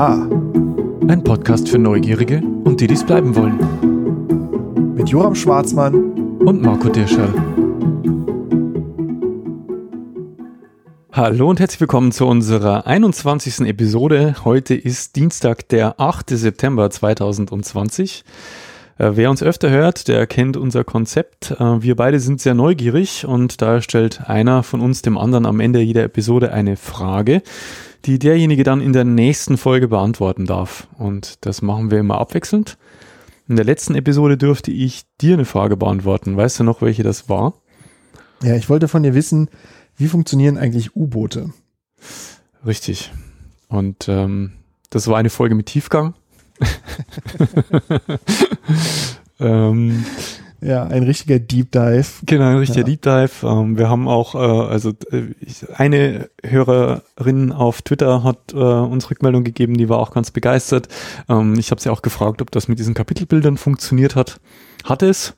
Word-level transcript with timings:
Aha. 0.00 0.14
Ein 1.08 1.22
Podcast 1.22 1.68
für 1.68 1.76
Neugierige 1.76 2.38
und 2.64 2.80
die, 2.80 2.86
die 2.86 2.94
es 2.94 3.04
bleiben 3.04 3.36
wollen. 3.36 4.94
Mit 4.94 5.10
Joram 5.10 5.34
Schwarzmann 5.34 6.38
und 6.38 6.62
Marco 6.62 6.88
Dirschall. 6.88 7.34
Hallo 11.12 11.50
und 11.50 11.60
herzlich 11.60 11.82
willkommen 11.82 12.12
zu 12.12 12.24
unserer 12.26 12.86
21. 12.86 13.68
Episode. 13.68 14.36
Heute 14.42 14.74
ist 14.74 15.16
Dienstag, 15.16 15.68
der 15.68 16.00
8. 16.00 16.30
September 16.30 16.88
2020. 16.88 18.24
Äh, 19.00 19.16
wer 19.16 19.30
uns 19.30 19.42
öfter 19.42 19.70
hört, 19.70 20.08
der 20.08 20.26
kennt 20.26 20.58
unser 20.58 20.84
Konzept. 20.84 21.52
Äh, 21.52 21.82
wir 21.82 21.96
beide 21.96 22.20
sind 22.20 22.38
sehr 22.38 22.52
neugierig 22.52 23.24
und 23.24 23.62
da 23.62 23.80
stellt 23.80 24.28
einer 24.28 24.62
von 24.62 24.82
uns 24.82 25.00
dem 25.00 25.16
anderen 25.16 25.46
am 25.46 25.58
Ende 25.58 25.80
jeder 25.80 26.04
Episode 26.04 26.52
eine 26.52 26.76
Frage, 26.76 27.42
die 28.04 28.18
derjenige 28.18 28.62
dann 28.62 28.82
in 28.82 28.92
der 28.92 29.04
nächsten 29.04 29.56
Folge 29.56 29.88
beantworten 29.88 30.44
darf. 30.44 30.86
Und 30.98 31.46
das 31.46 31.62
machen 31.62 31.90
wir 31.90 31.98
immer 31.98 32.18
abwechselnd. 32.18 32.76
In 33.48 33.56
der 33.56 33.64
letzten 33.64 33.94
Episode 33.94 34.36
dürfte 34.36 34.70
ich 34.70 35.04
dir 35.18 35.32
eine 35.32 35.46
Frage 35.46 35.78
beantworten. 35.78 36.36
Weißt 36.36 36.60
du 36.60 36.64
noch, 36.64 36.82
welche 36.82 37.02
das 37.02 37.30
war? 37.30 37.54
Ja, 38.42 38.54
ich 38.54 38.68
wollte 38.68 38.86
von 38.86 39.02
dir 39.02 39.14
wissen, 39.14 39.48
wie 39.96 40.08
funktionieren 40.08 40.58
eigentlich 40.58 40.94
U-Boote? 40.94 41.54
Richtig. 42.66 43.10
Und 43.66 44.10
ähm, 44.10 44.52
das 44.90 45.08
war 45.08 45.16
eine 45.16 45.30
Folge 45.30 45.54
mit 45.54 45.66
Tiefgang. 45.66 46.14
ähm, 49.40 50.04
ja, 50.62 50.84
ein 50.84 51.04
richtiger 51.04 51.38
Deep 51.38 51.72
Dive. 51.72 52.06
Genau, 52.26 52.44
ein 52.44 52.58
richtiger 52.58 52.80
ja. 52.80 52.86
Deep 52.86 53.02
Dive. 53.02 53.30
Ähm, 53.42 53.78
wir 53.78 53.88
haben 53.88 54.08
auch, 54.08 54.34
äh, 54.34 54.38
also 54.38 54.90
äh, 55.10 55.34
eine 55.74 56.28
Hörerin 56.44 57.52
auf 57.52 57.82
Twitter 57.82 58.22
hat 58.22 58.52
äh, 58.52 58.56
uns 58.56 59.10
Rückmeldung 59.10 59.42
gegeben, 59.42 59.78
die 59.78 59.88
war 59.88 59.98
auch 59.98 60.10
ganz 60.10 60.30
begeistert. 60.30 60.88
Ähm, 61.28 61.54
ich 61.58 61.70
habe 61.70 61.80
sie 61.80 61.88
auch 61.88 62.02
gefragt, 62.02 62.42
ob 62.42 62.50
das 62.50 62.68
mit 62.68 62.78
diesen 62.78 62.94
Kapitelbildern 62.94 63.56
funktioniert 63.56 64.16
hat. 64.16 64.38
Hat 64.84 65.02
es. 65.02 65.34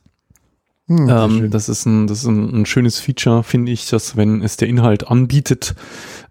Hm, 0.87 1.09
ähm, 1.09 1.51
das 1.51 1.69
ist 1.69 1.85
ein, 1.85 2.07
das 2.07 2.19
ist 2.19 2.25
ein, 2.25 2.61
ein 2.61 2.65
schönes 2.65 2.99
Feature, 2.99 3.43
finde 3.43 3.71
ich, 3.71 3.89
dass 3.89 4.17
wenn 4.17 4.41
es 4.41 4.57
der 4.57 4.67
Inhalt 4.67 5.07
anbietet, 5.07 5.75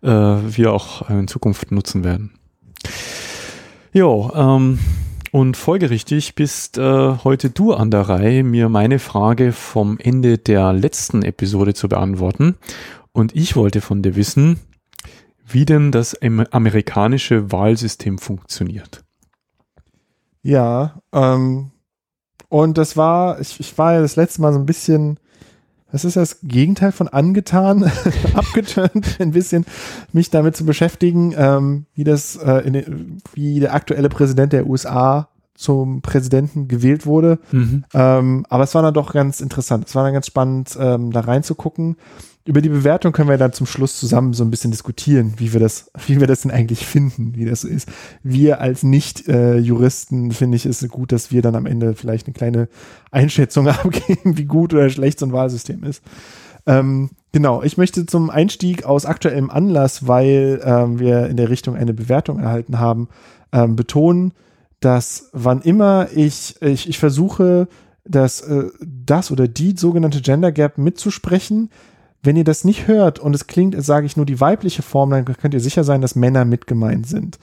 äh, 0.02 0.08
wir 0.08 0.72
auch 0.72 1.08
in 1.08 1.28
Zukunft 1.28 1.72
nutzen 1.72 2.04
werden. 2.04 2.32
Jo, 3.94 4.30
ähm, 4.34 4.78
und 5.32 5.54
folgerichtig 5.58 6.34
bist 6.34 6.78
äh, 6.78 7.18
heute 7.24 7.50
du 7.50 7.74
an 7.74 7.90
der 7.90 8.08
Reihe, 8.08 8.42
mir 8.42 8.70
meine 8.70 8.98
Frage 8.98 9.52
vom 9.52 9.98
Ende 9.98 10.38
der 10.38 10.72
letzten 10.72 11.22
Episode 11.22 11.74
zu 11.74 11.90
beantworten. 11.90 12.56
Und 13.12 13.36
ich 13.36 13.54
wollte 13.54 13.82
von 13.82 14.00
dir 14.00 14.16
wissen, 14.16 14.60
wie 15.44 15.66
denn 15.66 15.92
das 15.92 16.16
amerikanische 16.22 17.52
Wahlsystem 17.52 18.16
funktioniert. 18.16 19.04
Ja, 20.42 21.02
ähm, 21.12 21.72
und 22.48 22.78
das 22.78 22.96
war, 22.96 23.40
ich, 23.40 23.60
ich 23.60 23.76
war 23.76 23.92
ja 23.92 24.00
das 24.00 24.16
letzte 24.16 24.40
Mal 24.40 24.54
so 24.54 24.58
ein 24.58 24.66
bisschen 24.66 25.20
das 25.92 26.04
ist 26.04 26.16
das 26.16 26.38
Gegenteil 26.42 26.90
von 26.90 27.08
angetan, 27.08 27.90
abgeturnt, 28.34 29.18
ein 29.20 29.32
bisschen 29.32 29.64
mich 30.12 30.30
damit 30.30 30.56
zu 30.56 30.64
beschäftigen, 30.64 31.34
ähm, 31.36 31.86
wie 31.94 32.04
das, 32.04 32.36
äh, 32.36 32.66
in, 32.66 33.20
wie 33.34 33.60
der 33.60 33.74
aktuelle 33.74 34.08
Präsident 34.08 34.52
der 34.52 34.66
USA 34.66 35.28
zum 35.54 36.00
Präsidenten 36.00 36.66
gewählt 36.66 37.06
wurde. 37.06 37.38
Mhm. 37.52 37.84
Ähm, 37.92 38.46
aber 38.48 38.64
es 38.64 38.74
war 38.74 38.82
dann 38.82 38.94
doch 38.94 39.12
ganz 39.12 39.40
interessant. 39.40 39.86
Es 39.86 39.94
war 39.94 40.02
dann 40.02 40.14
ganz 40.14 40.26
spannend, 40.26 40.76
ähm, 40.80 41.12
da 41.12 41.20
reinzugucken 41.20 41.96
über 42.44 42.60
die 42.60 42.68
Bewertung 42.68 43.12
können 43.12 43.28
wir 43.28 43.38
dann 43.38 43.52
zum 43.52 43.66
Schluss 43.66 43.98
zusammen 43.98 44.32
so 44.32 44.44
ein 44.44 44.50
bisschen 44.50 44.72
diskutieren, 44.72 45.34
wie 45.36 45.52
wir 45.52 45.60
das, 45.60 45.90
wie 46.06 46.20
wir 46.20 46.26
das 46.26 46.42
denn 46.42 46.50
eigentlich 46.50 46.86
finden, 46.86 47.34
wie 47.34 47.44
das 47.44 47.64
ist. 47.64 47.88
Wir 48.22 48.60
als 48.60 48.82
Nicht-Juristen 48.82 50.30
äh, 50.30 50.34
finde 50.34 50.56
ich 50.56 50.66
es 50.66 50.86
gut, 50.88 51.12
dass 51.12 51.30
wir 51.30 51.42
dann 51.42 51.54
am 51.54 51.66
Ende 51.66 51.94
vielleicht 51.94 52.26
eine 52.26 52.34
kleine 52.34 52.68
Einschätzung 53.10 53.68
abgeben, 53.68 54.36
wie 54.36 54.44
gut 54.44 54.74
oder 54.74 54.90
schlecht 54.90 55.18
so 55.18 55.26
ein 55.26 55.32
Wahlsystem 55.32 55.84
ist. 55.84 56.02
Ähm, 56.66 57.10
genau, 57.32 57.62
ich 57.62 57.76
möchte 57.76 58.06
zum 58.06 58.30
Einstieg 58.30 58.84
aus 58.84 59.06
aktuellem 59.06 59.50
Anlass, 59.50 60.06
weil 60.06 60.60
ähm, 60.64 60.98
wir 60.98 61.26
in 61.26 61.36
der 61.36 61.48
Richtung 61.48 61.76
eine 61.76 61.94
Bewertung 61.94 62.38
erhalten 62.38 62.78
haben, 62.78 63.08
ähm, 63.52 63.76
betonen, 63.76 64.32
dass 64.80 65.30
wann 65.32 65.60
immer 65.62 66.08
ich, 66.14 66.56
ich, 66.60 66.88
ich 66.88 66.98
versuche, 66.98 67.68
das, 68.04 68.40
äh, 68.40 68.64
das 68.80 69.30
oder 69.30 69.46
die 69.48 69.76
sogenannte 69.76 70.20
Gender 70.20 70.52
Gap 70.52 70.78
mitzusprechen, 70.78 71.70
wenn 72.22 72.36
ihr 72.36 72.44
das 72.44 72.64
nicht 72.64 72.86
hört 72.86 73.18
und 73.18 73.34
es 73.34 73.46
klingt, 73.46 73.82
sage 73.82 74.06
ich 74.06 74.16
nur 74.16 74.26
die 74.26 74.40
weibliche 74.40 74.82
Form, 74.82 75.10
dann 75.10 75.24
könnt 75.24 75.54
ihr 75.54 75.60
sicher 75.60 75.84
sein, 75.84 76.00
dass 76.00 76.14
Männer 76.14 76.44
mit 76.44 76.66
gemeint 76.66 77.06
sind. 77.06 77.38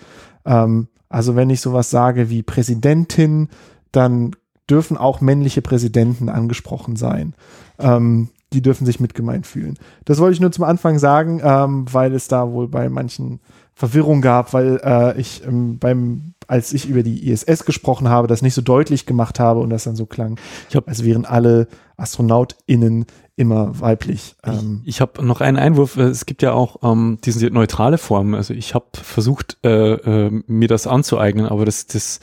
Ähm, 0.46 0.88
also 1.10 1.36
wenn 1.36 1.50
ich 1.50 1.62
sowas 1.62 1.90
sage 1.90 2.30
wie 2.30 2.44
Präsidentin, 2.44 3.50
dann 3.92 4.36
dürfen 4.70 4.98
auch 4.98 5.22
männliche 5.22 5.62
Präsidenten 5.62 6.30
angesprochen 6.30 6.96
sein. 6.96 7.34
Ähm, 7.80 8.30
die 8.54 8.62
dürfen 8.62 8.86
sich 8.86 9.00
mitgemeint 9.00 9.46
fühlen. 9.46 9.78
Das 10.06 10.20
wollte 10.20 10.34
ich 10.34 10.40
nur 10.40 10.52
zum 10.52 10.64
Anfang 10.64 10.98
sagen, 10.98 11.42
ähm, 11.44 11.86
weil 11.92 12.14
es 12.14 12.28
da 12.28 12.52
wohl 12.52 12.68
bei 12.68 12.90
manchen 12.90 13.42
Verwirrung 13.80 14.20
gab, 14.22 14.52
weil 14.52 14.82
äh, 14.84 15.20
ich 15.20 15.42
ähm, 15.46 15.80
beim 15.80 16.34
als 16.48 16.74
ich 16.74 16.90
über 16.90 17.04
die 17.04 17.30
ISS 17.30 17.64
gesprochen 17.64 18.10
habe, 18.10 18.28
das 18.28 18.42
nicht 18.42 18.56
so 18.56 18.62
deutlich 18.62 19.06
gemacht 19.06 19.40
habe 19.40 19.60
und 19.60 19.70
das 19.70 19.84
dann 19.84 19.96
so 19.96 20.08
klang, 20.08 20.40
ich 20.68 20.76
hab, 20.76 20.88
als 20.88 21.04
wären 21.04 21.26
alle 21.26 21.68
AstronautInnen 21.96 23.06
immer 23.36 23.80
weiblich. 23.80 24.36
Ähm, 24.44 24.82
ich 24.84 24.96
ich 24.96 25.02
habe 25.02 25.24
noch 25.24 25.40
einen 25.40 25.58
Einwurf. 25.58 25.96
Es 25.96 26.26
gibt 26.26 26.42
ja 26.42 26.52
auch 26.52 26.78
ähm, 26.84 27.20
diese 27.24 27.48
neutrale 27.48 27.98
Form. 27.98 28.34
Also 28.34 28.54
ich 28.54 28.74
habe 28.74 28.88
versucht, 28.94 29.58
äh, 29.64 29.94
äh, 29.94 30.42
mir 30.48 30.68
das 30.68 30.88
anzueignen, 30.88 31.46
aber 31.46 31.64
das, 31.64 31.88
das 31.88 32.20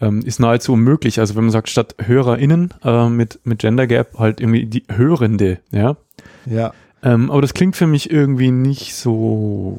ähm, 0.00 0.22
ist 0.22 0.40
nahezu 0.40 0.72
unmöglich. 0.72 1.20
Also 1.20 1.36
wenn 1.36 1.44
man 1.44 1.52
sagt, 1.52 1.68
statt 1.68 1.94
HörerInnen 2.02 2.74
äh, 2.82 3.08
mit, 3.08 3.38
mit 3.44 3.60
Gender 3.60 3.86
Gap 3.86 4.18
halt 4.18 4.40
irgendwie 4.40 4.66
die 4.66 4.84
Hörende, 4.90 5.58
ja. 5.70 5.96
Ja. 6.46 6.72
Ähm, 7.02 7.30
aber 7.30 7.42
das 7.42 7.54
klingt 7.54 7.76
für 7.76 7.86
mich 7.86 8.10
irgendwie 8.10 8.50
nicht 8.50 8.96
so 8.96 9.78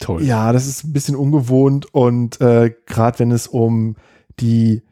toll. 0.00 0.22
Ja, 0.24 0.52
das 0.52 0.66
ist 0.66 0.84
ein 0.84 0.92
bisschen 0.92 1.16
ungewohnt 1.16 1.92
und 1.94 2.40
äh, 2.40 2.74
gerade 2.86 3.18
wenn 3.18 3.30
es 3.30 3.46
um 3.46 3.96
die 4.40 4.82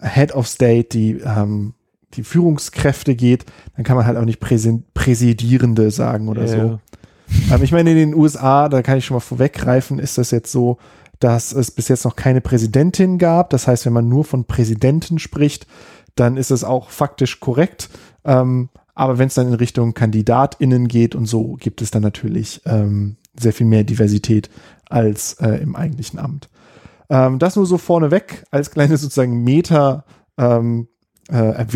Head 0.00 0.34
of 0.34 0.46
State, 0.46 0.88
die 0.90 1.20
ähm, 1.24 1.74
die 2.14 2.22
Führungskräfte 2.22 3.14
geht, 3.14 3.46
dann 3.74 3.84
kann 3.84 3.96
man 3.96 4.06
halt 4.06 4.16
auch 4.16 4.24
nicht 4.24 4.40
Präsidierende 4.40 5.90
sagen 5.90 6.28
oder 6.28 6.42
ja. 6.42 6.48
so. 6.48 6.80
Ähm, 7.52 7.62
ich 7.62 7.72
meine, 7.72 7.90
in 7.90 7.96
den 7.96 8.14
USA, 8.14 8.68
da 8.68 8.82
kann 8.82 8.98
ich 8.98 9.04
schon 9.04 9.16
mal 9.16 9.20
vorweggreifen, 9.20 9.98
ist 9.98 10.18
das 10.18 10.30
jetzt 10.30 10.50
so, 10.50 10.78
dass 11.18 11.52
es 11.52 11.70
bis 11.70 11.88
jetzt 11.88 12.04
noch 12.04 12.16
keine 12.16 12.40
Präsidentin 12.40 13.18
gab. 13.18 13.50
Das 13.50 13.66
heißt, 13.66 13.86
wenn 13.86 13.92
man 13.92 14.08
nur 14.08 14.24
von 14.24 14.44
Präsidenten 14.44 15.18
spricht, 15.18 15.66
dann 16.14 16.36
ist 16.36 16.50
es 16.50 16.64
auch 16.64 16.90
faktisch 16.90 17.40
korrekt. 17.40 17.90
Ähm, 18.24 18.68
aber 18.94 19.18
wenn 19.18 19.28
es 19.28 19.34
dann 19.34 19.48
in 19.48 19.54
Richtung 19.54 19.92
KandidatInnen 19.92 20.88
geht 20.88 21.14
und 21.14 21.26
so, 21.26 21.56
gibt 21.60 21.82
es 21.82 21.90
dann 21.90 22.02
natürlich 22.02 22.62
ähm, 22.64 23.16
sehr 23.40 23.52
viel 23.52 23.66
mehr 23.66 23.84
Diversität 23.84 24.50
als 24.88 25.34
äh, 25.34 25.60
im 25.62 25.76
eigentlichen 25.76 26.18
Amt. 26.18 26.48
Ähm, 27.08 27.38
das 27.38 27.56
nur 27.56 27.66
so 27.66 27.78
vorneweg 27.78 28.44
als 28.50 28.70
kleine 28.70 28.96
sozusagen 28.96 29.44
Meta 29.44 30.04
ähm, 30.38 30.88
äh. 31.30 31.66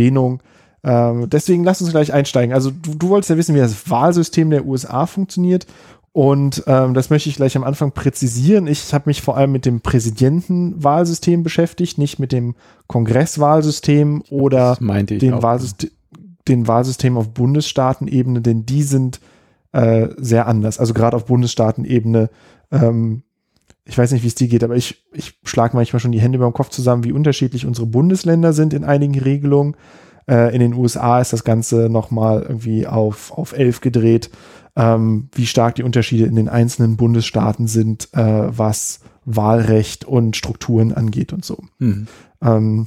Ähm, 0.83 1.29
deswegen 1.29 1.65
lass 1.65 1.83
uns 1.83 1.91
gleich 1.91 2.13
einsteigen. 2.13 2.55
Also 2.55 2.71
du, 2.71 2.95
du 2.95 3.09
wolltest 3.11 3.31
ja 3.31 3.37
wissen, 3.37 3.55
wie 3.55 3.59
das 3.61 3.91
Wahlsystem 3.91 4.51
der 4.51 4.65
USA 4.65 5.07
funktioniert. 5.07 5.67
Und 6.13 6.65
ähm, 6.67 6.95
das 6.95 7.11
möchte 7.11 7.29
ich 7.29 7.37
gleich 7.37 7.57
am 7.57 7.63
Anfang 7.63 7.93
präzisieren. 7.93 8.67
Ich 8.67 8.93
habe 8.93 9.05
mich 9.07 9.23
vor 9.23 9.37
allem 9.37 9.53
mit 9.53 9.65
dem 9.65 9.81
Präsidentenwahlsystem 9.81 11.43
beschäftigt, 11.45 11.99
nicht 11.99 12.19
mit 12.19 12.33
dem 12.33 12.57
Kongresswahlsystem 12.89 14.23
oder 14.29 14.77
dem 14.77 15.43
Wahlsystem, 15.43 15.91
den 16.49 16.67
Wahlsystem 16.67 17.17
auf 17.17 17.29
Bundesstaatenebene, 17.29 18.41
denn 18.41 18.67
die 18.67 18.83
sind 18.83 19.21
äh, 19.73 20.09
sehr 20.17 20.47
anders. 20.47 20.79
Also 20.79 20.95
gerade 20.95 21.17
auf 21.17 21.27
Bundesstaatenebene 21.27 22.31
ähm, 22.71 23.23
ich 23.91 23.99
weiß 23.99 24.13
nicht, 24.13 24.23
wie 24.23 24.29
es 24.29 24.35
dir 24.35 24.49
geht, 24.49 24.63
aber 24.63 24.77
ich, 24.77 25.05
ich 25.13 25.39
schlage 25.45 25.77
manchmal 25.77 26.01
schon 26.01 26.13
die 26.13 26.21
Hände 26.21 26.39
beim 26.39 26.53
Kopf 26.53 26.69
zusammen, 26.69 27.05
wie 27.05 27.13
unterschiedlich 27.13 27.67
unsere 27.67 27.87
Bundesländer 27.87 28.53
sind 28.53 28.73
in 28.73 28.85
einigen 28.85 29.19
Regelungen. 29.19 29.77
Äh, 30.29 30.55
in 30.55 30.61
den 30.61 30.75
USA 30.75 31.21
ist 31.21 31.33
das 31.33 31.45
Ganze 31.45 31.89
nochmal 31.91 32.43
irgendwie 32.43 32.87
auf, 32.87 33.33
auf 33.33 33.53
elf 33.53 33.81
gedreht, 33.81 34.31
ähm, 34.77 35.29
wie 35.35 35.47
stark 35.47 35.75
die 35.75 35.83
Unterschiede 35.83 36.25
in 36.25 36.37
den 36.37 36.49
einzelnen 36.49 36.97
Bundesstaaten 36.97 37.67
sind, 37.67 38.09
äh, 38.13 38.57
was 38.57 39.01
Wahlrecht 39.25 40.05
und 40.05 40.37
Strukturen 40.37 40.93
angeht 40.93 41.33
und 41.33 41.45
so. 41.45 41.59
Mhm. 41.79 42.07
Ähm, 42.43 42.87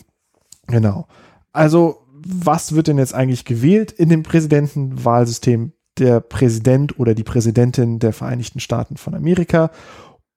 genau. 0.67 1.07
Also, 1.51 1.97
was 2.25 2.73
wird 2.73 2.87
denn 2.87 2.97
jetzt 2.97 3.13
eigentlich 3.13 3.43
gewählt 3.43 3.91
in 3.91 4.07
dem 4.07 4.23
Präsidentenwahlsystem? 4.23 5.73
Der 5.99 6.19
Präsident 6.19 6.99
oder 6.99 7.13
die 7.13 7.23
Präsidentin 7.23 7.99
der 7.99 8.13
Vereinigten 8.13 8.59
Staaten 8.59 8.97
von 8.97 9.13
Amerika 9.13 9.69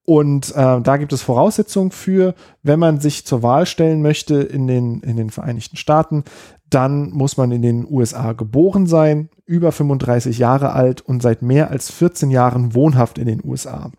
und 0.07 0.55
äh, 0.55 0.81
da 0.81 0.97
gibt 0.99 1.13
es 1.13 1.23
Voraussetzungen 1.23 1.91
für, 1.91 2.35
wenn 2.63 2.79
man 2.79 3.01
sich 3.01 3.27
zur 3.27 3.43
Wahl 3.43 3.67
stellen 3.67 4.03
möchte 4.03 4.37
in 4.37 4.69
den, 4.69 5.01
in 5.01 5.17
den 5.17 5.31
Vereinigten 5.31 5.77
Staaten, 5.77 6.23
dann 6.71 7.11
muss 7.11 7.37
man 7.37 7.51
in 7.51 7.61
den 7.61 7.87
USA 7.91 8.33
geboren 8.33 8.87
sein, 8.87 9.31
über 9.47 9.73
35 9.73 10.39
Jahre 10.39 10.73
alt 10.73 11.01
und 11.01 11.23
seit 11.23 11.43
mehr 11.43 11.71
als 11.73 11.91
14 11.91 12.31
Jahren 12.31 12.75
wohnhaft 12.75 13.19
in 13.19 13.27
den 13.27 13.45
USA. 13.45 13.91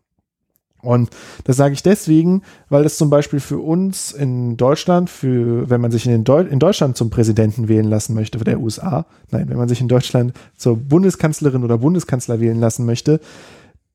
Und 0.82 1.10
das 1.44 1.58
sage 1.58 1.74
ich 1.74 1.84
deswegen, 1.84 2.44
weil 2.70 2.86
es 2.86 2.98
zum 2.98 3.10
Beispiel 3.10 3.40
für 3.40 3.60
uns 3.60 4.12
in 4.12 4.58
Deutschland, 4.58 5.10
für 5.10 5.70
wenn 5.70 5.82
man 5.82 5.92
sich 5.92 6.06
in, 6.06 6.24
Deu 6.24 6.42
in, 6.42 6.60
Deutschland 6.60 6.96
zum 6.96 7.10
Präsidenten 7.10 7.68
wählen 7.68 7.88
lassen 7.88 8.14
möchte, 8.14 8.38
der 8.38 8.60
USA, 8.60 9.06
nein, 9.32 9.50
wenn 9.50 9.58
man 9.58 9.70
sich 9.70 9.82
in 9.82 9.88
Deutschland 9.88 10.34
zur 10.56 10.78
Bundeskanzlerin 10.78 11.64
oder 11.64 11.80
Bundeskanzler 11.80 12.40
wählen 12.40 12.60
lassen 12.60 12.86
möchte, 12.86 13.20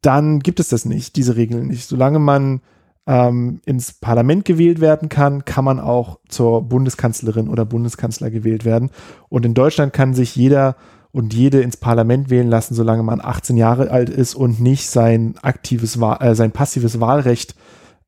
dann 0.00 0.40
gibt 0.40 0.58
es 0.58 0.69
das 0.69 0.84
nicht, 0.84 1.14
diese 1.17 1.37
Regeln 1.37 1.69
nicht. 1.69 1.88
Solange 1.88 2.19
man 2.19 2.61
ähm, 3.06 3.61
ins 3.64 3.93
Parlament 3.93 4.44
gewählt 4.44 4.81
werden 4.81 5.08
kann, 5.08 5.44
kann 5.44 5.64
man 5.64 5.81
auch 5.81 6.19
zur 6.29 6.62
Bundeskanzlerin 6.62 7.49
oder 7.49 7.64
Bundeskanzler 7.64 8.31
gewählt 8.31 8.64
werden. 8.64 8.90
Und 9.29 9.46
in 9.46 9.55
Deutschland 9.55 9.93
kann 9.93 10.14
sich 10.14 10.37
jeder 10.37 10.76
und 11.12 11.34
jede 11.34 11.60
ins 11.60 11.76
Parlament 11.76 12.30
wählen 12.30 12.48
lassen, 12.48 12.74
solange 12.74 13.02
man 13.02 13.20
18 13.20 13.56
Jahre 13.56 13.90
alt 13.90 14.08
ist 14.08 14.34
und 14.34 14.60
nicht 14.60 14.88
sein 14.88 15.34
aktives, 15.42 15.96
äh, 15.96 16.34
sein 16.34 16.52
passives 16.52 17.00
Wahlrecht 17.00 17.54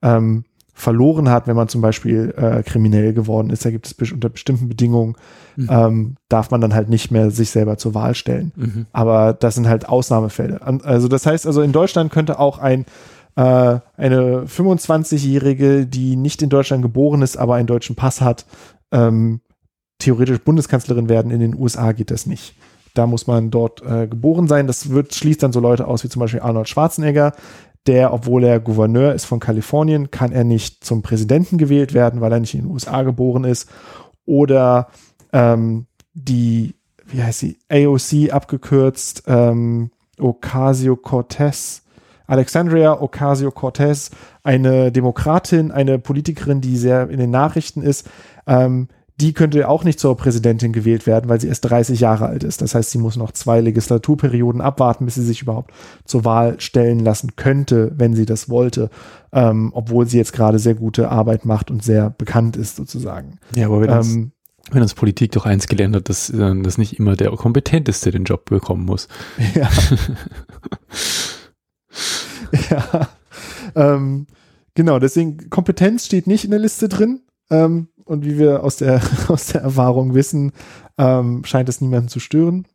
ähm, 0.02 0.44
verloren 0.72 1.28
hat, 1.28 1.46
wenn 1.46 1.54
man 1.54 1.68
zum 1.68 1.82
Beispiel 1.82 2.34
äh, 2.36 2.62
kriminell 2.62 3.12
geworden 3.12 3.50
ist. 3.50 3.64
Da 3.64 3.70
gibt 3.70 3.86
es 3.86 4.12
unter 4.12 4.28
bestimmten 4.28 4.68
Bedingungen, 4.68 5.14
mhm. 5.54 5.68
ähm, 5.70 6.14
darf 6.28 6.50
man 6.50 6.60
dann 6.60 6.74
halt 6.74 6.88
nicht 6.88 7.10
mehr 7.10 7.30
sich 7.30 7.50
selber 7.50 7.78
zur 7.78 7.94
Wahl 7.94 8.14
stellen. 8.14 8.52
Mhm. 8.56 8.86
Aber 8.92 9.34
das 9.34 9.54
sind 9.54 9.68
halt 9.68 9.88
Ausnahmefälle. 9.88 10.60
Also 10.62 11.06
das 11.06 11.26
heißt 11.26 11.46
also, 11.46 11.62
in 11.62 11.72
Deutschland 11.72 12.10
könnte 12.10 12.40
auch 12.40 12.58
ein 12.58 12.86
äh, 13.36 13.80
eine 13.96 14.44
25-Jährige, 14.46 15.86
die 15.86 16.16
nicht 16.16 16.40
in 16.42 16.50
Deutschland 16.50 16.82
geboren 16.82 17.22
ist, 17.22 17.36
aber 17.36 17.56
einen 17.56 17.66
deutschen 17.66 17.96
Pass 17.96 18.20
hat, 18.20 18.46
ähm, 18.92 19.40
theoretisch 19.98 20.38
Bundeskanzlerin 20.38 21.08
werden. 21.08 21.30
In 21.30 21.40
den 21.40 21.56
USA 21.56 21.92
geht 21.92 22.10
das 22.10 22.26
nicht. 22.26 22.54
Da 22.94 23.06
muss 23.06 23.26
man 23.26 23.50
dort 23.50 23.82
äh, 23.82 24.06
geboren 24.06 24.48
sein. 24.48 24.66
Das 24.66 24.90
wird, 24.90 25.14
schließt 25.14 25.42
dann 25.42 25.52
so 25.52 25.60
Leute 25.60 25.86
aus 25.86 26.04
wie 26.04 26.08
zum 26.08 26.20
Beispiel 26.20 26.40
Arnold 26.40 26.68
Schwarzenegger, 26.68 27.32
der, 27.86 28.12
obwohl 28.12 28.44
er 28.44 28.60
Gouverneur 28.60 29.12
ist 29.12 29.24
von 29.24 29.40
Kalifornien, 29.40 30.10
kann 30.10 30.32
er 30.32 30.44
nicht 30.44 30.84
zum 30.84 31.02
Präsidenten 31.02 31.58
gewählt 31.58 31.92
werden, 31.92 32.20
weil 32.20 32.32
er 32.32 32.40
nicht 32.40 32.54
in 32.54 32.62
den 32.62 32.70
USA 32.70 33.02
geboren 33.02 33.44
ist. 33.44 33.68
Oder 34.24 34.88
ähm, 35.32 35.86
die, 36.14 36.76
wie 37.06 37.22
heißt 37.22 37.40
sie, 37.40 37.58
AOC 37.68 38.32
abgekürzt, 38.32 39.24
ähm, 39.26 39.90
Ocasio-Cortez, 40.18 41.82
Alexandria 42.26 43.00
Ocasio-Cortez, 43.00 44.10
eine 44.42 44.90
Demokratin, 44.92 45.70
eine 45.70 45.98
Politikerin, 45.98 46.60
die 46.60 46.76
sehr 46.76 47.10
in 47.10 47.18
den 47.18 47.30
Nachrichten 47.30 47.82
ist, 47.82 48.08
ähm, 48.46 48.88
die 49.20 49.32
könnte 49.32 49.68
auch 49.68 49.84
nicht 49.84 50.00
zur 50.00 50.16
Präsidentin 50.16 50.72
gewählt 50.72 51.06
werden, 51.06 51.28
weil 51.28 51.40
sie 51.40 51.46
erst 51.46 51.64
30 51.66 52.00
Jahre 52.00 52.26
alt 52.26 52.42
ist. 52.42 52.62
Das 52.62 52.74
heißt, 52.74 52.90
sie 52.90 52.98
muss 52.98 53.16
noch 53.16 53.30
zwei 53.30 53.60
Legislaturperioden 53.60 54.60
abwarten, 54.60 55.04
bis 55.04 55.14
sie 55.14 55.24
sich 55.24 55.42
überhaupt 55.42 55.72
zur 56.04 56.24
Wahl 56.24 56.60
stellen 56.60 56.98
lassen 56.98 57.36
könnte, 57.36 57.92
wenn 57.96 58.14
sie 58.14 58.26
das 58.26 58.48
wollte, 58.48 58.90
ähm, 59.32 59.70
obwohl 59.72 60.06
sie 60.08 60.18
jetzt 60.18 60.32
gerade 60.32 60.58
sehr 60.58 60.74
gute 60.74 61.10
Arbeit 61.10 61.44
macht 61.44 61.70
und 61.70 61.84
sehr 61.84 62.10
bekannt 62.10 62.56
ist 62.56 62.74
sozusagen. 62.74 63.38
Ja, 63.54 63.66
aber 63.66 63.80
wenn 63.80 63.88
das, 63.88 64.08
ähm, 64.08 64.32
wenn 64.72 64.82
das 64.82 64.94
Politik 64.94 65.30
doch 65.30 65.46
eins 65.46 65.68
gelernt 65.68 65.94
hat, 65.94 66.08
dass, 66.08 66.30
äh, 66.30 66.62
dass 66.62 66.76
nicht 66.76 66.98
immer 66.98 67.14
der 67.14 67.30
kompetenteste 67.30 68.10
den 68.10 68.24
Job 68.24 68.46
bekommen 68.46 68.84
muss. 68.84 69.08
Ja. 69.54 69.68
ja. 72.70 73.08
Ähm, 73.76 74.26
genau, 74.74 74.98
deswegen 74.98 75.50
Kompetenz 75.50 76.06
steht 76.06 76.26
nicht 76.26 76.44
in 76.44 76.50
der 76.50 76.60
Liste 76.60 76.88
drin. 76.88 77.20
Ähm, 77.50 77.88
und 78.04 78.24
wie 78.24 78.38
wir 78.38 78.62
aus 78.62 78.76
der, 78.76 79.00
aus 79.28 79.46
der 79.46 79.62
Erfahrung 79.62 80.14
wissen, 80.14 80.52
ähm, 80.98 81.44
scheint 81.44 81.68
es 81.68 81.80
niemanden 81.80 82.08
zu 82.08 82.20
stören. 82.20 82.66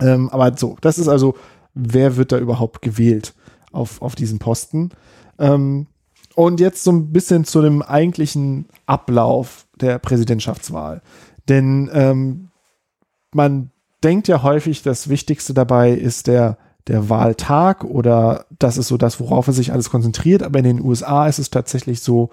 Ähm, 0.00 0.28
aber 0.30 0.56
so, 0.56 0.76
das 0.80 0.98
ist 0.98 1.08
also, 1.08 1.34
wer 1.74 2.16
wird 2.16 2.32
da 2.32 2.38
überhaupt 2.38 2.82
gewählt 2.82 3.34
auf, 3.72 4.02
auf 4.02 4.14
diesen 4.14 4.38
Posten? 4.38 4.90
Ähm, 5.38 5.86
und 6.34 6.60
jetzt 6.60 6.84
so 6.84 6.92
ein 6.92 7.12
bisschen 7.12 7.44
zu 7.44 7.62
dem 7.62 7.82
eigentlichen 7.82 8.68
Ablauf 8.86 9.66
der 9.80 9.98
Präsidentschaftswahl. 9.98 11.02
Denn 11.48 11.90
ähm, 11.92 12.50
man 13.32 13.70
denkt 14.04 14.28
ja 14.28 14.42
häufig, 14.42 14.82
das 14.82 15.08
Wichtigste 15.08 15.54
dabei 15.54 15.90
ist 15.90 16.28
der, 16.28 16.58
der 16.86 17.08
Wahltag 17.08 17.84
oder 17.84 18.46
das 18.58 18.78
ist 18.78 18.88
so 18.88 18.96
das, 18.96 19.18
worauf 19.18 19.48
er 19.48 19.52
sich 19.52 19.72
alles 19.72 19.90
konzentriert. 19.90 20.42
Aber 20.42 20.58
in 20.60 20.64
den 20.64 20.80
USA 20.80 21.26
ist 21.26 21.38
es 21.38 21.50
tatsächlich 21.50 22.00
so, 22.00 22.30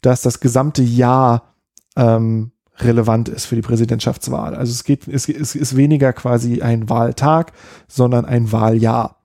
dass 0.00 0.22
das 0.22 0.40
gesamte 0.40 0.82
Jahr 0.82 1.51
ähm, 1.96 2.52
relevant 2.78 3.28
ist 3.28 3.46
für 3.46 3.54
die 3.54 3.62
Präsidentschaftswahl. 3.62 4.54
Also 4.54 4.72
es 4.72 4.84
geht, 4.84 5.08
es, 5.08 5.28
es 5.28 5.54
ist 5.54 5.76
weniger 5.76 6.12
quasi 6.12 6.62
ein 6.62 6.88
Wahltag, 6.88 7.52
sondern 7.88 8.24
ein 8.24 8.52
Wahljahr. 8.52 9.18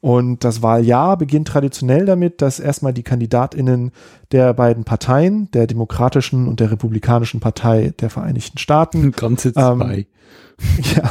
Und 0.00 0.44
das 0.44 0.60
Wahljahr 0.60 1.16
beginnt 1.16 1.48
traditionell 1.48 2.04
damit, 2.04 2.42
dass 2.42 2.60
erstmal 2.60 2.92
die 2.92 3.02
KandidatInnen 3.02 3.90
der 4.32 4.52
beiden 4.52 4.84
Parteien, 4.84 5.50
der 5.52 5.66
Demokratischen 5.66 6.46
und 6.46 6.60
der 6.60 6.70
Republikanischen 6.70 7.40
Partei 7.40 7.94
der 7.98 8.10
Vereinigten 8.10 8.58
Staaten. 8.58 9.12
Ganze 9.16 9.48
ähm, 9.48 9.54
zwei. 9.54 9.96
Ähm, 9.96 10.06
ja, 10.94 11.10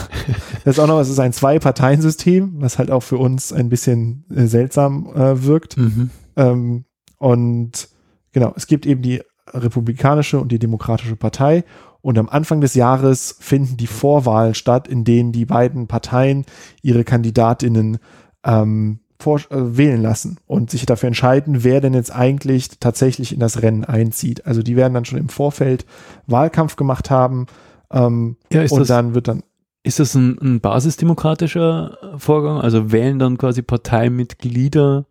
das 0.64 0.78
ist 0.78 0.80
auch 0.80 0.88
noch, 0.88 1.00
es 1.00 1.10
ist 1.10 1.20
ein 1.20 1.34
Zwei-Parteien-System, 1.34 2.62
was 2.62 2.78
halt 2.78 2.92
auch 2.92 3.02
für 3.02 3.18
uns 3.18 3.52
ein 3.52 3.70
bisschen 3.70 4.26
äh, 4.34 4.46
seltsam 4.46 5.08
äh, 5.16 5.44
wirkt. 5.44 5.76
Mhm. 5.76 6.12
Ähm, 6.36 6.86
und 7.18 7.90
genau, 8.32 8.54
es 8.56 8.68
gibt 8.68 8.86
eben 8.86 9.02
die 9.02 9.22
Republikanische 9.54 10.40
und 10.40 10.52
die 10.52 10.60
Demokratische 10.60 11.16
Partei. 11.16 11.64
Und 12.02 12.18
am 12.18 12.28
Anfang 12.28 12.60
des 12.60 12.76
Jahres 12.76 13.38
finden 13.40 13.78
die 13.78 13.88
Vorwahlen 13.88 14.56
statt, 14.56 14.88
in 14.88 15.04
denen 15.06 15.32
die 15.32 15.46
beiden 15.46 15.88
Parteien 15.88 16.46
ihre 16.82 17.04
Kandidatinnen 17.04 17.98
ähm, 18.44 19.00
vor, 19.20 19.40
äh, 19.40 19.78
wählen 19.78 20.02
lassen 20.02 20.38
und 20.46 20.70
sich 20.70 20.86
dafür 20.86 21.08
entscheiden, 21.08 21.64
wer 21.64 21.80
denn 21.80 21.94
jetzt 21.94 22.14
eigentlich 22.14 22.80
tatsächlich 22.80 23.34
in 23.34 23.40
das 23.40 23.62
Rennen 23.62 23.86
einzieht. 23.86 24.46
Also 24.46 24.62
die 24.62 24.76
werden 24.76 24.94
dann 24.94 25.06
schon 25.06 25.18
im 25.18 25.30
Vorfeld 25.30 25.86
Wahlkampf 26.28 26.76
gemacht 26.76 27.10
haben. 27.10 27.48
Ähm, 27.90 28.36
ja, 28.52 28.62
und 28.64 28.80
das, 28.80 28.88
dann 28.90 29.16
wird 29.16 29.30
dann. 29.30 29.44
Ist 29.84 30.00
das 30.00 30.14
ein, 30.16 30.38
ein 30.42 30.60
basisdemokratischer 30.62 31.98
Vorgang? 32.18 32.60
Also 32.60 32.92
wählen 32.92 33.20
dann 33.20 33.38
quasi 33.38 33.62
Parteimitglieder 33.62 35.06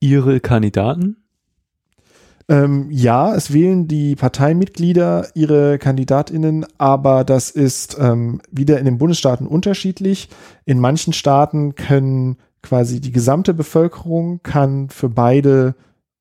ihre 0.00 0.40
Kandidaten? 0.40 1.19
Ähm, 2.50 2.88
ja, 2.90 3.32
es 3.32 3.52
wählen 3.52 3.86
die 3.86 4.16
Parteimitglieder 4.16 5.28
ihre 5.34 5.78
KandidatInnen, 5.78 6.66
aber 6.78 7.22
das 7.22 7.50
ist 7.50 7.96
ähm, 8.00 8.42
wieder 8.50 8.80
in 8.80 8.86
den 8.86 8.98
Bundesstaaten 8.98 9.46
unterschiedlich. 9.46 10.28
In 10.64 10.80
manchen 10.80 11.12
Staaten 11.12 11.76
können 11.76 12.38
quasi 12.60 13.00
die 13.00 13.12
gesamte 13.12 13.54
Bevölkerung 13.54 14.40
kann 14.42 14.88
für 14.88 15.08
beide 15.08 15.76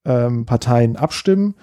ähm, 0.06 0.46
Parteien 0.46 0.98
abstimmen. 0.98 1.56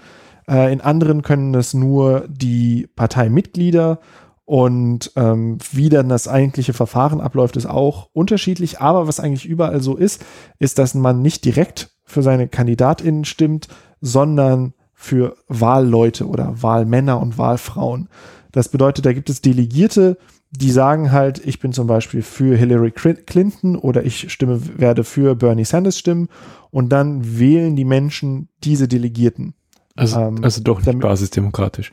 Äh, 0.51 0.73
in 0.73 0.81
anderen 0.81 1.23
können 1.23 1.55
es 1.55 1.73
nur 1.73 2.27
die 2.29 2.89
Parteimitglieder 2.97 4.01
und 4.47 5.13
ähm, 5.15 5.59
wie 5.71 5.91
dann 5.91 6.09
das 6.09 6.27
eigentliche 6.27 6.73
Verfahren 6.73 7.21
abläuft, 7.21 7.57
ist 7.57 7.67
auch 7.67 8.09
unterschiedlich. 8.13 8.81
Aber 8.81 9.07
was 9.07 9.21
eigentlich 9.21 9.47
überall 9.47 9.81
so 9.81 9.95
ist, 9.95 10.25
ist, 10.59 10.81
dass 10.81 10.95
man 10.95 11.23
nicht 11.23 11.45
direkt 11.45 11.91
für 12.05 12.23
seine 12.23 12.49
KandidatInnen 12.49 13.25
stimmt, 13.25 13.69
sondern 14.01 14.75
für 14.95 15.37
Wahlleute 15.49 16.27
oder 16.27 16.63
Wahlmänner 16.63 17.21
und 17.21 17.39
Wahlfrauen. 17.39 18.09
Das 18.53 18.69
bedeutet, 18.69 19.05
da 19.05 19.13
gibt 19.13 19.29
es 19.29 19.43
Delegierte, 19.43 20.17
die 20.51 20.71
sagen 20.71 21.13
halt, 21.13 21.45
ich 21.45 21.61
bin 21.61 21.73
zum 21.73 21.87
Beispiel 21.87 22.23
für 22.23 22.57
Hillary 22.57 22.93
Clinton 22.93 23.77
oder 23.77 24.05
ich 24.05 24.33
stimme, 24.33 24.61
werde 24.79 25.05
für 25.05 25.35
Bernie 25.35 25.65
Sanders 25.65 25.99
stimmen 25.99 26.29
und 26.71 26.91
dann 26.91 27.39
wählen 27.39 27.77
die 27.77 27.85
Menschen 27.85 28.49
diese 28.65 28.89
Delegierten. 28.89 29.55
Also, 29.97 30.21
ähm, 30.21 30.43
also 30.43 30.63
doch 30.63 30.79
nicht 30.79 30.89
damit, 30.89 31.03
basisdemokratisch. 31.03 31.93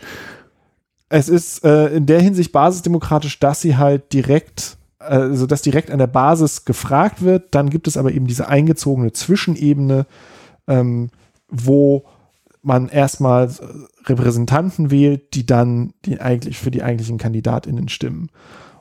Es 1.10 1.30
ist 1.30 1.64
äh, 1.64 1.88
in 1.88 2.06
der 2.06 2.22
Hinsicht 2.22 2.52
basisdemokratisch, 2.52 3.40
dass 3.40 3.62
sie 3.62 3.78
halt 3.78 4.14
direkt, 4.14 4.78
also 5.00 5.46
dass 5.46 5.62
direkt 5.62 5.92
an 5.92 6.00
der 6.00 6.08
Basis 6.08 6.66
gefragt 6.66 7.22
wird. 7.22 7.54
Dann 7.56 7.70
gibt 7.70 7.88
es 7.88 7.98
aber 7.98 8.12
eben 8.12 8.28
diese 8.28 8.48
eingezogene 8.48 9.12
Zwischenebene, 9.12 10.06
ähm, 10.68 11.10
wo 11.54 12.06
man 12.62 12.90
erstmal 12.90 13.52
Repräsentanten 14.06 14.90
wählt, 14.90 15.34
die 15.36 15.46
dann 15.46 15.94
die 16.06 16.20
eigentlich 16.20 16.58
für 16.58 16.72
die 16.72 16.82
eigentlichen 16.82 17.18
KandidatInnen 17.18 17.90
stimmen. 17.90 18.30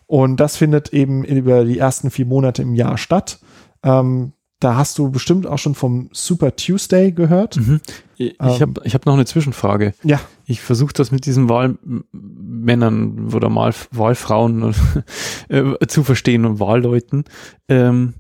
Und 0.07 0.39
das 0.39 0.57
findet 0.57 0.93
eben 0.93 1.25
über 1.25 1.65
die 1.65 1.79
ersten 1.79 2.11
vier 2.11 2.27
Monate 2.27 2.63
im 2.63 2.75
Jahr 2.75 2.99
statt. 2.99 3.41
Ähm, 3.83 4.33
da 4.61 4.77
hast 4.77 4.99
du 4.99 5.11
bestimmt 5.11 5.47
auch 5.47 5.59
schon 5.59 5.75
vom 5.75 6.09
Super 6.13 6.55
Tuesday 6.55 7.11
gehört. 7.11 7.57
Mhm. 7.57 7.81
Ich 8.17 8.37
ähm, 8.41 8.61
habe 8.61 8.81
ich 8.85 8.95
hab 8.95 9.07
noch 9.07 9.15
eine 9.15 9.25
Zwischenfrage. 9.25 9.95
Ja. 10.05 10.21
Ich 10.47 10.61
versuche 10.61 10.93
das 10.93 11.11
mit 11.11 11.27
diesen 11.27 11.49
Wahlmännern 11.49 13.33
oder 13.35 13.49
Mal 13.49 13.75
Wahlfrauen 13.91 14.75
äh, 15.49 15.87
zu 15.89 16.05
verstehen 16.05 16.45
und 16.45 16.61
Wahlleuten. 16.61 17.25
Ähm, 17.69 18.15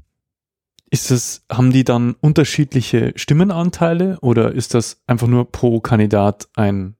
ist 0.92 1.10
das, 1.10 1.42
haben 1.50 1.72
die 1.72 1.84
dann 1.84 2.14
unterschiedliche 2.20 3.14
Stimmenanteile 3.16 4.18
oder 4.20 4.52
ist 4.52 4.74
das 4.74 5.02
einfach 5.06 5.26
nur 5.26 5.50
pro 5.50 5.80
Kandidat 5.80 6.48
ein 6.54 6.96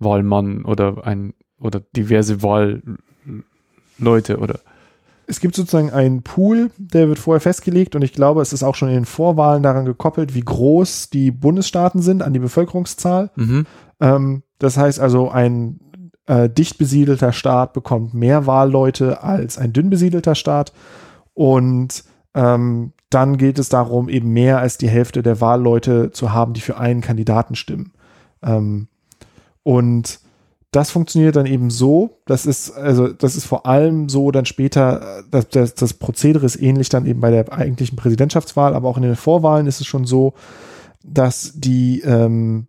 Wahlmann 0.00 0.64
oder 0.64 1.06
ein 1.06 1.32
oder 1.60 1.80
diverse 1.94 2.42
Wahlleute 2.42 4.38
oder? 4.38 4.58
es 5.26 5.40
gibt 5.40 5.54
sozusagen 5.54 5.90
einen 5.90 6.22
Pool, 6.22 6.70
der 6.76 7.08
wird 7.08 7.18
vorher 7.18 7.40
festgelegt 7.40 7.94
und 7.96 8.02
ich 8.02 8.12
glaube, 8.12 8.42
es 8.42 8.52
ist 8.52 8.62
auch 8.62 8.74
schon 8.74 8.88
in 8.88 8.94
den 8.94 9.04
Vorwahlen 9.04 9.62
daran 9.62 9.84
gekoppelt, 9.84 10.34
wie 10.34 10.42
groß 10.42 11.08
die 11.08 11.30
Bundesstaaten 11.30 12.02
sind 12.02 12.22
an 12.22 12.32
die 12.32 12.40
Bevölkerungszahl. 12.40 13.30
Mhm. 13.36 13.64
Ähm, 14.00 14.42
das 14.58 14.76
heißt 14.76 15.00
also, 15.00 15.30
ein 15.30 15.80
äh, 16.26 16.50
dicht 16.50 16.78
besiedelter 16.78 17.32
Staat 17.32 17.72
bekommt 17.72 18.12
mehr 18.12 18.46
Wahlleute 18.46 19.22
als 19.22 19.56
ein 19.56 19.72
dünn 19.72 19.88
besiedelter 19.88 20.34
Staat 20.34 20.72
und 21.32 22.04
ähm, 22.34 22.92
dann 23.14 23.36
geht 23.36 23.58
es 23.58 23.68
darum, 23.68 24.08
eben 24.08 24.30
mehr 24.30 24.58
als 24.58 24.76
die 24.76 24.88
Hälfte 24.88 25.22
der 25.22 25.40
Wahlleute 25.40 26.10
zu 26.10 26.32
haben, 26.32 26.52
die 26.52 26.60
für 26.60 26.76
einen 26.76 27.00
Kandidaten 27.00 27.54
stimmen. 27.54 27.92
Ähm, 28.42 28.88
und 29.62 30.18
das 30.72 30.90
funktioniert 30.90 31.36
dann 31.36 31.46
eben 31.46 31.70
so, 31.70 32.18
das 32.26 32.46
ist, 32.46 32.72
also 32.72 33.08
das 33.08 33.36
ist 33.36 33.44
vor 33.44 33.66
allem 33.66 34.08
so 34.08 34.32
dann 34.32 34.44
später, 34.44 35.22
das, 35.30 35.48
das, 35.48 35.74
das 35.74 35.94
Prozedere 35.94 36.44
ist 36.44 36.60
ähnlich 36.60 36.88
dann 36.88 37.06
eben 37.06 37.20
bei 37.20 37.30
der 37.30 37.52
eigentlichen 37.52 37.96
Präsidentschaftswahl, 37.96 38.74
aber 38.74 38.88
auch 38.88 38.96
in 38.96 39.04
den 39.04 39.14
Vorwahlen 39.14 39.68
ist 39.68 39.80
es 39.80 39.86
schon 39.86 40.04
so, 40.04 40.34
dass 41.04 41.52
die 41.54 42.00
ähm, 42.00 42.66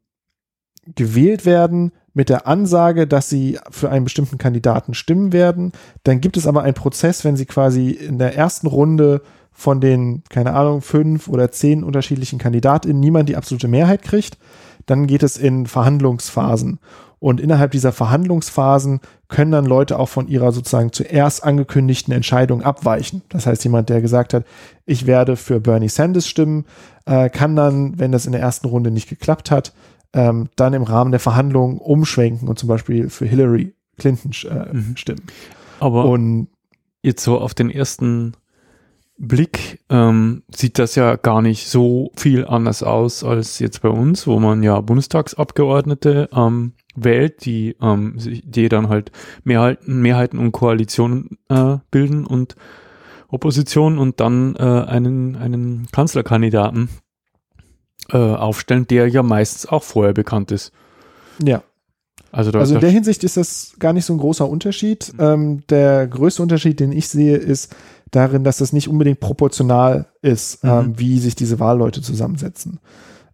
gewählt 0.94 1.48
werden 1.48 1.94
mit 2.14 2.30
der 2.30 2.46
Ansage, 2.46 3.08
dass 3.08 3.28
sie 3.28 3.58
für 3.72 3.90
einen 3.90 4.04
bestimmten 4.06 4.38
Kandidaten 4.38 4.94
stimmen 4.94 5.34
werden. 5.34 5.72
Dann 6.04 6.22
gibt 6.22 6.38
es 6.38 6.46
aber 6.46 6.62
einen 6.62 6.76
Prozess, 6.76 7.26
wenn 7.26 7.36
sie 7.36 7.48
quasi 7.48 7.90
in 7.90 8.20
der 8.20 8.36
ersten 8.36 8.68
Runde 8.68 9.22
von 9.56 9.80
den, 9.80 10.24
keine 10.30 10.54
Ahnung, 10.54 10.82
fünf 10.82 11.28
oder 11.28 11.50
zehn 11.52 11.84
unterschiedlichen 11.84 12.38
KandidatInnen 12.38 13.00
niemand 13.00 13.30
die 13.30 13.38
absolute 13.38 13.70
Mehrheit 13.70 14.04
kriegt, 14.04 14.38
dann 14.86 15.08
geht 15.08 15.24
es 15.24 15.38
in 15.38 15.66
Verhandlungsphasen. 15.66 16.80
Und 17.20 17.40
innerhalb 17.40 17.72
dieser 17.72 17.94
Verhandlungsphasen 17.94 19.00
können 19.30 19.52
dann 19.52 19.66
Leute 19.66 19.98
auch 19.98 20.10
von 20.10 20.28
ihrer 20.28 20.52
sozusagen 20.52 20.92
zuerst 20.92 21.44
angekündigten 21.44 22.14
Entscheidung 22.14 22.62
abweichen. 22.62 23.24
Das 23.30 23.48
heißt, 23.48 23.64
jemand, 23.64 23.90
der 23.90 24.02
gesagt 24.02 24.34
hat, 24.34 24.46
ich 24.86 25.08
werde 25.08 25.38
für 25.38 25.60
Bernie 25.62 25.90
Sanders 25.90 26.28
stimmen, 26.28 26.66
äh, 27.06 27.30
kann 27.30 27.56
dann, 27.56 27.98
wenn 27.98 28.12
das 28.12 28.26
in 28.26 28.34
der 28.34 28.42
ersten 28.42 28.68
Runde 28.68 28.92
nicht 28.92 29.10
geklappt 29.10 29.50
hat, 29.50 29.74
ähm, 30.14 30.50
dann 30.58 30.74
im 30.74 30.84
Rahmen 30.84 31.12
der 31.12 31.20
Verhandlungen 31.20 31.78
umschwenken 31.78 32.48
und 32.48 32.60
zum 32.60 32.68
Beispiel 32.68 33.10
für 33.10 33.26
Hillary 33.26 33.74
Clinton 33.98 34.32
äh, 34.50 34.74
mhm. 34.74 34.98
stimmen. 34.98 35.24
Aber 35.80 36.06
und 36.06 36.50
jetzt 37.02 37.24
so 37.24 37.40
auf 37.40 37.54
den 37.54 37.72
ersten 37.72 38.34
Blick 39.18 39.80
ähm, 39.90 40.44
sieht 40.54 40.78
das 40.78 40.96
ja 40.96 41.16
gar 41.16 41.42
nicht 41.42 41.70
so 41.70 42.12
viel 42.18 42.46
anders 42.46 42.84
aus 42.84 43.24
als 43.24 43.60
jetzt 43.60 43.82
bei 43.82 43.90
uns, 43.90 44.28
wo 44.28 44.40
man 44.40 44.62
ja 44.62 44.82
Bundestagsabgeordnete 44.82 46.30
ähm, 46.34 46.74
wählt, 46.96 47.46
die, 47.46 47.78
ähm, 47.82 48.16
die 48.18 48.68
dann 48.68 48.90
halt 48.90 49.12
Mehrheiten, 49.44 50.02
Mehrheiten 50.02 50.38
und 50.38 50.52
Koalitionen 50.52 51.38
äh, 51.50 51.78
bilden 51.92 52.26
und 52.26 52.56
Opposition 53.30 53.98
und 53.98 54.20
dann 54.20 54.56
äh, 54.58 54.64
einen, 54.64 55.36
einen 55.36 55.88
Kanzlerkandidaten 55.92 56.90
äh, 58.12 58.18
aufstellen, 58.18 58.88
der 58.88 59.08
ja 59.08 59.24
meistens 59.24 59.66
auch 59.66 59.84
vorher 59.84 60.14
bekannt 60.14 60.52
ist. 60.52 60.72
Ja. 61.44 61.64
Also, 62.36 62.52
also 62.52 62.76
in 62.76 62.82
der 62.82 62.90
Hinsicht 62.90 63.24
ist 63.24 63.38
das 63.38 63.76
gar 63.80 63.94
nicht 63.94 64.04
so 64.04 64.12
ein 64.12 64.20
großer 64.20 64.48
Unterschied. 64.50 65.14
Mhm. 65.14 65.24
Ähm, 65.24 65.64
der 65.70 66.06
größte 66.06 66.42
Unterschied, 66.42 66.82
den 66.82 66.92
ich 66.92 67.08
sehe, 67.08 67.38
ist 67.38 67.74
darin, 68.12 68.44
dass 68.44 68.58
das 68.58 68.74
nicht 68.74 68.90
unbedingt 68.90 69.22
proportional 69.22 70.08
ist, 70.22 70.62
mhm. 70.62 70.70
ähm, 70.70 70.94
wie 71.00 71.20
sich 71.20 71.36
diese 71.36 71.62
Wahlleute 71.62 72.02
zusammensetzen. 72.02 72.80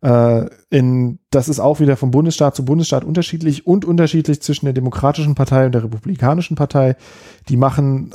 Äh, 0.02 0.46
in, 0.70 1.18
das 1.32 1.50
ist 1.50 1.60
auch 1.60 1.80
wieder 1.80 1.98
vom 1.98 2.12
Bundesstaat 2.12 2.56
zu 2.56 2.64
Bundesstaat 2.64 3.04
unterschiedlich 3.04 3.66
und 3.66 3.86
unterschiedlich 3.86 4.40
zwischen 4.44 4.66
der 4.66 4.74
Demokratischen 4.74 5.34
Partei 5.34 5.66
und 5.66 5.72
der 5.72 5.84
Republikanischen 5.84 6.56
Partei. 6.56 6.96
Die 7.50 7.58
machen 7.58 8.14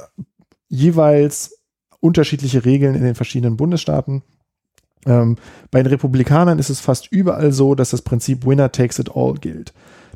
jeweils 0.69 1.59
unterschiedliche 1.99 2.65
Regeln 2.65 2.95
in 2.95 3.03
den 3.03 3.17
verschiedenen 3.17 3.57
Bundesstaaten. 3.57 4.23
Ähm, 5.05 5.37
bei 5.73 5.83
den 5.83 5.91
Republikanern 5.91 6.61
ist 6.61 6.71
es 6.71 6.79
fast 6.79 7.11
überall 7.11 7.51
so, 7.51 7.75
dass 7.75 7.91
das 7.91 8.03
Prinzip 8.03 8.47
Winner 8.47 8.71
takes 8.71 9.01
it 9.01 9.11
all 9.17 9.35
gilt. 9.35 9.73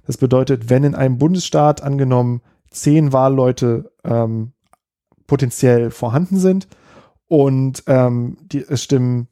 Das 0.06 0.16
bedeutet, 0.16 0.70
wenn 0.70 0.84
in 0.84 0.94
einem 0.94 1.18
Bundesstaat 1.18 1.82
angenommen 1.82 2.42
zehn 2.70 3.12
Wahlleute 3.12 3.92
ähm, 4.04 4.52
potenziell 5.26 5.90
vorhanden 5.90 6.38
sind 6.38 6.68
und 7.28 7.84
ähm, 7.86 8.36
die, 8.42 8.64
es 8.68 8.82
stimmen 8.82 9.28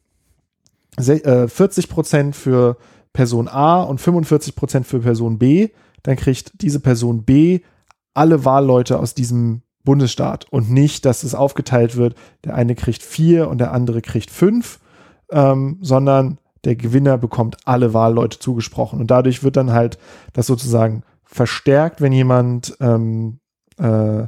40 1.01 1.25
äh, 1.25 1.89
Prozent 1.89 2.37
für 2.37 2.77
Person 3.13 3.49
A 3.49 3.83
und 3.83 4.01
45 4.01 4.55
Prozent 4.55 4.87
für 4.87 5.01
Person 5.01 5.39
B, 5.39 5.71
dann 6.03 6.17
kriegt 6.17 6.63
diese 6.63 6.81
Person 6.81 7.25
B 7.25 7.61
alle 8.15 8.45
Wahlleute 8.45 8.99
aus 8.99 9.15
diesem 9.15 9.63
Bundesstaat 9.85 10.47
und 10.51 10.71
nicht, 10.71 11.05
dass 11.05 11.23
es 11.23 11.35
aufgeteilt 11.35 11.97
wird, 11.97 12.15
der 12.45 12.55
eine 12.55 12.75
kriegt 12.75 13.03
vier 13.03 13.49
und 13.49 13.59
der 13.59 13.73
andere 13.73 14.03
kriegt 14.03 14.31
fünf, 14.31 14.81
ähm, 15.31 15.79
sondern 15.81 16.39
der 16.65 16.77
Gewinner 16.77 17.19
bekommt 17.19 17.57
alle 17.65 17.95
Wahlleute 17.95 18.39
zugesprochen. 18.39 19.01
Und 19.01 19.11
dadurch 19.11 19.43
wird 19.43 19.57
dann 19.57 19.73
halt 19.73 19.99
das 20.33 20.47
sozusagen 20.47 21.03
verstärkt, 21.25 22.01
wenn 22.01 22.13
jemand, 22.13 22.77
ähm, 22.81 23.39
äh, 23.79 24.27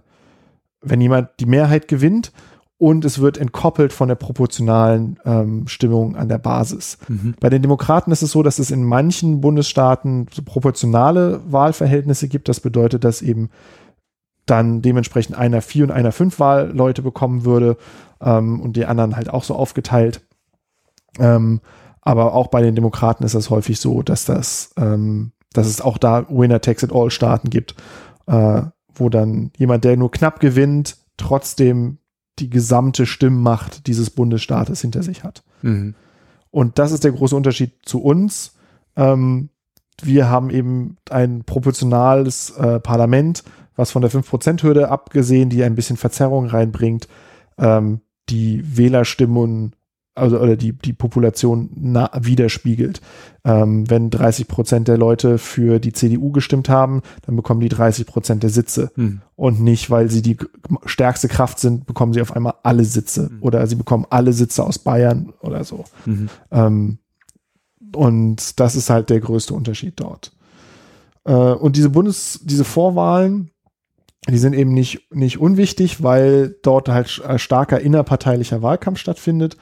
wenn 0.83 1.01
jemand 1.01 1.31
die 1.41 1.47
Mehrheit 1.47 1.89
gewinnt 1.89 2.33
und 2.79 3.05
es 3.05 3.19
wird 3.19 3.37
entkoppelt 3.37 3.93
von 3.93 4.09
der 4.09 4.15
proportionalen 4.15 5.19
ähm, 5.27 5.69
Stimmung 5.69 6.17
an 6.17 6.29
der 6.31 6.39
Basis. 6.39 6.97
Mhm. 7.09 7.35
Bei 7.39 7.51
den 7.51 7.61
Demokraten 7.61 8.11
ist 8.11 8.23
es 8.23 8.31
so, 8.31 8.43
dass 8.43 8.59
es 8.59 8.71
in 8.71 8.85
manchen 8.85 9.43
Bundesstaaten 9.43 10.27
so 10.33 10.43
proportionale 10.43 11.41
Wahlverhältnisse 11.51 12.29
gibt. 12.29 12.49
Das 12.49 12.61
bedeutet, 12.61 13.05
dass 13.05 13.21
eben 13.21 13.51
dann 14.47 14.81
dementsprechend 14.81 15.37
einer 15.37 15.61
vier 15.61 15.85
und 15.85 15.91
einer 15.91 16.11
fünf 16.11 16.41
Wahlleute 16.41 17.03
bekommen 17.03 17.45
würde 17.45 17.77
ähm, 18.21 18.61
und 18.61 18.77
die 18.77 18.87
anderen 18.87 19.15
halt 19.15 19.29
auch 19.29 19.45
so 19.45 19.55
aufgeteilt. 19.55 20.23
Ähm, 21.19 21.61
aber 22.03 22.35
auch 22.35 22.49
bei 22.49 22.63
den 22.63 22.75
Demokraten 22.75 23.25
ist 23.25 23.35
es 23.35 23.51
häufig 23.51 23.79
so, 23.81 24.03
dass 24.03 24.25
das, 24.25 24.73
ähm, 24.77 25.33
dass 25.53 25.67
es 25.67 25.81
auch 25.81 25.99
da 25.99 26.27
Winner 26.29 26.61
Takes 26.61 26.83
It 26.83 26.93
All 26.93 27.11
Staaten 27.11 27.51
gibt, 27.51 27.75
äh, 28.27 28.63
wo 28.95 29.09
dann 29.09 29.51
jemand, 29.57 29.85
der 29.85 29.97
nur 29.97 30.11
knapp 30.11 30.41
gewinnt, 30.41 30.97
trotzdem 31.17 31.99
die 32.39 32.51
gesamte 32.51 33.07
Stimmmacht 33.07 33.87
dieses 33.87 34.11
Bundesstaates 34.11 34.81
hinter 34.81 35.03
sich 35.03 35.25
hat. 35.25 35.43
Mhm. 35.63 35.95
Und 36.51 36.79
das 36.79 36.93
ist 36.93 37.05
der 37.05 37.13
große 37.13 37.37
Unterschied 37.37 37.73
zu 37.83 38.03
uns. 38.03 38.55
Ähm, 38.97 39.51
wir 40.03 40.29
haben 40.31 40.51
eben 40.51 40.97
ein 41.11 41.45
proportionales 41.45 42.51
äh, 42.51 42.81
Parlament, 42.81 43.45
was 43.77 43.91
von 43.91 44.03
der 44.03 44.11
5%-Hürde 44.11 44.89
abgesehen, 44.89 45.51
die 45.51 45.63
ein 45.63 45.75
bisschen 45.75 45.97
Verzerrung 45.97 46.47
reinbringt, 46.47 47.09
ähm, 47.59 48.01
die 48.29 48.77
Wählerstimmen 48.77 49.75
also 50.21 50.39
oder 50.39 50.57
die, 50.57 50.73
die 50.73 50.93
Population 50.93 51.71
na, 51.75 52.11
widerspiegelt. 52.19 53.01
Ähm, 53.45 53.89
wenn 53.89 54.11
30 54.11 54.49
Prozent 54.49 54.89
der 54.89 54.99
Leute 54.99 55.39
für 55.39 55.79
die 55.79 55.93
CDU 55.93 56.31
gestimmt 56.31 56.69
haben, 56.69 57.03
dann 57.23 57.37
bekommen 57.37 57.61
die 57.61 57.69
30 57.69 58.07
Prozent 58.07 58.43
der 58.43 58.51
Sitze. 58.51 58.91
Hm. 58.95 59.23
Und 59.35 59.61
nicht, 59.61 59.91
weil 59.91 60.11
sie 60.11 60.23
die 60.23 60.37
stärkste 60.85 61.29
Kraft 61.29 61.59
sind, 61.59 61.87
bekommen 61.87 62.13
sie 62.13 62.21
auf 62.21 62.37
einmal 62.37 62.55
alle 62.63 62.85
Sitze. 62.85 63.29
Hm. 63.29 63.39
Oder 63.41 63.67
sie 63.67 63.77
bekommen 63.77 64.07
alle 64.11 64.33
Sitze 64.33 64.63
aus 64.63 64.79
Bayern 64.79 65.33
oder 65.41 65.65
so. 65.65 65.85
Mhm. 66.05 66.29
Ähm, 66.51 66.99
und 67.95 68.61
das 68.61 68.77
ist 68.77 68.91
halt 68.91 69.11
der 69.11 69.21
größte 69.21 69.55
Unterschied 69.55 69.95
dort. 69.97 70.33
Äh, 71.25 71.33
und 71.33 71.77
diese 71.77 71.91
Bundes, 71.91 72.41
diese 72.45 72.65
Vorwahlen, 72.65 73.51
die 74.29 74.39
sind 74.39 74.53
eben 74.53 74.73
nicht, 74.73 75.13
nicht 75.13 75.39
unwichtig, 75.39 76.03
weil 76.03 76.55
dort 76.63 76.89
halt 76.89 77.09
starker 77.37 77.81
innerparteilicher 77.81 78.63
Wahlkampf 78.63 78.99
stattfindet 78.99 79.57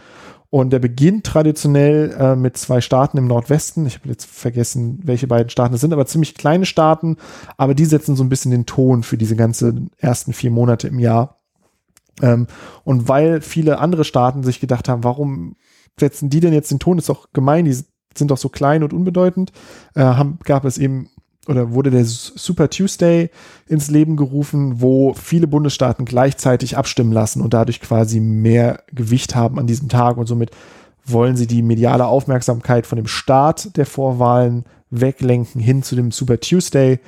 und 0.50 0.70
der 0.70 0.78
beginnt 0.78 1.26
traditionell 1.26 2.16
äh, 2.18 2.36
mit 2.36 2.56
zwei 2.56 2.80
Staaten 2.80 3.18
im 3.18 3.26
Nordwesten. 3.26 3.86
Ich 3.86 3.96
habe 3.98 4.08
jetzt 4.08 4.24
vergessen, 4.24 5.00
welche 5.04 5.26
beiden 5.26 5.50
Staaten 5.50 5.74
es 5.74 5.82
sind, 5.82 5.92
aber 5.92 6.06
ziemlich 6.06 6.34
kleine 6.34 6.64
Staaten. 6.64 7.16
Aber 7.58 7.74
die 7.74 7.84
setzen 7.84 8.16
so 8.16 8.24
ein 8.24 8.30
bisschen 8.30 8.50
den 8.50 8.64
Ton 8.64 9.02
für 9.02 9.18
diese 9.18 9.36
ganzen 9.36 9.90
ersten 9.98 10.32
vier 10.32 10.50
Monate 10.50 10.88
im 10.88 10.98
Jahr. 10.98 11.40
Ähm, 12.22 12.46
und 12.84 13.08
weil 13.08 13.42
viele 13.42 13.78
andere 13.78 14.04
Staaten 14.04 14.42
sich 14.42 14.58
gedacht 14.58 14.88
haben, 14.88 15.04
warum 15.04 15.56
setzen 16.00 16.30
die 16.30 16.40
denn 16.40 16.54
jetzt 16.54 16.70
den 16.70 16.78
Ton? 16.78 16.98
ist 16.98 17.10
doch 17.10 17.32
gemein, 17.34 17.66
die 17.66 17.76
sind 18.16 18.30
doch 18.30 18.38
so 18.38 18.48
klein 18.48 18.82
und 18.82 18.94
unbedeutend. 18.94 19.52
Äh, 19.94 20.00
haben, 20.00 20.38
gab 20.44 20.64
es 20.64 20.78
eben 20.78 21.10
oder 21.48 21.72
wurde 21.72 21.90
der 21.90 22.04
Super 22.04 22.68
Tuesday 22.68 23.30
ins 23.66 23.90
Leben 23.90 24.16
gerufen, 24.16 24.80
wo 24.80 25.14
viele 25.14 25.46
Bundesstaaten 25.46 26.04
gleichzeitig 26.04 26.76
abstimmen 26.76 27.12
lassen 27.12 27.40
und 27.40 27.54
dadurch 27.54 27.80
quasi 27.80 28.20
mehr 28.20 28.82
Gewicht 28.92 29.34
haben 29.34 29.58
an 29.58 29.66
diesem 29.66 29.88
Tag 29.88 30.18
und 30.18 30.26
somit 30.26 30.50
wollen 31.04 31.36
sie 31.36 31.46
die 31.46 31.62
mediale 31.62 32.06
Aufmerksamkeit 32.06 32.86
von 32.86 32.96
dem 32.96 33.06
Start 33.06 33.76
der 33.78 33.86
Vorwahlen 33.86 34.64
weglenken 34.90 35.60
hin 35.60 35.82
zu 35.82 35.96
dem 35.96 36.10
Super 36.10 36.38
Tuesday, 36.38 37.00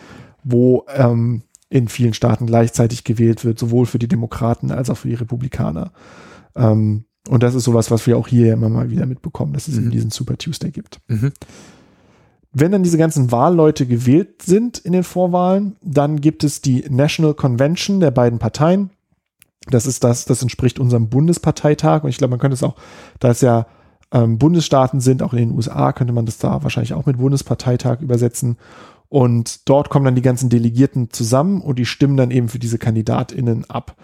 wo 0.42 0.87
ähm, 0.94 1.42
in 1.68 1.88
vielen 1.88 2.14
Staaten 2.14 2.47
gleichzeitig 2.47 3.04
gewählt 3.04 3.44
wird, 3.44 3.59
sowohl 3.59 3.85
für 3.85 3.99
die 3.99 4.09
Demokraten 4.09 4.70
als 4.70 4.88
auch 4.88 4.97
für 4.97 5.09
die 5.09 5.14
Republikaner. 5.14 5.92
Ähm, 6.56 7.04
und 7.28 7.42
das 7.42 7.54
ist 7.54 7.64
sowas, 7.64 7.90
was 7.90 8.06
wir 8.06 8.16
auch 8.16 8.26
hier 8.26 8.54
immer 8.54 8.70
mal 8.70 8.90
wieder 8.90 9.04
mitbekommen, 9.04 9.52
dass 9.52 9.68
es 9.68 9.76
mhm. 9.76 9.82
eben 9.82 9.90
diesen 9.90 10.11
Super 10.11 10.38
Tuesday 10.38 10.70
gibt. 10.70 10.99
Mhm. 11.09 11.32
Wenn 12.52 12.73
dann 12.73 12.83
diese 12.83 12.99
ganzen 12.99 13.30
Wahlleute 13.30 13.87
gewählt 13.87 14.42
sind 14.42 14.78
in 14.78 14.92
den 14.92 15.04
Vorwahlen, 15.04 15.76
dann 15.83 16.21
gibt 16.21 16.42
es 16.42 16.61
die 16.61 16.85
National 16.88 17.35
Convention 17.35 18.00
der 18.00 18.11
beiden 18.11 18.38
Parteien. 18.38 18.90
Das 19.71 19.87
ist 19.87 20.02
das, 20.02 20.25
das 20.25 20.42
entspricht 20.42 20.78
unserem 20.80 21.09
Bundesparteitag. 21.09 22.02
Und 22.02 22.11
ich 22.11 22.19
glaube, 22.19 22.33
man 22.33 22.40
könnte 22.40 22.54
es 22.54 22.62
auch, 22.62 22.75
da 23.21 23.30
es 23.30 23.40
ja 23.40 23.66
ähm, 24.12 24.38
Bundesstaaten 24.38 25.00
sind, 25.00 25.23
auch 25.23 25.33
in 25.33 25.38
den 25.38 25.52
USA, 25.52 25.92
könnte 25.92 26.12
man 26.12 26.26
das 26.26 26.38
da 26.38 26.62
wahrscheinlich 26.62 26.95
auch 26.95 27.07
mit 27.07 27.19
Bundesparteitag 27.19 28.00
übersetzen. 28.00 28.57
Und 29.09 29.69
dort 29.69 29.88
kommen 29.90 30.04
dann 30.04 30.14
die 30.14 30.23
ganzen 30.23 30.50
Delegierten 30.50 31.11
zusammen 31.11 31.61
und 31.61 31.78
die 31.78 31.87
stimmen 31.87 32.16
dann 32.16 32.30
eben 32.30 32.49
für 32.49 32.59
diese 32.59 32.78
KandidatInnen 32.78 33.69
ab. 33.69 33.97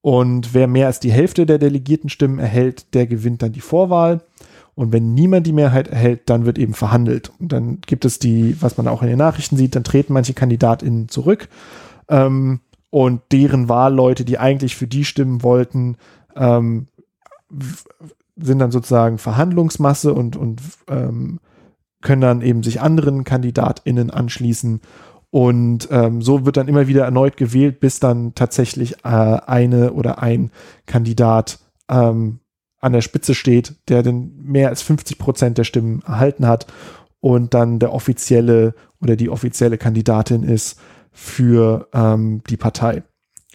Und 0.00 0.54
wer 0.54 0.66
mehr 0.66 0.86
als 0.86 1.00
die 1.00 1.12
Hälfte 1.12 1.46
der 1.46 1.58
Delegiertenstimmen 1.58 2.38
erhält, 2.38 2.94
der 2.94 3.06
gewinnt 3.06 3.42
dann 3.42 3.52
die 3.52 3.60
Vorwahl. 3.60 4.22
Und 4.76 4.92
wenn 4.92 5.14
niemand 5.14 5.46
die 5.46 5.54
Mehrheit 5.54 5.88
erhält, 5.88 6.28
dann 6.28 6.44
wird 6.44 6.58
eben 6.58 6.74
verhandelt. 6.74 7.32
Und 7.40 7.50
dann 7.50 7.78
gibt 7.86 8.04
es 8.04 8.18
die, 8.18 8.60
was 8.60 8.76
man 8.76 8.86
auch 8.86 9.02
in 9.02 9.08
den 9.08 9.18
Nachrichten 9.18 9.56
sieht, 9.56 9.74
dann 9.74 9.84
treten 9.84 10.12
manche 10.12 10.34
KandidatInnen 10.34 11.08
zurück. 11.08 11.48
Ähm, 12.08 12.60
und 12.90 13.22
deren 13.32 13.70
Wahlleute, 13.70 14.26
die 14.26 14.38
eigentlich 14.38 14.76
für 14.76 14.86
die 14.86 15.06
stimmen 15.06 15.42
wollten, 15.42 15.96
ähm, 16.36 16.88
sind 18.36 18.58
dann 18.58 18.70
sozusagen 18.70 19.16
Verhandlungsmasse 19.16 20.12
und, 20.12 20.36
und 20.36 20.60
ähm, 20.88 21.40
können 22.02 22.20
dann 22.20 22.42
eben 22.42 22.62
sich 22.62 22.80
anderen 22.82 23.24
KandidatInnen 23.24 24.10
anschließen. 24.10 24.82
Und 25.30 25.88
ähm, 25.90 26.20
so 26.20 26.44
wird 26.44 26.58
dann 26.58 26.68
immer 26.68 26.86
wieder 26.86 27.04
erneut 27.04 27.38
gewählt, 27.38 27.80
bis 27.80 27.98
dann 27.98 28.34
tatsächlich 28.34 29.04
äh, 29.04 29.08
eine 29.08 29.94
oder 29.94 30.22
ein 30.22 30.50
Kandidat 30.84 31.60
ähm, 31.88 32.40
an 32.86 32.92
der 32.92 33.02
Spitze 33.02 33.34
steht, 33.34 33.74
der 33.88 34.02
dann 34.02 34.32
mehr 34.38 34.68
als 34.68 34.82
50 34.82 35.18
Prozent 35.18 35.58
der 35.58 35.64
Stimmen 35.64 36.02
erhalten 36.06 36.46
hat 36.46 36.66
und 37.20 37.52
dann 37.52 37.78
der 37.78 37.92
offizielle 37.92 38.74
oder 39.02 39.16
die 39.16 39.28
offizielle 39.28 39.76
Kandidatin 39.76 40.42
ist 40.42 40.78
für 41.12 41.88
ähm, 41.92 42.42
die 42.48 42.56
Partei. 42.56 43.02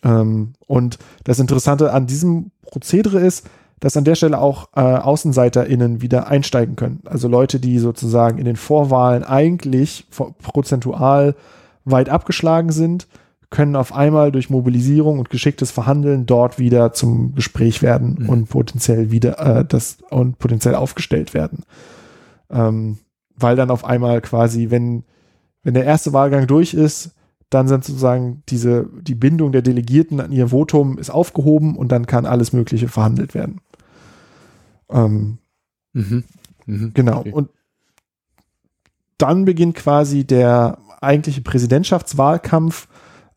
Ähm, 0.04 0.54
und 0.68 1.00
das 1.24 1.40
Interessante 1.40 1.94
an 1.94 2.08
diesem 2.08 2.52
Prozedere 2.64 3.20
ist, 3.20 3.50
dass 3.80 3.98
an 3.98 4.04
der 4.04 4.16
Stelle 4.16 4.40
auch 4.40 4.70
äh, 4.76 4.82
AußenseiterInnen 4.82 6.02
wieder 6.02 6.28
einsteigen 6.28 6.76
können. 6.76 7.02
Also 7.06 7.28
Leute, 7.28 7.60
die 7.60 7.80
sozusagen 7.80 8.38
in 8.38 8.46
den 8.46 8.56
Vorwahlen 8.56 9.24
eigentlich 9.24 10.06
prozentual 10.12 11.36
weit 11.84 12.10
abgeschlagen 12.10 12.72
sind, 12.72 13.08
können 13.52 13.76
auf 13.76 13.94
einmal 13.94 14.32
durch 14.32 14.50
Mobilisierung 14.50 15.20
und 15.20 15.30
geschicktes 15.30 15.72
Verhandeln 15.72 16.26
dort 16.26 16.58
wieder 16.58 16.94
zum 16.94 17.36
Gespräch 17.36 17.82
werden 17.82 18.18
mhm. 18.22 18.30
und 18.30 18.50
potenziell 18.50 19.12
wieder 19.12 19.38
äh, 19.40 19.66
das 19.66 19.98
und 20.10 20.40
potenziell 20.40 20.74
aufgestellt 20.74 21.34
werden. 21.34 21.66
Ähm, 22.50 22.98
weil 23.36 23.58
dann 23.58 23.70
auf 23.70 23.84
einmal 23.84 24.22
quasi, 24.22 24.72
wenn, 24.72 25.04
wenn 25.64 25.74
der 25.74 25.84
erste 25.84 26.14
Wahlgang 26.14 26.48
durch 26.48 26.74
ist, 26.74 27.12
dann 27.50 27.68
sind 27.68 27.84
sozusagen 27.84 28.42
diese, 28.48 28.90
die 29.02 29.16
Bindung 29.16 29.52
der 29.52 29.62
Delegierten 29.62 30.22
an 30.22 30.32
ihr 30.32 30.48
Votum 30.48 30.98
ist 30.98 31.10
aufgehoben 31.10 31.76
und 31.76 31.92
dann 31.92 32.08
kann 32.08 32.26
alles 32.26 32.54
Mögliche 32.54 32.88
verhandelt 32.88 33.34
werden. 33.34 33.60
Ähm, 34.90 35.40
mhm. 35.92 36.24
Mhm. 36.66 36.92
Genau. 36.94 37.20
Okay. 37.20 37.34
Und 37.34 37.50
dann 39.18 39.44
beginnt 39.44 39.76
quasi 39.76 40.24
der 40.24 40.78
eigentliche 41.02 41.42
Präsidentschaftswahlkampf 41.42 42.88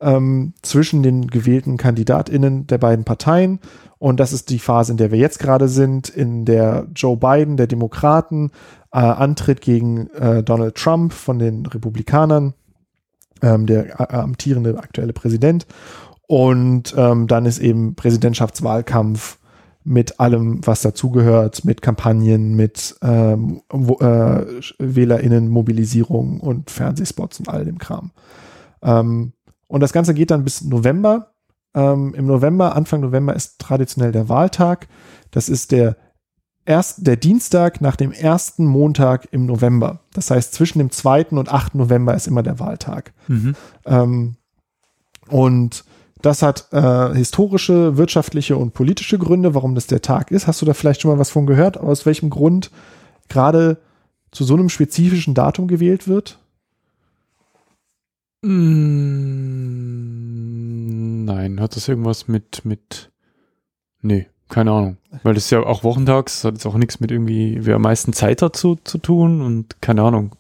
ähm, 0.04 0.52
zwischen 0.62 1.02
den 1.02 1.26
gewählten 1.26 1.76
KandidatInnen 1.76 2.66
der 2.66 2.78
beiden 2.78 3.04
Parteien. 3.04 3.58
Und 3.98 4.20
das 4.20 4.32
ist 4.32 4.50
die 4.50 4.58
Phase, 4.58 4.92
in 4.92 4.98
der 4.98 5.10
wir 5.10 5.18
jetzt 5.18 5.38
gerade 5.38 5.68
sind, 5.68 6.10
in 6.10 6.44
der 6.44 6.86
Joe 6.94 7.16
Biden, 7.16 7.56
der 7.56 7.66
Demokraten, 7.66 8.50
äh, 8.92 8.98
antritt 8.98 9.62
gegen 9.62 10.08
äh, 10.10 10.42
Donald 10.42 10.74
Trump 10.76 11.12
von 11.12 11.38
den 11.38 11.64
Republikanern, 11.66 12.52
ähm, 13.42 13.66
der 13.66 13.98
äh, 13.98 14.14
amtierende 14.14 14.78
aktuelle 14.78 15.14
Präsident. 15.14 15.66
Und 16.26 16.94
ähm, 16.96 17.26
dann 17.26 17.46
ist 17.46 17.58
eben 17.58 17.94
Präsidentschaftswahlkampf 17.94 19.38
mit 19.84 20.18
allem, 20.20 20.66
was 20.66 20.80
dazugehört, 20.80 21.64
mit 21.64 21.82
Kampagnen, 21.82 22.54
mit 22.54 22.96
ähm, 23.02 23.60
wo, 23.70 23.98
äh, 23.98 24.46
WählerInnen-Mobilisierung 24.78 26.40
und 26.40 26.70
Fernsehspots 26.70 27.40
und 27.40 27.48
all 27.48 27.64
dem 27.66 27.78
Kram. 27.78 28.10
Ähm, 28.82 29.32
und 29.74 29.80
das 29.80 29.92
Ganze 29.92 30.14
geht 30.14 30.30
dann 30.30 30.44
bis 30.44 30.62
November. 30.62 31.32
Ähm, 31.74 32.14
Im 32.14 32.26
November, 32.26 32.76
Anfang 32.76 33.00
November 33.00 33.34
ist 33.34 33.58
traditionell 33.58 34.12
der 34.12 34.28
Wahltag. 34.28 34.86
Das 35.32 35.48
ist 35.48 35.72
der 35.72 35.96
erst 36.64 37.04
der 37.08 37.16
Dienstag 37.16 37.80
nach 37.80 37.96
dem 37.96 38.12
ersten 38.12 38.66
Montag 38.66 39.26
im 39.32 39.46
November. 39.46 39.98
Das 40.12 40.30
heißt, 40.30 40.54
zwischen 40.54 40.78
dem 40.78 40.92
2. 40.92 41.30
und 41.30 41.52
8. 41.52 41.74
November 41.74 42.14
ist 42.14 42.28
immer 42.28 42.44
der 42.44 42.60
Wahltag. 42.60 43.14
Mhm. 43.26 43.56
Ähm, 43.84 44.36
und 45.26 45.84
das 46.22 46.42
hat 46.42 46.68
äh, 46.72 47.12
historische, 47.12 47.96
wirtschaftliche 47.96 48.56
und 48.56 48.74
politische 48.74 49.18
Gründe, 49.18 49.56
warum 49.56 49.74
das 49.74 49.88
der 49.88 50.02
Tag 50.02 50.30
ist. 50.30 50.46
Hast 50.46 50.62
du 50.62 50.66
da 50.66 50.74
vielleicht 50.74 51.00
schon 51.00 51.10
mal 51.10 51.18
was 51.18 51.30
von 51.30 51.46
gehört? 51.46 51.78
Aus 51.78 52.06
welchem 52.06 52.30
Grund 52.30 52.70
gerade 53.28 53.78
zu 54.30 54.44
so 54.44 54.54
einem 54.54 54.68
spezifischen 54.68 55.34
Datum 55.34 55.66
gewählt 55.66 56.06
wird? 56.06 56.38
Mm, 58.44 60.04
nein, 61.24 61.60
hat 61.60 61.76
das 61.76 61.88
irgendwas 61.88 62.28
mit, 62.28 62.64
mit, 62.64 63.10
nee, 64.02 64.26
keine 64.48 64.72
Ahnung. 64.72 64.98
Weil 65.22 65.34
das 65.34 65.44
ist 65.44 65.50
ja 65.50 65.60
auch 65.60 65.82
wochentags, 65.84 66.44
hat 66.44 66.54
jetzt 66.54 66.66
auch 66.66 66.74
nichts 66.74 67.00
mit 67.00 67.10
irgendwie, 67.10 67.58
wer 67.62 67.76
am 67.76 67.82
meisten 67.82 68.12
Zeit 68.12 68.42
hat 68.42 68.54
zu, 68.56 68.76
zu 68.84 68.98
tun 68.98 69.40
und 69.40 69.80
keine 69.80 70.02
Ahnung. 70.02 70.36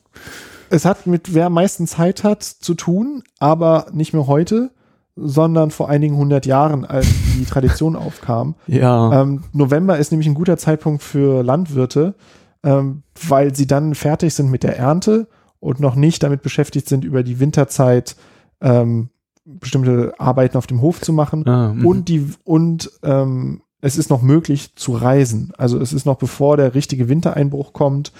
Es 0.70 0.84
hat 0.84 1.06
mit 1.06 1.34
wer 1.34 1.46
am 1.46 1.54
meisten 1.54 1.86
Zeit 1.86 2.24
hat 2.24 2.42
zu 2.42 2.74
tun, 2.74 3.22
aber 3.38 3.86
nicht 3.92 4.12
mehr 4.12 4.26
heute, 4.26 4.70
sondern 5.16 5.70
vor 5.70 5.88
einigen 5.88 6.16
hundert 6.16 6.46
Jahren, 6.46 6.84
als 6.84 7.06
die 7.36 7.44
Tradition 7.48 7.96
aufkam. 7.96 8.54
Ja. 8.66 9.22
Ähm, 9.22 9.44
November 9.52 9.98
ist 9.98 10.10
nämlich 10.10 10.28
ein 10.28 10.34
guter 10.34 10.56
Zeitpunkt 10.58 11.02
für 11.02 11.42
Landwirte, 11.42 12.14
ähm, 12.62 13.02
weil 13.28 13.54
sie 13.54 13.66
dann 13.66 13.94
fertig 13.94 14.34
sind 14.34 14.50
mit 14.50 14.62
der 14.62 14.76
Ernte 14.76 15.28
und 15.64 15.80
noch 15.80 15.94
nicht 15.96 16.22
damit 16.22 16.42
beschäftigt 16.42 16.88
sind, 16.88 17.04
über 17.04 17.22
die 17.22 17.40
Winterzeit 17.40 18.16
ähm, 18.60 19.08
bestimmte 19.46 20.12
Arbeiten 20.18 20.58
auf 20.58 20.66
dem 20.66 20.82
Hof 20.82 21.00
zu 21.00 21.12
machen. 21.12 21.48
Ah, 21.48 21.72
mhm. 21.72 21.86
und 21.86 22.08
die 22.08 22.26
und 22.44 22.90
ähm, 23.02 23.62
es 23.80 23.96
ist 23.96 24.10
noch 24.10 24.22
möglich 24.22 24.76
zu 24.76 24.92
reisen. 24.92 25.52
Also 25.56 25.78
es 25.80 25.92
ist 25.92 26.04
noch 26.04 26.16
bevor 26.16 26.56
der 26.58 26.74
richtige 26.74 27.08
Wintereinbruch 27.08 27.72
kommt, 27.72 28.12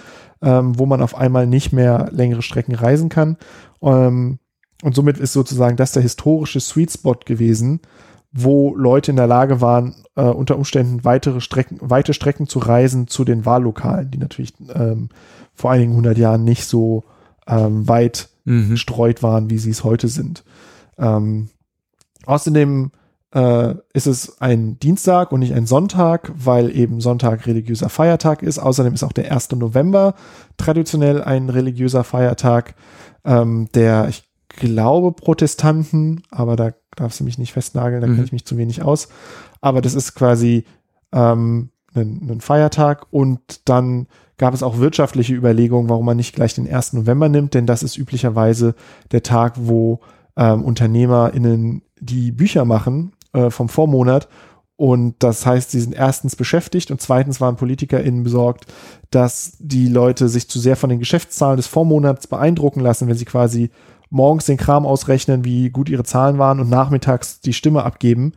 ähm, 0.43 0.79
wo 0.79 0.87
man 0.87 1.03
auf 1.03 1.15
einmal 1.17 1.47
nicht 1.47 1.73
mehr 1.73 2.09
längere 2.13 2.43
Strecken 2.43 2.75
reisen 2.75 3.11
kann. 3.11 3.37
Ähm, 3.83 4.39
und 4.83 4.95
somit 4.95 5.19
ist 5.19 5.33
sozusagen 5.33 5.77
das 5.77 5.93
der 5.93 6.03
historische 6.03 6.61
Sweet 6.61 6.93
Spot 6.93 7.17
gewesen, 7.25 7.81
wo 8.33 8.75
Leute 8.75 9.11
in 9.11 9.17
der 9.17 9.27
Lage 9.27 9.61
waren, 9.61 9.95
äh, 10.17 10.23
unter 10.23 10.57
Umständen 10.57 11.05
weitere 11.05 11.41
Strecken, 11.41 11.79
weite 11.81 12.15
Strecken 12.15 12.47
zu 12.47 12.59
reisen 12.59 13.07
zu 13.07 13.25
den 13.25 13.45
Wahllokalen, 13.45 14.11
die 14.11 14.19
natürlich 14.19 14.55
ähm, 14.75 15.11
vor 15.55 15.71
einigen 15.71 15.95
hundert 15.95 16.19
Jahren 16.19 16.45
nicht 16.45 16.67
so 16.67 17.05
ähm, 17.47 17.89
weit 17.89 18.29
mhm. 18.45 18.71
gestreut 18.71 19.23
waren, 19.23 19.51
wie 19.51 19.59
sie 19.59 19.71
es 19.71 19.85
heute 19.85 20.09
sind. 20.09 20.45
Ähm, 20.99 21.49
außerdem 22.27 22.91
äh, 23.35 23.75
ist 23.93 24.07
es 24.07 24.41
ein 24.41 24.79
Dienstag 24.79 25.33
und 25.33 25.41
nicht 25.41 25.55
ein 25.55 25.67
Sonntag, 25.67 26.33
weil 26.37 26.75
eben 26.75 27.01
Sonntag 27.01 27.47
religiöser 27.47 27.89
Feiertag 27.89 28.43
ist. 28.43 28.59
Außerdem 28.59 28.95
ist 28.95 29.03
auch 29.03 29.13
der 29.13 29.33
1. 29.33 29.53
November 29.53 30.15
traditionell 30.57 31.23
ein 31.23 31.51
religiöser 31.51 32.05
Feiertag, 32.05 32.75
ähm, 33.25 33.69
der, 33.75 34.09
ich 34.09 34.25
glaube, 34.49 35.13
Protestanten, 35.13 36.23
aber 36.31 36.55
da 36.55 36.73
darfst 36.95 37.19
du 37.19 37.25
mich 37.25 37.39
nicht 37.39 37.53
festnageln, 37.53 38.01
da 38.01 38.07
mhm. 38.07 38.15
kenne 38.15 38.27
ich 38.27 38.33
mich 38.33 38.47
zu 38.47 38.57
wenig 38.57 38.83
aus. 38.83 39.09
Aber 39.61 39.83
das 39.83 39.95
ist 39.95 40.15
quasi 40.15 40.65
ähm, 41.13 41.71
ein, 41.95 42.29
ein 42.31 42.41
Feiertag 42.41 43.07
und 43.11 43.69
dann 43.69 44.07
gab 44.37 44.55
es 44.55 44.63
auch 44.63 44.79
wirtschaftliche 44.79 45.35
Überlegungen, 45.35 45.89
warum 45.89 46.07
man 46.07 46.17
nicht 46.17 46.35
gleich 46.35 46.55
den 46.55 46.73
1. 46.73 46.95
November 46.95 47.29
nimmt, 47.29 47.55
denn 47.55 47.67
das 47.67 47.83
ist 47.83 47.97
üblicherweise 47.97 48.75
der 49.13 49.23
Tag, 49.23 49.55
wo 49.57 50.01
ähm, 50.37 50.65
UnternehmerInnen 50.65 51.83
die 52.01 52.33
Bücher 52.33 52.65
machen 52.65 53.13
äh, 53.33 53.51
vom 53.51 53.69
Vormonat 53.69 54.29
und 54.77 55.15
das 55.21 55.47
heißt, 55.47 55.71
sie 55.71 55.81
sind 55.81 55.95
erstens 55.95 56.35
beschäftigt 56.35 56.91
und 56.91 57.01
zweitens 57.01 57.41
waren 57.41 57.57
PolitikerInnen 57.57 58.25
besorgt, 58.25 58.67
dass 59.11 59.57
die 59.61 59.89
Leute 59.89 60.29
sich 60.29 60.49
zu 60.49 60.59
sehr 60.59 60.77
von 60.77 60.91
den 60.91 60.99
Geschäftszahlen 60.99 61.57
des 61.57 61.69
Vormonats 61.69 62.27
beeindrucken 62.27 62.81
lassen, 62.81 63.07
wenn 63.07 63.17
sie 63.17 63.25
quasi 63.25 63.71
morgens 64.11 64.47
den 64.47 64.57
Kram 64.57 64.85
ausrechnen, 64.85 65.45
wie 65.45 65.71
gut 65.71 65.89
ihre 65.89 66.05
Zahlen 66.05 66.39
waren 66.39 66.59
und 66.59 66.71
nachmittags 66.71 67.41
die 67.41 67.53
Stimme 67.53 67.85
abgeben. 67.85 68.33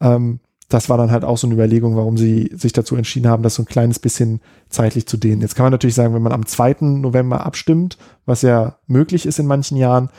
Ähm, 0.00 0.38
das 0.70 0.88
war 0.88 0.96
dann 0.96 1.10
halt 1.10 1.24
auch 1.24 1.36
so 1.36 1.46
eine 1.46 1.54
Überlegung, 1.54 1.96
warum 1.96 2.16
sie 2.16 2.50
sich 2.54 2.72
dazu 2.72 2.96
entschieden 2.96 3.28
haben, 3.28 3.42
das 3.42 3.56
so 3.56 3.62
ein 3.62 3.66
kleines 3.66 3.98
bisschen 3.98 4.40
zeitlich 4.68 5.06
zu 5.06 5.16
dehnen. 5.16 5.42
Jetzt 5.42 5.56
kann 5.56 5.64
man 5.64 5.72
natürlich 5.72 5.96
sagen, 5.96 6.14
wenn 6.14 6.22
man 6.22 6.32
am 6.32 6.46
2. 6.46 6.76
November 6.80 7.44
abstimmt, 7.44 7.98
was 8.24 8.42
ja 8.42 8.78
möglich 8.86 9.26
ist 9.26 9.40
in 9.40 9.46
manchen 9.46 9.76
Jahren, 9.76 10.10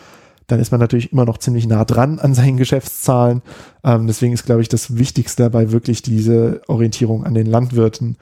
dann 0.48 0.60
ist 0.60 0.72
man 0.72 0.82
natürlich 0.82 1.14
immer 1.14 1.24
noch 1.24 1.38
ziemlich 1.38 1.68
nah 1.68 1.86
dran 1.86 2.20
an 2.20 2.34
seinen 2.34 2.58
Geschäftszahlen. 2.58 3.42
Ähm, 3.86 4.08
deswegen 4.08 4.34
ist, 4.34 4.46
glaube 4.46 4.62
ich, 4.62 4.68
das 4.68 4.98
Wichtigste 4.98 5.44
dabei 5.44 5.72
wirklich 5.72 6.02
diese 6.02 6.62
Orientierung 6.68 7.24
an 7.24 7.34
den 7.34 7.48
Landwirten, 7.48 8.18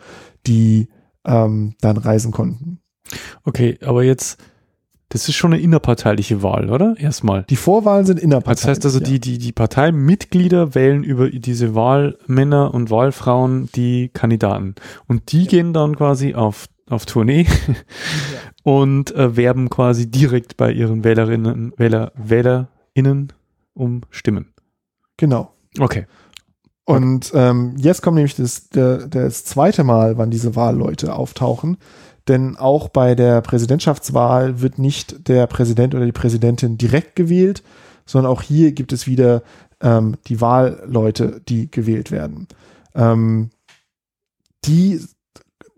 die 0.45 0.89
ähm, 1.25 1.73
dann 1.81 1.97
reisen 1.97 2.31
konnten. 2.31 2.79
Okay, 3.43 3.79
aber 3.83 4.03
jetzt 4.03 4.37
Das 5.10 5.28
ist 5.28 5.36
schon 5.36 5.54
eine 5.54 5.62
innerparteiliche 5.62 6.43
Wahl, 6.43 6.69
oder? 6.69 6.95
Erstmal. 6.98 7.43
Die 7.50 7.56
Vorwahlen 7.56 8.06
sind 8.06 8.19
innerparteilich. 8.19 8.62
Das 8.62 8.69
heißt 8.69 8.86
also, 8.86 9.00
ja. 9.00 9.06
die, 9.06 9.19
die, 9.19 9.38
die 9.39 9.52
Parteimitglieder 9.52 10.76
wählen 10.76 11.04
über 11.04 11.32
diese 11.32 11.74
Wahlmänner 11.74 12.74
und 12.74 12.91
Wahlfrauen 12.91 13.69
die 13.74 14.10
Kandidaten. 14.10 14.76
Und 15.08 15.32
die 15.32 15.48
gehen 15.48 15.74
dann 15.74 15.95
quasi 15.95 16.36
auf, 16.36 16.67
auf 16.88 17.08
Tournee 17.08 17.48
und 18.63 19.15
äh, 19.15 19.36
werben 19.36 19.72
quasi 19.72 20.12
direkt 20.12 20.58
bei 20.58 20.72
ihren 20.72 21.04
Wählerinnen, 21.04 21.74
Wähler, 21.78 22.12
WählerInnen 22.15 23.34
um 23.74 24.02
Stimmen. 24.12 24.54
Genau. 25.17 25.54
Okay. 25.80 26.06
Und 26.86 27.32
ähm, 27.36 27.76
jetzt 27.78 28.02
kommt 28.02 28.15
nämlich 28.15 28.36
das, 28.36 28.69
der, 28.69 29.08
das 29.08 29.45
zweite 29.45 29.84
Mal, 29.84 30.17
wann 30.17 30.32
diese 30.32 30.56
Wahlleute 30.56 31.13
auftauchen. 31.13 31.78
Denn 32.29 32.55
auch 32.55 32.89
bei 32.89 33.15
der 33.15 33.41
Präsidentschaftswahl 33.41 34.61
wird 34.61 34.77
nicht 34.77 35.27
der 35.27 35.47
Präsident 35.47 35.95
oder 35.95 36.05
die 36.05 36.11
Präsidentin 36.11 36.77
direkt 36.77 37.15
gewählt, 37.15 37.63
sondern 38.05 38.31
auch 38.31 38.43
hier 38.43 38.71
gibt 38.71 38.93
es 38.93 39.07
wieder 39.07 39.41
ähm, 39.81 40.15
die 40.27 40.39
Wahlleute, 40.39 41.41
die 41.47 41.69
gewählt 41.69 42.11
werden. 42.11 42.47
Ähm, 42.95 43.49
die 44.65 45.01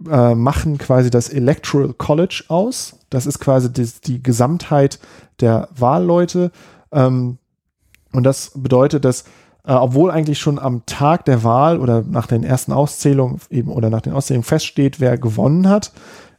äh, 0.10 0.36
machen 0.36 0.78
quasi 0.78 1.10
das 1.10 1.30
Electoral 1.30 1.94
College 1.94 2.44
aus. 2.50 2.98
Das 3.10 3.26
ist 3.26 3.40
quasi 3.40 3.72
die, 3.72 3.90
die 4.06 4.22
Gesamtheit 4.22 5.00
der 5.40 5.70
Wahlleute. 5.76 6.52
Ähm, 6.92 7.38
und 8.12 8.24
das 8.24 8.52
bedeutet, 8.56 9.06
dass 9.06 9.24
äh, 9.64 9.74
obwohl 9.74 10.12
eigentlich 10.12 10.40
schon 10.40 10.60
am 10.60 10.86
Tag 10.86 11.26
der 11.26 11.44
Wahl 11.44 11.80
oder 11.80 12.02
nach 12.02 12.28
den 12.28 12.44
ersten 12.44 12.72
Auszählungen 12.72 13.40
eben 13.50 13.72
oder 13.72 13.90
nach 13.90 14.02
den 14.02 14.14
Auszählungen 14.14 14.44
feststeht, 14.44 15.00
wer 15.00 15.18
gewonnen 15.18 15.70
hat, 15.70 15.94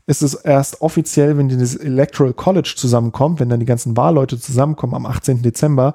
ist 0.07 0.23
es 0.23 0.35
erst 0.35 0.81
offiziell, 0.81 1.39
wenn 1.39 1.49
dieses 1.49 1.77
Electoral 1.77 2.33
College 2.33 2.75
zusammenkommt, 2.77 3.41
wenn 3.41 3.49
dann 3.49 3.61
die 3.61 3.67
ganzen 3.67 3.97
Wahlleute 3.97 4.39
zusammenkommen 4.39 4.95
am 4.95 5.07
18. 5.07 5.43
Dezember, 5.43 5.95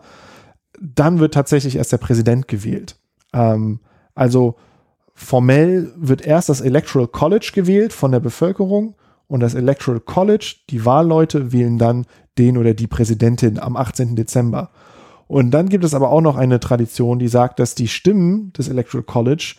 dann 0.80 1.20
wird 1.20 1.34
tatsächlich 1.34 1.76
erst 1.76 1.92
der 1.92 1.98
Präsident 1.98 2.48
gewählt. 2.48 2.96
Ähm, 3.34 3.80
also 4.16 4.56
formell 5.14 5.92
wird 5.96 6.26
erst 6.26 6.50
das 6.50 6.62
Electoral 6.62 7.08
College 7.08 7.52
gewählt 7.54 7.92
von 7.92 8.12
der 8.12 8.20
Bevölkerung 8.20 8.96
und 9.28 9.42
das 9.42 9.56
Electoral 9.56 10.00
College, 10.00 10.56
die 10.70 10.86
Wahlleute 10.86 11.52
wählen 11.52 11.78
dann 11.78 12.06
den 12.38 12.58
oder 12.58 12.74
die 12.74 12.88
Präsidentin 12.88 13.60
am 13.60 13.76
18. 13.76 14.16
Dezember. 14.16 14.70
Und 15.28 15.52
dann 15.52 15.68
gibt 15.68 15.84
es 15.84 15.94
aber 15.94 16.12
auch 16.12 16.22
noch 16.22 16.38
eine 16.38 16.60
Tradition, 16.60 17.20
die 17.20 17.28
sagt, 17.28 17.60
dass 17.60 17.76
die 17.76 17.90
Stimmen 17.90 18.54
des 18.54 18.70
Electoral 18.70 19.04
College 19.04 19.56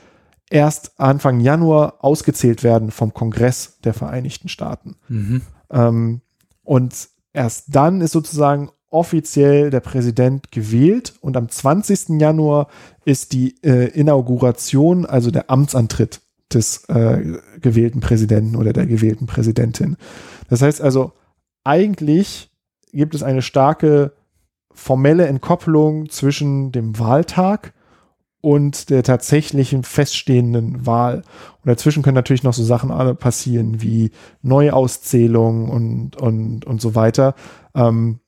erst 0.50 0.98
Anfang 0.98 1.40
Januar 1.40 1.96
ausgezählt 2.00 2.62
werden 2.62 2.90
vom 2.90 3.14
Kongress 3.14 3.78
der 3.84 3.94
Vereinigten 3.94 4.48
Staaten. 4.48 4.96
Mhm. 5.08 5.42
Ähm, 5.70 6.20
und 6.62 7.08
erst 7.32 7.74
dann 7.74 8.00
ist 8.00 8.12
sozusagen 8.12 8.70
offiziell 8.90 9.70
der 9.70 9.80
Präsident 9.80 10.50
gewählt 10.50 11.14
und 11.20 11.36
am 11.36 11.48
20. 11.48 12.20
Januar 12.20 12.68
ist 13.04 13.32
die 13.32 13.62
äh, 13.62 13.88
Inauguration, 13.88 15.04
also 15.04 15.30
der 15.30 15.50
Amtsantritt 15.50 16.22
des 16.52 16.84
äh, 16.88 17.38
gewählten 17.60 18.00
Präsidenten 18.00 18.56
oder 18.56 18.72
der 18.72 18.86
gewählten 18.86 19.26
Präsidentin. 19.26 19.96
Das 20.48 20.62
heißt 20.62 20.80
also, 20.80 21.12
eigentlich 21.64 22.50
gibt 22.92 23.14
es 23.14 23.22
eine 23.22 23.42
starke 23.42 24.12
formelle 24.72 25.26
Entkopplung 25.26 26.08
zwischen 26.08 26.72
dem 26.72 26.98
Wahltag 26.98 27.74
und 28.40 28.90
der 28.90 29.02
tatsächlichen 29.02 29.82
feststehenden 29.82 30.86
Wahl. 30.86 31.16
Und 31.16 31.66
dazwischen 31.66 32.02
können 32.02 32.14
natürlich 32.14 32.44
noch 32.44 32.54
so 32.54 32.64
Sachen 32.64 32.90
alle 32.90 33.14
passieren 33.14 33.82
wie 33.82 34.12
Neuauszählung 34.42 35.68
und, 35.68 36.16
und, 36.16 36.64
und 36.64 36.80
so 36.80 36.94
weiter, 36.94 37.34
ähm, 37.74 38.20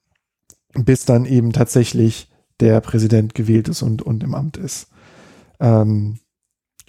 bis 0.75 1.05
dann 1.05 1.25
eben 1.25 1.53
tatsächlich 1.53 2.29
der 2.59 2.81
Präsident 2.81 3.35
gewählt 3.35 3.69
ist 3.69 3.83
und, 3.83 4.03
und 4.03 4.23
im 4.23 4.35
Amt 4.35 4.57
ist. 4.57 4.89
Ähm, 5.61 6.19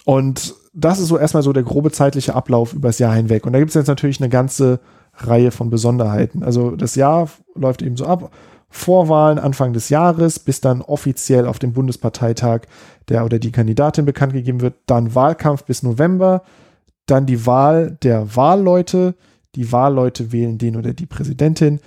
und 0.04 0.54
das 0.74 0.98
ist 0.98 1.08
so 1.08 1.18
erstmal 1.18 1.42
so 1.42 1.52
der 1.52 1.62
grobe 1.62 1.92
zeitliche 1.92 2.34
Ablauf 2.34 2.72
übers 2.72 2.98
Jahr 2.98 3.14
hinweg. 3.14 3.46
Und 3.46 3.52
da 3.52 3.58
gibt 3.58 3.70
es 3.70 3.74
jetzt 3.74 3.86
natürlich 3.88 4.20
eine 4.20 4.30
ganze 4.30 4.80
Reihe 5.14 5.50
von 5.50 5.70
Besonderheiten. 5.70 6.42
Also 6.42 6.74
das 6.74 6.94
Jahr 6.94 7.28
läuft 7.54 7.82
eben 7.82 7.96
so 7.96 8.06
ab. 8.06 8.32
Vorwahlen 8.72 9.38
Anfang 9.38 9.74
des 9.74 9.90
Jahres, 9.90 10.38
bis 10.38 10.62
dann 10.62 10.80
offiziell 10.80 11.46
auf 11.46 11.58
dem 11.58 11.74
Bundesparteitag 11.74 12.62
der 13.08 13.24
oder 13.24 13.38
die 13.38 13.52
Kandidatin 13.52 14.06
bekannt 14.06 14.32
gegeben 14.32 14.62
wird, 14.62 14.74
dann 14.86 15.14
Wahlkampf 15.14 15.64
bis 15.64 15.82
November, 15.82 16.42
dann 17.06 17.26
die 17.26 17.46
Wahl 17.46 17.98
der 18.02 18.34
Wahlleute, 18.34 19.14
die 19.54 19.70
Wahlleute 19.70 20.32
wählen 20.32 20.56
den 20.56 20.76
oder 20.76 20.94
die 20.94 21.06
Präsidentin, 21.06 21.80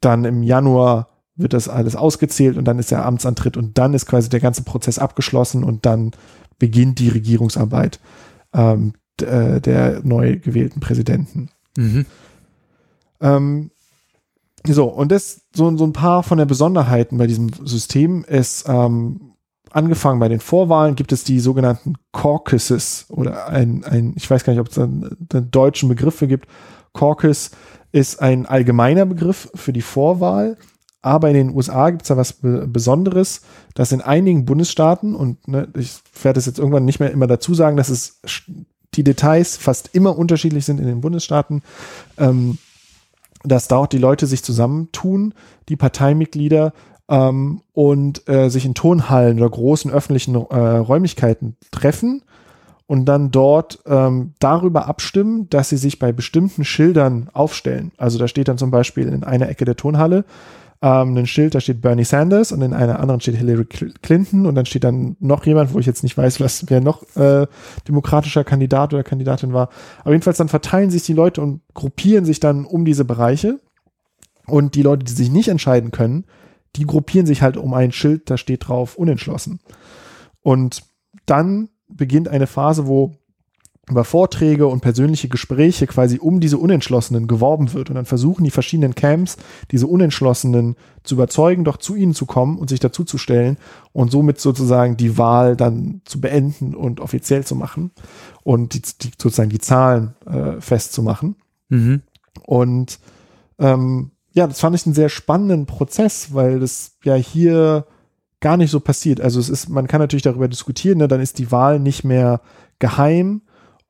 dann 0.00 0.26
im 0.26 0.42
Januar 0.42 1.08
wird 1.34 1.54
das 1.54 1.68
alles 1.68 1.96
ausgezählt 1.96 2.58
und 2.58 2.66
dann 2.66 2.78
ist 2.78 2.90
der 2.90 3.06
Amtsantritt 3.06 3.56
und 3.56 3.78
dann 3.78 3.94
ist 3.94 4.06
quasi 4.06 4.28
der 4.28 4.40
ganze 4.40 4.64
Prozess 4.64 4.98
abgeschlossen 4.98 5.64
und 5.64 5.86
dann 5.86 6.10
beginnt 6.58 6.98
die 6.98 7.08
Regierungsarbeit 7.08 8.00
ähm, 8.52 8.92
der 9.18 10.00
neu 10.04 10.38
gewählten 10.38 10.80
Präsidenten. 10.80 11.48
Mhm. 11.76 12.06
Ähm, 13.20 13.70
so, 14.66 14.86
und 14.86 15.10
das, 15.10 15.42
so, 15.54 15.76
so 15.76 15.84
ein 15.84 15.92
paar 15.92 16.22
von 16.22 16.38
der 16.38 16.46
Besonderheiten 16.46 17.18
bei 17.18 17.26
diesem 17.26 17.50
System 17.64 18.24
ist, 18.24 18.64
ähm, 18.68 19.32
angefangen 19.70 20.20
bei 20.20 20.28
den 20.28 20.40
Vorwahlen 20.40 20.94
gibt 20.94 21.12
es 21.12 21.24
die 21.24 21.40
sogenannten 21.40 21.94
Caucuses 22.12 23.06
oder 23.08 23.48
ein, 23.48 23.84
ein 23.84 24.12
ich 24.16 24.30
weiß 24.30 24.44
gar 24.44 24.52
nicht, 24.52 24.60
ob 24.60 24.68
es 24.68 24.78
einen, 24.78 25.50
deutschen 25.50 25.88
Begriff 25.88 26.14
für 26.14 26.28
gibt. 26.28 26.46
Caucus 26.92 27.50
ist 27.90 28.20
ein 28.20 28.46
allgemeiner 28.46 29.06
Begriff 29.06 29.50
für 29.54 29.72
die 29.72 29.82
Vorwahl, 29.82 30.56
aber 31.00 31.28
in 31.28 31.34
den 31.34 31.54
USA 31.54 31.90
gibt 31.90 32.02
es 32.02 32.08
da 32.08 32.16
was 32.16 32.34
Besonderes, 32.40 33.42
dass 33.74 33.92
in 33.92 34.00
einigen 34.00 34.44
Bundesstaaten, 34.44 35.14
und 35.14 35.48
ne, 35.48 35.68
ich 35.76 36.00
werde 36.22 36.38
es 36.38 36.46
jetzt 36.46 36.58
irgendwann 36.58 36.84
nicht 36.84 37.00
mehr 37.00 37.10
immer 37.10 37.26
dazu 37.26 37.54
sagen, 37.54 37.76
dass 37.76 37.88
es 37.88 38.20
die 38.94 39.04
Details 39.04 39.56
fast 39.56 39.90
immer 39.94 40.16
unterschiedlich 40.16 40.64
sind 40.64 40.78
in 40.78 40.86
den 40.86 41.00
Bundesstaaten, 41.00 41.62
ähm, 42.18 42.58
dass 43.44 43.68
dort 43.68 43.92
die 43.92 43.98
Leute 43.98 44.26
sich 44.26 44.42
zusammentun, 44.42 45.34
die 45.68 45.76
Parteimitglieder, 45.76 46.72
ähm, 47.08 47.62
und 47.72 48.28
äh, 48.28 48.48
sich 48.48 48.64
in 48.64 48.74
Turnhallen 48.74 49.38
oder 49.38 49.50
großen 49.50 49.90
öffentlichen 49.90 50.34
äh, 50.34 50.38
Räumlichkeiten 50.38 51.56
treffen 51.70 52.22
und 52.86 53.06
dann 53.06 53.30
dort 53.30 53.80
ähm, 53.86 54.34
darüber 54.38 54.86
abstimmen, 54.86 55.48
dass 55.50 55.68
sie 55.68 55.76
sich 55.76 55.98
bei 55.98 56.12
bestimmten 56.12 56.64
Schildern 56.64 57.28
aufstellen. 57.32 57.92
Also 57.96 58.18
da 58.18 58.28
steht 58.28 58.48
dann 58.48 58.58
zum 58.58 58.70
Beispiel 58.70 59.08
in 59.08 59.24
einer 59.24 59.48
Ecke 59.48 59.64
der 59.64 59.76
Turnhalle 59.76 60.24
ähm, 60.82 61.16
ein 61.16 61.26
Schild, 61.26 61.54
da 61.54 61.60
steht 61.60 61.80
Bernie 61.80 62.04
Sanders 62.04 62.50
und 62.50 62.60
in 62.60 62.74
einer 62.74 62.98
anderen 62.98 63.20
steht 63.20 63.36
Hillary 63.36 63.64
Clinton 63.64 64.46
und 64.46 64.56
dann 64.56 64.66
steht 64.66 64.82
dann 64.82 65.16
noch 65.20 65.46
jemand, 65.46 65.72
wo 65.72 65.78
ich 65.78 65.86
jetzt 65.86 66.02
nicht 66.02 66.18
weiß, 66.18 66.40
was 66.40 66.64
wer 66.68 66.80
noch 66.80 67.04
äh, 67.16 67.46
demokratischer 67.86 68.42
Kandidat 68.42 68.92
oder 68.92 69.04
Kandidatin 69.04 69.52
war. 69.52 69.68
Aber 70.00 70.10
jedenfalls 70.10 70.38
dann 70.38 70.48
verteilen 70.48 70.90
sich 70.90 71.04
die 71.04 71.12
Leute 71.12 71.40
und 71.40 71.62
gruppieren 71.72 72.24
sich 72.24 72.40
dann 72.40 72.64
um 72.64 72.84
diese 72.84 73.04
Bereiche 73.04 73.60
und 74.46 74.74
die 74.74 74.82
Leute, 74.82 75.04
die 75.04 75.12
sich 75.12 75.30
nicht 75.30 75.48
entscheiden 75.48 75.92
können, 75.92 76.24
die 76.74 76.84
gruppieren 76.84 77.26
sich 77.26 77.42
halt 77.42 77.56
um 77.56 77.74
ein 77.74 77.92
Schild, 77.92 78.28
da 78.28 78.36
steht 78.36 78.66
drauf 78.66 78.96
unentschlossen. 78.96 79.60
Und 80.42 80.82
dann 81.26 81.68
beginnt 81.88 82.28
eine 82.28 82.48
Phase, 82.48 82.88
wo 82.88 83.14
über 83.90 84.04
Vorträge 84.04 84.68
und 84.68 84.80
persönliche 84.80 85.28
Gespräche 85.28 85.88
quasi 85.88 86.18
um 86.18 86.38
diese 86.38 86.56
Unentschlossenen 86.56 87.26
geworben 87.26 87.72
wird. 87.72 87.90
Und 87.90 87.96
dann 87.96 88.04
versuchen 88.04 88.44
die 88.44 88.52
verschiedenen 88.52 88.94
Camps, 88.94 89.36
diese 89.72 89.88
Unentschlossenen 89.88 90.76
zu 91.02 91.16
überzeugen, 91.16 91.64
doch 91.64 91.78
zu 91.78 91.96
ihnen 91.96 92.14
zu 92.14 92.24
kommen 92.24 92.58
und 92.58 92.70
sich 92.70 92.78
dazuzustellen 92.78 93.58
und 93.92 94.12
somit 94.12 94.40
sozusagen 94.40 94.96
die 94.96 95.18
Wahl 95.18 95.56
dann 95.56 96.00
zu 96.04 96.20
beenden 96.20 96.76
und 96.76 97.00
offiziell 97.00 97.44
zu 97.44 97.56
machen 97.56 97.90
und 98.44 98.74
die, 98.74 98.82
die 98.82 99.10
sozusagen 99.18 99.50
die 99.50 99.58
Zahlen 99.58 100.14
äh, 100.26 100.60
festzumachen. 100.60 101.34
Mhm. 101.68 102.02
Und 102.46 103.00
ähm, 103.58 104.12
ja, 104.32 104.46
das 104.46 104.60
fand 104.60 104.76
ich 104.76 104.86
einen 104.86 104.94
sehr 104.94 105.08
spannenden 105.08 105.66
Prozess, 105.66 106.32
weil 106.32 106.60
das 106.60 106.92
ja 107.02 107.16
hier 107.16 107.86
gar 108.38 108.56
nicht 108.56 108.70
so 108.70 108.78
passiert. 108.78 109.20
Also 109.20 109.40
es 109.40 109.48
ist, 109.48 109.68
man 109.68 109.88
kann 109.88 110.00
natürlich 110.00 110.22
darüber 110.22 110.48
diskutieren, 110.48 110.98
ne? 110.98 111.08
dann 111.08 111.20
ist 111.20 111.38
die 111.38 111.50
Wahl 111.50 111.80
nicht 111.80 112.04
mehr 112.04 112.40
geheim 112.78 113.42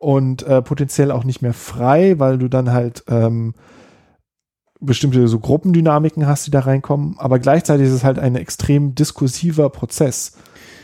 und 0.03 0.43
äh, 0.43 0.62
potenziell 0.62 1.11
auch 1.12 1.25
nicht 1.25 1.43
mehr 1.43 1.53
frei, 1.53 2.19
weil 2.19 2.38
du 2.38 2.49
dann 2.49 2.73
halt 2.73 3.05
ähm, 3.09 3.55
bestimmte 4.81 5.29
so 5.29 5.38
Gruppendynamiken 5.38 6.27
hast, 6.27 6.47
die 6.47 6.51
da 6.51 6.61
reinkommen. 6.61 7.15
Aber 7.19 7.38
gleichzeitig 7.38 7.87
ist 7.87 7.93
es 7.93 8.05
halt 8.05 8.19
ein 8.19 8.35
extrem 8.35 8.97
diskursiver 8.97 9.71
Prozess. 9.71 10.37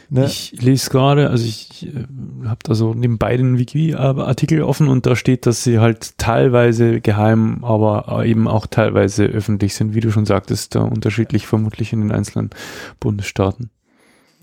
Ne? 0.09 0.25
Ich 0.25 0.53
lese 0.63 0.89
gerade, 0.89 1.29
also 1.31 1.45
ich 1.45 1.87
äh, 1.87 2.05
habe 2.47 2.61
da 2.63 2.75
so 2.75 2.95
nebenbei 2.95 3.37
den 3.37 3.59
Wiki-Artikel 3.59 4.63
offen 4.63 4.89
und 4.89 5.05
da 5.05 5.17
steht, 5.17 5.47
dass 5.47 5.65
sie 5.65 5.81
halt 5.81 6.17
teilweise 6.17 7.01
geheim, 7.01 7.65
aber 7.65 8.25
eben 8.25 8.47
auch 8.47 8.67
teilweise 8.67 9.25
öffentlich 9.25 9.75
sind, 9.75 9.95
wie 9.95 10.01
du 10.01 10.11
schon 10.11 10.27
sagtest, 10.27 10.77
da 10.77 10.83
unterschiedlich 10.83 11.47
vermutlich 11.47 11.93
in 11.93 12.01
den 12.01 12.13
einzelnen 12.13 12.51
Bundesstaaten. 13.01 13.71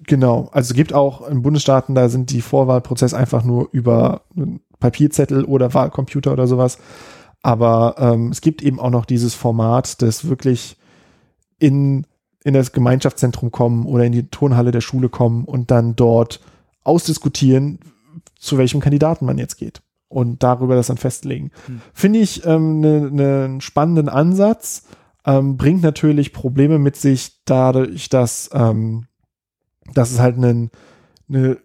Genau, 0.08 0.50
also 0.52 0.72
es 0.72 0.76
gibt 0.76 0.94
auch 0.94 1.28
in 1.28 1.41
Bundesstaaten, 1.41 1.96
da 1.96 2.10
sind 2.10 2.32
die 2.32 2.41
Vorwahlprozess 2.41 3.13
einfach 3.13 3.44
nur 3.44 3.70
über 3.72 4.22
Papierzettel 4.80 5.46
oder 5.46 5.74
Wahlcomputer 5.74 6.32
oder 6.34 6.48
sowas. 6.48 6.78
Aber 7.41 7.96
ähm, 8.00 8.30
es 8.32 8.41
gibt 8.41 8.62
eben 8.62 8.80
auch 8.80 8.89
noch 8.89 9.06
dieses 9.06 9.36
Format, 9.36 10.02
das 10.02 10.28
wirklich 10.28 10.78
in, 11.60 12.06
in 12.44 12.54
das 12.54 12.72
Gemeinschaftszentrum 12.72 13.52
kommen 13.52 13.86
oder 13.86 14.04
in 14.04 14.12
die 14.12 14.30
Turnhalle 14.30 14.72
der 14.72 14.82
Schule 14.82 15.10
kommen 15.10 15.46
und 15.46 15.72
dann 15.72 15.96
dort 15.96 16.39
ausdiskutieren, 16.84 17.80
zu 18.39 18.58
welchem 18.58 18.80
Kandidaten 18.80 19.26
man 19.26 19.38
jetzt 19.38 19.58
geht 19.58 19.82
und 20.08 20.44
darüber 20.44 20.76
das 20.76 20.88
dann 20.88 20.98
festlegen. 20.98 21.52
Hm. 21.65 21.82
Finde 21.94 22.20
ich 22.20 22.46
ähm, 22.46 22.80
ne, 22.80 23.10
ne, 23.12 23.44
einen 23.46 23.62
spannenden 23.62 24.10
Ansatz, 24.10 24.84
ähm, 25.26 25.58
bringt 25.58 25.82
natürlich 25.82 26.34
Probleme 26.34 26.80
mit 26.80 26.96
sich, 26.96 27.41
dadurch, 27.46 28.10
dass, 28.10 28.50
ähm, 28.54 29.08
dass 29.93 30.12
es 30.12 30.19
halt 30.19 30.38
eine, 30.38 30.69
eine 31.30 31.58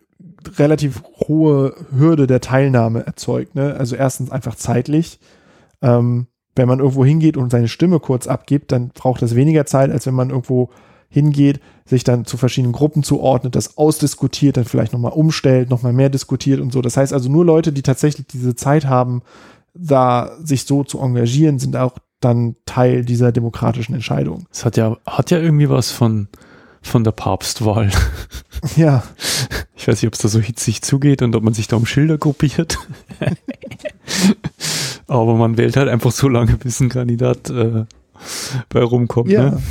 relativ 0.56 1.02
hohe 1.28 1.74
Hürde 1.96 2.26
der 2.26 2.40
Teilnahme 2.40 3.06
erzeugt. 3.06 3.54
Ne? 3.54 3.74
Also 3.74 3.96
erstens 3.96 4.30
einfach 4.30 4.54
zeitlich. 4.54 5.18
Ähm, 5.82 6.26
wenn 6.56 6.68
man 6.68 6.80
irgendwo 6.80 7.04
hingeht 7.04 7.36
und 7.36 7.50
seine 7.50 7.68
Stimme 7.68 8.00
kurz 8.00 8.26
abgibt, 8.26 8.72
dann 8.72 8.88
braucht 8.88 9.22
das 9.22 9.34
weniger 9.34 9.66
Zeit, 9.66 9.90
als 9.90 10.06
wenn 10.06 10.14
man 10.14 10.30
irgendwo 10.30 10.70
hingeht, 11.08 11.60
sich 11.84 12.04
dann 12.04 12.24
zu 12.24 12.36
verschiedenen 12.36 12.72
Gruppen 12.72 13.02
zuordnet, 13.02 13.56
das 13.56 13.76
ausdiskutiert, 13.76 14.56
dann 14.56 14.64
vielleicht 14.64 14.92
nochmal 14.92 15.12
umstellt, 15.12 15.70
nochmal 15.70 15.92
mehr 15.92 16.08
diskutiert 16.08 16.60
und 16.60 16.72
so. 16.72 16.82
Das 16.82 16.96
heißt 16.96 17.12
also 17.12 17.28
nur 17.30 17.44
Leute, 17.44 17.72
die 17.72 17.82
tatsächlich 17.82 18.26
diese 18.26 18.54
Zeit 18.54 18.86
haben, 18.86 19.22
da 19.74 20.32
sich 20.42 20.64
so 20.64 20.84
zu 20.84 21.00
engagieren, 21.00 21.58
sind 21.58 21.76
auch 21.76 21.94
dann 22.20 22.56
Teil 22.64 23.04
dieser 23.04 23.32
demokratischen 23.32 23.94
Entscheidung. 23.94 24.46
Es 24.52 24.64
hat 24.64 24.76
ja, 24.76 24.98
hat 25.06 25.30
ja 25.30 25.38
irgendwie 25.38 25.68
was 25.68 25.90
von, 25.90 26.28
von 26.82 27.04
der 27.04 27.12
Papstwahl. 27.12 27.90
Ja. 28.76 29.02
Ich 29.80 29.88
weiß 29.88 30.02
nicht, 30.02 30.08
ob 30.08 30.12
es 30.12 30.20
da 30.20 30.28
so 30.28 30.40
hitzig 30.40 30.82
zugeht 30.82 31.22
und 31.22 31.34
ob 31.34 31.42
man 31.42 31.54
sich 31.54 31.66
da 31.66 31.76
um 31.76 31.86
Schilder 31.86 32.18
gruppiert. 32.18 32.76
Aber 35.06 35.36
man 35.36 35.56
wählt 35.56 35.78
halt 35.78 35.88
einfach 35.88 36.12
so 36.12 36.28
lange, 36.28 36.58
bis 36.58 36.80
ein 36.80 36.90
Kandidat 36.90 37.48
äh, 37.48 37.86
bei 38.68 38.82
rumkommt. 38.82 39.30
Ja. 39.30 39.52
Ne? 39.52 39.62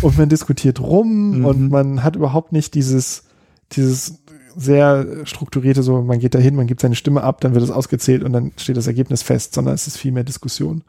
Und 0.00 0.18
man 0.18 0.28
diskutiert 0.28 0.80
rum 0.80 1.38
mhm. 1.38 1.44
und 1.44 1.70
man 1.70 2.02
hat 2.02 2.16
überhaupt 2.16 2.50
nicht 2.50 2.74
dieses, 2.74 3.22
dieses 3.70 4.18
sehr 4.56 5.06
strukturierte, 5.24 5.84
so 5.84 6.02
man 6.02 6.18
geht 6.18 6.34
da 6.34 6.40
hin, 6.40 6.56
man 6.56 6.66
gibt 6.66 6.80
seine 6.80 6.96
Stimme 6.96 7.22
ab, 7.22 7.40
dann 7.40 7.54
wird 7.54 7.62
es 7.62 7.70
ausgezählt 7.70 8.24
und 8.24 8.32
dann 8.32 8.50
steht 8.56 8.76
das 8.76 8.88
Ergebnis 8.88 9.22
fest, 9.22 9.54
sondern 9.54 9.74
es 9.74 9.86
ist 9.86 9.96
viel 9.96 10.10
mehr 10.10 10.24
Diskussion. 10.24 10.82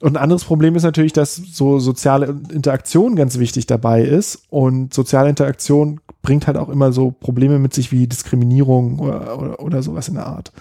Und 0.00 0.16
ein 0.16 0.22
anderes 0.22 0.44
Problem 0.44 0.76
ist 0.76 0.84
natürlich, 0.84 1.12
dass 1.12 1.34
so 1.36 1.80
soziale 1.80 2.36
Interaktion 2.52 3.16
ganz 3.16 3.38
wichtig 3.38 3.66
dabei 3.66 4.02
ist. 4.02 4.44
Und 4.48 4.94
soziale 4.94 5.28
Interaktion 5.28 6.00
bringt 6.22 6.46
halt 6.46 6.56
auch 6.56 6.68
immer 6.68 6.92
so 6.92 7.10
Probleme 7.10 7.58
mit 7.58 7.74
sich 7.74 7.90
wie 7.90 8.06
Diskriminierung 8.06 9.00
oder, 9.00 9.38
oder, 9.38 9.60
oder 9.60 9.82
sowas 9.82 10.08
in 10.08 10.14
der 10.14 10.26
Art. 10.26 10.52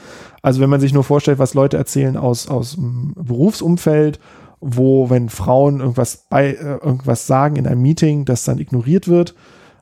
Also 0.41 0.59
wenn 0.59 0.69
man 0.69 0.79
sich 0.79 0.93
nur 0.93 1.03
vorstellt, 1.03 1.39
was 1.39 1.53
Leute 1.53 1.77
erzählen 1.77 2.17
aus, 2.17 2.47
aus 2.47 2.75
dem 2.75 3.13
Berufsumfeld, 3.15 4.19
wo, 4.59 5.09
wenn 5.11 5.29
Frauen 5.29 5.81
irgendwas 5.81 6.25
bei, 6.29 6.49
äh, 6.49 6.77
irgendwas 6.77 7.27
sagen 7.27 7.57
in 7.57 7.67
einem 7.67 7.81
Meeting, 7.81 8.25
das 8.25 8.43
dann 8.43 8.57
ignoriert 8.57 9.07
wird, 9.07 9.35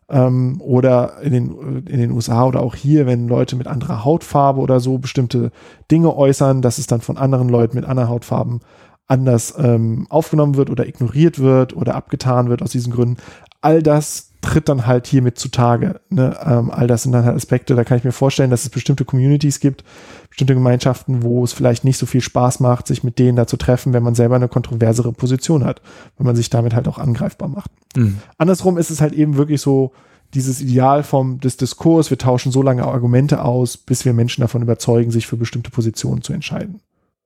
ähm, 0.09 0.59
oder 0.59 1.21
in 1.21 1.31
den, 1.31 1.85
in 1.87 1.99
den 1.99 2.11
USA 2.11 2.45
oder 2.45 2.61
auch 2.61 2.75
hier, 2.75 3.05
wenn 3.05 3.27
Leute 3.27 3.55
mit 3.55 3.67
anderer 3.67 4.03
Hautfarbe 4.03 4.59
oder 4.59 4.79
so 4.79 4.97
bestimmte 4.97 5.51
Dinge 5.89 6.15
äußern, 6.15 6.61
dass 6.61 6.77
es 6.77 6.87
dann 6.87 7.01
von 7.01 7.17
anderen 7.17 7.49
Leuten 7.49 7.75
mit 7.75 7.85
anderen 7.85 8.09
Hautfarben 8.09 8.59
anders 9.07 9.53
ähm, 9.57 10.07
aufgenommen 10.09 10.55
wird 10.55 10.69
oder 10.69 10.87
ignoriert 10.87 11.39
wird 11.39 11.75
oder 11.75 11.95
abgetan 11.95 12.49
wird 12.49 12.61
aus 12.61 12.71
diesen 12.71 12.91
Gründen. 12.91 13.17
All 13.61 13.83
das 13.83 14.31
tritt 14.41 14.69
dann 14.69 14.85
halt 14.85 15.07
hiermit 15.07 15.39
zutage. 15.39 15.99
Ne? 16.09 16.37
Ähm, 16.45 16.71
all 16.71 16.87
das 16.87 17.03
sind 17.03 17.11
dann 17.11 17.25
halt 17.25 17.35
Aspekte, 17.35 17.75
da 17.75 17.83
kann 17.83 17.97
ich 17.97 18.03
mir 18.03 18.11
vorstellen, 18.11 18.51
dass 18.51 18.63
es 18.63 18.69
bestimmte 18.69 19.05
Communities 19.05 19.59
gibt, 19.59 19.83
bestimmte 20.29 20.53
Gemeinschaften, 20.53 21.23
wo 21.23 21.43
es 21.43 21.53
vielleicht 21.53 21.83
nicht 21.83 21.97
so 21.97 22.05
viel 22.05 22.21
Spaß 22.21 22.59
macht, 22.59 22.87
sich 22.87 23.03
mit 23.03 23.17
denen 23.17 23.35
da 23.35 23.47
zu 23.47 23.57
treffen, 23.57 23.93
wenn 23.93 24.03
man 24.03 24.15
selber 24.15 24.35
eine 24.35 24.47
kontroversere 24.47 25.13
Position 25.13 25.65
hat, 25.65 25.81
wenn 26.17 26.27
man 26.27 26.35
sich 26.35 26.49
damit 26.49 26.75
halt 26.75 26.87
auch 26.87 26.99
angreifbar 26.99 27.47
macht. 27.47 27.71
Mhm. 27.95 28.19
Andersrum 28.37 28.77
ist 28.77 28.91
es 28.91 29.01
halt 29.01 29.13
eben 29.13 29.37
wirklich 29.37 29.61
so, 29.61 29.91
dieses 30.33 30.61
Ideal 30.61 31.03
vom 31.03 31.39
des 31.39 31.57
Diskurs, 31.57 32.09
wir 32.09 32.17
tauschen 32.17 32.51
so 32.51 32.61
lange 32.61 32.85
Argumente 32.85 33.43
aus, 33.43 33.77
bis 33.77 34.05
wir 34.05 34.13
Menschen 34.13 34.41
davon 34.41 34.61
überzeugen, 34.61 35.11
sich 35.11 35.27
für 35.27 35.37
bestimmte 35.37 35.71
Positionen 35.71 36.21
zu 36.21 36.33
entscheiden. 36.33 36.81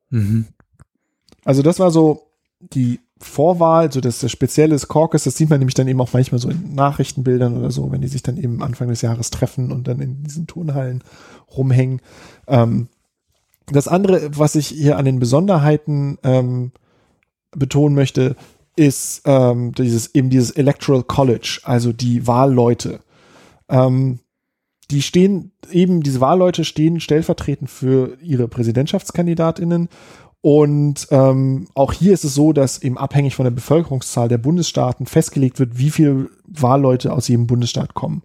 Mhm. 0.10 0.46
Also 1.50 1.64
das 1.64 1.80
war 1.80 1.90
so 1.90 2.28
die 2.60 3.00
Vorwahl, 3.18 3.92
so 3.92 4.02
das, 4.02 4.20
das 4.20 4.32
spezielle 4.32 4.78
Caucus, 4.78 5.24
das 5.24 5.36
sieht 5.36 5.50
man 5.50 5.58
nämlich 5.58 5.74
dann 5.74 5.88
eben 5.88 6.00
auch 6.00 6.14
manchmal 6.14 6.38
so 6.38 6.48
in 6.48 6.76
Nachrichtenbildern 6.76 7.58
oder 7.58 7.72
so, 7.72 7.92
wenn 7.92 8.02
die 8.02 8.08
sich 8.08 8.22
dann 8.22 8.38
eben 8.38 8.62
Anfang 8.62 8.88
des 8.88 9.02
Jahres 9.02 9.32
treffen 9.32 9.72
und 9.72 9.88
dann 9.88 10.00
in 10.00 10.22
diesen 10.22 10.46
Turnhallen 10.46 11.04
rumhängen. 11.58 12.04
Ähm, 12.46 12.88
das 13.66 13.88
andere, 13.88 14.38
was 14.38 14.54
ich 14.54 14.68
hier 14.68 14.98
an 14.98 15.06
den 15.06 15.18
Besonderheiten 15.18 16.20
ähm, 16.22 16.72
betonen 17.50 17.96
möchte, 17.96 18.36
ist 18.76 19.24
ähm, 19.26 19.72
dieses 19.74 20.14
eben 20.14 20.30
dieses 20.30 20.52
Electoral 20.52 21.02
College, 21.02 21.62
also 21.64 21.94
die 21.94 22.28
Wahlleute. 22.28 23.00
Ähm, 23.70 24.20
die 24.92 25.02
stehen 25.02 25.52
eben, 25.72 26.04
diese 26.04 26.22
Wahlleute 26.22 26.64
stehen 26.64 27.00
stellvertretend 27.00 27.72
für 27.72 28.20
ihre 28.22 28.48
Präsidentschaftskandidatinnen 28.48 29.90
und 30.42 31.08
ähm, 31.12 31.68
auch 31.76 31.92
hier 31.92 32.14
ist 32.14 32.24
es 32.24 32.34
so, 32.34 32.54
dass 32.54 32.82
eben 32.82 32.98
abhängig 32.98 33.36
von 33.36 33.44
der 33.44 33.52
Bevölkerungszahl 33.52 34.30
der 34.30 34.38
Bundesstaaten 34.38 35.06
festgelegt 35.06 35.60
wird, 35.60 35.78
wie 35.78 35.90
viele 35.90 36.30
Wahlleute 36.48 37.12
aus 37.12 37.28
jedem 37.28 37.48
Bundesstaat 37.48 37.94
kommen. 37.94 38.24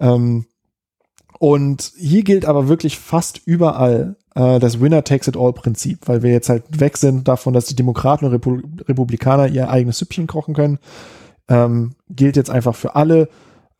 Ähm, 0.00 0.46
und 1.38 1.92
hier 1.96 2.24
gilt 2.24 2.46
aber 2.46 2.66
wirklich 2.68 2.98
fast 2.98 3.40
überall 3.44 4.16
äh, 4.34 4.58
das 4.58 4.80
Winner-Takes-it-all-Prinzip, 4.80 6.08
weil 6.08 6.22
wir 6.22 6.32
jetzt 6.32 6.48
halt 6.48 6.80
weg 6.80 6.96
sind 6.96 7.28
davon, 7.28 7.52
dass 7.54 7.66
die 7.66 7.76
Demokraten 7.76 8.24
und 8.24 8.32
Repu 8.32 8.60
Republikaner 8.88 9.46
ihr 9.46 9.70
eigenes 9.70 9.98
Süppchen 9.98 10.26
kochen 10.26 10.54
können. 10.54 10.78
Ähm, 11.48 11.94
gilt 12.08 12.36
jetzt 12.36 12.50
einfach 12.50 12.74
für 12.74 12.96
alle 12.96 13.28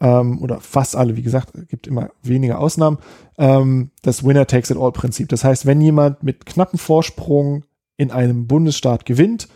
ähm, 0.01 0.43
oder 0.43 0.61
fast 0.61 0.97
alle, 0.97 1.17
wie 1.17 1.23
gesagt, 1.23 1.53
gibt 1.69 1.87
immer 1.87 2.11
weniger 2.23 2.59
Ausnahmen, 2.59 2.99
ähm, 3.39 3.91
das 4.03 4.25
Winner-Takes-it-all-Prinzip. 4.25 5.29
Das 5.29 5.45
heißt, 5.45 5.67
wenn 5.67 5.81
jemand 5.81 6.23
mit 6.23 6.47
knappem 6.47 6.79
Vorsprung 6.79 7.65
in 7.97 8.11
einem 8.11 8.47
Bundesstaat 8.47 9.07
gewinnt, 9.07 9.49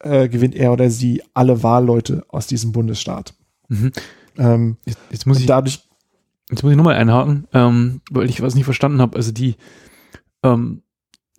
äh, 0.00 0.28
gewinnt 0.28 0.54
er 0.54 0.72
oder 0.72 0.90
sie 0.90 1.22
alle 1.34 1.62
Wahlleute 1.62 2.24
aus 2.28 2.46
diesem 2.46 2.72
Bundesstaat. 2.72 3.34
Mhm. 3.68 3.92
Ähm, 4.38 4.76
jetzt, 4.84 4.98
jetzt, 5.10 5.26
muss 5.26 5.40
ich 5.40 5.46
dadurch. 5.46 5.86
Jetzt 6.50 6.62
muss 6.62 6.72
ich 6.72 6.76
nochmal 6.76 6.96
einhaken, 6.96 7.46
ähm, 7.52 8.00
weil 8.10 8.28
ich 8.28 8.42
was 8.42 8.54
nicht 8.54 8.64
verstanden 8.64 9.00
habe. 9.00 9.16
Also 9.16 9.30
die, 9.30 9.54
ähm, 10.42 10.82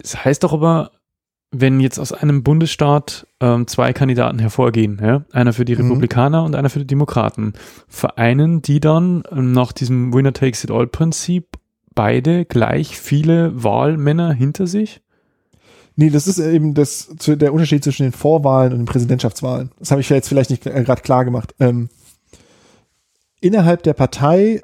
es 0.02 0.24
heißt 0.24 0.44
doch 0.44 0.54
aber, 0.54 0.92
wenn 1.52 1.82
jetzt 1.82 2.00
aus 2.00 2.14
einem 2.14 2.44
Bundesstaat 2.44 3.28
ähm, 3.42 3.68
zwei 3.68 3.92
Kandidaten 3.92 4.40
hervorgehen, 4.40 5.00
ja, 5.04 5.26
einer 5.34 5.52
für 5.52 5.66
die 5.66 5.76
mhm. 5.76 5.82
Republikaner 5.82 6.44
und 6.44 6.56
einer 6.56 6.70
für 6.70 6.80
die 6.80 6.88
Demokraten, 6.88 7.54
vereinen 7.90 8.62
die 8.62 8.80
dann 8.80 9.24
ähm, 9.32 9.52
nach 9.52 9.74
diesem 9.74 10.14
Winner 10.14 10.34
takes 10.34 10.64
it 10.64 10.72
all 10.72 10.88
Prinzip 10.88 11.58
beide 11.94 12.46
gleich 12.46 12.98
viele 12.98 13.64
Wahlmänner 13.64 14.32
hinter 14.32 14.66
sich? 14.66 15.02
Nee, 15.98 16.10
das 16.10 16.26
ist 16.26 16.40
eben 16.40 16.74
das, 16.74 17.14
der 17.28 17.54
Unterschied 17.54 17.84
zwischen 17.84 18.04
den 18.04 18.14
Vorwahlen 18.14 18.72
und 18.72 18.80
den 18.80 18.86
Präsidentschaftswahlen. 18.86 19.72
Das 19.78 19.92
habe 19.92 20.00
ich 20.00 20.10
jetzt 20.10 20.30
vielleicht 20.30 20.50
nicht 20.50 20.66
äh, 20.66 20.84
gerade 20.84 21.02
klar 21.02 21.26
gemacht. 21.26 21.54
Ähm, 21.60 21.90
innerhalb 23.42 23.84
der 23.84 23.94
Partei 23.94 24.62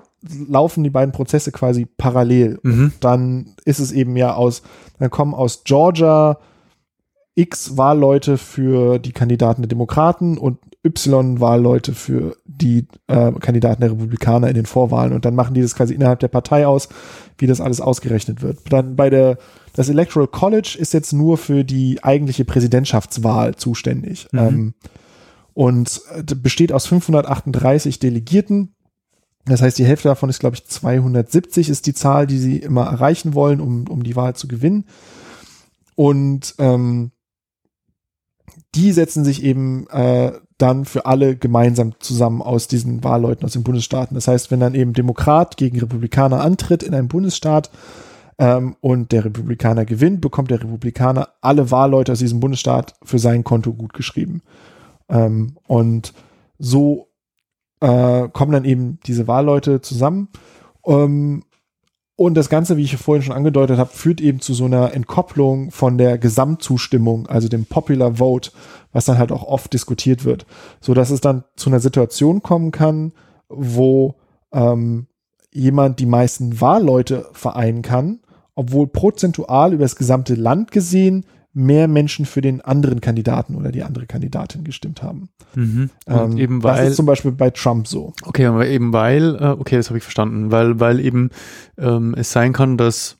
laufen 0.47 0.85
die 0.85 0.89
beiden 0.89 1.11
Prozesse 1.11 1.51
quasi 1.51 1.85
parallel. 1.85 2.59
Mhm. 2.63 2.93
Dann 3.01 3.55
ist 3.65 3.79
es 3.79 3.91
eben 3.91 4.15
ja 4.15 4.35
aus, 4.35 4.61
dann 4.99 5.09
kommen 5.09 5.33
aus 5.33 5.63
Georgia 5.65 6.39
X 7.37 7.77
Wahlleute 7.77 8.39
für 8.39 8.97
die 8.97 9.11
Kandidaten 9.11 9.61
der 9.61 9.69
Demokraten 9.69 10.39
und 10.39 10.57
Y 10.83 11.39
Wahlleute 11.39 11.93
für 11.93 12.35
die 12.45 12.87
äh, 13.05 13.31
Kandidaten 13.33 13.81
der 13.81 13.91
Republikaner 13.91 14.47
in 14.47 14.55
den 14.55 14.65
Vorwahlen 14.65 15.13
und 15.13 15.23
dann 15.23 15.35
machen 15.35 15.53
die 15.53 15.61
das 15.61 15.75
quasi 15.75 15.93
innerhalb 15.93 16.19
der 16.19 16.29
Partei 16.29 16.65
aus, 16.65 16.89
wie 17.37 17.45
das 17.45 17.61
alles 17.61 17.79
ausgerechnet 17.79 18.41
wird. 18.41 18.59
Dann 18.71 18.95
bei 18.95 19.11
der 19.11 19.37
das 19.73 19.89
Electoral 19.89 20.27
College 20.27 20.75
ist 20.79 20.93
jetzt 20.93 21.13
nur 21.13 21.37
für 21.37 21.63
die 21.63 22.03
eigentliche 22.03 22.43
Präsidentschaftswahl 22.43 23.55
zuständig 23.55 24.27
mhm. 24.31 24.39
ähm, 24.39 24.73
und 25.53 26.01
äh, 26.15 26.23
besteht 26.35 26.73
aus 26.73 26.87
538 26.87 27.99
Delegierten. 27.99 28.73
Das 29.45 29.61
heißt, 29.61 29.77
die 29.77 29.85
Hälfte 29.85 30.07
davon 30.07 30.29
ist, 30.31 30.39
glaube 30.39 30.55
ich, 30.55 30.65
270 30.65 31.69
ist 31.69 31.85
die 31.85 31.93
Zahl, 31.93 32.25
die 32.25 32.39
sie 32.39 32.57
immer 32.57 32.85
erreichen 32.85 33.35
wollen, 33.35 33.61
um, 33.61 33.87
um 33.87 34.01
die 34.01 34.15
Wahl 34.15 34.35
zu 34.35 34.47
gewinnen. 34.47 34.85
Und 35.93 36.55
ähm, 36.57 37.11
die 38.75 38.91
setzen 38.91 39.25
sich 39.25 39.43
eben 39.43 39.87
äh, 39.89 40.31
dann 40.57 40.85
für 40.85 41.05
alle 41.05 41.35
gemeinsam 41.35 41.93
zusammen 41.99 42.41
aus 42.41 42.67
diesen 42.67 43.03
Wahlleuten 43.03 43.45
aus 43.45 43.53
den 43.53 43.63
Bundesstaaten. 43.63 44.15
Das 44.15 44.27
heißt, 44.27 44.51
wenn 44.51 44.59
dann 44.59 44.75
eben 44.75 44.93
Demokrat 44.93 45.57
gegen 45.57 45.79
Republikaner 45.79 46.41
antritt 46.41 46.83
in 46.83 46.93
einem 46.93 47.07
Bundesstaat 47.07 47.69
ähm, 48.39 48.75
und 48.81 49.11
der 49.11 49.25
Republikaner 49.25 49.85
gewinnt, 49.85 50.21
bekommt 50.21 50.51
der 50.51 50.61
Republikaner 50.61 51.29
alle 51.41 51.69
Wahlleute 51.71 52.11
aus 52.11 52.19
diesem 52.19 52.39
Bundesstaat 52.39 52.95
für 53.03 53.19
sein 53.19 53.43
Konto 53.43 53.73
gut 53.73 53.93
geschrieben. 53.93 54.41
Ähm, 55.09 55.57
und 55.67 56.13
so 56.57 57.09
äh, 57.79 58.27
kommen 58.29 58.51
dann 58.51 58.65
eben 58.65 58.99
diese 59.05 59.27
Wahlleute 59.27 59.81
zusammen. 59.81 60.29
Ähm, 60.85 61.43
Und 62.19 62.33
das 62.33 62.49
Ganze, 62.49 62.77
wie 62.77 62.83
ich 62.83 62.97
vorhin 62.97 63.21
schon 63.21 63.35
angedeutet 63.35 63.77
habe, 63.77 63.91
führt 63.93 64.21
eben 64.21 64.41
zu 64.41 64.55
so 64.55 64.65
einer 64.65 64.91
Entkopplung 64.95 65.69
von 65.69 65.99
der 65.99 66.17
Gesamtzustimmung, 66.17 67.27
also 67.27 67.47
dem 67.47 67.67
Popular 67.67 68.15
Vote, 68.15 68.49
was 68.91 69.05
dann 69.05 69.19
halt 69.19 69.31
auch 69.31 69.43
oft 69.43 69.71
diskutiert 69.71 70.25
wird, 70.25 70.47
so 70.81 70.95
dass 70.95 71.11
es 71.11 71.21
dann 71.21 71.43
zu 71.55 71.69
einer 71.69 71.79
Situation 71.79 72.41
kommen 72.41 72.71
kann, 72.71 73.13
wo 73.49 74.15
ähm, 74.51 75.05
jemand 75.53 75.99
die 75.99 76.07
meisten 76.07 76.59
Wahlleute 76.59 77.27
vereinen 77.33 77.83
kann, 77.83 78.21
obwohl 78.55 78.87
prozentual 78.87 79.73
über 79.73 79.83
das 79.83 79.95
gesamte 79.95 80.33
Land 80.33 80.71
gesehen 80.71 81.23
mehr 81.57 81.87
Menschen 81.87 82.25
für 82.27 82.41
den 82.41 82.61
anderen 82.61 83.01
Kandidaten 83.01 83.55
oder 83.55 83.71
die 83.71 83.81
andere 83.81 84.05
Kandidatin 84.05 84.63
gestimmt 84.63 85.01
haben. 85.01 85.29
Mhm. 85.55 85.89
Ähm, 86.05 86.37
eben 86.37 86.63
weil, 86.63 86.77
das 86.77 86.89
ist 86.91 86.95
zum 86.97 87.07
Beispiel 87.07 87.31
bei 87.31 87.49
Trump 87.49 87.87
so. 87.87 88.13
Okay, 88.23 88.45
aber 88.45 88.67
eben 88.67 88.93
weil, 88.93 89.35
äh, 89.35 89.47
okay, 89.47 89.75
das 89.75 89.89
habe 89.89 89.97
ich 89.97 90.03
verstanden, 90.03 90.51
weil, 90.51 90.79
weil 90.79 90.99
eben 90.99 91.31
ähm, 91.79 92.13
es 92.15 92.31
sein 92.31 92.53
kann, 92.53 92.77
dass, 92.77 93.17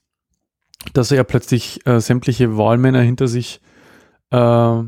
dass 0.94 1.12
er 1.12 1.24
plötzlich 1.24 1.86
äh, 1.88 2.00
sämtliche 2.00 2.58
Wahlmänner 2.58 3.02
hinter 3.02 3.28
sich 3.28 3.60
äh, 4.30 4.84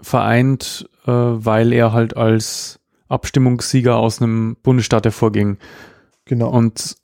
vereint, 0.00 0.88
äh, 1.04 1.10
weil 1.10 1.72
er 1.72 1.92
halt 1.92 2.16
als 2.16 2.78
Abstimmungssieger 3.08 3.96
aus 3.96 4.22
einem 4.22 4.56
Bundesstaat 4.62 5.04
hervorging. 5.04 5.58
Genau. 6.26 6.50
Und 6.50 6.96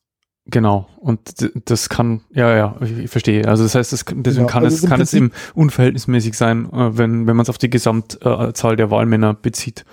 Genau, 0.47 0.87
und 0.99 1.51
das 1.65 1.89
kann, 1.89 2.21
ja, 2.31 2.55
ja, 2.55 2.77
ich, 2.83 3.09
verstehe. 3.11 3.49
Also 3.49 3.63
das 3.63 3.75
heißt, 3.75 3.95
das, 3.95 4.05
deswegen 4.05 4.23
genau. 4.23 4.47
kann, 4.47 4.65
also 4.65 4.77
es, 4.77 4.91
kann 4.91 5.01
es 5.01 5.15
eben 5.15 5.33
unverhältnismäßig 5.55 6.37
sein, 6.37 6.71
äh, 6.71 6.99
wenn, 6.99 7.27
wenn 7.27 7.35
man 7.35 7.45
es 7.45 7.49
auf 7.49 7.57
die 7.57 7.71
Gesamtzahl 7.71 8.77
der 8.77 8.91
Wahlmänner 8.91 9.33
bezieht. 9.33 9.87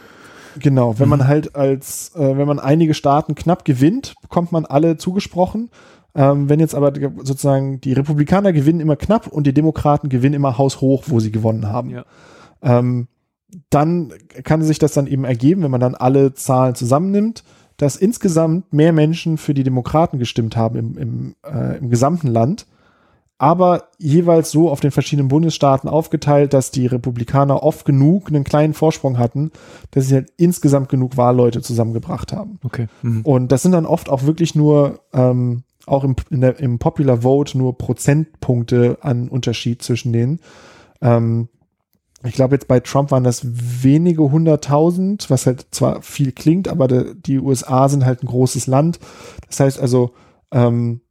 Genau, 0.60 1.00
wenn 1.00 1.06
mhm. 1.06 1.12
man 1.12 1.28
halt 1.28 1.56
als, 1.56 2.12
äh, 2.16 2.38
wenn 2.38 2.48
man 2.48 2.60
einige 2.60 2.94
Staaten 2.94 3.34
knapp 3.36 3.64
gewinnt, 3.64 4.14
bekommt 4.22 4.52
man 4.52 4.66
alle 4.66 4.98
zugesprochen. 4.98 5.70
Ähm, 6.14 6.50
wenn 6.50 6.60
jetzt 6.60 6.76
aber 6.76 6.92
sozusagen 7.24 7.80
die 7.80 7.94
Republikaner 7.94 8.52
gewinnen 8.52 8.82
immer 8.82 8.98
knapp 8.98 9.28
und 9.28 9.48
die 9.48 9.54
Demokraten 9.54 10.10
gewinnen 10.10 10.36
immer 10.36 10.58
haushoch, 10.58 11.06
wo 11.08 11.22
sie 11.22 11.32
gewonnen 11.32 11.68
haben. 11.68 11.90
Ja. 11.90 12.04
Ähm, 12.62 13.08
dann 13.70 14.14
kann 14.44 14.62
sich 14.62 14.80
das 14.80 14.94
dann 14.94 15.08
eben 15.08 15.24
ergeben, 15.24 15.64
wenn 15.64 15.72
man 15.72 15.80
dann 15.80 15.96
alle 15.96 16.34
Zahlen 16.34 16.76
zusammennimmt 16.76 17.46
dass 17.82 17.96
insgesamt 17.96 18.72
mehr 18.72 18.94
Menschen 18.94 19.39
für 19.39 19.56
die 19.56 19.63
Demokraten 19.63 20.20
gestimmt 20.20 20.56
haben 20.56 20.78
im, 20.78 20.98
im, 21.00 21.36
äh, 21.44 21.80
im 21.80 21.89
gesamten 21.89 22.28
Land, 22.28 22.67
aber 23.39 23.86
jeweils 23.98 24.52
so 24.52 24.70
auf 24.70 24.82
den 24.82 24.91
verschiedenen 24.91 25.30
Bundesstaaten 25.30 25.89
aufgeteilt, 25.89 26.54
dass 26.54 26.70
die 26.70 26.86
Republikaner 26.86 27.63
oft 27.63 27.84
genug 27.84 28.28
einen 28.28 28.44
kleinen 28.44 28.76
Vorsprung 28.76 29.17
hatten, 29.17 29.52
dass 29.89 30.08
sie 30.08 30.13
halt 30.13 30.32
insgesamt 30.38 30.89
genug 30.89 31.17
Wahlleute 31.17 31.63
zusammengebracht 31.63 32.34
haben. 32.34 32.60
Okay. 32.63 32.86
Mhm. 33.02 33.22
Und 33.24 33.52
das 33.52 33.63
sind 33.63 33.72
dann 33.72 33.88
oft 33.88 34.10
auch 34.10 34.28
wirklich 34.28 34.54
nur 34.54 35.00
ähm, 35.12 35.63
auch 35.88 36.04
im, 36.04 36.15
der, 36.30 36.60
im 36.60 36.78
Popular 36.78 37.24
Vote 37.24 37.58
nur 37.58 37.80
Prozentpunkte 37.80 39.00
an 39.02 39.28
Unterschied 39.28 39.82
zwischen 39.82 40.13
denen. 40.13 40.39
Ähm, 41.02 41.50
ich 42.24 42.34
glaube 42.34 42.56
jetzt 42.56 42.68
bei 42.68 42.80
Trump 42.80 43.12
waren 43.12 43.24
das 43.24 43.42
wenige 43.44 44.32
hunderttausend, 44.32 45.30
was 45.30 45.48
halt 45.48 45.68
zwar 45.72 46.02
viel 46.02 46.32
klingt, 46.32 46.68
aber 46.68 46.88
de, 46.88 47.16
die 47.16 47.40
USA 47.40 47.90
sind 47.90 48.06
halt 48.06 48.24
ein 48.24 48.28
großes 48.28 48.68
Land. 48.68 49.00
Das 49.48 49.60
heißt 49.60 49.80
also, 49.80 50.14
ähm, 50.52 51.02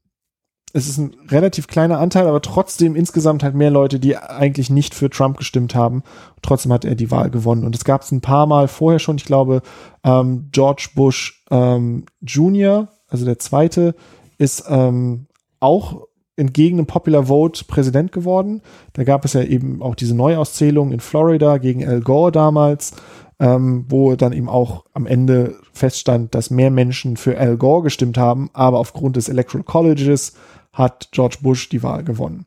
es 0.72 0.88
ist 0.88 0.98
ein 0.98 1.16
relativ 1.28 1.66
kleiner 1.66 1.98
Anteil, 1.98 2.28
aber 2.28 2.40
trotzdem 2.42 2.94
insgesamt 2.94 3.42
halt 3.42 3.54
mehr 3.54 3.70
Leute, 3.70 3.98
die 3.98 4.16
eigentlich 4.16 4.70
nicht 4.70 4.94
für 4.94 5.10
Trump 5.10 5.36
gestimmt 5.36 5.74
haben. 5.74 6.04
Trotzdem 6.42 6.72
hat 6.72 6.84
er 6.84 6.94
die 6.94 7.10
Wahl 7.10 7.30
gewonnen. 7.30 7.64
Und 7.64 7.74
es 7.74 7.84
gab 7.84 8.02
es 8.02 8.12
ein 8.12 8.20
paar 8.20 8.46
Mal 8.46 8.68
vorher 8.68 9.00
schon. 9.00 9.16
Ich 9.16 9.24
glaube, 9.24 9.62
ähm, 10.04 10.48
George 10.52 10.90
Bush 10.94 11.44
ähm, 11.50 12.06
Jr., 12.20 12.88
also 13.08 13.24
der 13.24 13.40
zweite, 13.40 13.96
ist 14.38 14.64
ähm, 14.68 15.26
auch 15.58 16.06
entgegen 16.40 16.78
dem 16.78 16.86
Popular 16.86 17.28
Vote 17.28 17.64
Präsident 17.64 18.10
geworden. 18.10 18.62
Da 18.94 19.04
gab 19.04 19.24
es 19.24 19.34
ja 19.34 19.42
eben 19.42 19.82
auch 19.82 19.94
diese 19.94 20.16
Neuauszählung 20.16 20.90
in 20.90 21.00
Florida 21.00 21.58
gegen 21.58 21.86
Al 21.86 22.00
Gore 22.00 22.32
damals, 22.32 22.92
ähm, 23.38 23.84
wo 23.88 24.16
dann 24.16 24.32
eben 24.32 24.48
auch 24.48 24.84
am 24.92 25.06
Ende 25.06 25.54
feststand, 25.72 26.34
dass 26.34 26.50
mehr 26.50 26.70
Menschen 26.70 27.16
für 27.16 27.38
Al 27.38 27.56
Gore 27.56 27.84
gestimmt 27.84 28.18
haben, 28.18 28.50
aber 28.52 28.78
aufgrund 28.78 29.16
des 29.16 29.28
Electoral 29.28 29.64
Colleges 29.64 30.34
hat 30.72 31.08
George 31.12 31.38
Bush 31.42 31.68
die 31.68 31.82
Wahl 31.82 32.02
gewonnen. 32.04 32.46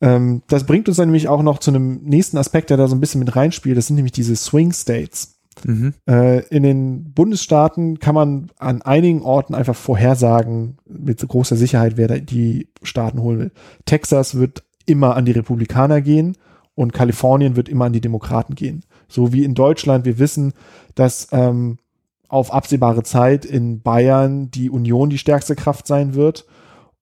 Ähm, 0.00 0.42
das 0.48 0.64
bringt 0.64 0.88
uns 0.88 0.96
dann 0.98 1.08
nämlich 1.08 1.28
auch 1.28 1.42
noch 1.42 1.58
zu 1.58 1.70
einem 1.70 2.00
nächsten 2.02 2.36
Aspekt, 2.36 2.70
der 2.70 2.76
da 2.76 2.88
so 2.88 2.94
ein 2.94 3.00
bisschen 3.00 3.20
mit 3.20 3.34
reinspielt. 3.34 3.76
Das 3.76 3.86
sind 3.86 3.96
nämlich 3.96 4.12
diese 4.12 4.36
Swing 4.36 4.72
States. 4.72 5.33
Mhm. 5.64 5.94
Äh, 6.08 6.40
in 6.48 6.62
den 6.62 7.12
Bundesstaaten 7.12 7.98
kann 7.98 8.14
man 8.14 8.50
an 8.58 8.82
einigen 8.82 9.22
Orten 9.22 9.54
einfach 9.54 9.76
vorhersagen, 9.76 10.78
mit 10.86 11.26
großer 11.26 11.56
Sicherheit, 11.56 11.96
wer 11.96 12.08
die 12.20 12.68
Staaten 12.82 13.20
holen 13.20 13.38
will. 13.38 13.52
Texas 13.84 14.34
wird 14.34 14.64
immer 14.86 15.16
an 15.16 15.24
die 15.24 15.32
Republikaner 15.32 16.00
gehen 16.00 16.36
und 16.74 16.92
Kalifornien 16.92 17.56
wird 17.56 17.68
immer 17.68 17.86
an 17.86 17.92
die 17.92 18.00
Demokraten 18.00 18.54
gehen. 18.54 18.84
So 19.08 19.32
wie 19.32 19.44
in 19.44 19.54
Deutschland 19.54 20.04
wir 20.04 20.18
wissen, 20.18 20.52
dass 20.94 21.28
ähm, 21.32 21.78
auf 22.28 22.52
absehbare 22.52 23.02
Zeit 23.02 23.44
in 23.44 23.80
Bayern 23.80 24.50
die 24.50 24.70
Union 24.70 25.10
die 25.10 25.18
stärkste 25.18 25.54
Kraft 25.54 25.86
sein 25.86 26.14
wird 26.14 26.46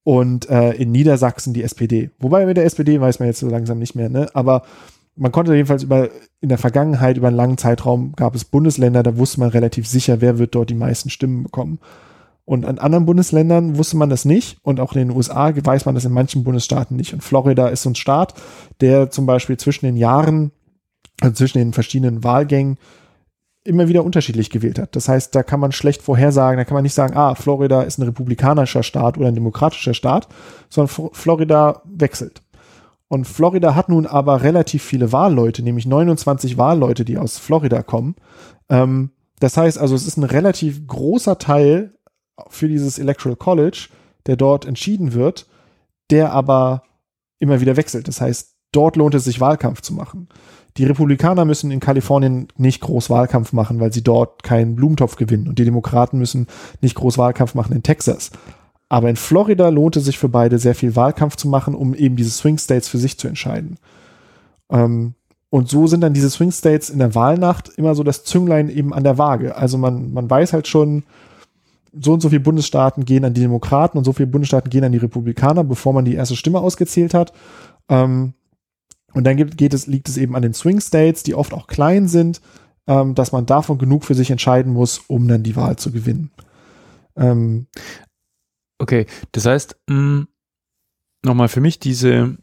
und 0.04 0.50
äh, 0.50 0.72
in 0.72 0.92
Niedersachsen 0.92 1.54
die 1.54 1.62
SPD. 1.62 2.10
Wobei 2.18 2.44
mit 2.46 2.56
der 2.56 2.64
SPD 2.64 3.00
weiß 3.00 3.18
man 3.18 3.28
jetzt 3.28 3.40
so 3.40 3.48
langsam 3.48 3.78
nicht 3.78 3.94
mehr, 3.94 4.08
ne? 4.08 4.28
Aber 4.34 4.62
man 5.14 5.32
konnte 5.32 5.54
jedenfalls 5.54 5.82
über 5.82 6.10
in 6.40 6.48
der 6.48 6.58
Vergangenheit 6.58 7.16
über 7.16 7.28
einen 7.28 7.36
langen 7.36 7.58
Zeitraum 7.58 8.12
gab 8.16 8.34
es 8.34 8.44
Bundesländer, 8.44 9.02
da 9.02 9.16
wusste 9.16 9.40
man 9.40 9.50
relativ 9.50 9.86
sicher, 9.86 10.20
wer 10.20 10.38
wird 10.38 10.54
dort 10.54 10.70
die 10.70 10.74
meisten 10.74 11.10
Stimmen 11.10 11.44
bekommen. 11.44 11.78
Und 12.44 12.66
an 12.66 12.78
anderen 12.78 13.06
Bundesländern 13.06 13.78
wusste 13.78 13.96
man 13.96 14.10
das 14.10 14.24
nicht 14.24 14.58
und 14.62 14.80
auch 14.80 14.94
in 14.94 15.08
den 15.08 15.16
USA 15.16 15.52
weiß 15.54 15.84
man 15.84 15.94
das 15.94 16.04
in 16.04 16.12
manchen 16.12 16.42
Bundesstaaten 16.42 16.96
nicht. 16.96 17.12
Und 17.12 17.22
Florida 17.22 17.68
ist 17.68 17.82
so 17.82 17.90
ein 17.90 17.94
Staat, 17.94 18.34
der 18.80 19.10
zum 19.10 19.26
Beispiel 19.26 19.56
zwischen 19.56 19.86
den 19.86 19.96
Jahren, 19.96 20.50
also 21.20 21.34
zwischen 21.34 21.58
den 21.58 21.72
verschiedenen 21.72 22.24
Wahlgängen 22.24 22.78
immer 23.64 23.86
wieder 23.86 24.04
unterschiedlich 24.04 24.50
gewählt 24.50 24.80
hat. 24.80 24.96
Das 24.96 25.08
heißt, 25.08 25.34
da 25.34 25.44
kann 25.44 25.60
man 25.60 25.70
schlecht 25.70 26.02
vorhersagen, 26.02 26.58
da 26.58 26.64
kann 26.64 26.74
man 26.74 26.82
nicht 26.82 26.94
sagen, 26.94 27.16
ah, 27.16 27.36
Florida 27.36 27.82
ist 27.82 27.98
ein 27.98 28.02
republikanischer 28.02 28.82
Staat 28.82 29.18
oder 29.18 29.28
ein 29.28 29.36
demokratischer 29.36 29.94
Staat, 29.94 30.26
sondern 30.68 31.12
Florida 31.12 31.82
wechselt. 31.84 32.42
Und 33.12 33.26
Florida 33.26 33.74
hat 33.74 33.90
nun 33.90 34.06
aber 34.06 34.42
relativ 34.42 34.82
viele 34.82 35.12
Wahlleute, 35.12 35.62
nämlich 35.62 35.84
29 35.84 36.56
Wahlleute, 36.56 37.04
die 37.04 37.18
aus 37.18 37.36
Florida 37.36 37.82
kommen. 37.82 38.16
Ähm, 38.70 39.10
das 39.38 39.58
heißt 39.58 39.76
also, 39.76 39.94
es 39.94 40.06
ist 40.06 40.16
ein 40.16 40.24
relativ 40.24 40.86
großer 40.86 41.36
Teil 41.36 41.92
für 42.48 42.68
dieses 42.68 42.98
Electoral 42.98 43.36
College, 43.36 43.90
der 44.24 44.36
dort 44.36 44.64
entschieden 44.64 45.12
wird, 45.12 45.46
der 46.08 46.32
aber 46.32 46.84
immer 47.38 47.60
wieder 47.60 47.76
wechselt. 47.76 48.08
Das 48.08 48.22
heißt, 48.22 48.56
dort 48.72 48.96
lohnt 48.96 49.14
es 49.14 49.24
sich 49.24 49.42
Wahlkampf 49.42 49.82
zu 49.82 49.92
machen. 49.92 50.30
Die 50.78 50.84
Republikaner 50.86 51.44
müssen 51.44 51.70
in 51.70 51.80
Kalifornien 51.80 52.48
nicht 52.56 52.80
groß 52.80 53.10
Wahlkampf 53.10 53.52
machen, 53.52 53.78
weil 53.78 53.92
sie 53.92 54.02
dort 54.02 54.42
keinen 54.42 54.74
Blumentopf 54.74 55.16
gewinnen. 55.16 55.48
Und 55.48 55.58
die 55.58 55.66
Demokraten 55.66 56.16
müssen 56.16 56.46
nicht 56.80 56.94
groß 56.94 57.18
Wahlkampf 57.18 57.54
machen 57.54 57.76
in 57.76 57.82
Texas. 57.82 58.30
Aber 58.92 59.08
in 59.08 59.16
Florida 59.16 59.70
lohnt 59.70 59.96
es 59.96 60.04
sich 60.04 60.18
für 60.18 60.28
beide 60.28 60.58
sehr 60.58 60.74
viel 60.74 60.94
Wahlkampf 60.94 61.36
zu 61.36 61.48
machen, 61.48 61.74
um 61.74 61.94
eben 61.94 62.14
diese 62.14 62.28
Swing 62.28 62.58
States 62.58 62.88
für 62.88 62.98
sich 62.98 63.16
zu 63.16 63.26
entscheiden. 63.26 63.78
Ähm, 64.68 65.14
und 65.48 65.70
so 65.70 65.86
sind 65.86 66.02
dann 66.02 66.12
diese 66.12 66.28
Swing 66.28 66.52
States 66.52 66.90
in 66.90 66.98
der 66.98 67.14
Wahlnacht 67.14 67.70
immer 67.78 67.94
so 67.94 68.02
das 68.02 68.22
Zünglein 68.24 68.68
eben 68.68 68.92
an 68.92 69.02
der 69.02 69.16
Waage. 69.16 69.56
Also 69.56 69.78
man, 69.78 70.12
man 70.12 70.28
weiß 70.28 70.52
halt 70.52 70.68
schon, 70.68 71.04
so 71.98 72.12
und 72.12 72.20
so 72.20 72.28
viele 72.28 72.42
Bundesstaaten 72.42 73.06
gehen 73.06 73.24
an 73.24 73.32
die 73.32 73.40
Demokraten 73.40 73.96
und 73.96 74.04
so 74.04 74.12
viele 74.12 74.26
Bundesstaaten 74.26 74.68
gehen 74.68 74.84
an 74.84 74.92
die 74.92 74.98
Republikaner, 74.98 75.64
bevor 75.64 75.94
man 75.94 76.04
die 76.04 76.14
erste 76.14 76.36
Stimme 76.36 76.60
ausgezählt 76.60 77.14
hat. 77.14 77.32
Ähm, 77.88 78.34
und 79.14 79.24
dann 79.24 79.38
gibt, 79.38 79.56
geht 79.56 79.72
es, 79.72 79.86
liegt 79.86 80.10
es 80.10 80.18
eben 80.18 80.36
an 80.36 80.42
den 80.42 80.52
Swing 80.52 80.82
States, 80.82 81.22
die 81.22 81.34
oft 81.34 81.54
auch 81.54 81.66
klein 81.66 82.08
sind, 82.08 82.42
ähm, 82.86 83.14
dass 83.14 83.32
man 83.32 83.46
davon 83.46 83.78
genug 83.78 84.04
für 84.04 84.14
sich 84.14 84.30
entscheiden 84.30 84.74
muss, 84.74 84.98
um 85.08 85.28
dann 85.28 85.42
die 85.42 85.56
Wahl 85.56 85.76
zu 85.76 85.90
gewinnen. 85.90 86.30
Ähm, 87.16 87.68
Okay, 88.82 89.06
das 89.30 89.46
heißt, 89.46 89.76
mm, 89.86 90.22
nochmal 91.24 91.46
für 91.46 91.60
mich 91.60 91.78
diese, 91.78 92.36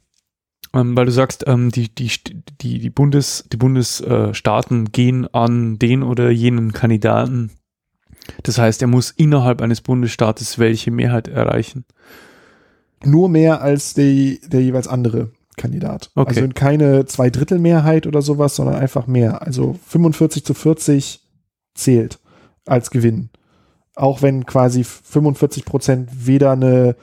ähm, 0.73 0.95
weil 0.95 1.05
du 1.05 1.11
sagst, 1.11 1.43
ähm, 1.47 1.69
die, 1.69 1.93
die, 1.93 2.09
die, 2.61 2.79
die 2.79 2.89
Bundes, 2.89 3.43
die 3.51 3.57
Bundesstaaten 3.57 4.93
gehen 4.93 5.27
an 5.33 5.79
den 5.79 6.01
oder 6.01 6.29
jenen 6.29 6.71
Kandidaten. 6.71 7.51
Das 8.43 8.57
heißt, 8.57 8.81
er 8.81 8.87
muss 8.87 9.11
innerhalb 9.11 9.61
eines 9.61 9.81
Bundesstaates 9.81 10.59
welche 10.59 10.91
Mehrheit 10.91 11.27
erreichen? 11.27 11.83
Nur 13.03 13.27
mehr 13.27 13.61
als 13.61 13.93
die, 13.93 14.39
der 14.47 14.61
jeweils 14.61 14.87
andere 14.87 15.33
Kandidat. 15.57 16.09
Okay. 16.15 16.39
Also 16.39 16.53
keine 16.55 17.05
Zweidrittelmehrheit 17.05 18.07
oder 18.07 18.21
sowas, 18.21 18.55
sondern 18.55 18.75
einfach 18.75 19.07
mehr. 19.07 19.41
Also 19.41 19.77
45 19.87 20.45
zu 20.45 20.53
40 20.53 21.19
zählt 21.73 22.19
als 22.65 22.91
Gewinn 22.91 23.29
auch 23.99 24.21
wenn 24.21 24.45
quasi 24.45 24.83
45 24.83 25.65
Prozent 25.65 26.09
weder 26.25 26.51
eine, 26.51 26.95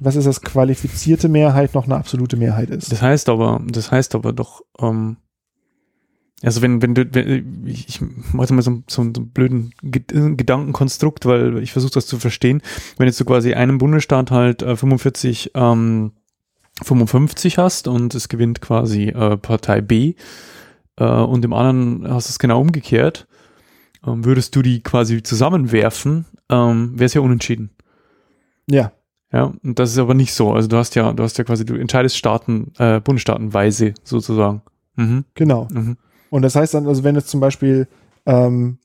was 0.00 0.16
ist 0.16 0.26
das, 0.26 0.40
qualifizierte 0.40 1.28
Mehrheit 1.28 1.74
noch 1.74 1.84
eine 1.84 1.96
absolute 1.96 2.36
Mehrheit 2.36 2.70
ist. 2.70 2.90
Das 2.90 3.02
heißt 3.02 3.28
aber, 3.28 3.60
das 3.66 3.90
heißt 3.92 4.14
aber 4.14 4.32
doch, 4.32 4.62
ähm, 4.80 5.18
Also 6.42 6.62
wenn, 6.62 6.80
wenn 6.82 6.94
du, 6.94 7.04
wenn, 7.12 7.66
ich, 7.66 8.00
mache 8.32 8.54
mal 8.54 8.62
so, 8.62 8.82
so, 8.88 9.02
einen 9.02 9.12
blöden 9.12 9.72
Gedankenkonstrukt, 9.82 11.26
weil 11.26 11.58
ich 11.58 11.72
versuche 11.72 11.94
das 11.94 12.06
zu 12.06 12.18
verstehen. 12.18 12.62
Wenn 12.96 13.06
jetzt 13.06 13.20
du 13.20 13.24
quasi 13.24 13.54
einen 13.54 13.78
Bundesstaat 13.78 14.30
halt 14.30 14.62
äh, 14.62 14.76
45, 14.76 15.52
ähm, 15.54 16.12
55 16.82 17.58
hast 17.58 17.88
und 17.88 18.14
es 18.14 18.28
gewinnt 18.28 18.60
quasi 18.60 19.08
äh, 19.08 19.36
Partei 19.36 19.80
B 19.80 20.14
äh, 20.96 21.04
und 21.04 21.44
im 21.44 21.52
anderen 21.52 22.08
hast 22.08 22.28
du 22.28 22.30
es 22.30 22.38
genau 22.38 22.60
umgekehrt, 22.60 23.27
ähm, 24.06 24.24
würdest 24.24 24.54
du 24.56 24.62
die 24.62 24.82
quasi 24.82 25.22
zusammenwerfen, 25.22 26.26
ähm, 26.48 26.92
wäre 26.94 27.06
es 27.06 27.14
ja 27.14 27.20
unentschieden. 27.20 27.70
Ja. 28.68 28.92
Ja, 29.32 29.52
und 29.62 29.78
das 29.78 29.90
ist 29.90 29.98
aber 29.98 30.14
nicht 30.14 30.32
so. 30.32 30.52
Also 30.52 30.68
du 30.68 30.76
hast 30.76 30.94
ja, 30.94 31.12
du 31.12 31.22
hast 31.22 31.36
ja 31.36 31.44
quasi, 31.44 31.66
du 31.66 31.74
entscheidest 31.74 32.16
Staaten, 32.16 32.72
äh, 32.78 33.00
Bundesstaatenweise 33.00 33.94
sozusagen. 34.02 34.62
Mhm. 34.96 35.24
Genau. 35.34 35.68
Mhm. 35.70 35.98
Und 36.30 36.42
das 36.42 36.54
heißt 36.54 36.74
dann, 36.74 36.86
also 36.86 37.04
wenn 37.04 37.16
es 37.16 37.26
zum 37.26 37.40
Beispiel 37.40 37.88
ähm, 38.24 38.78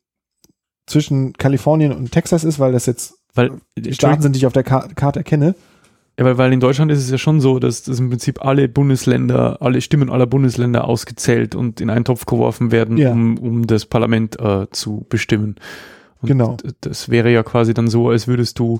zwischen 0.86 1.34
Kalifornien 1.34 1.94
und 1.94 2.12
Texas 2.12 2.44
ist, 2.44 2.60
weil 2.60 2.74
das 2.74 2.86
jetzt 2.86 3.16
weil, 3.36 3.52
Staaten 3.92 4.22
sind, 4.22 4.36
die 4.36 4.40
ich 4.40 4.46
auf 4.46 4.54
der 4.54 4.64
Karte 4.64 5.20
erkenne. 5.20 5.56
Ja, 6.18 6.26
weil, 6.26 6.38
weil 6.38 6.54
in 6.54 6.60
Deutschland 6.60 6.92
ist 6.92 7.00
es 7.00 7.10
ja 7.10 7.18
schon 7.18 7.42
so, 7.42 7.58
dass, 7.58 7.84
dass 7.84 8.00
im 8.00 8.10
Prinzip 8.10 8.46
alle 8.46 8.70
Bundesländer, 8.70 9.62
alle 9.62 9.82
Stimmen 9.82 10.12
aller 10.12 10.28
Bundesländer 10.28 10.88
ausgezählt 10.88 11.56
und 11.56 11.82
in 11.82 11.90
einen 11.90 12.06
Topf 12.06 12.26
geworfen 12.26 12.72
werden, 12.72 12.98
ja. 12.98 13.12
um, 13.12 13.38
um 13.40 13.68
das 13.68 13.86
Parlament 13.86 14.40
äh, 14.40 14.68
zu 14.70 15.06
bestimmen. 15.10 15.56
Und 16.22 16.28
genau. 16.28 16.58
Das 16.82 17.10
wäre 17.10 17.32
ja 17.32 17.42
quasi 17.42 17.74
dann 17.74 17.88
so, 17.88 18.10
als 18.10 18.28
würdest 18.28 18.60
du 18.60 18.80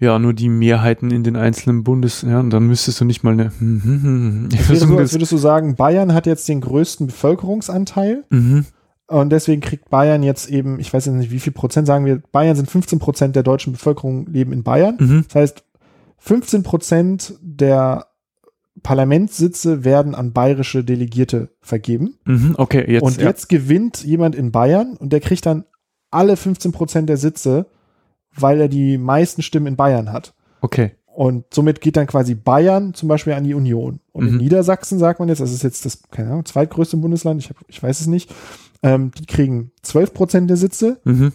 ja, 0.00 0.18
nur 0.18 0.34
die 0.34 0.48
Mehrheiten 0.48 1.10
in 1.10 1.22
den 1.22 1.36
einzelnen 1.36 1.84
Bundes, 1.84 2.22
ja, 2.22 2.40
und 2.40 2.50
dann 2.50 2.66
müsstest 2.66 3.00
du 3.00 3.04
nicht 3.04 3.22
mal 3.22 3.32
eine. 3.32 3.52
Hm, 3.58 3.82
hm, 3.82 4.02
hm, 4.02 4.48
ich 4.52 4.78
so, 4.78 4.98
als 4.98 5.12
würdest 5.12 5.32
du 5.32 5.36
sagen, 5.36 5.76
Bayern 5.76 6.12
hat 6.12 6.26
jetzt 6.26 6.48
den 6.48 6.60
größten 6.60 7.06
Bevölkerungsanteil. 7.06 8.24
Mhm. 8.28 8.66
Und 9.06 9.30
deswegen 9.30 9.60
kriegt 9.60 9.90
Bayern 9.90 10.22
jetzt 10.22 10.48
eben, 10.48 10.80
ich 10.80 10.92
weiß 10.92 11.06
jetzt 11.06 11.14
nicht, 11.14 11.30
wie 11.30 11.40
viel 11.40 11.52
Prozent 11.52 11.86
sagen 11.86 12.06
wir, 12.06 12.22
Bayern 12.32 12.56
sind 12.56 12.70
15 12.70 12.98
Prozent 12.98 13.36
der 13.36 13.42
deutschen 13.42 13.72
Bevölkerung 13.72 14.26
leben 14.26 14.52
in 14.52 14.62
Bayern. 14.62 14.96
Mhm. 14.98 15.24
Das 15.26 15.34
heißt, 15.34 15.64
15 16.18 16.62
Prozent 16.62 17.34
der 17.42 18.06
Parlamentssitze 18.82 19.84
werden 19.84 20.14
an 20.14 20.32
bayerische 20.32 20.84
Delegierte 20.84 21.50
vergeben. 21.60 22.18
Mhm, 22.24 22.54
okay, 22.56 22.90
jetzt. 22.90 23.02
Und 23.02 23.20
jetzt 23.20 23.52
ja. 23.52 23.58
gewinnt 23.58 24.02
jemand 24.04 24.34
in 24.34 24.52
Bayern 24.52 24.96
und 24.96 25.12
der 25.12 25.20
kriegt 25.20 25.46
dann 25.46 25.64
alle 26.10 26.36
15 26.36 26.72
Prozent 26.72 27.08
der 27.08 27.16
Sitze 27.16 27.66
weil 28.36 28.60
er 28.60 28.68
die 28.68 28.98
meisten 28.98 29.42
Stimmen 29.42 29.66
in 29.66 29.76
Bayern 29.76 30.12
hat. 30.12 30.34
Okay. 30.60 30.92
Und 31.06 31.44
somit 31.54 31.80
geht 31.80 31.96
dann 31.96 32.08
quasi 32.08 32.34
Bayern 32.34 32.92
zum 32.94 33.08
Beispiel 33.08 33.34
an 33.34 33.44
die 33.44 33.54
Union. 33.54 34.00
Und 34.12 34.24
mhm. 34.24 34.30
in 34.30 34.36
Niedersachsen 34.38 34.98
sagt 34.98 35.20
man 35.20 35.28
jetzt, 35.28 35.40
das 35.40 35.52
ist 35.52 35.62
jetzt 35.62 35.84
das, 35.84 36.02
keine 36.10 36.30
Ahnung, 36.30 36.44
zweitgrößte 36.44 36.96
Bundesland, 36.96 37.40
ich, 37.40 37.50
hab, 37.50 37.56
ich 37.68 37.80
weiß 37.80 38.00
es 38.00 38.06
nicht, 38.08 38.34
ähm, 38.84 39.10
die 39.18 39.26
kriegen 39.26 39.72
12 39.82 40.14
Prozent 40.14 40.50
der 40.50 40.56
Sitze. 40.56 41.00
Mhm. 41.04 41.32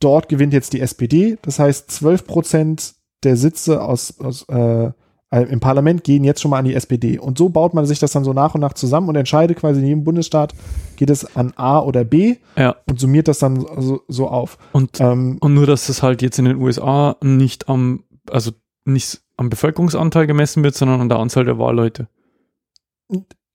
Dort 0.00 0.28
gewinnt 0.28 0.52
jetzt 0.52 0.72
die 0.72 0.80
SPD. 0.80 1.36
Das 1.42 1.58
heißt, 1.58 1.90
12 1.90 2.26
Prozent 2.26 2.94
der 3.24 3.36
Sitze 3.36 3.82
aus, 3.82 4.18
aus 4.20 4.48
äh, 4.48 4.90
äh, 5.32 5.42
im 5.44 5.60
Parlament 5.60 6.04
gehen 6.04 6.24
jetzt 6.24 6.40
schon 6.40 6.50
mal 6.50 6.58
an 6.58 6.64
die 6.64 6.74
SPD. 6.74 7.18
Und 7.18 7.38
so 7.38 7.48
baut 7.48 7.74
man 7.74 7.86
sich 7.86 7.98
das 7.98 8.12
dann 8.12 8.22
so 8.22 8.32
nach 8.32 8.54
und 8.54 8.60
nach 8.60 8.74
zusammen 8.74 9.08
und 9.08 9.16
entscheidet 9.16 9.58
quasi 9.58 9.80
in 9.80 9.86
jedem 9.86 10.04
Bundesstaat, 10.04 10.54
geht 10.96 11.10
es 11.10 11.36
an 11.36 11.52
A 11.56 11.80
oder 11.80 12.04
B 12.04 12.36
ja. 12.56 12.76
und 12.86 13.00
summiert 13.00 13.28
das 13.28 13.40
dann 13.40 13.64
so, 13.78 14.02
so 14.08 14.28
auf. 14.28 14.58
Und, 14.72 15.00
ähm, 15.00 15.38
und 15.40 15.54
nur, 15.54 15.66
dass 15.66 15.88
das 15.88 16.02
halt 16.02 16.22
jetzt 16.22 16.38
in 16.38 16.44
den 16.44 16.56
USA 16.56 17.16
nicht 17.22 17.68
am, 17.68 18.04
also 18.30 18.52
nicht 18.84 19.20
am 19.36 19.50
Bevölkerungsanteil 19.50 20.26
gemessen 20.26 20.62
wird, 20.62 20.74
sondern 20.74 21.00
an 21.00 21.08
der 21.08 21.18
Anzahl 21.18 21.44
der 21.44 21.58
Wahlleute. 21.58 22.08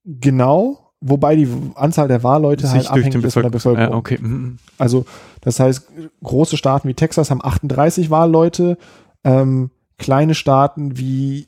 Genau, 0.04 0.87
wobei 1.02 1.36
die 1.36 1.48
Anzahl 1.76 2.08
der 2.08 2.24
Wahlleute 2.24 2.70
halt 2.70 2.90
abhängig 2.90 3.24
ist 3.24 3.34
von 3.34 3.44
der 3.44 3.50
Bevölkerung. 3.50 3.92
Ja, 3.92 3.98
okay. 3.98 4.18
Mhm. 4.20 4.58
Also, 4.78 5.06
das 5.42 5.60
heißt, 5.60 5.88
große 6.24 6.58
Staaten 6.58 6.88
wie 6.88 6.94
Texas 6.94 7.32
haben 7.32 7.44
38 7.44 8.10
Wahlleute, 8.10 8.78
ähm, 9.24 9.72
kleine 9.98 10.36
Staaten 10.36 10.98
wie 10.98 11.48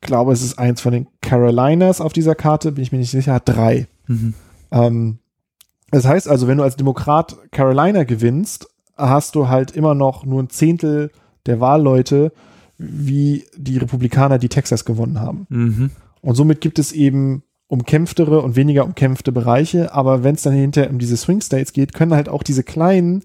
glaube, 0.00 0.32
es 0.32 0.42
ist 0.42 0.58
eins 0.58 0.80
von 0.80 0.92
den 0.92 1.06
Carolinas 1.20 2.00
auf 2.00 2.12
dieser 2.12 2.34
Karte, 2.34 2.72
bin 2.72 2.82
ich 2.82 2.92
mir 2.92 2.98
nicht 2.98 3.10
sicher, 3.10 3.34
hat 3.34 3.48
drei. 3.48 3.86
Mhm. 4.06 4.34
Ähm, 4.70 5.18
das 5.90 6.06
heißt 6.06 6.28
also, 6.28 6.46
wenn 6.46 6.58
du 6.58 6.64
als 6.64 6.76
Demokrat 6.76 7.36
Carolina 7.50 8.04
gewinnst, 8.04 8.68
hast 8.96 9.34
du 9.34 9.48
halt 9.48 9.70
immer 9.70 9.94
noch 9.94 10.24
nur 10.24 10.42
ein 10.42 10.50
Zehntel 10.50 11.10
der 11.46 11.60
Wahlleute, 11.60 12.32
wie 12.78 13.44
die 13.56 13.78
Republikaner, 13.78 14.38
die 14.38 14.48
Texas 14.48 14.84
gewonnen 14.84 15.20
haben. 15.20 15.46
Mhm. 15.48 15.90
Und 16.20 16.34
somit 16.34 16.60
gibt 16.60 16.78
es 16.78 16.92
eben 16.92 17.42
umkämpftere 17.68 18.40
und 18.40 18.56
weniger 18.56 18.84
umkämpfte 18.84 19.30
Bereiche, 19.30 19.94
aber 19.94 20.24
wenn 20.24 20.34
es 20.34 20.42
dann 20.42 20.54
hinterher 20.54 20.90
um 20.90 20.98
diese 20.98 21.16
Swing 21.16 21.40
States 21.40 21.72
geht, 21.72 21.92
können 21.94 22.14
halt 22.14 22.28
auch 22.28 22.42
diese 22.42 22.62
kleinen 22.62 23.24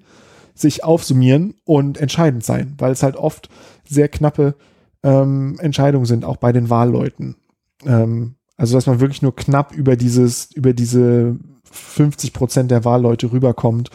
sich 0.54 0.84
aufsummieren 0.84 1.56
und 1.64 1.98
entscheidend 1.98 2.44
sein, 2.44 2.76
weil 2.78 2.92
es 2.92 3.04
halt 3.04 3.16
oft 3.16 3.50
sehr 3.88 4.10
knappe 4.10 4.56
ähm, 5.02 5.58
Entscheidungen 5.60 6.06
sind, 6.06 6.26
auch 6.26 6.38
bei 6.38 6.52
den 6.52 6.70
Wahlleuten. 6.70 7.38
Ähm, 7.86 8.36
also, 8.58 8.76
dass 8.76 8.86
man 8.86 9.00
wirklich 9.00 9.22
nur 9.22 9.36
knapp 9.36 9.74
über 9.74 9.96
dieses, 9.96 10.52
über 10.52 10.74
diese 10.74 11.38
50 11.64 12.34
Prozent 12.34 12.70
der 12.70 12.86
Wahlleute 12.86 13.32
rüberkommt, 13.32 13.90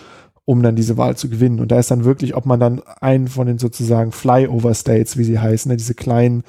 um 0.45 0.63
dann 0.63 0.77
diese 0.77 0.97
Wahl 0.97 1.17
zu 1.17 1.29
gewinnen. 1.29 1.61
Und 1.61 1.71
da 1.71 1.79
ist 1.79 1.91
dann 1.91 2.05
wirklich, 2.05 2.35
ob 2.35 2.47
man 2.47 2.59
dann 2.59 2.83
einen 3.01 3.29
von 3.29 3.47
den 3.47 3.59
sozusagen 3.59 4.13
Flyover 4.13 4.75
States, 4.75 5.17
wie 5.17 5.25
sie 5.25 5.39
heißen, 5.39 5.69
ne, 5.69 5.77
diese 5.77 5.95
kleinen 5.95 6.43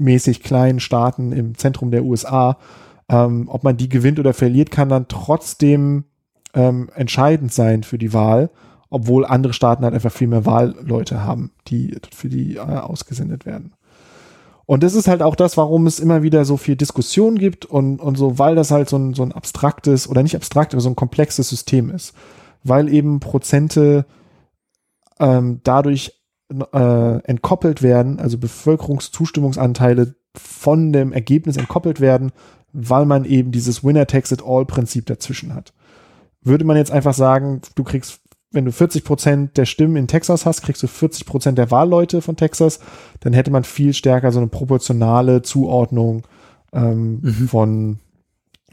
bevölkerungsmäßig 0.00 0.42
kleinen 0.42 0.80
Staaten 0.80 1.32
im 1.32 1.56
Zentrum 1.56 1.90
der 1.90 2.04
USA, 2.04 2.58
ähm, 3.08 3.48
ob 3.48 3.64
man 3.64 3.76
die 3.76 3.88
gewinnt 3.88 4.18
oder 4.18 4.34
verliert, 4.34 4.70
kann 4.70 4.88
dann 4.88 5.08
trotzdem 5.08 6.04
ähm, 6.54 6.90
entscheidend 6.94 7.52
sein 7.52 7.82
für 7.82 7.98
die 7.98 8.12
Wahl 8.12 8.50
obwohl 8.92 9.24
andere 9.24 9.52
Staaten 9.52 9.84
halt 9.84 9.94
einfach 9.94 10.10
viel 10.10 10.26
mehr 10.26 10.44
Wahlleute 10.44 11.22
haben, 11.22 11.52
die 11.68 11.96
für 12.12 12.28
die 12.28 12.56
äh, 12.56 12.58
ausgesendet 12.58 13.46
werden. 13.46 13.72
Und 14.66 14.82
das 14.82 14.94
ist 14.94 15.06
halt 15.06 15.22
auch 15.22 15.36
das, 15.36 15.56
warum 15.56 15.86
es 15.86 16.00
immer 16.00 16.24
wieder 16.24 16.44
so 16.44 16.56
viel 16.56 16.74
Diskussion 16.74 17.38
gibt 17.38 17.64
und, 17.66 18.00
und 18.00 18.18
so, 18.18 18.40
weil 18.40 18.56
das 18.56 18.72
halt 18.72 18.88
so 18.88 18.96
ein, 18.96 19.14
so 19.14 19.22
ein 19.22 19.30
abstraktes 19.30 20.08
oder 20.08 20.24
nicht 20.24 20.34
abstrakt, 20.34 20.74
aber 20.74 20.80
so 20.80 20.88
ein 20.88 20.96
komplexes 20.96 21.48
System 21.48 21.88
ist. 21.90 22.14
Weil 22.64 22.88
eben 22.92 23.20
Prozente 23.20 24.06
ähm, 25.20 25.60
dadurch 25.62 26.19
äh, 26.72 27.18
entkoppelt 27.24 27.82
werden, 27.82 28.18
also 28.18 28.38
Bevölkerungszustimmungsanteile 28.38 30.14
von 30.36 30.92
dem 30.92 31.12
Ergebnis 31.12 31.56
entkoppelt 31.56 32.00
werden, 32.00 32.32
weil 32.72 33.06
man 33.06 33.24
eben 33.24 33.50
dieses 33.50 33.82
Winner-Takes-it-all-Prinzip 33.82 35.06
dazwischen 35.06 35.54
hat. 35.54 35.72
Würde 36.42 36.64
man 36.64 36.76
jetzt 36.76 36.92
einfach 36.92 37.14
sagen, 37.14 37.60
du 37.74 37.84
kriegst 37.84 38.20
wenn 38.52 38.64
du 38.64 38.72
40 38.72 39.04
Prozent 39.04 39.56
der 39.56 39.64
Stimmen 39.64 39.96
in 39.96 40.08
Texas 40.08 40.44
hast, 40.44 40.62
kriegst 40.62 40.82
du 40.82 40.88
40 40.88 41.24
Prozent 41.24 41.58
der 41.58 41.70
Wahlleute 41.70 42.20
von 42.20 42.36
Texas, 42.36 42.80
dann 43.20 43.32
hätte 43.32 43.50
man 43.50 43.64
viel 43.64 43.94
stärker 43.94 44.32
so 44.32 44.40
eine 44.40 44.48
proportionale 44.48 45.42
Zuordnung 45.42 46.26
ähm, 46.72 47.20
mhm. 47.22 47.48
von 47.48 47.98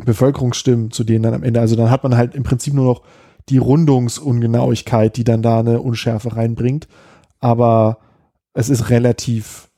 Bevölkerungsstimmen 0.04 0.92
zu 0.92 1.04
denen 1.04 1.24
dann 1.24 1.34
am 1.34 1.44
Ende. 1.44 1.60
Also 1.60 1.76
dann 1.76 1.92
hat 1.92 2.04
man 2.04 2.18
halt 2.18 2.36
im 2.36 2.44
Prinzip 2.44 2.74
nur 2.74 2.86
noch 2.86 3.02
die 3.50 3.58
Rundungsungenauigkeit, 3.58 5.16
die 5.16 5.24
dann 5.24 5.42
da 5.42 5.60
eine 5.60 5.82
Unschärfe 5.82 6.36
reinbringt. 6.36 6.88
Aber 7.40 8.00
es 8.54 8.70
ist 8.70 8.90
relativ 8.90 9.70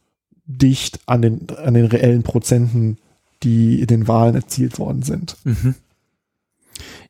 dicht 0.46 1.00
an 1.06 1.22
den, 1.22 1.48
an 1.58 1.74
den 1.74 1.86
reellen 1.86 2.24
Prozenten, 2.24 2.98
die 3.44 3.82
in 3.82 3.88
den 3.88 4.08
Wahlen 4.08 4.36
erzielt 4.36 4.80
worden 4.80 5.04
sind. 5.04 5.38
Mhm. 5.44 5.76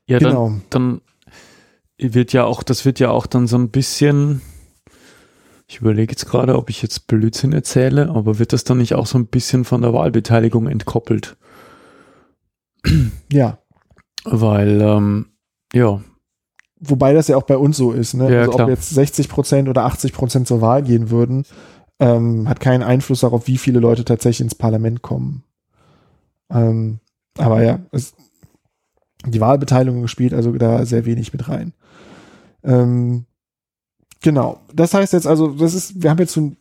Ja, 0.06 0.20
genau. 0.20 0.60
dann, 0.70 1.02
dann 1.97 2.12
wird 2.12 2.34
ja 2.34 2.45
auch, 2.45 2.64
das 2.64 2.86
wird 2.86 3.00
ja 3.00 3.12
auch 3.12 3.28
dann 3.28 3.47
so 3.47 3.58
ein 3.58 3.70
bisschen, 3.70 4.41
ich 5.68 5.78
überlege 5.78 6.12
jetzt 6.12 6.26
gerade, 6.26 6.58
ob 6.58 6.70
ich 6.70 6.82
jetzt 6.82 7.08
Blödsinn 7.08 7.54
erzähle, 7.54 8.10
aber 8.10 8.39
wird 8.39 8.54
das 8.54 8.64
dann 8.64 8.80
nicht 8.80 8.95
auch 8.95 9.06
so 9.06 9.18
ein 9.18 9.28
bisschen 9.28 9.66
von 9.66 9.82
der 9.82 9.93
Wahlbeteiligung 9.93 10.68
entkoppelt? 10.68 11.38
Ja. 13.32 13.60
Weil, 14.24 14.82
ähm, 14.82 15.28
ja. 15.74 16.02
Wobei 16.80 17.13
das 17.13 17.27
ja 17.27 17.36
auch 17.36 17.43
bei 17.43 17.57
uns 17.57 17.77
so 17.77 17.91
ist, 17.91 18.13
ne? 18.13 18.32
Ja, 18.32 18.39
also 18.41 18.51
klar. 18.51 18.67
ob 18.67 18.69
jetzt 18.69 18.89
60 18.89 19.27
Prozent 19.27 19.67
oder 19.67 19.84
80 19.86 20.13
Prozent 20.13 20.47
zur 20.47 20.61
Wahl 20.61 20.82
gehen 20.82 21.09
würden, 21.09 21.45
ähm, 21.99 22.47
hat 22.47 22.61
keinen 22.61 22.84
Einfluss 22.84 23.19
darauf, 23.19 23.47
wie 23.47 23.57
viele 23.57 23.80
Leute 23.80 24.05
tatsächlich 24.05 24.41
ins 24.41 24.55
Parlament 24.55 25.01
kommen. 25.01 25.43
Ähm, 26.49 26.99
aber 27.38 27.63
ja, 27.63 27.80
es, 27.91 28.13
die 29.25 29.41
Wahlbeteiligung 29.41 30.07
spielt 30.07 30.34
also 30.34 30.51
da 30.53 30.86
sehr 30.86 31.05
wenig 31.05 31.34
mit 31.34 31.49
rein. 31.49 31.73
Ähm, 32.63 33.25
genau. 34.21 34.61
Das 34.73 34.93
heißt 34.93 35.13
jetzt 35.13 35.27
also, 35.27 35.49
das 35.49 35.73
ist, 35.73 36.01
wir 36.01 36.09
haben 36.09 36.19
jetzt 36.19 36.34
so 36.34 36.41
ein 36.41 36.57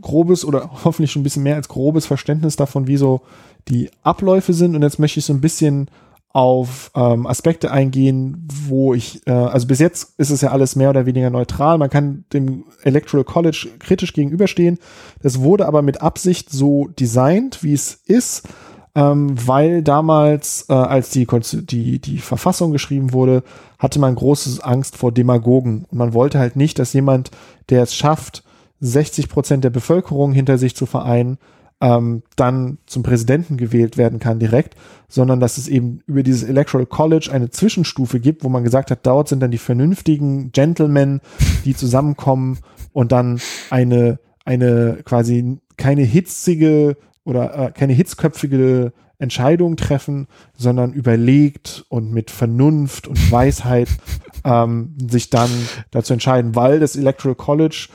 grobes 0.00 0.44
oder 0.44 0.70
hoffentlich 0.84 1.12
schon 1.12 1.20
ein 1.20 1.24
bisschen 1.24 1.42
mehr 1.42 1.56
als 1.56 1.68
grobes 1.68 2.06
Verständnis 2.06 2.56
davon, 2.56 2.86
wie 2.86 2.96
so 2.96 3.22
die 3.68 3.90
Abläufe 4.02 4.52
sind. 4.54 4.74
Und 4.74 4.82
jetzt 4.82 4.98
möchte 4.98 5.20
ich 5.20 5.26
so 5.26 5.32
ein 5.32 5.40
bisschen 5.40 5.88
auf 6.32 6.90
ähm, 6.94 7.26
Aspekte 7.26 7.70
eingehen, 7.70 8.48
wo 8.66 8.94
ich, 8.94 9.26
äh, 9.26 9.32
also 9.32 9.66
bis 9.66 9.78
jetzt 9.78 10.18
ist 10.18 10.30
es 10.30 10.40
ja 10.40 10.50
alles 10.50 10.76
mehr 10.76 10.90
oder 10.90 11.04
weniger 11.04 11.30
neutral. 11.30 11.76
Man 11.76 11.90
kann 11.90 12.24
dem 12.32 12.64
Electoral 12.82 13.24
College 13.24 13.68
kritisch 13.78 14.14
gegenüberstehen. 14.14 14.78
Das 15.20 15.40
wurde 15.40 15.66
aber 15.66 15.82
mit 15.82 16.00
Absicht 16.00 16.50
so 16.50 16.88
designt, 16.88 17.62
wie 17.62 17.74
es 17.74 18.00
ist, 18.06 18.48
ähm, 18.94 19.34
weil 19.46 19.82
damals, 19.82 20.66
äh, 20.70 20.72
als 20.72 21.10
die, 21.10 21.26
die, 21.26 21.98
die 21.98 22.18
Verfassung 22.18 22.72
geschrieben 22.72 23.12
wurde, 23.12 23.42
hatte 23.78 23.98
man 23.98 24.14
große 24.14 24.64
Angst 24.64 24.96
vor 24.96 25.12
Demagogen. 25.12 25.84
Und 25.90 25.98
man 25.98 26.14
wollte 26.14 26.38
halt 26.38 26.56
nicht, 26.56 26.78
dass 26.78 26.94
jemand, 26.94 27.30
der 27.68 27.82
es 27.82 27.94
schafft, 27.94 28.42
60 28.80 29.28
Prozent 29.28 29.64
der 29.64 29.70
Bevölkerung 29.70 30.32
hinter 30.32 30.58
sich 30.58 30.74
zu 30.74 30.86
vereinen, 30.86 31.38
ähm, 31.82 32.22
dann 32.36 32.78
zum 32.86 33.02
Präsidenten 33.02 33.56
gewählt 33.56 33.98
werden 33.98 34.20
kann 34.20 34.38
direkt, 34.38 34.76
sondern 35.08 35.40
dass 35.40 35.58
es 35.58 35.66
eben 35.66 35.98
über 36.06 36.22
dieses 36.22 36.44
Electoral 36.44 36.86
College 36.86 37.28
eine 37.32 37.50
Zwischenstufe 37.50 38.20
gibt, 38.20 38.44
wo 38.44 38.48
man 38.48 38.62
gesagt 38.62 38.92
hat, 38.92 39.04
dort 39.04 39.28
sind 39.28 39.40
dann 39.40 39.50
die 39.50 39.58
vernünftigen 39.58 40.52
Gentlemen, 40.52 41.20
die 41.64 41.74
zusammenkommen 41.74 42.60
und 42.92 43.10
dann 43.10 43.40
eine, 43.70 44.20
eine 44.44 45.00
quasi 45.04 45.58
keine 45.76 46.02
hitzige 46.02 46.96
oder 47.24 47.58
äh, 47.58 47.72
keine 47.72 47.94
hitzköpfige 47.94 48.92
Entscheidung 49.18 49.76
treffen, 49.76 50.28
sondern 50.54 50.92
überlegt 50.92 51.84
und 51.88 52.12
mit 52.12 52.30
Vernunft 52.30 53.08
und 53.08 53.32
Weisheit 53.32 53.88
ähm, 54.44 54.96
sich 55.10 55.30
dann 55.30 55.50
dazu 55.90 56.12
entscheiden, 56.12 56.54
weil 56.54 56.78
das 56.78 56.94
Electoral 56.94 57.34
College 57.34 57.88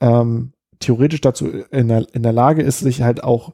ähm, 0.00 0.53
theoretisch 0.84 1.20
dazu 1.20 1.48
in 1.70 1.88
der, 1.88 2.06
in 2.12 2.22
der 2.22 2.32
Lage 2.32 2.62
ist, 2.62 2.80
sich 2.80 3.02
halt 3.02 3.22
auch 3.24 3.52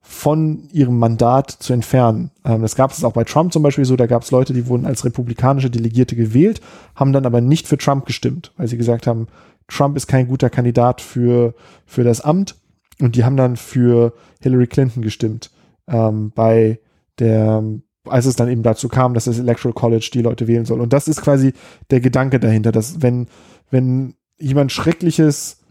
von 0.00 0.68
ihrem 0.72 0.98
Mandat 0.98 1.50
zu 1.50 1.72
entfernen. 1.72 2.32
Ähm, 2.44 2.62
das 2.62 2.74
gab 2.74 2.90
es 2.90 3.04
auch 3.04 3.12
bei 3.12 3.24
Trump 3.24 3.52
zum 3.52 3.62
Beispiel 3.62 3.84
so, 3.84 3.96
da 3.96 4.06
gab 4.06 4.22
es 4.22 4.32
Leute, 4.32 4.52
die 4.52 4.66
wurden 4.66 4.84
als 4.84 5.04
republikanische 5.04 5.70
Delegierte 5.70 6.16
gewählt, 6.16 6.60
haben 6.96 7.12
dann 7.12 7.24
aber 7.24 7.40
nicht 7.40 7.68
für 7.68 7.78
Trump 7.78 8.04
gestimmt, 8.04 8.52
weil 8.56 8.66
sie 8.66 8.76
gesagt 8.76 9.06
haben, 9.06 9.28
Trump 9.68 9.96
ist 9.96 10.08
kein 10.08 10.26
guter 10.26 10.50
Kandidat 10.50 11.00
für, 11.00 11.54
für 11.86 12.02
das 12.02 12.20
Amt 12.20 12.56
und 13.00 13.14
die 13.14 13.24
haben 13.24 13.36
dann 13.36 13.56
für 13.56 14.12
Hillary 14.40 14.66
Clinton 14.66 15.02
gestimmt. 15.02 15.50
Ähm, 15.86 16.32
bei 16.34 16.80
der, 17.20 17.62
als 18.04 18.26
es 18.26 18.34
dann 18.34 18.48
eben 18.48 18.64
dazu 18.64 18.88
kam, 18.88 19.14
dass 19.14 19.24
das 19.24 19.38
Electoral 19.38 19.72
College 19.72 20.10
die 20.12 20.22
Leute 20.22 20.48
wählen 20.48 20.64
soll. 20.64 20.80
Und 20.80 20.92
das 20.92 21.06
ist 21.06 21.22
quasi 21.22 21.52
der 21.90 22.00
Gedanke 22.00 22.40
dahinter, 22.40 22.72
dass 22.72 23.02
wenn, 23.02 23.28
wenn 23.70 24.14
jemand 24.38 24.72
Schreckliches 24.72 25.61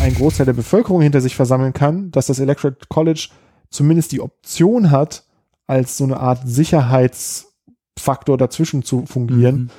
ein 0.00 0.14
Großteil 0.14 0.46
der 0.46 0.52
Bevölkerung 0.52 1.02
hinter 1.02 1.20
sich 1.20 1.36
versammeln 1.36 1.72
kann, 1.72 2.10
dass 2.10 2.26
das 2.26 2.38
Electoral 2.38 2.76
College 2.88 3.28
zumindest 3.70 4.12
die 4.12 4.20
Option 4.20 4.90
hat, 4.90 5.24
als 5.66 5.96
so 5.96 6.04
eine 6.04 6.18
Art 6.18 6.40
Sicherheitsfaktor 6.44 8.38
dazwischen 8.38 8.82
zu 8.82 9.06
fungieren 9.06 9.56
mhm. 9.56 9.70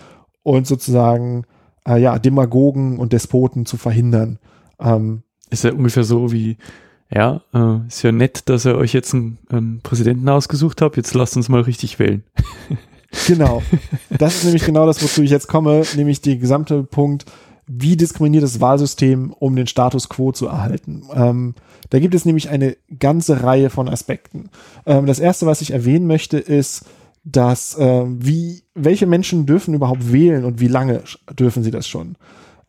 und 0.43 0.67
sozusagen 0.67 1.45
äh, 1.87 1.99
ja 1.99 2.19
Demagogen 2.19 2.99
und 2.99 3.13
Despoten 3.13 3.65
zu 3.65 3.77
verhindern. 3.77 4.39
Ähm, 4.79 5.23
ist 5.49 5.63
ja 5.63 5.73
ungefähr 5.73 6.03
so 6.03 6.31
wie 6.31 6.57
ja, 7.11 7.41
äh, 7.53 7.87
ist 7.87 8.03
ja 8.03 8.11
nett, 8.11 8.49
dass 8.49 8.65
ihr 8.65 8.75
euch 8.75 8.93
jetzt 8.93 9.15
einen, 9.15 9.39
einen 9.49 9.81
Präsidenten 9.81 10.29
ausgesucht 10.29 10.81
habt. 10.81 10.95
Jetzt 10.95 11.15
lasst 11.15 11.35
uns 11.35 11.49
mal 11.49 11.61
richtig 11.61 11.97
wählen. 11.97 12.23
genau. 13.27 13.63
Das 14.09 14.35
ist 14.35 14.43
nämlich 14.43 14.63
genau 14.63 14.85
das, 14.85 15.01
wozu 15.01 15.23
ich 15.23 15.31
jetzt 15.31 15.47
komme, 15.47 15.81
nämlich 15.95 16.21
die 16.21 16.37
gesamte 16.37 16.83
Punkt, 16.83 17.25
wie 17.71 17.95
diskriminiert 17.95 18.43
das 18.43 18.59
Wahlsystem, 18.59 19.31
um 19.37 19.55
den 19.55 19.67
Status 19.67 20.09
quo 20.09 20.31
zu 20.31 20.47
erhalten. 20.47 21.03
Ähm, 21.13 21.53
da 21.91 21.99
gibt 21.99 22.15
es 22.15 22.25
nämlich 22.25 22.49
eine 22.49 22.75
ganze 22.97 23.43
Reihe 23.43 23.69
von 23.69 23.87
Aspekten. 23.87 24.49
Ähm, 24.87 25.05
das 25.05 25.19
erste, 25.19 25.45
was 25.45 25.61
ich 25.61 25.71
erwähnen 25.71 26.07
möchte, 26.07 26.39
ist, 26.39 26.85
dass 27.23 27.77
äh, 27.77 28.05
wie 28.07 28.63
welche 28.73 29.05
Menschen 29.05 29.45
dürfen 29.45 29.75
überhaupt 29.75 30.11
wählen 30.11 30.45
und 30.45 30.59
wie 30.59 30.67
lange 30.67 31.03
dürfen 31.37 31.61
sie 31.61 31.69
das 31.69 31.87
schon? 31.87 32.15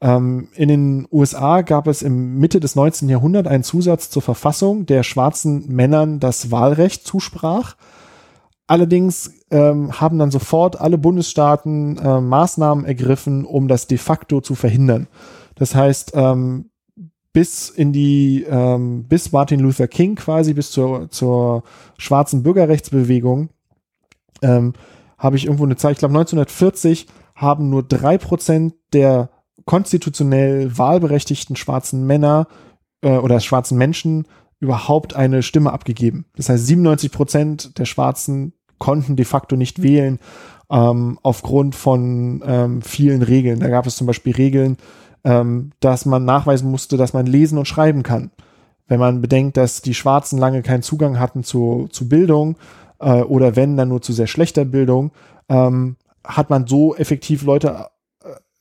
Ähm, 0.02 0.48
in 0.54 0.68
den 0.68 1.08
USA 1.10 1.62
gab 1.62 1.86
es 1.86 2.02
im 2.02 2.38
Mitte 2.38 2.60
des 2.60 2.76
19. 2.76 3.08
Jahrhunderts 3.08 3.48
einen 3.48 3.64
Zusatz 3.64 4.10
zur 4.10 4.20
Verfassung, 4.20 4.84
der 4.84 5.02
schwarzen 5.02 5.66
Männern 5.68 6.20
das 6.20 6.50
Wahlrecht 6.50 7.06
zusprach. 7.06 7.76
Allerdings 8.66 9.32
ähm, 9.50 10.00
haben 10.00 10.18
dann 10.18 10.30
sofort 10.30 10.80
alle 10.80 10.98
Bundesstaaten 10.98 11.98
äh, 11.98 12.20
Maßnahmen 12.20 12.84
ergriffen, 12.84 13.44
um 13.44 13.68
das 13.68 13.86
de 13.86 13.98
facto 13.98 14.40
zu 14.40 14.54
verhindern. 14.54 15.08
Das 15.56 15.74
heißt, 15.74 16.12
ähm, 16.14 16.70
bis 17.32 17.68
in 17.68 17.92
die, 17.92 18.44
ähm, 18.48 19.04
bis 19.08 19.32
Martin 19.32 19.60
Luther 19.60 19.88
King 19.88 20.16
quasi, 20.16 20.54
bis 20.54 20.70
zur, 20.70 21.10
zur 21.10 21.62
schwarzen 21.98 22.42
Bürgerrechtsbewegung, 22.42 23.50
ähm, 24.42 24.72
habe 25.18 25.36
ich 25.36 25.44
irgendwo 25.44 25.64
eine 25.64 25.76
Zeit, 25.76 25.92
ich 25.92 25.98
glaube 25.98 26.14
1940 26.14 27.06
haben 27.34 27.70
nur 27.70 27.82
drei 27.82 28.18
Prozent 28.18 28.74
der 28.92 29.30
konstitutionell 29.64 30.76
wahlberechtigten 30.76 31.56
schwarzen 31.56 32.06
Männer 32.06 32.48
äh, 33.02 33.16
oder 33.16 33.40
schwarzen 33.40 33.78
Menschen 33.78 34.26
überhaupt 34.58 35.14
eine 35.14 35.42
Stimme 35.42 35.72
abgegeben. 35.72 36.26
Das 36.36 36.48
heißt, 36.48 36.66
97 36.66 37.12
Prozent 37.12 37.78
der 37.78 37.84
Schwarzen 37.86 38.52
konnten 38.80 39.14
de 39.14 39.24
facto 39.24 39.54
nicht 39.54 39.82
wählen 39.82 40.18
ähm, 40.70 41.18
aufgrund 41.22 41.76
von 41.76 42.42
ähm, 42.44 42.82
vielen 42.82 43.22
Regeln. 43.22 43.60
Da 43.60 43.68
gab 43.68 43.86
es 43.86 43.96
zum 43.96 44.08
Beispiel 44.08 44.34
Regeln, 44.34 44.76
ähm, 45.22 45.70
dass 45.78 46.06
man 46.06 46.24
nachweisen 46.24 46.68
musste, 46.68 46.96
dass 46.96 47.12
man 47.12 47.26
lesen 47.26 47.58
und 47.58 47.68
schreiben 47.68 48.02
kann. 48.02 48.30
Wenn 48.88 48.98
man 48.98 49.20
bedenkt, 49.20 49.56
dass 49.56 49.82
die 49.82 49.94
Schwarzen 49.94 50.38
lange 50.38 50.62
keinen 50.62 50.82
Zugang 50.82 51.20
hatten 51.20 51.44
zu, 51.44 51.88
zu 51.92 52.08
Bildung 52.08 52.56
äh, 52.98 53.22
oder 53.22 53.54
wenn, 53.54 53.76
dann 53.76 53.88
nur 53.88 54.02
zu 54.02 54.12
sehr 54.12 54.26
schlechter 54.26 54.64
Bildung, 54.64 55.12
ähm, 55.48 55.96
hat 56.24 56.50
man 56.50 56.66
so 56.66 56.96
effektiv 56.96 57.42
Leute 57.42 57.86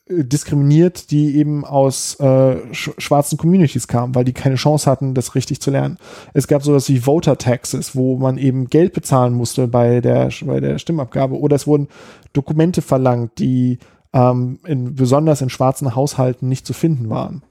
diskriminiert, 0.09 1.11
die 1.11 1.35
eben 1.37 1.63
aus 1.63 2.19
äh, 2.19 2.57
sch 2.73 2.91
schwarzen 2.97 3.37
Communities 3.37 3.87
kamen, 3.87 4.15
weil 4.15 4.25
die 4.25 4.33
keine 4.33 4.55
Chance 4.55 4.89
hatten, 4.89 5.13
das 5.13 5.35
richtig 5.35 5.61
zu 5.61 5.69
lernen. 5.69 5.97
Es 6.33 6.47
gab 6.47 6.63
sowas 6.63 6.89
wie 6.89 6.99
Voter 6.99 7.37
Taxes, 7.37 7.95
wo 7.95 8.17
man 8.17 8.37
eben 8.37 8.67
Geld 8.67 8.93
bezahlen 8.93 9.33
musste 9.33 9.67
bei 9.67 10.01
der, 10.01 10.29
bei 10.45 10.59
der 10.59 10.79
Stimmabgabe 10.79 11.39
oder 11.39 11.55
es 11.55 11.67
wurden 11.67 11.87
Dokumente 12.33 12.81
verlangt, 12.81 13.37
die 13.37 13.77
ähm, 14.11 14.59
in, 14.65 14.95
besonders 14.95 15.41
in 15.41 15.49
schwarzen 15.49 15.95
Haushalten 15.95 16.49
nicht 16.49 16.65
zu 16.65 16.73
finden 16.73 17.09
waren. 17.09 17.43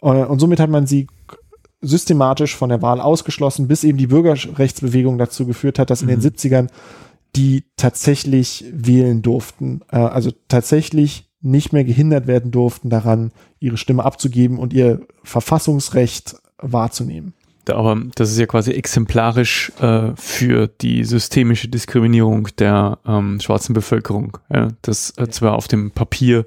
Und, 0.00 0.24
und 0.26 0.38
somit 0.38 0.60
hat 0.60 0.70
man 0.70 0.86
sie 0.86 1.06
systematisch 1.80 2.54
von 2.54 2.68
der 2.68 2.82
Wahl 2.82 3.00
ausgeschlossen, 3.00 3.68
bis 3.68 3.84
eben 3.84 3.98
die 3.98 4.06
Bürgerrechtsbewegung 4.06 5.16
dazu 5.16 5.46
geführt 5.46 5.78
hat, 5.78 5.88
dass 5.88 6.02
in 6.02 6.08
den 6.08 6.20
70ern 6.20 6.64
mhm. 6.64 6.68
die 7.34 7.64
tatsächlich 7.76 8.66
wählen 8.70 9.22
durften, 9.22 9.80
äh, 9.90 9.96
also 9.96 10.30
tatsächlich 10.48 11.31
nicht 11.42 11.72
mehr 11.72 11.84
gehindert 11.84 12.26
werden 12.26 12.50
durften 12.50 12.88
daran, 12.88 13.32
ihre 13.60 13.76
Stimme 13.76 14.04
abzugeben 14.04 14.58
und 14.58 14.72
ihr 14.72 15.00
Verfassungsrecht 15.24 16.36
wahrzunehmen. 16.58 17.34
Aber 17.68 18.00
das 18.16 18.30
ist 18.30 18.38
ja 18.38 18.46
quasi 18.46 18.72
exemplarisch 18.72 19.70
äh, 19.80 20.12
für 20.16 20.66
die 20.66 21.04
systemische 21.04 21.68
Diskriminierung 21.68 22.48
der 22.58 22.98
ähm, 23.06 23.38
schwarzen 23.40 23.72
Bevölkerung. 23.72 24.38
Ja? 24.52 24.68
Dass 24.82 25.16
äh, 25.16 25.28
zwar 25.28 25.54
auf 25.54 25.68
dem 25.68 25.92
Papier 25.92 26.44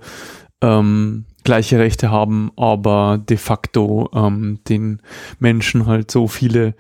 ähm, 0.62 1.26
gleiche 1.44 1.80
Rechte 1.80 2.12
haben, 2.12 2.52
aber 2.58 3.18
de 3.18 3.38
facto 3.38 4.10
ähm, 4.14 4.60
den 4.68 5.02
Menschen 5.40 5.86
halt 5.86 6.12
so 6.12 6.28
viele 6.28 6.74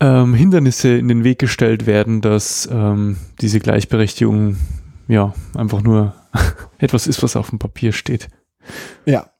ähm, 0.00 0.32
Hindernisse 0.32 0.96
in 0.96 1.08
den 1.08 1.24
Weg 1.24 1.38
gestellt 1.38 1.86
werden, 1.86 2.20
dass 2.20 2.68
ähm, 2.72 3.16
diese 3.40 3.60
Gleichberechtigung 3.60 4.56
ja 5.08 5.34
einfach 5.54 5.82
nur 5.82 6.14
etwas 6.78 7.06
ist, 7.06 7.22
was 7.22 7.36
auf 7.36 7.50
dem 7.50 7.58
Papier 7.58 7.92
steht. 7.92 8.28
Ja. 9.04 9.30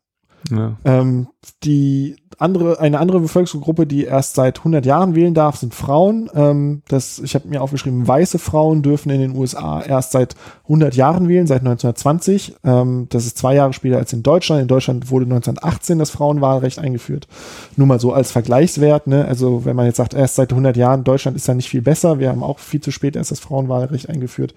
ja. 0.50 0.76
Ähm, 0.84 1.28
die 1.64 2.16
andere, 2.38 2.78
eine 2.78 3.00
andere 3.00 3.20
Bevölkerungsgruppe, 3.20 3.86
die 3.86 4.04
erst 4.04 4.36
seit 4.36 4.58
100 4.58 4.86
Jahren 4.86 5.16
wählen 5.16 5.34
darf, 5.34 5.56
sind 5.56 5.74
Frauen. 5.74 6.30
Ähm, 6.34 6.82
das, 6.86 7.18
ich 7.18 7.34
habe 7.34 7.48
mir 7.48 7.60
aufgeschrieben, 7.60 8.06
weiße 8.06 8.38
Frauen 8.38 8.82
dürfen 8.82 9.10
in 9.10 9.20
den 9.20 9.36
USA 9.36 9.82
erst 9.82 10.12
seit 10.12 10.36
100 10.64 10.94
Jahren 10.94 11.28
wählen, 11.28 11.48
seit 11.48 11.60
1920. 11.60 12.54
Ähm, 12.62 13.06
das 13.10 13.26
ist 13.26 13.38
zwei 13.38 13.56
Jahre 13.56 13.72
später 13.72 13.98
als 13.98 14.12
in 14.12 14.22
Deutschland. 14.22 14.62
In 14.62 14.68
Deutschland 14.68 15.10
wurde 15.10 15.24
1918 15.24 15.98
das 15.98 16.10
Frauenwahlrecht 16.10 16.78
eingeführt. 16.78 17.26
Nur 17.74 17.88
mal 17.88 17.98
so 17.98 18.12
als 18.12 18.30
Vergleichswert. 18.30 19.08
Ne? 19.08 19.24
Also 19.24 19.64
wenn 19.64 19.74
man 19.74 19.86
jetzt 19.86 19.96
sagt, 19.96 20.14
erst 20.14 20.36
seit 20.36 20.52
100 20.52 20.76
Jahren, 20.76 21.02
Deutschland 21.02 21.36
ist 21.36 21.48
ja 21.48 21.54
nicht 21.54 21.68
viel 21.68 21.82
besser. 21.82 22.20
Wir 22.20 22.28
haben 22.28 22.44
auch 22.44 22.60
viel 22.60 22.80
zu 22.80 22.92
spät 22.92 23.16
erst 23.16 23.32
das 23.32 23.40
Frauenwahlrecht 23.40 24.08
eingeführt. 24.08 24.54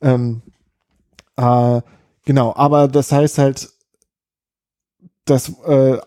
Ähm, 0.00 0.42
äh, 1.40 1.82
genau, 2.24 2.54
aber 2.54 2.88
das 2.88 3.12
heißt 3.12 3.38
halt, 3.38 3.70
dass 5.24 5.52
äh, 5.64 5.98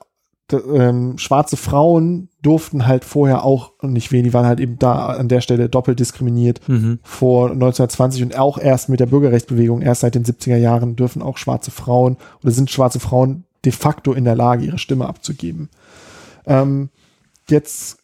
ähm, 0.51 1.17
schwarze 1.17 1.57
Frauen 1.57 2.29
durften 2.41 2.85
halt 2.85 3.05
vorher 3.05 3.43
auch 3.43 3.71
nicht 3.81 4.11
wählen, 4.11 4.25
die 4.25 4.33
waren 4.33 4.45
halt 4.45 4.59
eben 4.59 4.77
da 4.77 5.07
an 5.07 5.29
der 5.29 5.41
Stelle 5.41 5.69
doppelt 5.69 5.99
diskriminiert 5.99 6.67
mhm. 6.67 6.99
vor 7.01 7.51
1920 7.51 8.23
und 8.23 8.37
auch 8.37 8.57
erst 8.57 8.89
mit 8.89 8.99
der 8.99 9.05
Bürgerrechtsbewegung, 9.05 9.81
erst 9.81 10.01
seit 10.01 10.15
den 10.15 10.25
70er 10.25 10.57
Jahren 10.57 10.95
dürfen 10.95 11.21
auch 11.21 11.37
schwarze 11.37 11.71
Frauen 11.71 12.17
oder 12.43 12.51
sind 12.51 12.69
schwarze 12.69 12.99
Frauen 12.99 13.45
de 13.65 13.71
facto 13.71 14.13
in 14.13 14.25
der 14.25 14.35
Lage, 14.35 14.65
ihre 14.65 14.77
Stimme 14.77 15.07
abzugeben. 15.07 15.69
Ähm, 16.45 16.89
jetzt 17.49 18.02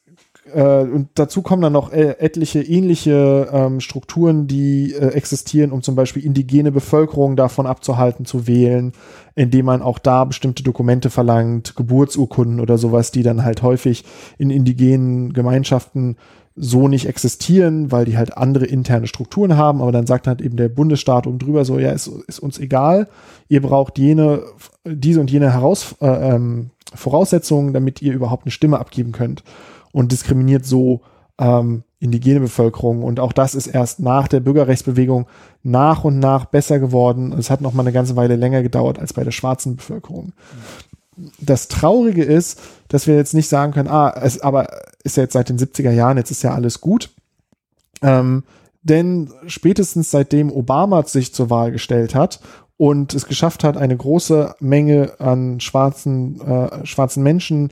äh, 0.53 0.81
und 0.81 1.09
dazu 1.15 1.41
kommen 1.41 1.61
dann 1.61 1.73
noch 1.73 1.91
äh, 1.91 2.15
etliche 2.19 2.61
ähnliche 2.61 3.49
ähm, 3.51 3.79
Strukturen, 3.79 4.47
die 4.47 4.93
äh, 4.93 5.09
existieren, 5.09 5.71
um 5.71 5.81
zum 5.81 5.95
Beispiel 5.95 6.23
indigene 6.23 6.71
Bevölkerung 6.71 7.35
davon 7.35 7.65
abzuhalten 7.65 8.25
zu 8.25 8.47
wählen, 8.47 8.93
indem 9.35 9.65
man 9.65 9.81
auch 9.81 9.99
da 9.99 10.25
bestimmte 10.25 10.63
Dokumente 10.63 11.09
verlangt, 11.09 11.75
Geburtsurkunden 11.75 12.59
oder 12.59 12.77
sowas, 12.77 13.11
die 13.11 13.23
dann 13.23 13.43
halt 13.43 13.61
häufig 13.61 14.03
in 14.37 14.49
indigenen 14.49 15.33
Gemeinschaften 15.33 16.17
so 16.55 16.87
nicht 16.87 17.07
existieren, 17.07 17.91
weil 17.91 18.05
die 18.05 18.17
halt 18.17 18.35
andere 18.37 18.65
interne 18.65 19.07
Strukturen 19.07 19.55
haben, 19.55 19.81
aber 19.81 19.93
dann 19.93 20.07
sagt 20.07 20.27
halt 20.27 20.41
eben 20.41 20.57
der 20.57 20.67
Bundesstaat 20.67 21.25
oben 21.25 21.39
drüber 21.39 21.63
so, 21.63 21.79
ja, 21.79 21.91
ist, 21.91 22.07
ist 22.27 22.39
uns 22.39 22.59
egal, 22.59 23.07
ihr 23.47 23.61
braucht 23.61 23.97
jene, 23.97 24.43
diese 24.83 25.21
und 25.21 25.31
jene 25.31 25.53
Heraus, 25.53 25.95
äh, 26.01 26.35
ähm, 26.35 26.71
Voraussetzungen, 26.93 27.71
damit 27.71 28.01
ihr 28.01 28.13
überhaupt 28.13 28.45
eine 28.45 28.51
Stimme 28.51 28.79
abgeben 28.79 29.11
könnt 29.11 29.43
und 29.91 30.11
diskriminiert 30.11 30.65
so 30.65 31.01
ähm, 31.37 31.83
indigene 31.99 32.39
Bevölkerung. 32.39 33.03
Und 33.03 33.19
auch 33.19 33.33
das 33.33 33.55
ist 33.55 33.67
erst 33.67 33.99
nach 33.99 34.27
der 34.27 34.39
Bürgerrechtsbewegung 34.39 35.27
nach 35.63 36.03
und 36.03 36.19
nach 36.19 36.45
besser 36.45 36.79
geworden. 36.79 37.33
Es 37.37 37.49
hat 37.49 37.61
noch 37.61 37.73
mal 37.73 37.83
eine 37.83 37.91
ganze 37.91 38.15
Weile 38.15 38.35
länger 38.35 38.61
gedauert 38.61 38.99
als 38.99 39.13
bei 39.13 39.23
der 39.23 39.31
schwarzen 39.31 39.75
Bevölkerung. 39.75 40.33
Das 41.39 41.67
Traurige 41.67 42.23
ist, 42.23 42.59
dass 42.87 43.07
wir 43.07 43.15
jetzt 43.15 43.33
nicht 43.33 43.49
sagen 43.49 43.73
können, 43.73 43.89
ah, 43.89 44.13
es 44.21 44.39
aber 44.39 44.67
ist 45.03 45.17
ja 45.17 45.23
jetzt 45.23 45.33
seit 45.33 45.49
den 45.49 45.57
70er 45.57 45.91
Jahren, 45.91 46.17
jetzt 46.17 46.31
ist 46.31 46.43
ja 46.43 46.53
alles 46.53 46.79
gut. 46.79 47.09
Ähm, 48.01 48.43
denn 48.81 49.29
spätestens 49.47 50.11
seitdem 50.11 50.51
Obama 50.51 51.03
sich 51.03 51.33
zur 51.33 51.49
Wahl 51.49 51.71
gestellt 51.71 52.15
hat 52.15 52.39
und 52.77 53.13
es 53.13 53.25
geschafft 53.25 53.65
hat, 53.65 53.75
eine 53.75 53.97
große 53.97 54.55
Menge 54.61 55.19
an 55.19 55.59
schwarzen, 55.59 56.39
äh, 56.39 56.85
schwarzen 56.85 57.23
Menschen 57.23 57.71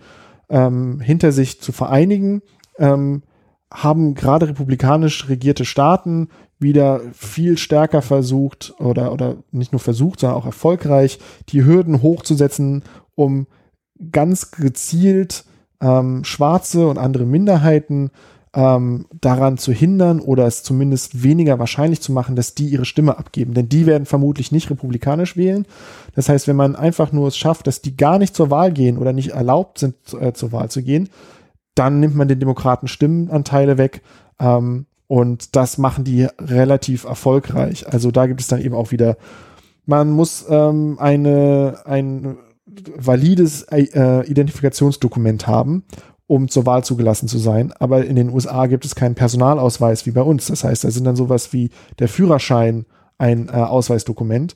ähm, 0.49 0.99
hinter 0.99 1.31
sich 1.31 1.61
zu 1.61 1.71
vereinigen, 1.71 2.41
ähm, 2.77 3.23
haben 3.71 4.15
gerade 4.15 4.47
republikanisch 4.47 5.27
regierte 5.27 5.65
Staaten 5.65 6.29
wieder 6.59 7.01
viel 7.13 7.57
stärker 7.57 8.01
versucht 8.01 8.73
oder, 8.79 9.11
oder 9.11 9.37
nicht 9.51 9.73
nur 9.73 9.79
versucht, 9.79 10.21
sondern 10.21 10.39
auch 10.39 10.45
erfolgreich, 10.45 11.19
die 11.49 11.65
Hürden 11.65 12.01
hochzusetzen, 12.01 12.83
um 13.15 13.47
ganz 14.11 14.51
gezielt 14.51 15.45
ähm, 15.81 16.23
Schwarze 16.23 16.87
und 16.87 16.97
andere 16.97 17.25
Minderheiten 17.25 18.11
ähm, 18.53 19.05
daran 19.21 19.57
zu 19.57 19.71
hindern 19.71 20.19
oder 20.19 20.45
es 20.45 20.63
zumindest 20.63 21.23
weniger 21.23 21.59
wahrscheinlich 21.59 22.01
zu 22.01 22.11
machen, 22.11 22.35
dass 22.35 22.55
die 22.55 22.67
ihre 22.67 22.85
Stimme 22.85 23.17
abgeben. 23.17 23.53
Denn 23.53 23.69
die 23.69 23.85
werden 23.85 24.05
vermutlich 24.05 24.51
nicht 24.51 24.69
republikanisch 24.69 25.37
wählen. 25.37 25.65
Das 26.15 26.29
heißt, 26.29 26.47
wenn 26.47 26.55
man 26.55 26.75
einfach 26.75 27.11
nur 27.11 27.27
es 27.27 27.37
schafft, 27.37 27.67
dass 27.67 27.81
die 27.81 27.97
gar 27.97 28.19
nicht 28.19 28.35
zur 28.35 28.49
Wahl 28.49 28.71
gehen 28.71 28.97
oder 28.97 29.13
nicht 29.13 29.29
erlaubt 29.31 29.79
sind, 29.79 29.95
äh, 30.19 30.33
zur 30.33 30.51
Wahl 30.51 30.69
zu 30.69 30.81
gehen, 30.81 31.09
dann 31.75 31.99
nimmt 31.99 32.15
man 32.15 32.27
den 32.27 32.39
Demokraten 32.39 32.87
Stimmenanteile 32.87 33.77
weg. 33.77 34.01
Ähm, 34.39 34.85
und 35.07 35.55
das 35.55 35.77
machen 35.77 36.03
die 36.03 36.27
relativ 36.39 37.05
erfolgreich. 37.05 37.87
Also 37.91 38.11
da 38.11 38.27
gibt 38.27 38.41
es 38.41 38.47
dann 38.47 38.61
eben 38.61 38.75
auch 38.75 38.91
wieder, 38.91 39.17
man 39.85 40.11
muss 40.11 40.45
ähm, 40.49 40.97
eine, 40.99 41.81
ein 41.85 42.37
valides 42.95 43.63
äh, 43.63 44.29
Identifikationsdokument 44.29 45.47
haben, 45.47 45.83
um 46.27 46.49
zur 46.49 46.65
Wahl 46.65 46.83
zugelassen 46.83 47.27
zu 47.27 47.37
sein. 47.37 47.73
Aber 47.79 48.05
in 48.05 48.15
den 48.15 48.29
USA 48.29 48.67
gibt 48.67 48.85
es 48.85 48.95
keinen 48.95 49.15
Personalausweis 49.15 50.05
wie 50.05 50.11
bei 50.11 50.21
uns. 50.21 50.47
Das 50.47 50.63
heißt, 50.63 50.83
da 50.83 50.91
sind 50.91 51.05
dann 51.05 51.15
sowas 51.15 51.53
wie 51.53 51.69
der 51.99 52.09
Führerschein 52.09 52.85
ein 53.17 53.47
äh, 53.47 53.53
Ausweisdokument. 53.53 54.55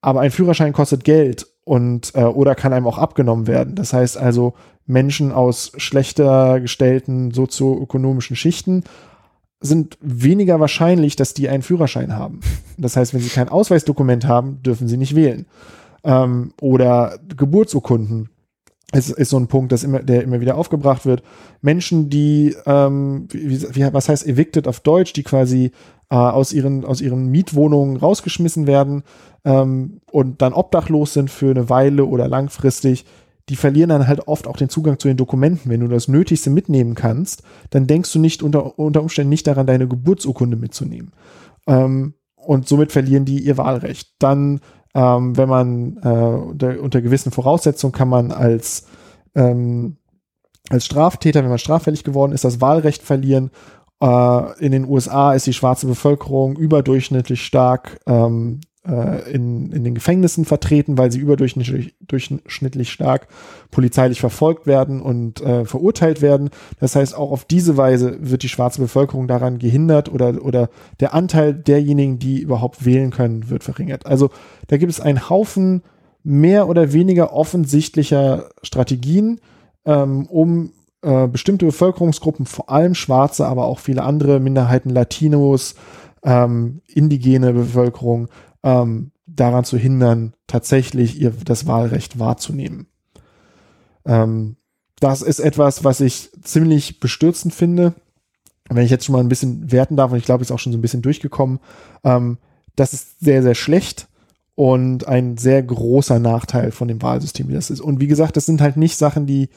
Aber 0.00 0.20
ein 0.20 0.30
Führerschein 0.30 0.72
kostet 0.72 1.04
Geld 1.04 1.46
und 1.64 2.14
äh, 2.14 2.24
oder 2.24 2.54
kann 2.54 2.72
einem 2.72 2.86
auch 2.86 2.98
abgenommen 2.98 3.46
werden. 3.46 3.74
Das 3.74 3.92
heißt 3.92 4.16
also, 4.16 4.54
Menschen 4.86 5.32
aus 5.32 5.72
schlechter 5.76 6.60
gestellten 6.60 7.32
sozioökonomischen 7.32 8.36
Schichten 8.36 8.84
sind 9.60 9.96
weniger 10.00 10.60
wahrscheinlich, 10.60 11.16
dass 11.16 11.32
die 11.34 11.48
einen 11.48 11.62
Führerschein 11.62 12.14
haben. 12.14 12.40
Das 12.76 12.96
heißt, 12.96 13.14
wenn 13.14 13.20
sie 13.20 13.30
kein 13.30 13.48
Ausweisdokument 13.48 14.26
haben, 14.26 14.62
dürfen 14.62 14.88
sie 14.88 14.96
nicht 14.96 15.14
wählen. 15.14 15.46
Ähm, 16.02 16.52
oder 16.60 17.18
Geburtsurkunden 17.36 18.28
ist, 18.94 19.10
ist 19.10 19.30
so 19.30 19.38
ein 19.38 19.48
Punkt, 19.48 19.72
das 19.72 19.84
immer, 19.84 20.00
der 20.00 20.22
immer 20.22 20.40
wieder 20.40 20.56
aufgebracht 20.56 21.06
wird. 21.06 21.22
Menschen, 21.60 22.10
die, 22.10 22.54
ähm, 22.66 23.28
wie, 23.30 23.62
wie, 23.74 23.92
was 23.92 24.08
heißt 24.08 24.26
evicted 24.26 24.68
auf 24.68 24.80
Deutsch, 24.80 25.12
die 25.12 25.22
quasi 25.22 25.72
äh, 26.10 26.16
aus, 26.16 26.52
ihren, 26.52 26.84
aus 26.84 27.00
ihren 27.00 27.26
Mietwohnungen 27.26 27.96
rausgeschmissen 27.96 28.66
werden 28.66 29.02
ähm, 29.44 30.00
und 30.10 30.42
dann 30.42 30.52
obdachlos 30.52 31.12
sind 31.12 31.30
für 31.30 31.50
eine 31.50 31.68
Weile 31.68 32.06
oder 32.06 32.28
langfristig, 32.28 33.04
die 33.48 33.56
verlieren 33.56 33.90
dann 33.90 34.08
halt 34.08 34.26
oft 34.26 34.46
auch 34.46 34.56
den 34.56 34.70
Zugang 34.70 34.98
zu 34.98 35.08
den 35.08 35.18
Dokumenten. 35.18 35.70
Wenn 35.70 35.80
du 35.80 35.88
das 35.88 36.08
Nötigste 36.08 36.48
mitnehmen 36.50 36.94
kannst, 36.94 37.42
dann 37.70 37.86
denkst 37.86 38.12
du 38.12 38.18
nicht 38.18 38.42
unter, 38.42 38.78
unter 38.78 39.02
Umständen 39.02 39.28
nicht 39.28 39.46
daran, 39.46 39.66
deine 39.66 39.86
Geburtsurkunde 39.86 40.56
mitzunehmen. 40.56 41.12
Ähm, 41.66 42.14
und 42.36 42.68
somit 42.68 42.92
verlieren 42.92 43.24
die 43.24 43.40
ihr 43.40 43.56
Wahlrecht. 43.58 44.14
Dann, 44.18 44.60
ähm, 44.94 45.36
wenn 45.36 45.48
man 45.48 45.98
äh, 46.02 46.08
unter, 46.08 46.80
unter 46.80 47.02
gewissen 47.02 47.32
Voraussetzungen 47.32 47.92
kann 47.92 48.08
man 48.08 48.30
als, 48.30 48.86
ähm, 49.34 49.96
als 50.70 50.86
Straftäter, 50.86 51.42
wenn 51.42 51.50
man 51.50 51.58
straffällig 51.58 52.04
geworden 52.04 52.32
ist, 52.32 52.44
das 52.44 52.60
Wahlrecht 52.60 53.02
verlieren. 53.02 53.50
Äh, 54.00 54.64
in 54.64 54.72
den 54.72 54.88
USA 54.88 55.34
ist 55.34 55.46
die 55.46 55.52
schwarze 55.52 55.86
Bevölkerung 55.86 56.56
überdurchschnittlich 56.56 57.44
stark 57.44 57.98
ähm, 58.06 58.60
äh, 58.86 59.32
in, 59.32 59.72
in 59.72 59.84
den 59.84 59.94
Gefängnissen 59.94 60.44
vertreten, 60.44 60.98
weil 60.98 61.10
sie 61.10 61.18
überdurchschnittlich 61.18 61.94
durchschnittlich 62.00 62.90
stark 62.90 63.28
polizeilich 63.70 64.20
verfolgt 64.20 64.66
werden 64.66 65.00
und 65.00 65.40
äh, 65.40 65.64
verurteilt 65.64 66.22
werden. 66.22 66.50
Das 66.80 66.96
heißt, 66.96 67.16
auch 67.16 67.30
auf 67.30 67.44
diese 67.44 67.76
Weise 67.76 68.18
wird 68.20 68.42
die 68.42 68.48
schwarze 68.48 68.80
Bevölkerung 68.80 69.26
daran 69.26 69.58
gehindert 69.58 70.12
oder, 70.12 70.44
oder 70.44 70.68
der 71.00 71.14
Anteil 71.14 71.54
derjenigen, 71.54 72.18
die 72.18 72.40
überhaupt 72.40 72.84
wählen 72.84 73.10
können, 73.10 73.48
wird 73.50 73.64
verringert. 73.64 74.06
Also 74.06 74.30
da 74.68 74.76
gibt 74.76 74.92
es 74.92 75.00
einen 75.00 75.28
Haufen 75.28 75.82
mehr 76.22 76.68
oder 76.68 76.92
weniger 76.92 77.32
offensichtlicher 77.32 78.48
Strategien, 78.62 79.40
ähm, 79.84 80.26
um 80.26 80.72
äh, 81.02 81.28
bestimmte 81.28 81.66
Bevölkerungsgruppen, 81.66 82.46
vor 82.46 82.70
allem 82.70 82.94
Schwarze, 82.94 83.46
aber 83.46 83.66
auch 83.66 83.78
viele 83.78 84.02
andere 84.02 84.40
Minderheiten, 84.40 84.88
Latinos, 84.88 85.74
ähm, 86.24 86.80
indigene 86.86 87.52
Bevölkerung, 87.52 88.28
ähm, 88.64 89.12
daran 89.26 89.64
zu 89.64 89.78
hindern, 89.78 90.34
tatsächlich 90.48 91.20
ihr 91.20 91.30
das 91.30 91.66
Wahlrecht 91.66 92.18
wahrzunehmen. 92.18 92.86
Ähm, 94.04 94.56
das 94.98 95.22
ist 95.22 95.38
etwas, 95.38 95.84
was 95.84 96.00
ich 96.00 96.30
ziemlich 96.42 96.98
bestürzend 96.98 97.54
finde. 97.54 97.94
Wenn 98.68 98.84
ich 98.84 98.90
jetzt 98.90 99.04
schon 99.04 99.12
mal 99.12 99.20
ein 99.20 99.28
bisschen 99.28 99.70
werten 99.70 99.96
darf, 99.96 100.10
und 100.10 100.18
ich 100.18 100.24
glaube, 100.24 100.42
ist 100.42 100.50
auch 100.50 100.58
schon 100.58 100.72
so 100.72 100.78
ein 100.78 100.82
bisschen 100.82 101.02
durchgekommen, 101.02 101.60
ähm, 102.02 102.38
das 102.74 102.92
ist 102.94 103.20
sehr, 103.20 103.42
sehr 103.42 103.54
schlecht 103.54 104.08
und 104.54 105.06
ein 105.06 105.36
sehr 105.36 105.62
großer 105.62 106.18
Nachteil 106.18 106.70
von 106.72 106.88
dem 106.88 107.02
Wahlsystem, 107.02 107.48
wie 107.48 107.54
das 107.54 107.70
ist. 107.70 107.80
Und 107.80 108.00
wie 108.00 108.06
gesagt, 108.06 108.36
das 108.36 108.46
sind 108.46 108.60
halt 108.60 108.76
nicht 108.76 108.96
Sachen, 108.96 109.26
die 109.26 109.50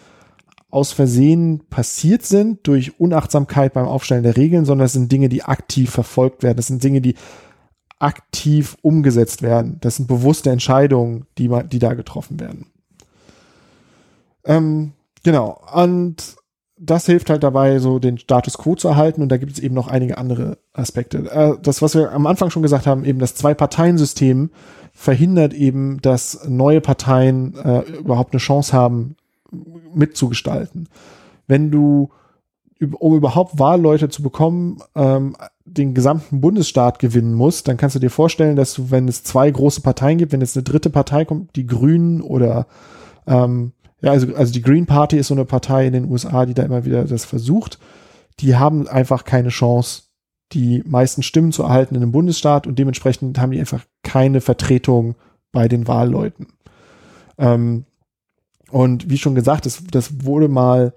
aus 0.70 0.92
Versehen 0.92 1.64
passiert 1.70 2.26
sind 2.26 2.68
durch 2.68 3.00
Unachtsamkeit 3.00 3.74
beim 3.74 3.88
Aufstellen 3.88 4.24
der 4.24 4.36
Regeln, 4.36 4.66
sondern 4.66 4.86
es 4.86 4.94
sind 4.94 5.12
Dinge, 5.12 5.30
die 5.30 5.44
aktiv 5.44 5.90
verfolgt 5.92 6.44
werden. 6.44 6.58
Das 6.58 6.68
sind 6.68 6.84
Dinge, 6.84 7.00
die 7.00 7.16
aktiv 8.00 8.78
umgesetzt 8.82 9.42
werden. 9.42 9.78
Das 9.82 9.96
sind 9.96 10.08
bewusste 10.08 10.52
Entscheidungen, 10.52 11.26
die, 11.38 11.50
die 11.72 11.80
da 11.80 11.94
getroffen 11.94 12.40
werden. 12.40 12.68
Ähm, 14.46 14.94
genau. 15.24 15.62
Und 15.74 16.36
das 16.80 17.08
hilft 17.08 17.30
halt 17.30 17.44
dabei, 17.44 17.80
so 17.80 17.98
den 17.98 18.18
Status 18.18 18.58
quo 18.58 18.76
zu 18.76 18.88
erhalten. 18.88 19.22
Und 19.22 19.30
da 19.30 19.38
gibt 19.38 19.54
es 19.54 19.60
eben 19.60 19.74
noch 19.74 19.88
einige 19.88 20.18
andere 20.18 20.60
Aspekte. 20.74 21.30
Äh, 21.32 21.58
das, 21.62 21.82
was 21.82 21.96
wir 21.96 22.12
am 22.12 22.28
Anfang 22.28 22.50
schon 22.50 22.62
gesagt 22.62 22.86
haben, 22.86 23.04
eben 23.04 23.20
das 23.20 23.36
Zwei-Parteien-System 23.36 24.52
verhindert 24.94 25.54
eben, 25.54 26.00
dass 26.02 26.48
neue 26.48 26.82
Parteien 26.82 27.56
äh, 27.56 27.82
überhaupt 28.00 28.34
eine 28.34 28.40
Chance 28.40 28.74
haben, 28.74 29.16
mitzugestalten. 29.94 30.90
Wenn 31.48 31.72
du, 31.72 32.10
um 32.80 33.16
überhaupt 33.16 33.60
Wahlleute 33.60 34.10
zu 34.10 34.22
bekommen, 34.22 34.80
ähm, 34.96 35.36
den 35.70 35.94
gesamten 35.94 36.42
Bundesstaat 36.42 37.00
gewinnen 37.00 37.34
muss, 37.34 37.64
dann 37.64 37.78
kannst 37.78 37.96
du 37.96 38.00
dir 38.00 38.10
vorstellen, 38.10 38.56
dass 38.56 38.74
du, 38.74 38.90
wenn 38.90 39.08
es 39.08 39.24
zwei 39.24 39.50
große 39.52 39.82
Parteien 39.82 40.18
gibt, 40.18 40.32
wenn 40.32 40.42
jetzt 40.42 40.56
eine 40.56 40.64
dritte 40.64 40.90
Partei 40.90 41.26
kommt, 41.26 41.56
die 41.56 41.68
Grünen 41.68 42.22
oder 42.22 42.68
ähm, 43.28 43.74
ja, 44.02 44.12
also, 44.12 44.34
also 44.36 44.54
die 44.54 44.62
Green 44.62 44.86
Party 44.86 45.18
ist 45.18 45.28
so 45.28 45.34
eine 45.34 45.46
Partei 45.46 45.88
in 45.88 45.94
den 45.94 46.10
USA, 46.10 46.46
die 46.46 46.54
da 46.54 46.64
immer 46.64 46.86
wieder 46.86 47.04
das 47.04 47.26
versucht, 47.26 47.80
die 48.40 48.56
haben 48.56 48.88
einfach 48.88 49.24
keine 49.24 49.50
Chance, 49.50 50.04
die 50.54 50.84
meisten 50.86 51.24
Stimmen 51.24 51.52
zu 51.52 51.64
erhalten 51.64 51.96
in 51.96 52.02
einem 52.02 52.12
Bundesstaat 52.12 52.68
und 52.68 52.80
dementsprechend 52.80 53.38
haben 53.40 53.52
die 53.52 53.60
einfach 53.60 53.84
keine 54.04 54.40
Vertretung 54.40 55.16
bei 55.52 55.68
den 55.68 55.88
Wahlleuten. 55.88 56.48
Ähm, 57.38 57.86
und 58.70 59.10
wie 59.10 59.18
schon 59.18 59.36
gesagt, 59.36 59.66
das, 59.66 59.84
das 59.92 60.24
wurde 60.26 60.48
mal 60.48 60.94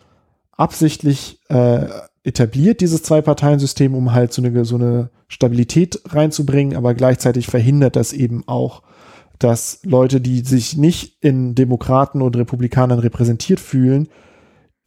absichtlich 0.53 1.41
äh, 1.49 1.87
etabliert, 2.23 2.81
dieses 2.81 3.03
Zwei-Parteien-System, 3.03 3.95
um 3.95 4.12
halt 4.12 4.33
so 4.33 4.43
eine, 4.43 4.64
so 4.64 4.77
eine 4.77 5.11
Stabilität 5.29 6.01
reinzubringen, 6.07 6.77
aber 6.77 6.95
gleichzeitig 6.95 7.47
verhindert 7.47 7.97
das 7.97 8.12
eben 8.12 8.47
auch, 8.47 8.83
dass 9.39 9.81
Leute, 9.85 10.21
die 10.21 10.41
sich 10.41 10.77
nicht 10.77 11.16
in 11.23 11.55
Demokraten 11.55 12.21
und 12.21 12.37
Republikanern 12.37 12.99
repräsentiert 12.99 13.59
fühlen, 13.59 14.09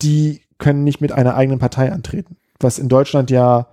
die 0.01 0.41
können 0.59 0.83
nicht 0.83 1.01
mit 1.01 1.11
einer 1.11 1.35
eigenen 1.35 1.59
Partei 1.59 1.91
antreten. 1.91 2.37
Was 2.59 2.77
in 2.77 2.87
Deutschland 2.87 3.31
ja 3.31 3.67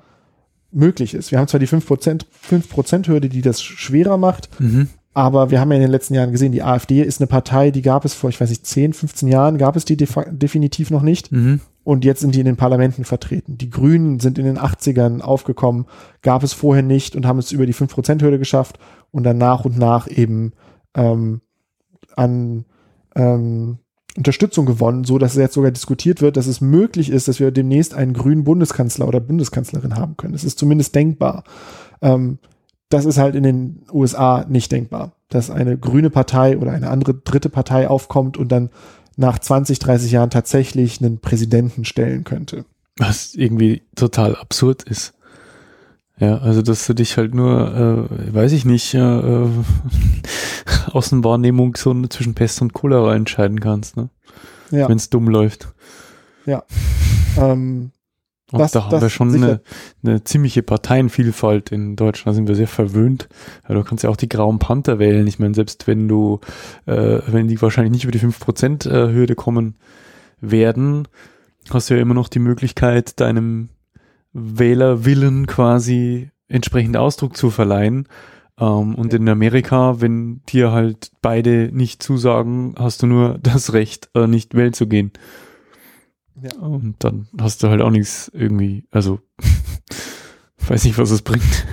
möglich 0.73 1.15
ist. 1.15 1.31
Wir 1.31 1.39
haben 1.39 1.49
zwar 1.49 1.61
die 1.61 1.69
5%, 1.69 2.25
5 2.31 3.29
die 3.29 3.43
das 3.43 3.61
schwerer 3.61 4.17
macht, 4.17 4.49
mhm. 4.61 4.89
aber 5.13 5.51
wir 5.51 5.61
haben 5.61 5.71
ja 5.71 5.77
in 5.77 5.83
den 5.83 5.91
letzten 5.91 6.15
Jahren 6.15 6.33
gesehen, 6.33 6.53
die 6.53 6.63
AfD 6.63 7.03
ist 7.03 7.21
eine 7.21 7.27
Partei, 7.27 7.71
die 7.71 7.83
gab 7.83 8.05
es 8.05 8.15
vor, 8.15 8.31
ich 8.31 8.41
weiß 8.41 8.51
nicht, 8.51 8.67
10, 8.67 8.93
15 8.93 9.29
Jahren, 9.29 9.59
gab 9.59 9.77
es 9.77 9.85
die 9.85 9.97
definitiv 9.97 10.91
noch 10.91 11.03
nicht. 11.03 11.33
Mhm. 11.33 11.61
Und 11.85 12.05
jetzt 12.05 12.21
sind 12.21 12.35
die 12.35 12.41
in 12.41 12.47
den 12.47 12.57
Parlamenten 12.57 13.05
vertreten. 13.05 13.57
Die 13.59 13.71
Grünen 13.71 14.21
sind 14.21 14.39
in 14.39 14.45
den 14.45 14.59
80ern 14.59 15.21
aufgekommen, 15.21 15.87
gab 16.23 16.43
es 16.43 16.53
vorher 16.53 16.83
nicht 16.83 17.17
und 17.17 17.27
haben 17.27 17.39
es 17.39 17.53
über 17.53 17.67
die 17.67 17.75
5%-Hürde 17.75 18.39
geschafft 18.39 18.79
und 19.11 19.25
dann 19.25 19.39
nach 19.39 19.65
und 19.65 19.79
nach 19.79 20.09
eben 20.09 20.53
ähm, 20.95 21.41
an 22.17 22.65
ähm, 23.17 23.79
Unterstützung 24.17 24.67
gewonnen, 24.67 25.05
so 25.05 25.19
dass 25.19 25.37
jetzt 25.37 25.55
sogar 25.55 25.71
diskutiert 25.71 26.21
wird, 26.21 26.37
dass 26.37 26.47
es 26.47 26.61
möglich 26.61 27.11
ist, 27.11 27.29
dass 27.29 27.41
wir 27.41 27.51
demnächst 27.51 27.95
einen 27.95 28.13
grünen 28.13 28.45
Bundeskanzler 28.45 29.07
oder 29.07 29.21
Bundeskanzlerin 29.21 29.97
haben 29.97 30.17
können. 30.17 30.35
Es 30.35 30.45
ist 30.45 30.59
zumindest 30.59 30.95
denkbar. 30.95 31.45
Ähm, 32.03 32.39
das 32.89 33.05
ist 33.05 33.19
halt 33.19 33.37
in 33.37 33.45
den 33.45 33.83
USA 33.93 34.45
nicht 34.49 34.73
denkbar, 34.73 35.13
dass 35.29 35.49
eine 35.49 35.79
grüne 35.79 36.11
Partei 36.11 36.59
oder 36.59 36.73
eine 36.73 36.91
andere 36.91 37.15
dritte 37.15 37.49
Partei 37.49 37.89
aufkommt 37.89 38.37
und 38.37 38.51
dann 38.51 38.71
nach 39.21 39.39
20, 39.39 39.79
30 39.79 40.13
Jahren 40.13 40.31
tatsächlich 40.31 41.01
einen 41.01 41.21
Präsidenten 41.21 41.85
stellen 41.85 42.25
könnte. 42.25 42.65
Was 42.97 43.35
irgendwie 43.35 43.83
total 43.95 44.35
absurd 44.37 44.83
ist. 44.83 45.15
Ja, 46.19 46.39
also 46.39 46.61
dass 46.61 46.87
du 46.87 46.95
dich 46.95 47.17
halt 47.17 47.35
nur, 47.35 48.09
äh, 48.11 48.35
weiß 48.35 48.53
ich 48.53 48.65
nicht, 48.65 48.95
äh, 48.95 48.99
Außenwahrnehmung 50.93 51.77
so 51.77 51.95
zwischen 52.09 52.35
Pest 52.35 52.61
und 52.61 52.75
Cholera 52.75 53.15
entscheiden 53.15 53.61
kannst, 53.61 53.97
ne? 53.97 54.11
Ja. 54.71 54.89
Wenn 54.89 54.99
es 54.99 55.11
dumm 55.11 55.29
läuft. 55.29 55.69
Ja. 56.47 56.63
ähm, 57.37 57.93
und 58.53 58.59
das, 58.59 58.73
da 58.73 58.85
haben 58.85 59.01
wir 59.01 59.09
schon 59.11 59.35
eine, 59.35 59.61
eine, 60.03 60.25
ziemliche 60.25 60.63
Parteienvielfalt 60.63 61.71
in 61.71 61.97
Deutschland, 61.97 62.29
da 62.29 62.35
sind 62.35 62.49
wir 62.49 62.55
sehr 62.55 62.67
verwöhnt. 62.67 63.29
Ja, 63.69 63.75
du 63.75 63.85
kannst 63.85 64.05
ja 64.05 64.11
auch 64.11 64.17
die 64.17 64.29
Grauen 64.29 64.59
Panther 64.59 64.99
wählen. 64.99 65.27
Ich 65.27 65.39
meine, 65.39 65.55
selbst 65.55 65.87
wenn 65.87 66.09
du, 66.09 66.41
äh, 66.87 67.21
wenn 67.27 67.49
die 67.49 67.61
wahrscheinlich 67.63 67.93
nicht 67.93 68.05
über 68.05 68.13
die 68.13 68.21
5%-Hürde 68.21 69.35
kommen 69.35 69.77
werden, 70.41 71.07
hast 71.71 71.91
du 71.91 71.95
ja 71.95 72.01
immer 72.01 72.15
noch 72.15 72.29
die 72.29 72.39
Möglichkeit, 72.39 73.21
deinem 73.21 73.69
Wählerwillen 74.33 75.47
quasi 75.47 76.31
entsprechend 76.49 76.97
Ausdruck 76.97 77.37
zu 77.37 77.51
verleihen. 77.51 78.09
Ähm, 78.59 78.95
und 78.95 79.15
in 79.15 79.29
Amerika, 79.29 80.01
wenn 80.01 80.43
dir 80.49 80.73
halt 80.73 81.13
beide 81.23 81.71
nicht 81.73 82.03
zusagen, 82.03 82.75
hast 82.79 83.03
du 83.03 83.07
nur 83.07 83.39
das 83.39 83.73
Recht, 83.73 84.11
äh, 84.15 84.27
nicht 84.27 84.55
wählen 84.55 84.73
zu 84.73 84.87
gehen. 84.87 85.13
Ja. 86.43 86.59
Und 86.61 86.97
dann 87.01 87.27
hast 87.39 87.63
du 87.63 87.69
halt 87.69 87.81
auch 87.81 87.91
nichts 87.91 88.31
irgendwie, 88.35 88.85
also 88.91 89.21
weiß 90.69 90.85
nicht, 90.85 90.99
was 90.99 91.11
es 91.11 91.23
bringt. 91.23 91.67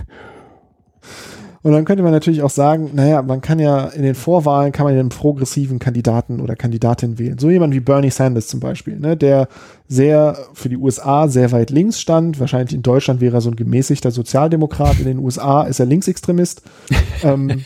Und 1.67 1.73
dann 1.73 1.83
könnte 1.83 2.01
man 2.01 2.13
natürlich 2.13 2.43
auch 2.43 2.49
sagen, 2.49 2.91
naja, 2.93 3.21
man 3.21 3.41
kann 3.41 3.59
ja 3.59 3.87
in 3.87 4.03
den 4.03 4.15
Vorwahlen 4.15 4.71
kann 4.71 4.85
man 4.85 4.97
einen 4.97 5.09
progressiven 5.09 5.79
Kandidaten 5.79 6.39
oder 6.39 6.55
Kandidatin 6.55 7.19
wählen. 7.19 7.37
So 7.37 7.49
jemand 7.49 7.73
wie 7.73 7.81
Bernie 7.81 8.09
Sanders 8.09 8.47
zum 8.47 8.61
Beispiel, 8.61 8.97
ne, 8.97 9.17
der 9.17 9.49
sehr 9.87 10.37
für 10.53 10.69
die 10.69 10.77
USA 10.77 11.27
sehr 11.27 11.51
weit 11.51 11.69
links 11.69 11.99
stand. 11.99 12.39
Wahrscheinlich 12.39 12.73
in 12.73 12.83
Deutschland 12.83 13.19
wäre 13.19 13.37
er 13.37 13.41
so 13.41 13.49
ein 13.49 13.57
gemäßigter 13.57 14.11
Sozialdemokrat. 14.11 14.99
In 14.99 15.05
den 15.05 15.19
USA 15.19 15.63
ist 15.63 15.81
er 15.81 15.87
Linksextremist. 15.87 16.61
ähm, 17.23 17.65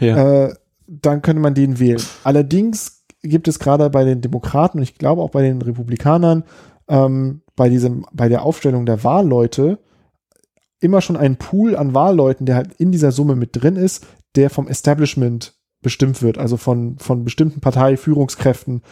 ja. 0.00 0.46
äh, 0.46 0.54
dann 0.86 1.22
könnte 1.22 1.40
man 1.40 1.54
den 1.54 1.78
wählen. 1.78 2.02
Allerdings 2.24 2.93
gibt 3.28 3.48
es 3.48 3.58
gerade 3.58 3.90
bei 3.90 4.04
den 4.04 4.20
Demokraten 4.20 4.78
und 4.78 4.82
ich 4.82 4.98
glaube 4.98 5.22
auch 5.22 5.30
bei 5.30 5.42
den 5.42 5.60
Republikanern 5.60 6.44
ähm, 6.88 7.42
bei 7.56 7.68
diesem, 7.68 8.06
bei 8.12 8.28
der 8.28 8.42
Aufstellung 8.42 8.86
der 8.86 9.04
Wahlleute 9.04 9.78
immer 10.80 11.00
schon 11.00 11.16
einen 11.16 11.36
Pool 11.36 11.76
an 11.76 11.94
Wahlleuten, 11.94 12.46
der 12.46 12.56
halt 12.56 12.74
in 12.74 12.92
dieser 12.92 13.12
Summe 13.12 13.36
mit 13.36 13.50
drin 13.52 13.76
ist, 13.76 14.06
der 14.36 14.50
vom 14.50 14.68
Establishment 14.68 15.54
bestimmt 15.80 16.22
wird, 16.22 16.38
also 16.38 16.56
von, 16.56 16.98
von 16.98 17.24
bestimmten 17.24 17.60
Parteiführungskräften 17.60 18.82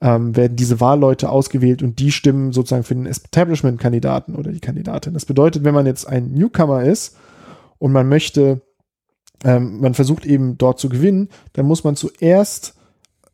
ähm, 0.00 0.36
werden 0.36 0.56
diese 0.56 0.80
Wahlleute 0.80 1.30
ausgewählt 1.30 1.82
und 1.82 1.98
die 1.98 2.12
stimmen 2.12 2.52
sozusagen 2.52 2.84
für 2.84 2.94
den 2.94 3.06
Establishment-Kandidaten 3.06 4.34
oder 4.34 4.52
die 4.52 4.60
Kandidatin. 4.60 5.14
Das 5.14 5.24
bedeutet, 5.24 5.64
wenn 5.64 5.74
man 5.74 5.86
jetzt 5.86 6.06
ein 6.06 6.32
Newcomer 6.32 6.84
ist 6.84 7.16
und 7.78 7.92
man 7.92 8.08
möchte, 8.08 8.60
ähm, 9.44 9.80
man 9.80 9.94
versucht 9.94 10.26
eben 10.26 10.58
dort 10.58 10.78
zu 10.78 10.88
gewinnen, 10.88 11.30
dann 11.54 11.66
muss 11.66 11.84
man 11.84 11.96
zuerst 11.96 12.76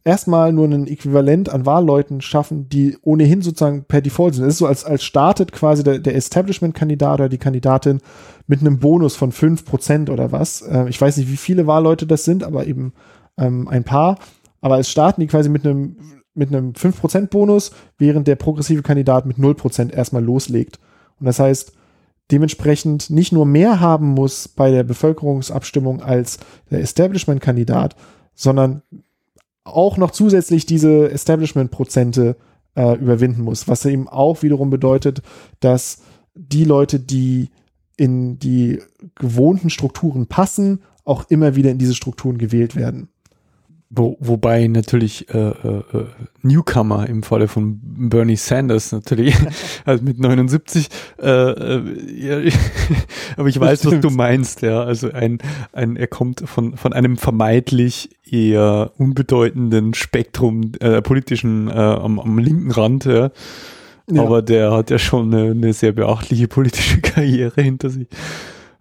erstmal 0.05 0.53
nur 0.53 0.67
ein 0.67 0.87
Äquivalent 0.87 1.49
an 1.49 1.67
Wahlleuten 1.67 2.21
schaffen, 2.21 2.69
die 2.69 2.97
ohnehin 3.03 3.43
sozusagen 3.43 3.85
per 3.85 4.01
Default 4.01 4.35
sind. 4.35 4.45
Es 4.45 4.55
ist 4.55 4.59
so, 4.59 4.67
als, 4.67 4.85
als 4.85 5.05
startet 5.05 5.53
quasi 5.53 5.83
der, 5.83 5.99
der 5.99 6.15
Establishment-Kandidat 6.15 7.21
oder 7.21 7.29
die 7.29 7.39
Kandidatin 7.39 8.01
mit 8.47 8.61
einem 8.61 8.79
Bonus 8.79 9.17
von 9.17 9.33
5% 9.33 10.11
oder 10.11 10.33
was. 10.33 10.63
Äh, 10.63 10.89
ich 10.89 11.01
weiß 11.01 11.17
nicht, 11.17 11.31
wie 11.31 11.37
viele 11.37 11.67
Wahlleute 11.67 12.07
das 12.07 12.25
sind, 12.25 12.45
aber 12.45 12.67
eben 12.67 12.93
ähm, 13.37 13.69
ein 13.69 13.85
paar. 13.85 14.19
Aber 14.61 14.79
es 14.79 14.91
starten 14.91 15.21
die 15.21 15.27
quasi 15.27 15.49
mit 15.49 15.67
einem, 15.67 15.97
mit 16.35 16.49
einem 16.49 16.73
5% 16.73 17.29
Bonus, 17.29 17.73
während 17.99 18.27
der 18.29 18.37
progressive 18.37 18.83
Kandidat 18.83 19.27
mit 19.27 19.37
0% 19.37 19.93
erstmal 19.93 20.25
loslegt. 20.25 20.79
Und 21.21 21.27
das 21.27 21.39
heißt, 21.39 21.73
dementsprechend 22.31 23.11
nicht 23.11 23.33
nur 23.33 23.47
mehr 23.47 23.81
haben 23.81 24.09
muss 24.09 24.49
bei 24.49 24.71
der 24.71 24.85
Bevölkerungsabstimmung 24.85 26.03
als 26.03 26.39
der 26.71 26.81
Establishment-Kandidat, 26.81 27.97
sondern 28.35 28.83
auch 29.69 29.97
noch 29.97 30.11
zusätzlich 30.11 30.67
diese 30.67 31.11
Establishment-Prozente 31.11 32.37
äh, 32.75 32.97
überwinden 32.99 33.43
muss, 33.43 33.69
was 33.69 33.85
eben 33.85 34.09
auch 34.09 34.43
wiederum 34.43 34.71
bedeutet, 34.71 35.23
dass 35.61 36.03
die 36.35 36.65
Leute, 36.65 37.01
die 37.01 37.51
in 37.97 38.39
die 38.39 38.81
gewohnten 39.17 39.71
Strukturen 39.71 40.27
passen, 40.27 40.83
auch 41.05 41.29
immer 41.29 41.57
wieder 41.57 41.71
in 41.71 41.79
diese 41.79 41.95
Strukturen 41.95 42.39
gewählt 42.39 42.77
werden. 42.77 43.09
Wo, 43.91 44.19
wobei 44.21 44.67
natürlich 44.67 45.33
äh, 45.33 45.39
äh, 45.39 45.79
äh 45.79 46.05
Newcomer 46.43 47.09
im 47.09 47.23
Falle 47.23 47.49
von 47.49 47.81
Bernie 47.83 48.37
Sanders 48.37 48.93
natürlich, 48.93 49.35
also 49.87 50.05
mit 50.05 50.19
79, 50.19 50.89
äh, 51.23 51.27
äh, 51.27 52.45
ja, 52.45 52.53
aber 53.39 53.49
ich 53.49 53.59
weiß, 53.59 53.87
was 53.87 54.01
du 54.01 54.11
meinst, 54.11 54.61
ja. 54.61 54.83
Also 54.83 55.11
ein, 55.11 55.39
ein, 55.73 55.97
er 55.97 56.07
kommt 56.07 56.43
von, 56.45 56.77
von 56.77 56.93
einem 56.93 57.17
vermeintlich 57.17 58.11
eher 58.31 58.93
unbedeutenden 58.99 59.95
Spektrum 59.95 60.73
äh, 60.81 61.01
politischen 61.01 61.69
äh, 61.69 61.73
am, 61.73 62.21
am 62.21 62.39
linken 62.39 62.71
Rand, 62.71 63.07
ja. 63.07 63.31
ja. 64.11 64.23
Aber 64.23 64.43
der 64.43 64.71
hat 64.71 64.91
ja 64.91 64.99
schon 64.99 65.33
eine, 65.33 65.53
eine 65.53 65.73
sehr 65.73 65.93
beachtliche 65.93 66.47
politische 66.47 67.01
Karriere 67.03 67.63
hinter 67.63 67.89
sich. 67.89 68.07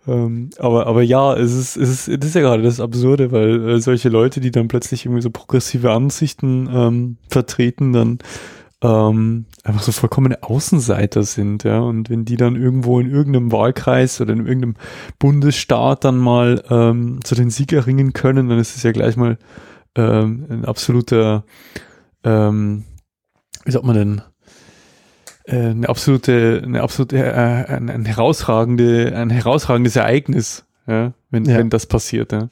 Ähm, 0.07 0.49
aber, 0.57 0.87
aber 0.87 1.01
ja, 1.01 1.35
es 1.35 1.53
ist, 1.53 1.75
es 1.75 2.07
ist, 2.07 2.21
das 2.21 2.29
ist 2.29 2.35
ja 2.35 2.41
gerade 2.41 2.63
das 2.63 2.79
Absurde, 2.79 3.31
weil 3.31 3.69
äh, 3.69 3.79
solche 3.81 4.09
Leute, 4.09 4.39
die 4.39 4.51
dann 4.51 4.67
plötzlich 4.67 5.05
irgendwie 5.05 5.21
so 5.21 5.29
progressive 5.29 5.91
Ansichten 5.91 6.69
ähm, 6.71 7.17
vertreten, 7.29 7.93
dann 7.93 8.19
ähm, 8.81 9.45
einfach 9.63 9.81
so 9.81 9.91
vollkommene 9.91 10.43
Außenseiter 10.43 11.23
sind, 11.23 11.63
ja. 11.63 11.79
Und 11.79 12.09
wenn 12.09 12.25
die 12.25 12.37
dann 12.37 12.55
irgendwo 12.55 12.99
in 12.99 13.09
irgendeinem 13.09 13.51
Wahlkreis 13.51 14.21
oder 14.21 14.33
in 14.33 14.45
irgendeinem 14.45 14.75
Bundesstaat 15.19 16.03
dann 16.03 16.17
mal 16.17 16.63
ähm, 16.69 17.19
zu 17.23 17.35
den 17.35 17.49
Sieg 17.49 17.73
erringen 17.73 18.13
können, 18.13 18.49
dann 18.49 18.59
ist 18.59 18.75
es 18.75 18.83
ja 18.83 18.91
gleich 18.91 19.17
mal 19.17 19.37
ähm, 19.95 20.45
ein 20.49 20.65
absoluter, 20.65 21.43
ähm, 22.23 22.85
wie 23.65 23.71
sagt 23.71 23.85
man 23.85 23.95
denn, 23.95 24.21
eine 25.47 25.89
absolute, 25.89 26.61
eine 26.63 26.81
absolute, 26.81 27.17
äh, 27.17 27.31
ein, 27.31 27.89
ein, 27.89 28.05
herausragende, 28.05 29.13
ein 29.15 29.29
herausragendes 29.29 29.95
Ereignis, 29.95 30.65
ja, 30.87 31.13
wenn, 31.29 31.45
ja. 31.45 31.57
wenn 31.57 31.69
das 31.69 31.85
passiert, 31.85 32.31
ja. 32.31 32.49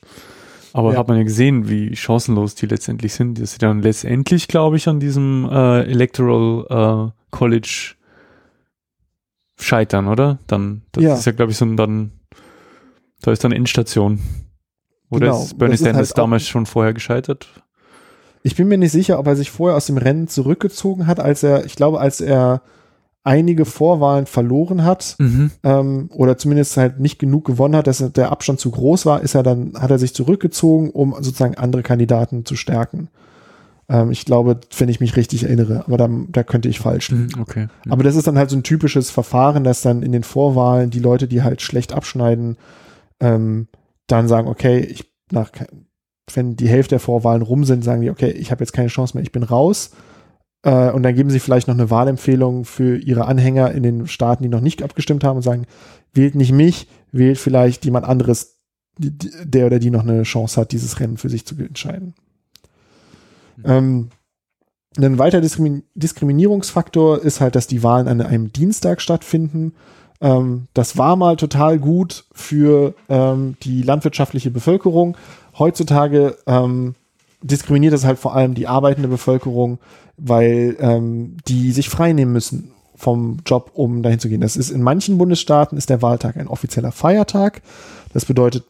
Aber 0.74 0.92
ja. 0.92 1.00
hat 1.00 1.08
man 1.08 1.18
ja 1.18 1.24
gesehen, 1.24 1.70
wie 1.70 1.96
chancenlos 1.96 2.56
die 2.56 2.66
letztendlich 2.66 3.14
sind, 3.14 3.40
dass 3.40 3.54
sie 3.54 3.60
dann 3.60 3.82
letztendlich, 3.82 4.50
glaube 4.50 4.76
ich, 4.76 4.90
an 4.90 5.00
diesem 5.00 5.48
äh, 5.50 5.84
Electoral 5.84 7.12
äh, 7.12 7.12
College 7.32 7.96
scheitern, 9.58 10.08
oder? 10.08 10.40
Dann, 10.48 10.82
das 10.92 11.04
ja. 11.04 11.16
ist 11.16 11.26
ja, 11.26 11.32
glaube 11.32 11.54
ich, 11.54 11.58
so 11.58 11.66
ein 11.66 11.78
dann, 11.78 12.12
da 13.22 13.32
ist 13.32 13.44
dann 13.44 13.54
Endstation. 13.54 14.20
Oder 15.10 15.28
genau. 15.28 15.44
ist 15.44 15.58
Bernie 15.58 15.78
Sanders 15.78 16.10
halt 16.10 16.18
damals 16.18 16.48
schon 16.48 16.66
vorher 16.66 16.94
gescheitert? 16.94 17.48
Ich 18.44 18.56
bin 18.56 18.68
mir 18.68 18.78
nicht 18.78 18.92
sicher, 18.92 19.18
ob 19.18 19.28
er 19.28 19.36
sich 19.36 19.52
vorher 19.52 19.78
aus 19.78 19.88
dem 19.88 19.98
Rennen 19.98 20.28
zurückgezogen 20.28 21.08
hat, 21.08 21.20
als 21.20 21.42
er, 21.42 21.66
ich 21.66 21.76
glaube, 21.76 22.00
als 22.00 22.22
er 22.22 22.62
einige 23.26 23.66
Vorwahlen 23.66 24.28
verloren 24.28 24.84
hat 24.84 25.16
mhm. 25.18 25.52
ähm, 25.64 26.10
oder 26.14 26.38
zumindest 26.38 26.78
halt 26.78 27.00
nicht 27.00 27.20
genug 27.20 27.44
gewonnen 27.44 27.76
hat, 27.76 27.88
dass 27.88 27.98
der 27.98 28.32
Abstand 28.32 28.60
zu 28.60 28.70
groß 28.70 29.06
war, 29.06 29.22
ist 29.22 29.36
er 29.36 29.44
dann 29.44 29.74
hat 29.78 29.92
er 29.92 29.98
sich 29.98 30.14
zurückgezogen, 30.14 30.92
um 30.92 31.14
sozusagen 31.16 31.56
andere 31.56 31.82
Kandidaten 31.82 32.46
zu 32.46 32.56
stärken. 32.56 33.10
Ähm, 33.90 34.12
ich 34.12 34.26
glaube, 34.26 34.60
wenn 34.78 34.90
ich 34.90 35.00
mich 35.00 35.16
richtig 35.16 35.44
erinnere, 35.44 35.86
aber 35.88 35.98
da, 35.98 36.08
da 36.30 36.44
könnte 36.44 36.70
ich 36.70 36.80
falsch. 36.80 37.12
Mhm, 37.12 37.30
okay. 37.42 37.68
Mhm. 37.84 37.92
Aber 37.92 38.04
das 38.04 38.16
ist 38.16 38.28
dann 38.28 38.38
halt 38.38 38.52
so 38.52 38.58
ein 38.58 38.64
typisches 38.64 39.10
Verfahren, 39.10 39.64
dass 39.64 39.82
dann 39.82 40.04
in 40.04 40.12
den 40.12 40.24
Vorwahlen 40.24 40.92
die 40.92 41.00
Leute, 41.00 41.28
die 41.28 41.42
halt 41.42 41.64
schlecht 41.64 41.94
abschneiden, 41.94 42.58
ähm, 43.20 43.68
dann 44.06 44.28
sagen, 44.28 44.48
okay, 44.48 44.80
ich 44.80 45.12
nach 45.32 45.52
wenn 46.34 46.56
die 46.56 46.68
Hälfte 46.68 46.92
der 46.92 47.00
Vorwahlen 47.00 47.42
rum 47.42 47.66
sind, 47.66 47.84
sagen 47.84 48.02
die, 48.02 48.10
okay, 48.10 48.30
ich 48.30 48.52
habe 48.52 48.64
jetzt 48.64 48.74
keine 48.74 48.88
Chance 48.88 49.16
mehr, 49.16 49.24
ich 49.24 49.32
bin 49.32 49.44
raus 49.44 49.92
äh, 50.66 50.92
und 50.92 51.04
dann 51.04 51.16
geben 51.16 51.30
sie 51.30 51.40
vielleicht 51.40 51.68
noch 51.68 51.76
eine 51.76 51.90
Wahlempfehlung 51.90 52.66
für 52.66 52.98
ihre 52.98 53.26
Anhänger 53.26 53.72
in 53.72 53.84
den 53.84 54.08
Staaten, 54.08 54.44
die 54.44 54.50
noch 54.50 54.62
nicht 54.62 54.84
abgestimmt 54.84 55.24
haben 55.24 55.38
und 55.38 55.44
sagen, 55.44 55.68
wählt 56.12 56.36
nicht 56.36 56.52
mich, 56.52 56.88
wählt 57.12 57.38
vielleicht 57.38 57.86
jemand 57.86 58.06
anderes, 58.06 58.58
der 58.98 59.68
oder 59.68 59.80
die 59.80 59.92
noch 59.92 60.02
eine 60.02 60.24
Chance 60.24 60.60
hat, 60.60 60.72
dieses 60.72 61.00
Rennen 61.00 61.18
für 61.18 61.30
sich 61.30 61.46
zu 61.46 61.56
entscheiden. 61.56 62.16
Mhm. 63.58 63.64
Ähm, 63.66 64.10
Ein 64.98 65.20
weiter 65.20 65.40
Diskrimi 65.40 65.84
Diskriminierungsfaktor 65.94 67.22
ist 67.22 67.42
halt, 67.42 67.56
dass 67.56 67.68
die 67.68 67.84
Wahlen 67.84 68.08
an 68.08 68.22
einem 68.22 68.52
Dienstag 68.52 69.02
stattfinden. 69.02 69.74
Ähm, 70.20 70.68
das 70.74 70.98
war 70.98 71.16
mal 71.16 71.36
total 71.36 71.78
gut 71.78 72.26
für 72.32 72.96
ähm, 73.08 73.56
die 73.62 73.84
landwirtschaftliche 73.84 74.50
Bevölkerung. 74.50 75.16
Heutzutage 75.60 76.38
ähm, 76.48 76.96
diskriminiert 77.46 77.94
das 77.94 78.06
halt 78.06 78.20
vor 78.20 78.36
allem 78.36 78.54
die 78.54 78.68
arbeitende 78.68 79.08
Bevölkerung, 79.08 79.80
weil 80.18 80.76
ähm, 80.80 81.38
die 81.48 81.72
sich 81.72 81.90
freinehmen 81.90 82.34
müssen 82.34 82.72
vom 82.96 83.38
Job, 83.46 83.72
um 83.74 84.02
dahin 84.02 84.20
zu 84.20 84.30
gehen. 84.30 84.42
Das 84.42 84.56
ist 84.56 84.70
in 84.70 84.82
manchen 84.82 85.18
Bundesstaaten 85.18 85.78
ist 85.78 85.90
der 85.90 86.02
Wahltag 86.02 86.38
ein 86.38 86.48
offizieller 86.48 86.92
Feiertag. 86.92 87.62
Das 88.14 88.26
bedeutet, 88.26 88.64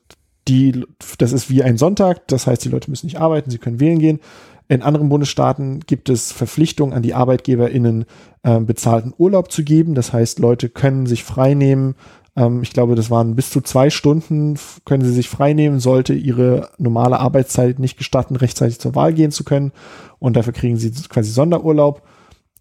die, 0.48 0.84
das 1.18 1.32
ist 1.32 1.50
wie 1.50 1.64
ein 1.64 1.78
Sonntag. 1.78 2.28
Das 2.28 2.48
heißt, 2.48 2.66
die 2.66 2.70
Leute 2.70 2.90
müssen 2.90 3.06
nicht 3.06 3.20
arbeiten, 3.20 3.52
sie 3.52 3.60
können 3.60 3.80
wählen 3.80 4.00
gehen. 4.00 4.20
In 4.68 4.82
anderen 4.82 5.10
Bundesstaaten 5.10 5.82
gibt 5.82 6.10
es 6.10 6.32
Verpflichtungen 6.32 6.94
an 6.94 7.04
die 7.04 7.14
ArbeitgeberInnen, 7.14 8.06
äh, 8.42 8.60
bezahlten 8.60 9.14
Urlaub 9.16 9.52
zu 9.52 9.64
geben. 9.64 9.94
Das 9.94 10.12
heißt, 10.12 10.40
Leute 10.40 10.70
können 10.70 11.06
sich 11.06 11.24
freinehmen. 11.24 11.96
Ähm, 12.36 12.62
ich 12.62 12.72
glaube, 12.72 12.96
das 12.96 13.10
waren 13.10 13.36
bis 13.36 13.50
zu 13.50 13.62
zwei 13.62 13.90
Stunden, 13.90 14.58
können 14.86 15.04
sie 15.04 15.14
sich 15.14 15.30
freinehmen, 15.30 15.80
sollte 15.80 16.14
ihre 16.14 16.70
normale 16.78 17.20
Arbeitszeit 17.20 17.80
nicht 17.80 17.98
gestatten, 17.98 18.36
rechtzeitig 18.36 18.80
zur 18.80 18.96
Wahl 18.96 19.14
gehen 19.14 19.32
zu 19.32 19.44
können. 19.44 19.72
Und 20.20 20.36
dafür 20.36 20.54
kriegen 20.54 20.78
sie 20.78 20.92
quasi 21.10 21.32
Sonderurlaub. 21.32 22.02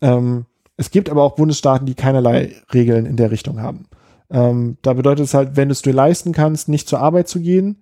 Ähm, 0.01 0.47
es 0.77 0.91
gibt 0.91 1.09
aber 1.09 1.23
auch 1.23 1.37
Bundesstaaten, 1.37 1.87
die 1.87 1.95
keinerlei 1.95 2.53
Regeln 2.73 3.07
in 3.07 3.17
der 3.17 3.31
Richtung 3.31 3.61
haben. 3.61 3.87
Ähm, 4.31 4.79
da 4.83 4.95
bedeutet 4.95 5.27
es 5.27 5.35
halt, 5.35 5.57
wenn 5.57 5.69
du 5.69 5.73
es 5.73 5.83
dir 5.83 5.93
leisten 5.93 6.33
kannst, 6.33 6.69
nicht 6.69 6.89
zur 6.89 7.01
Arbeit 7.01 7.29
zu 7.29 7.41
gehen, 7.41 7.77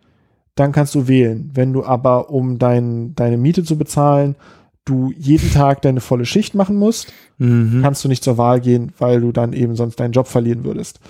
dann 0.54 0.72
kannst 0.72 0.94
du 0.94 1.08
wählen. 1.08 1.50
Wenn 1.54 1.72
du 1.72 1.84
aber, 1.84 2.30
um 2.30 2.58
dein, 2.58 3.14
deine 3.14 3.38
Miete 3.38 3.64
zu 3.64 3.78
bezahlen, 3.78 4.36
du 4.84 5.12
jeden 5.16 5.50
Tag 5.52 5.80
deine 5.82 6.00
volle 6.00 6.26
Schicht 6.26 6.54
machen 6.54 6.76
musst, 6.76 7.12
mhm. 7.38 7.80
kannst 7.82 8.04
du 8.04 8.08
nicht 8.08 8.24
zur 8.24 8.36
Wahl 8.36 8.60
gehen, 8.60 8.92
weil 8.98 9.20
du 9.20 9.32
dann 9.32 9.52
eben 9.52 9.76
sonst 9.76 10.00
deinen 10.00 10.12
Job 10.12 10.26
verlieren 10.26 10.64
würdest. 10.64 11.00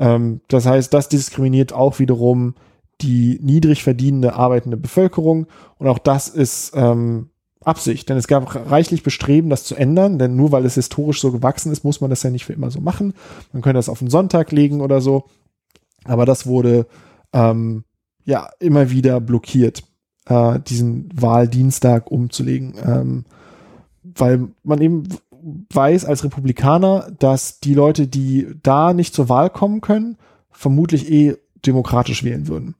Ähm, 0.00 0.40
das 0.48 0.66
heißt, 0.66 0.92
das 0.92 1.08
diskriminiert 1.08 1.72
auch 1.72 2.00
wiederum 2.00 2.54
die 3.02 3.38
niedrig 3.42 3.84
verdienende 3.84 4.34
arbeitende 4.34 4.76
Bevölkerung. 4.76 5.46
Und 5.78 5.88
auch 5.88 5.98
das 5.98 6.28
ist 6.28 6.72
ähm, 6.74 7.30
Absicht, 7.62 8.08
denn 8.08 8.16
es 8.16 8.26
gab 8.26 8.70
reichlich 8.70 9.02
Bestreben, 9.02 9.50
das 9.50 9.64
zu 9.64 9.76
ändern, 9.76 10.18
denn 10.18 10.34
nur 10.34 10.50
weil 10.50 10.64
es 10.64 10.74
historisch 10.74 11.20
so 11.20 11.30
gewachsen 11.30 11.70
ist, 11.70 11.84
muss 11.84 12.00
man 12.00 12.08
das 12.08 12.22
ja 12.22 12.30
nicht 12.30 12.46
für 12.46 12.54
immer 12.54 12.70
so 12.70 12.80
machen. 12.80 13.12
Man 13.52 13.62
könnte 13.62 13.78
das 13.78 13.90
auf 13.90 13.98
den 13.98 14.08
Sonntag 14.10 14.50
legen 14.50 14.80
oder 14.80 15.02
so, 15.02 15.24
aber 16.04 16.24
das 16.24 16.46
wurde 16.46 16.86
ähm, 17.34 17.84
ja 18.24 18.48
immer 18.60 18.90
wieder 18.90 19.20
blockiert, 19.20 19.82
äh, 20.26 20.58
diesen 20.60 21.10
Wahldienstag 21.14 22.10
umzulegen, 22.10 22.74
ähm, 22.82 23.24
weil 24.02 24.48
man 24.62 24.80
eben 24.80 25.04
weiß 25.72 26.04
als 26.04 26.24
Republikaner, 26.24 27.10
dass 27.18 27.60
die 27.60 27.74
Leute, 27.74 28.06
die 28.06 28.46
da 28.62 28.92
nicht 28.92 29.14
zur 29.14 29.28
Wahl 29.28 29.50
kommen 29.50 29.80
können, 29.80 30.16
vermutlich 30.50 31.10
eh 31.10 31.36
demokratisch 31.66 32.24
wählen 32.24 32.48
würden. 32.48 32.74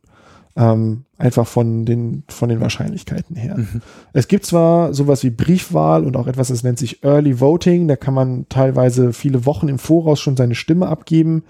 Ähm, 0.57 1.05
einfach 1.17 1.47
von 1.47 1.85
den, 1.87 2.25
von 2.29 2.49
den 2.49 2.61
Wahrscheinlichkeiten 2.61 3.37
her. 3.37 3.57
Mhm. 3.57 3.83
Es 4.13 4.27
gibt 4.27 4.45
zwar 4.45 4.93
sowas 4.93 5.23
wie 5.23 5.31
Briefwahl 5.31 6.05
und 6.05 6.17
auch 6.17 6.27
etwas, 6.27 6.49
das 6.49 6.65
nennt 6.65 6.79
sich 6.79 7.05
Early 7.05 7.41
Voting. 7.41 7.89
Da 7.89 7.97
kann 7.97 8.15
man 8.15 8.47
teilweise 8.49 9.13
viele 9.13 9.47
Wochen 9.47 9.69
im 9.69 9.79
Voraus 9.79 10.21
schon 10.21 10.37
seine 10.37 10.57
Stimme 10.57 10.89
abgeben 10.89 11.45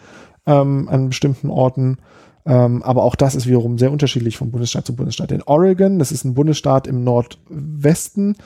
ähm, 0.46 0.88
an 0.88 1.08
bestimmten 1.08 1.50
Orten. 1.50 1.98
Ähm, 2.46 2.82
aber 2.82 3.04
auch 3.04 3.16
das 3.16 3.34
ist 3.34 3.46
wiederum 3.46 3.78
sehr 3.78 3.92
unterschiedlich 3.92 4.36
von 4.36 4.50
Bundesstaat 4.50 4.86
zu 4.86 4.96
Bundesstaat. 4.96 5.32
In 5.32 5.42
Oregon, 5.42 5.98
das 5.98 6.12
ist 6.12 6.24
ein 6.24 6.34
Bundesstaat 6.34 6.86
im 6.86 7.04
Nordwesten, 7.04 8.36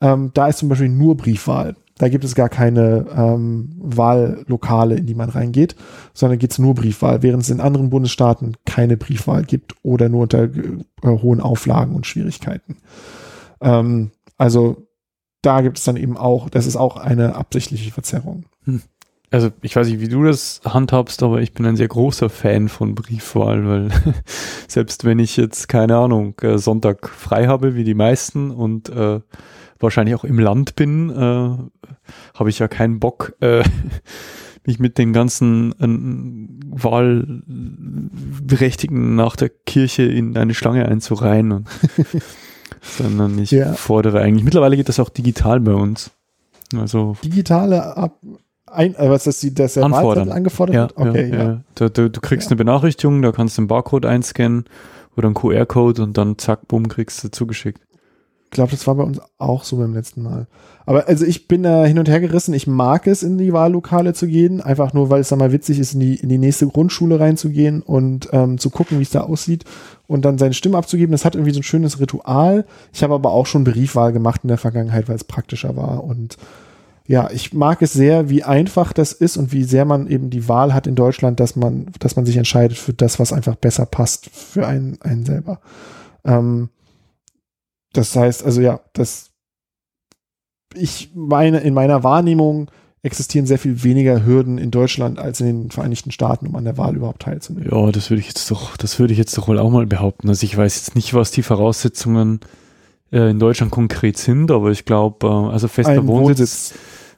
ähm, 0.00 0.30
da 0.34 0.48
ist 0.48 0.58
zum 0.58 0.68
Beispiel 0.68 0.88
nur 0.88 1.16
Briefwahl. 1.16 1.76
Da 1.98 2.08
gibt 2.08 2.24
es 2.24 2.34
gar 2.34 2.48
keine 2.48 3.06
ähm, 3.14 3.70
Wahllokale, 3.78 4.96
in 4.96 5.06
die 5.06 5.14
man 5.14 5.28
reingeht, 5.28 5.76
sondern 6.14 6.38
geht 6.38 6.52
es 6.52 6.58
nur 6.58 6.74
Briefwahl, 6.74 7.22
während 7.22 7.42
es 7.42 7.50
in 7.50 7.60
anderen 7.60 7.90
Bundesstaaten 7.90 8.56
keine 8.64 8.96
Briefwahl 8.96 9.44
gibt 9.44 9.74
oder 9.82 10.08
nur 10.08 10.22
unter 10.22 10.44
äh, 10.44 10.78
hohen 11.04 11.40
Auflagen 11.40 11.94
und 11.94 12.06
Schwierigkeiten. 12.06 12.78
Ähm, 13.60 14.10
also 14.38 14.88
da 15.42 15.60
gibt 15.60 15.78
es 15.78 15.84
dann 15.84 15.96
eben 15.96 16.16
auch, 16.16 16.48
das 16.48 16.66
ist 16.66 16.76
auch 16.76 16.96
eine 16.96 17.34
absichtliche 17.34 17.92
Verzerrung. 17.92 18.44
Hm. 18.64 18.82
Also 19.30 19.50
ich 19.62 19.74
weiß 19.74 19.88
nicht, 19.88 20.00
wie 20.00 20.08
du 20.08 20.24
das 20.24 20.60
handhabst, 20.62 21.22
aber 21.22 21.40
ich 21.40 21.54
bin 21.54 21.64
ein 21.64 21.76
sehr 21.76 21.88
großer 21.88 22.28
Fan 22.28 22.68
von 22.68 22.94
Briefwahl, 22.94 23.66
weil 23.66 23.90
selbst 24.68 25.04
wenn 25.04 25.18
ich 25.18 25.38
jetzt, 25.38 25.68
keine 25.68 25.96
Ahnung, 25.96 26.34
äh, 26.42 26.58
Sonntag 26.58 27.08
frei 27.08 27.46
habe, 27.46 27.74
wie 27.74 27.84
die 27.84 27.94
meisten 27.94 28.50
und 28.50 28.90
äh, 28.90 29.20
wahrscheinlich 29.82 30.14
auch 30.14 30.24
im 30.24 30.38
Land 30.38 30.76
bin, 30.76 31.10
äh, 31.10 31.58
habe 32.34 32.50
ich 32.50 32.58
ja 32.58 32.68
keinen 32.68 33.00
Bock, 33.00 33.34
äh, 33.40 33.62
mich 34.64 34.78
mit 34.78 34.96
den 34.98 35.12
ganzen 35.12 35.72
äh, 35.72 35.88
Wahlberechtigten 36.82 39.16
nach 39.16 39.34
der 39.36 39.48
Kirche 39.48 40.04
in 40.04 40.36
eine 40.36 40.54
Schlange 40.54 40.86
einzureihen. 40.86 41.50
Und, 41.52 41.68
sondern 42.80 43.38
ich 43.38 43.50
ja. 43.50 43.74
fordere 43.74 44.20
eigentlich, 44.20 44.44
mittlerweile 44.44 44.76
geht 44.76 44.88
das 44.88 45.00
auch 45.00 45.08
digital 45.08 45.58
bei 45.60 45.74
uns. 45.74 46.10
Also 46.74 47.16
digitale 47.22 47.96
Ab 47.96 48.18
ein, 48.66 48.94
äh, 48.94 49.10
was 49.10 49.26
ist 49.26 49.42
die, 49.42 49.52
das 49.52 49.74
der 49.74 49.84
Anfordern. 49.84 50.30
angefordert 50.30 50.74
ja, 50.74 50.88
Okay, 50.94 51.30
ja. 51.30 51.42
ja. 51.42 51.60
Du, 51.74 51.90
du, 51.90 52.10
du, 52.10 52.20
kriegst 52.20 52.48
eine 52.48 52.56
Benachrichtigung, 52.56 53.20
da 53.20 53.32
kannst 53.32 53.58
du 53.58 53.62
den 53.62 53.68
Barcode 53.68 54.06
einscannen 54.06 54.64
oder 55.16 55.26
einen 55.26 55.34
QR-Code 55.34 56.02
und 56.02 56.16
dann 56.16 56.38
zack, 56.38 56.68
bumm, 56.68 56.88
kriegst 56.88 57.22
du 57.22 57.30
zugeschickt 57.30 57.82
glaube, 58.52 58.70
das 58.70 58.86
war 58.86 58.94
bei 58.94 59.02
uns 59.02 59.20
auch 59.38 59.64
so 59.64 59.76
beim 59.78 59.92
letzten 59.92 60.22
Mal. 60.22 60.46
Aber 60.86 61.08
also 61.08 61.24
ich 61.24 61.48
bin 61.48 61.62
da 61.62 61.84
hin 61.84 61.98
und 61.98 62.08
her 62.08 62.20
gerissen. 62.20 62.54
Ich 62.54 62.66
mag 62.66 63.06
es, 63.06 63.22
in 63.22 63.38
die 63.38 63.52
Wahllokale 63.52 64.14
zu 64.14 64.26
gehen, 64.26 64.60
einfach 64.60 64.92
nur, 64.92 65.10
weil 65.10 65.20
es 65.20 65.28
da 65.28 65.36
mal 65.36 65.52
witzig 65.52 65.78
ist, 65.78 65.94
in 65.94 66.00
die, 66.00 66.16
in 66.16 66.28
die 66.28 66.38
nächste 66.38 66.66
Grundschule 66.66 67.18
reinzugehen 67.18 67.82
und 67.82 68.28
ähm, 68.32 68.58
zu 68.58 68.70
gucken, 68.70 68.98
wie 68.98 69.02
es 69.02 69.10
da 69.10 69.22
aussieht 69.22 69.64
und 70.06 70.24
dann 70.24 70.38
seine 70.38 70.54
Stimme 70.54 70.76
abzugeben. 70.76 71.12
Das 71.12 71.24
hat 71.24 71.34
irgendwie 71.34 71.54
so 71.54 71.60
ein 71.60 71.64
schönes 71.64 71.98
Ritual. 71.98 72.64
Ich 72.92 73.02
habe 73.02 73.14
aber 73.14 73.32
auch 73.32 73.46
schon 73.46 73.64
Briefwahl 73.64 74.12
gemacht 74.12 74.42
in 74.44 74.48
der 74.48 74.58
Vergangenheit, 74.58 75.08
weil 75.08 75.16
es 75.16 75.24
praktischer 75.24 75.76
war. 75.76 76.04
Und 76.04 76.36
ja, 77.06 77.30
ich 77.30 77.52
mag 77.52 77.82
es 77.82 77.92
sehr, 77.92 78.28
wie 78.28 78.44
einfach 78.44 78.92
das 78.92 79.12
ist 79.12 79.36
und 79.36 79.52
wie 79.52 79.64
sehr 79.64 79.84
man 79.84 80.06
eben 80.06 80.30
die 80.30 80.48
Wahl 80.48 80.74
hat 80.74 80.86
in 80.86 80.94
Deutschland, 80.94 81.40
dass 81.40 81.56
man, 81.56 81.86
dass 81.98 82.16
man 82.16 82.26
sich 82.26 82.36
entscheidet 82.36 82.78
für 82.78 82.92
das, 82.92 83.18
was 83.18 83.32
einfach 83.32 83.56
besser 83.56 83.86
passt 83.86 84.30
für 84.30 84.66
einen, 84.66 84.98
einen 85.00 85.24
selber. 85.24 85.60
Ähm, 86.24 86.68
das 87.92 88.14
heißt, 88.16 88.44
also 88.44 88.60
ja, 88.60 88.80
das 88.92 89.32
ich 90.74 91.10
meine, 91.14 91.60
in 91.60 91.74
meiner 91.74 92.02
Wahrnehmung 92.02 92.70
existieren 93.02 93.46
sehr 93.46 93.58
viel 93.58 93.82
weniger 93.82 94.24
Hürden 94.24 94.58
in 94.58 94.70
Deutschland 94.70 95.18
als 95.18 95.40
in 95.40 95.46
den 95.46 95.70
Vereinigten 95.70 96.12
Staaten, 96.12 96.46
um 96.46 96.54
an 96.54 96.64
der 96.64 96.78
Wahl 96.78 96.94
überhaupt 96.94 97.22
teilzunehmen. 97.22 97.68
Ja, 97.70 97.90
das 97.90 98.10
würde 98.10 98.20
ich 98.20 98.28
jetzt 98.28 98.50
doch, 98.50 98.76
das 98.76 98.98
würde 98.98 99.12
ich 99.12 99.18
jetzt 99.18 99.36
doch 99.36 99.48
wohl 99.48 99.58
auch 99.58 99.70
mal 99.70 99.86
behaupten. 99.86 100.28
Also 100.28 100.44
ich 100.44 100.56
weiß 100.56 100.76
jetzt 100.76 100.94
nicht, 100.94 101.12
was 101.12 101.32
die 101.32 101.42
Voraussetzungen 101.42 102.40
äh, 103.10 103.30
in 103.30 103.40
Deutschland 103.40 103.72
konkret 103.72 104.18
sind, 104.18 104.50
aber 104.52 104.70
ich 104.70 104.84
glaube, 104.84 105.26
äh, 105.26 105.52
also 105.52 105.66
fester 105.66 105.92
ein 105.92 106.06
Wohnsitz, 106.06 106.74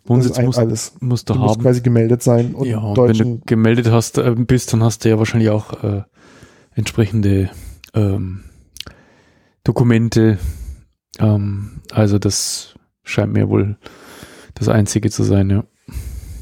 Wohnsitz 0.06 0.40
muss, 0.40 0.58
alles. 0.58 0.94
musst 1.00 1.28
du, 1.28 1.34
du 1.34 1.40
haben. 1.40 1.46
Musst 1.46 1.60
quasi 1.60 1.80
gemeldet 1.82 2.22
sein. 2.22 2.54
Und 2.54 2.66
ja, 2.66 2.78
und 2.78 2.96
wenn 2.96 3.18
du 3.18 3.40
gemeldet 3.44 3.90
hast, 3.90 4.16
äh, 4.16 4.34
bist, 4.36 4.72
dann 4.72 4.82
hast 4.82 5.04
du 5.04 5.10
ja 5.10 5.18
wahrscheinlich 5.18 5.50
auch 5.50 5.84
äh, 5.84 6.02
entsprechende 6.74 7.50
ähm, 7.92 8.44
Dokumente, 9.64 10.38
ähm, 11.18 11.80
also 11.90 12.18
das 12.18 12.74
scheint 13.02 13.32
mir 13.32 13.48
wohl 13.48 13.76
das 14.54 14.68
Einzige 14.68 15.10
zu 15.10 15.22
sein, 15.22 15.50
ja. 15.50 15.64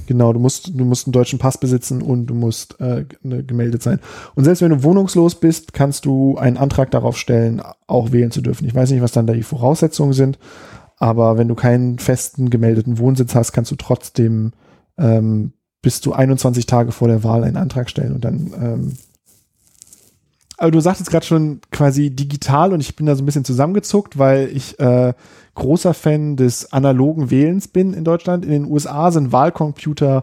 Genau, 0.06 0.32
du 0.32 0.40
musst, 0.40 0.78
du 0.78 0.84
musst 0.84 1.06
einen 1.06 1.12
deutschen 1.12 1.38
Pass 1.38 1.58
besitzen 1.58 2.02
und 2.02 2.26
du 2.26 2.34
musst 2.34 2.78
äh, 2.80 3.06
ne, 3.22 3.44
gemeldet 3.44 3.82
sein. 3.82 4.00
Und 4.34 4.44
selbst 4.44 4.60
wenn 4.60 4.70
du 4.70 4.82
wohnungslos 4.82 5.36
bist, 5.36 5.72
kannst 5.72 6.04
du 6.04 6.36
einen 6.36 6.56
Antrag 6.56 6.90
darauf 6.90 7.16
stellen, 7.16 7.62
auch 7.86 8.12
wählen 8.12 8.30
zu 8.30 8.42
dürfen. 8.42 8.66
Ich 8.66 8.74
weiß 8.74 8.90
nicht, 8.90 9.00
was 9.00 9.12
dann 9.12 9.26
da 9.26 9.32
die 9.32 9.42
Voraussetzungen 9.42 10.12
sind, 10.12 10.38
aber 10.98 11.38
wenn 11.38 11.48
du 11.48 11.54
keinen 11.54 11.98
festen 11.98 12.50
gemeldeten 12.50 12.98
Wohnsitz 12.98 13.34
hast, 13.34 13.52
kannst 13.52 13.70
du 13.70 13.76
trotzdem 13.76 14.52
ähm, 14.98 15.52
bis 15.82 16.00
zu 16.00 16.12
21 16.12 16.66
Tage 16.66 16.92
vor 16.92 17.08
der 17.08 17.24
Wahl 17.24 17.44
einen 17.44 17.56
Antrag 17.56 17.88
stellen 17.88 18.12
und 18.12 18.24
dann 18.24 18.52
ähm, 18.60 18.92
aber 20.62 20.70
du 20.70 20.78
sagtest 20.78 21.10
gerade 21.10 21.26
schon 21.26 21.60
quasi 21.72 22.10
digital 22.10 22.72
und 22.72 22.78
ich 22.78 22.94
bin 22.94 23.06
da 23.06 23.16
so 23.16 23.22
ein 23.24 23.26
bisschen 23.26 23.44
zusammengezuckt, 23.44 24.16
weil 24.16 24.48
ich 24.54 24.78
äh, 24.78 25.12
großer 25.56 25.92
Fan 25.92 26.36
des 26.36 26.72
analogen 26.72 27.32
Wählens 27.32 27.66
bin 27.66 27.92
in 27.92 28.04
Deutschland. 28.04 28.44
In 28.44 28.52
den 28.52 28.66
USA 28.66 29.10
sind 29.10 29.32
Wahlcomputer 29.32 30.22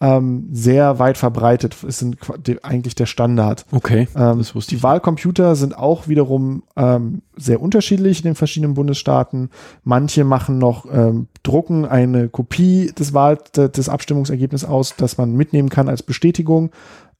ähm, 0.00 0.48
sehr 0.52 1.00
weit 1.00 1.18
verbreitet. 1.18 1.76
Es 1.82 1.98
sind 1.98 2.18
eigentlich 2.62 2.94
der 2.94 3.06
Standard. 3.06 3.66
Okay. 3.72 4.06
Ähm, 4.14 4.38
das 4.38 4.54
wusste 4.54 4.70
die 4.70 4.76
ich. 4.76 4.82
Wahlcomputer 4.84 5.56
sind 5.56 5.76
auch 5.76 6.06
wiederum 6.06 6.62
ähm, 6.76 7.22
sehr 7.36 7.60
unterschiedlich 7.60 8.20
in 8.20 8.26
den 8.26 8.36
verschiedenen 8.36 8.74
Bundesstaaten. 8.74 9.50
Manche 9.82 10.22
machen 10.22 10.58
noch 10.58 10.86
ähm, 10.88 11.26
drucken 11.42 11.84
eine 11.84 12.28
Kopie 12.28 12.92
des 12.96 13.12
Wahl 13.12 13.38
des 13.56 13.88
Abstimmungsergebnisses 13.88 14.68
aus, 14.68 14.94
das 14.96 15.18
man 15.18 15.34
mitnehmen 15.34 15.68
kann 15.68 15.88
als 15.88 16.04
Bestätigung. 16.04 16.70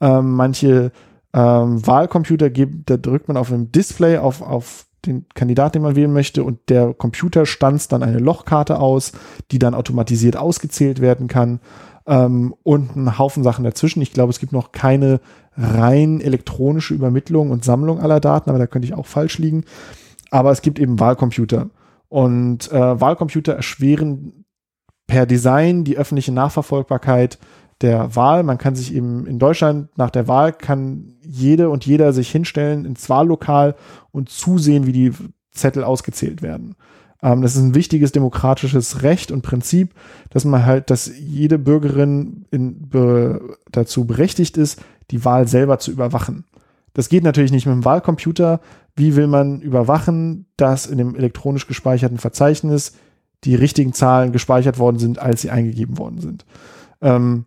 Ähm, 0.01 0.31
manche 0.35 0.93
ähm, 1.33 1.87
Wahlcomputer 1.87 2.51
gibt, 2.51 2.91
da 2.91 2.97
drückt 2.97 3.29
man 3.29 3.37
auf 3.37 3.53
einem 3.53 3.71
Display 3.73 4.19
auf, 4.19 4.43
auf 4.43 4.87
den 5.07 5.27
Kandidat, 5.35 5.75
den 5.75 5.83
man 5.83 5.97
wählen 5.97 6.13
möchte, 6.13 6.45
und 6.45 6.69
der 6.69 6.93
Computer 6.95 7.47
stanzt 7.47 7.93
dann 7.93 8.03
eine 8.03 8.19
Lochkarte 8.19 8.79
aus, 8.79 9.13
die 9.51 9.59
dann 9.59 9.75
automatisiert 9.75 10.37
ausgezählt 10.37 11.01
werden 11.01 11.29
kann. 11.29 11.61
Ähm, 12.07 12.55
und 12.63 12.97
einen 12.97 13.19
Haufen 13.19 13.43
Sachen 13.43 13.65
dazwischen. 13.65 14.03
Ich 14.03 14.13
glaube, 14.13 14.31
es 14.31 14.41
gibt 14.41 14.53
noch 14.53 14.73
keine 14.73 15.21
rein 15.57 16.21
elektronische 16.21 16.95
Übermittlung 16.95 17.51
und 17.51 17.65
Sammlung 17.65 18.01
aller 18.01 18.21
Daten, 18.21 18.51
aber 18.51 18.59
da 18.59 18.67
könnte 18.67 18.87
ich 18.87 18.95
auch 18.95 19.07
falsch 19.07 19.39
liegen. 19.39 19.65
Aber 20.31 20.51
es 20.51 20.63
gibt 20.63 20.79
eben 20.79 20.99
Wahlcomputer. 20.99 21.71
Und 22.09 22.71
äh, 22.73 23.01
Wahlcomputer 23.01 23.55
erschweren 23.55 24.45
per 25.07 25.27
Design 25.27 25.85
die 25.85 25.97
öffentliche 25.97 26.33
Nachverfolgbarkeit 26.33 27.39
der 27.81 28.15
Wahl. 28.15 28.43
Man 28.43 28.59
kann 28.59 28.75
sich 28.75 28.95
eben 28.95 29.27
in 29.27 29.39
Deutschland 29.39 29.97
nach 29.97 30.11
der 30.11 30.29
Wahl 30.29 30.53
kann 30.53 31.15
jede 31.23 31.71
und 31.71 31.87
jeder 31.87 32.13
sich 32.13 32.31
hinstellen 32.31 32.85
ins 32.85 33.09
Wahllokal 33.09 33.75
und 34.11 34.29
zusehen, 34.29 34.87
wie 34.87 34.93
die 34.93 35.13
Zettel 35.51 35.85
ausgezählt 35.85 36.43
werden. 36.43 36.77
Ähm, 37.23 37.43
das 37.43 37.57
ist 37.57 37.63
ein 37.63 37.75
wichtiges 37.75 38.13
demokratisches 38.13 39.03
Recht 39.03 39.31
und 39.33 39.43
Prinzip, 39.43 39.95
dass 40.31 40.45
man 40.45 40.65
halt, 40.65 40.91
dass 40.91 41.11
jede 41.19 41.59
Bürgerin 41.59 42.47
in, 42.51 42.89
be, 42.89 43.57
dazu 43.71 44.05
berechtigt 44.05 44.57
ist, 44.57 44.83
die 45.11 45.25
Wahl 45.25 45.49
selber 45.49 45.79
zu 45.79 45.91
überwachen. 45.91 46.45
Das 46.93 47.09
geht 47.09 47.25
natürlich 47.25 47.53
nicht 47.53 47.67
mit 47.67 47.75
dem 47.75 47.85
Wahlcomputer. 47.85 48.61
Wie 48.97 49.17
will 49.17 49.27
man 49.27 49.61
überwachen, 49.61 50.47
dass 50.57 50.87
in 50.87 50.99
dem 50.99 51.15
elektronisch 51.15 51.67
gespeicherten 51.67 52.19
Verzeichnis 52.19 52.97
die 53.45 53.55
richtigen 53.55 53.93
Zahlen 53.93 54.33
gespeichert 54.33 54.79
worden 54.79 54.99
sind, 54.99 55.19
als 55.19 55.41
sie 55.43 55.51
eingegeben 55.51 55.99
worden 55.99 56.21
sind? 56.21 56.45
Ähm, 57.01 57.47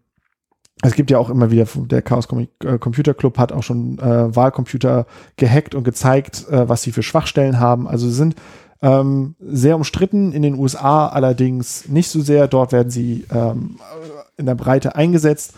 es 0.83 0.95
gibt 0.95 1.09
ja 1.09 1.17
auch 1.17 1.29
immer 1.29 1.49
wieder, 1.49 1.65
der 1.75 2.01
Chaos 2.01 2.27
äh, 2.29 2.77
Computer 2.77 3.13
Club 3.13 3.37
hat 3.37 3.51
auch 3.51 3.63
schon 3.63 3.99
äh, 3.99 4.35
Wahlcomputer 4.35 5.05
gehackt 5.37 5.75
und 5.75 5.83
gezeigt, 5.83 6.47
äh, 6.49 6.67
was 6.67 6.83
sie 6.83 6.91
für 6.91 7.03
Schwachstellen 7.03 7.59
haben. 7.59 7.87
Also 7.87 8.07
sie 8.07 8.15
sind 8.15 8.35
ähm, 8.81 9.35
sehr 9.39 9.77
umstritten 9.77 10.33
in 10.33 10.41
den 10.41 10.55
USA, 10.55 11.07
allerdings 11.07 11.87
nicht 11.87 12.09
so 12.09 12.21
sehr. 12.21 12.49
Dort 12.49 12.73
werden 12.73 12.89
sie 12.89 13.25
ähm, 13.31 13.79
in 14.35 14.45
der 14.45 14.55
Breite 14.55 14.95
eingesetzt 14.95 15.53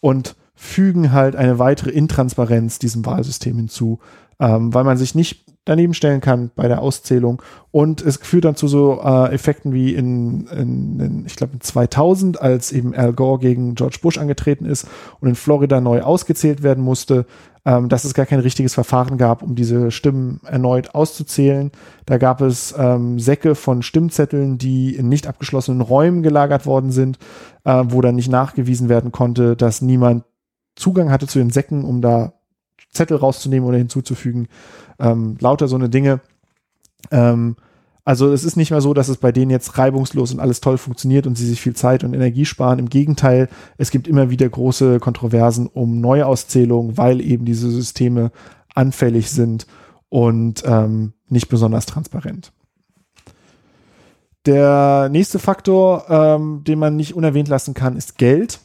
und 0.00 0.34
fügen 0.56 1.12
halt 1.12 1.36
eine 1.36 1.60
weitere 1.60 1.90
Intransparenz 1.90 2.80
diesem 2.80 3.06
Wahlsystem 3.06 3.56
hinzu, 3.56 4.00
ähm, 4.40 4.74
weil 4.74 4.84
man 4.84 4.96
sich 4.96 5.14
nicht 5.14 5.44
daneben 5.64 5.94
stellen 5.94 6.20
kann 6.20 6.50
bei 6.54 6.68
der 6.68 6.80
Auszählung. 6.80 7.42
Und 7.70 8.02
es 8.02 8.18
führt 8.18 8.44
dann 8.44 8.56
zu 8.56 8.68
so 8.68 9.00
äh, 9.02 9.32
Effekten 9.32 9.72
wie 9.72 9.94
in, 9.94 10.46
in, 10.48 11.00
in 11.00 11.26
ich 11.26 11.36
glaube, 11.36 11.54
in 11.54 11.60
2000, 11.60 12.40
als 12.40 12.72
eben 12.72 12.94
Al 12.94 13.12
Gore 13.12 13.38
gegen 13.38 13.74
George 13.74 13.98
Bush 14.02 14.18
angetreten 14.18 14.66
ist 14.66 14.86
und 15.20 15.28
in 15.28 15.34
Florida 15.34 15.80
neu 15.80 16.02
ausgezählt 16.02 16.62
werden 16.62 16.84
musste, 16.84 17.26
ähm, 17.64 17.88
dass 17.88 18.04
es 18.04 18.14
gar 18.14 18.26
kein 18.26 18.40
richtiges 18.40 18.74
Verfahren 18.74 19.16
gab, 19.16 19.42
um 19.42 19.54
diese 19.54 19.90
Stimmen 19.90 20.40
erneut 20.44 20.94
auszuzählen. 20.94 21.72
Da 22.04 22.18
gab 22.18 22.42
es 22.42 22.74
ähm, 22.76 23.18
Säcke 23.18 23.54
von 23.54 23.82
Stimmzetteln, 23.82 24.58
die 24.58 24.94
in 24.94 25.08
nicht 25.08 25.26
abgeschlossenen 25.26 25.80
Räumen 25.80 26.22
gelagert 26.22 26.66
worden 26.66 26.90
sind, 26.90 27.18
äh, 27.64 27.84
wo 27.86 28.02
dann 28.02 28.16
nicht 28.16 28.30
nachgewiesen 28.30 28.88
werden 28.88 29.12
konnte, 29.12 29.56
dass 29.56 29.80
niemand 29.80 30.24
Zugang 30.76 31.10
hatte 31.10 31.26
zu 31.26 31.38
den 31.38 31.50
Säcken, 31.50 31.84
um 31.84 32.02
da 32.02 32.34
Zettel 32.94 33.16
rauszunehmen 33.16 33.68
oder 33.68 33.78
hinzuzufügen. 33.78 34.48
Ähm, 34.98 35.36
lauter 35.40 35.68
so 35.68 35.76
eine 35.76 35.88
Dinge. 35.88 36.20
Ähm, 37.10 37.56
also 38.04 38.32
es 38.32 38.44
ist 38.44 38.56
nicht 38.56 38.70
mehr 38.70 38.82
so, 38.82 38.92
dass 38.92 39.08
es 39.08 39.16
bei 39.16 39.32
denen 39.32 39.50
jetzt 39.50 39.78
reibungslos 39.78 40.32
und 40.32 40.40
alles 40.40 40.60
toll 40.60 40.76
funktioniert 40.76 41.26
und 41.26 41.36
sie 41.38 41.46
sich 41.46 41.60
viel 41.60 41.74
Zeit 41.74 42.04
und 42.04 42.12
Energie 42.12 42.44
sparen. 42.44 42.78
Im 42.78 42.90
Gegenteil, 42.90 43.48
es 43.78 43.90
gibt 43.90 44.06
immer 44.06 44.28
wieder 44.28 44.48
große 44.48 45.00
Kontroversen 45.00 45.68
um 45.68 46.00
Neuauszählung, 46.00 46.98
weil 46.98 47.22
eben 47.22 47.46
diese 47.46 47.70
Systeme 47.70 48.30
anfällig 48.74 49.30
sind 49.30 49.66
und 50.10 50.62
ähm, 50.66 51.14
nicht 51.28 51.48
besonders 51.48 51.86
transparent. 51.86 52.52
Der 54.44 55.08
nächste 55.10 55.38
Faktor, 55.38 56.04
ähm, 56.10 56.62
den 56.64 56.78
man 56.78 56.96
nicht 56.96 57.14
unerwähnt 57.14 57.48
lassen 57.48 57.72
kann, 57.72 57.96
ist 57.96 58.18
Geld. 58.18 58.60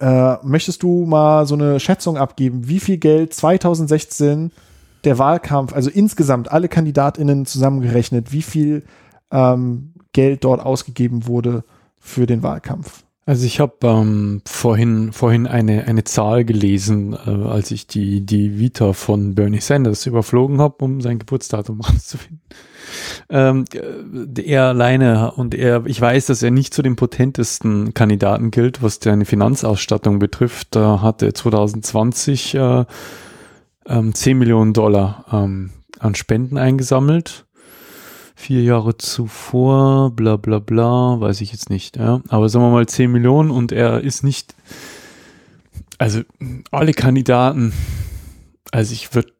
Äh, 0.00 0.36
möchtest 0.42 0.82
du 0.82 1.04
mal 1.04 1.46
so 1.46 1.54
eine 1.54 1.78
Schätzung 1.78 2.16
abgeben, 2.16 2.66
wie 2.66 2.80
viel 2.80 2.96
Geld 2.96 3.34
2016 3.34 4.50
der 5.04 5.18
Wahlkampf, 5.18 5.74
also 5.74 5.90
insgesamt 5.90 6.50
alle 6.50 6.68
KandidatInnen 6.68 7.44
zusammengerechnet, 7.44 8.32
wie 8.32 8.42
viel 8.42 8.82
ähm, 9.30 9.92
Geld 10.12 10.44
dort 10.44 10.60
ausgegeben 10.60 11.26
wurde 11.26 11.64
für 11.98 12.26
den 12.26 12.42
Wahlkampf? 12.42 13.04
Also 13.26 13.44
ich 13.44 13.60
habe 13.60 13.76
ähm, 13.82 14.42
vorhin 14.46 15.12
vorhin 15.12 15.46
eine 15.46 15.86
eine 15.86 16.04
Zahl 16.04 16.44
gelesen, 16.44 17.12
äh, 17.12 17.30
als 17.30 17.70
ich 17.70 17.86
die 17.86 18.24
die 18.24 18.58
Vita 18.58 18.92
von 18.92 19.34
Bernie 19.34 19.60
Sanders 19.60 20.06
überflogen 20.06 20.60
habe, 20.60 20.84
um 20.84 21.00
sein 21.00 21.18
Geburtsdatum 21.18 21.80
rauszufinden. 21.82 22.40
Ähm, 23.28 23.66
er 24.36 24.64
alleine 24.64 25.32
und 25.32 25.54
er, 25.54 25.84
ich 25.86 26.00
weiß, 26.00 26.26
dass 26.26 26.42
er 26.42 26.50
nicht 26.50 26.74
zu 26.74 26.82
den 26.82 26.96
potentesten 26.96 27.94
Kandidaten 27.94 28.50
gilt, 28.50 28.82
was 28.82 28.98
seine 29.02 29.26
Finanzausstattung 29.26 30.18
betrifft. 30.18 30.74
Da 30.74 31.00
hatte 31.02 31.32
2020 31.32 32.54
äh, 32.54 32.84
ähm, 33.86 34.14
10 34.14 34.38
Millionen 34.38 34.72
Dollar 34.72 35.26
ähm, 35.30 35.70
an 35.98 36.14
Spenden 36.14 36.56
eingesammelt. 36.56 37.46
Vier 38.40 38.62
Jahre 38.62 38.96
zuvor, 38.96 40.12
bla 40.16 40.38
bla 40.38 40.60
bla, 40.60 41.20
weiß 41.20 41.42
ich 41.42 41.52
jetzt 41.52 41.68
nicht. 41.68 41.98
Ja. 41.98 42.22
Aber 42.28 42.48
sagen 42.48 42.64
wir 42.64 42.70
mal 42.70 42.86
10 42.86 43.12
Millionen 43.12 43.50
und 43.50 43.70
er 43.70 44.00
ist 44.00 44.24
nicht, 44.24 44.54
also 45.98 46.22
alle 46.70 46.94
Kandidaten, 46.94 47.74
also 48.72 48.94
ich 48.94 49.14
würde, 49.14 49.30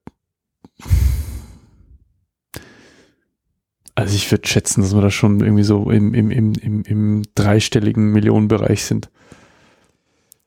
also 3.94 4.14
ich 4.14 4.30
würde 4.30 4.46
schätzen, 4.46 4.82
dass 4.82 4.94
wir 4.94 5.00
da 5.00 5.10
schon 5.10 5.40
irgendwie 5.40 5.62
so 5.62 5.90
im, 5.90 6.12
im, 6.12 6.30
im, 6.30 6.52
im, 6.52 6.82
im 6.82 7.22
dreistelligen 7.34 8.12
Millionenbereich 8.12 8.84
sind. 8.84 9.08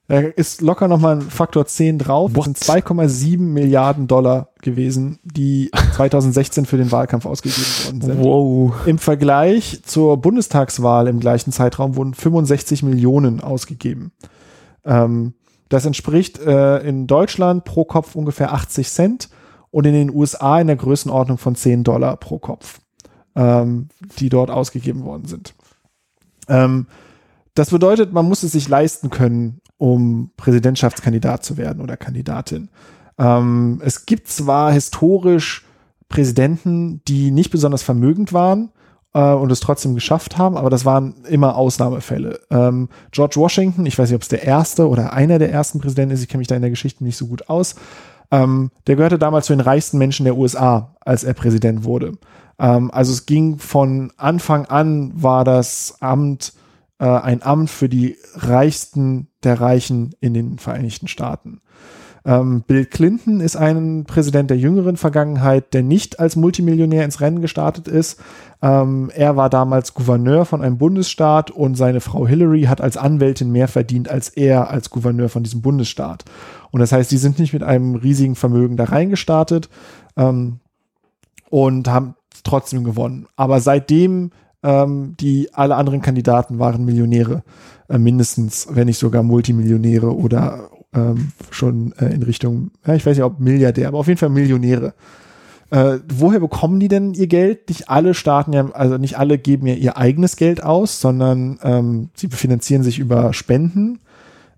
Da 0.08 0.20
ist 0.20 0.62
locker 0.62 0.90
nochmal 0.90 1.16
ein 1.16 1.22
Faktor 1.22 1.66
10 1.66 1.98
drauf. 1.98 2.32
Das 2.34 2.44
sind 2.44 2.58
2,7 2.58 3.40
Milliarden 3.40 4.08
Dollar 4.08 4.50
gewesen, 4.62 5.20
die 5.24 5.72
2016 5.96 6.66
für 6.66 6.78
den 6.78 6.92
Wahlkampf 6.92 7.26
ausgegeben 7.26 7.66
worden 7.86 8.02
sind. 8.02 8.24
Wow. 8.24 8.74
Im 8.86 8.98
Vergleich 8.98 9.82
zur 9.84 10.18
Bundestagswahl 10.18 11.08
im 11.08 11.20
gleichen 11.20 11.52
Zeitraum 11.52 11.96
wurden 11.96 12.14
65 12.14 12.84
Millionen 12.84 13.40
ausgegeben. 13.40 14.12
Ähm, 14.84 15.34
das 15.70 15.86
entspricht 15.86 16.38
äh, 16.40 16.80
in 16.80 17.08
Deutschland 17.08 17.64
pro 17.64 17.86
Kopf 17.86 18.16
ungefähr 18.16 18.54
80 18.54 18.90
Cent 18.90 19.30
und 19.72 19.86
in 19.86 19.94
den 19.94 20.14
USA 20.14 20.60
in 20.60 20.68
der 20.68 20.76
Größenordnung 20.76 21.38
von 21.38 21.56
10 21.56 21.84
Dollar 21.84 22.18
pro 22.18 22.38
Kopf, 22.38 22.80
ähm, 23.36 23.88
die 24.20 24.30
dort 24.30 24.52
ausgegeben 24.52 25.04
worden 25.04 25.26
sind. 25.26 25.56
Ähm, 26.48 26.88
das 27.56 27.70
bedeutet, 27.70 28.14
man 28.14 28.28
muss 28.28 28.44
es 28.44 28.52
sich 28.52 28.68
leisten 28.68 29.10
können, 29.10 29.62
um 29.84 30.32
Präsidentschaftskandidat 30.38 31.44
zu 31.44 31.58
werden 31.58 31.84
oder 31.84 31.98
Kandidatin. 31.98 32.70
Ähm, 33.18 33.82
es 33.84 34.06
gibt 34.06 34.30
zwar 34.30 34.72
historisch 34.72 35.66
Präsidenten, 36.08 37.02
die 37.06 37.32
nicht 37.32 37.52
besonders 37.52 37.84
vermögend 37.84 38.32
waren 38.32 38.72
äh, 39.14 39.34
und 39.34 39.52
es 39.52 39.60
trotzdem 39.60 39.94
geschafft 39.94 40.38
haben, 40.38 40.56
aber 40.56 40.70
das 40.70 40.86
waren 40.86 41.26
immer 41.28 41.58
Ausnahmefälle. 41.58 42.40
Ähm, 42.50 42.88
George 43.12 43.36
Washington, 43.36 43.86
ich 43.86 44.00
weiß 44.00 44.08
nicht, 44.08 44.16
ob 44.16 44.22
es 44.22 44.30
der 44.30 44.44
erste 44.44 44.88
oder 44.88 45.12
einer 45.12 45.38
der 45.38 45.52
ersten 45.52 45.82
Präsidenten 45.82 46.14
ist, 46.14 46.24
ich 46.24 46.30
kenne 46.30 46.40
mich 46.40 46.48
da 46.48 46.56
in 46.56 46.62
der 46.62 46.72
Geschichte 46.72 47.04
nicht 47.04 47.18
so 47.18 47.28
gut 47.28 47.50
aus, 47.50 47.76
ähm, 48.32 48.72
der 48.88 48.96
gehörte 48.96 49.20
damals 49.20 49.48
zu 49.48 49.54
den 49.54 49.60
reichsten 49.60 49.98
Menschen 49.98 50.24
der 50.24 50.38
USA, 50.38 50.96
als 51.02 51.26
er 51.26 51.34
Präsident 51.34 51.84
wurde. 51.84 52.14
Ähm, 52.58 52.90
also 52.90 53.12
es 53.12 53.26
ging 53.26 53.58
von 53.58 54.14
Anfang 54.16 54.66
an, 54.66 55.12
war 55.14 55.44
das 55.44 55.98
Amt 56.00 56.54
äh, 57.00 57.06
ein 57.06 57.44
Amt 57.44 57.70
für 57.70 57.90
die 57.90 58.16
Reichsten 58.36 59.28
der 59.46 59.60
Reichen 59.60 60.16
in 60.20 60.34
den 60.34 60.58
Vereinigten 60.58 61.08
Staaten. 61.08 61.62
Ähm, 62.26 62.64
Bill 62.66 62.86
Clinton 62.86 63.42
ist 63.42 63.58
ein 63.58 64.06
Präsident 64.06 64.50
der 64.50 64.58
jüngeren 64.58 64.96
Vergangenheit, 64.96 65.74
der 65.74 65.84
nicht 65.84 66.20
als 66.20 66.36
Multimillionär 66.36 67.04
ins 67.04 67.20
Rennen 67.20 67.42
gestartet 67.42 67.88
ist. 67.88 68.20
Ähm, 68.62 69.12
er 69.14 69.36
war 69.36 69.50
damals 69.50 69.94
Gouverneur 69.94 70.46
von 70.46 70.62
einem 70.62 70.78
Bundesstaat 70.78 71.52
und 71.52 71.76
seine 71.76 72.00
Frau 72.00 72.26
Hillary 72.26 72.64
hat 72.64 72.80
als 72.80 72.96
Anwältin 72.96 73.52
mehr 73.52 73.68
verdient 73.68 74.08
als 74.10 74.30
er 74.30 74.70
als 74.70 74.90
Gouverneur 74.90 75.28
von 75.28 75.44
diesem 75.44 75.62
Bundesstaat. 75.62 76.24
Und 76.72 76.80
das 76.80 76.94
heißt, 76.94 77.12
die 77.12 77.18
sind 77.18 77.40
nicht 77.40 77.52
mit 77.52 77.64
einem 77.64 77.96
riesigen 77.96 78.36
Vermögen 78.36 78.78
da 78.78 78.86
reingestartet 78.86 79.70
ähm, 80.16 80.60
und 81.50 81.90
haben 81.90 82.16
trotzdem 82.46 82.86
gewonnen. 82.86 83.28
Aber 83.36 83.60
seitdem 83.60 84.32
ähm, 84.64 85.16
die 85.20 85.50
alle 85.54 85.76
anderen 85.76 86.02
Kandidaten 86.02 86.60
waren 86.60 86.86
Millionäre, 86.86 87.44
äh, 87.90 87.98
mindestens, 87.98 88.68
wenn 88.72 88.88
nicht 88.88 88.98
sogar 88.98 89.24
Multimillionäre 89.24 90.16
oder 90.16 90.70
ähm, 90.94 91.32
schon 91.50 91.94
äh, 92.00 92.14
in 92.14 92.24
Richtung, 92.24 92.72
ja, 92.86 92.96
ich 92.96 93.06
weiß 93.06 93.18
nicht, 93.18 93.26
ob 93.26 93.40
Milliardär, 93.40 93.88
aber 93.88 94.00
auf 94.00 94.08
jeden 94.08 94.20
Fall 94.20 94.30
Millionäre. 94.30 94.94
Äh, 95.70 96.00
woher 96.08 96.40
bekommen 96.40 96.80
die 96.80 96.88
denn 96.88 97.14
ihr 97.14 97.28
Geld? 97.28 97.68
Nicht 97.70 97.90
alle 97.90 98.14
Staaten 98.14 98.54
ja, 98.54 98.70
also 98.72 98.98
nicht 98.98 99.18
alle 99.18 99.40
geben 99.40 99.66
ja 99.66 99.74
ihr 99.74 99.98
eigenes 99.98 100.36
Geld 100.36 100.64
aus, 100.64 101.02
sondern 101.02 101.58
ähm, 101.64 102.10
sie 102.14 102.28
finanzieren 102.28 102.84
sich 102.84 103.00
über 103.00 103.34
Spenden. 103.34 104.00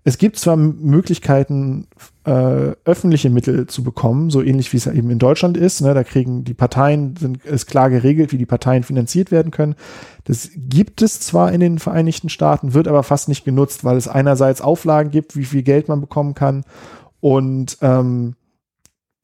Es 0.06 0.18
gibt 0.18 0.38
zwar 0.38 0.54
Möglichkeiten, 0.54 1.88
äh, 2.22 2.76
öffentliche 2.84 3.28
Mittel 3.28 3.66
zu 3.66 3.82
bekommen, 3.82 4.30
so 4.30 4.40
ähnlich 4.40 4.72
wie 4.72 4.76
es 4.76 4.86
eben 4.86 5.10
in 5.10 5.18
Deutschland 5.18 5.56
ist. 5.56 5.80
Ne? 5.80 5.94
Da 5.94 6.04
kriegen 6.04 6.44
die 6.44 6.54
Parteien, 6.54 7.16
sind, 7.16 7.44
ist 7.44 7.66
klar 7.66 7.90
geregelt, 7.90 8.30
wie 8.30 8.38
die 8.38 8.46
Parteien 8.46 8.84
finanziert 8.84 9.32
werden 9.32 9.50
können. 9.50 9.74
Das 10.22 10.50
gibt 10.54 11.02
es 11.02 11.18
zwar 11.18 11.50
in 11.50 11.58
den 11.58 11.80
Vereinigten 11.80 12.28
Staaten, 12.28 12.72
wird 12.72 12.86
aber 12.86 13.02
fast 13.02 13.28
nicht 13.28 13.44
genutzt, 13.44 13.82
weil 13.82 13.96
es 13.96 14.06
einerseits 14.06 14.60
Auflagen 14.60 15.10
gibt, 15.10 15.34
wie 15.34 15.44
viel 15.44 15.64
Geld 15.64 15.88
man 15.88 16.00
bekommen 16.00 16.34
kann 16.34 16.62
und 17.18 17.76
ähm, 17.80 18.36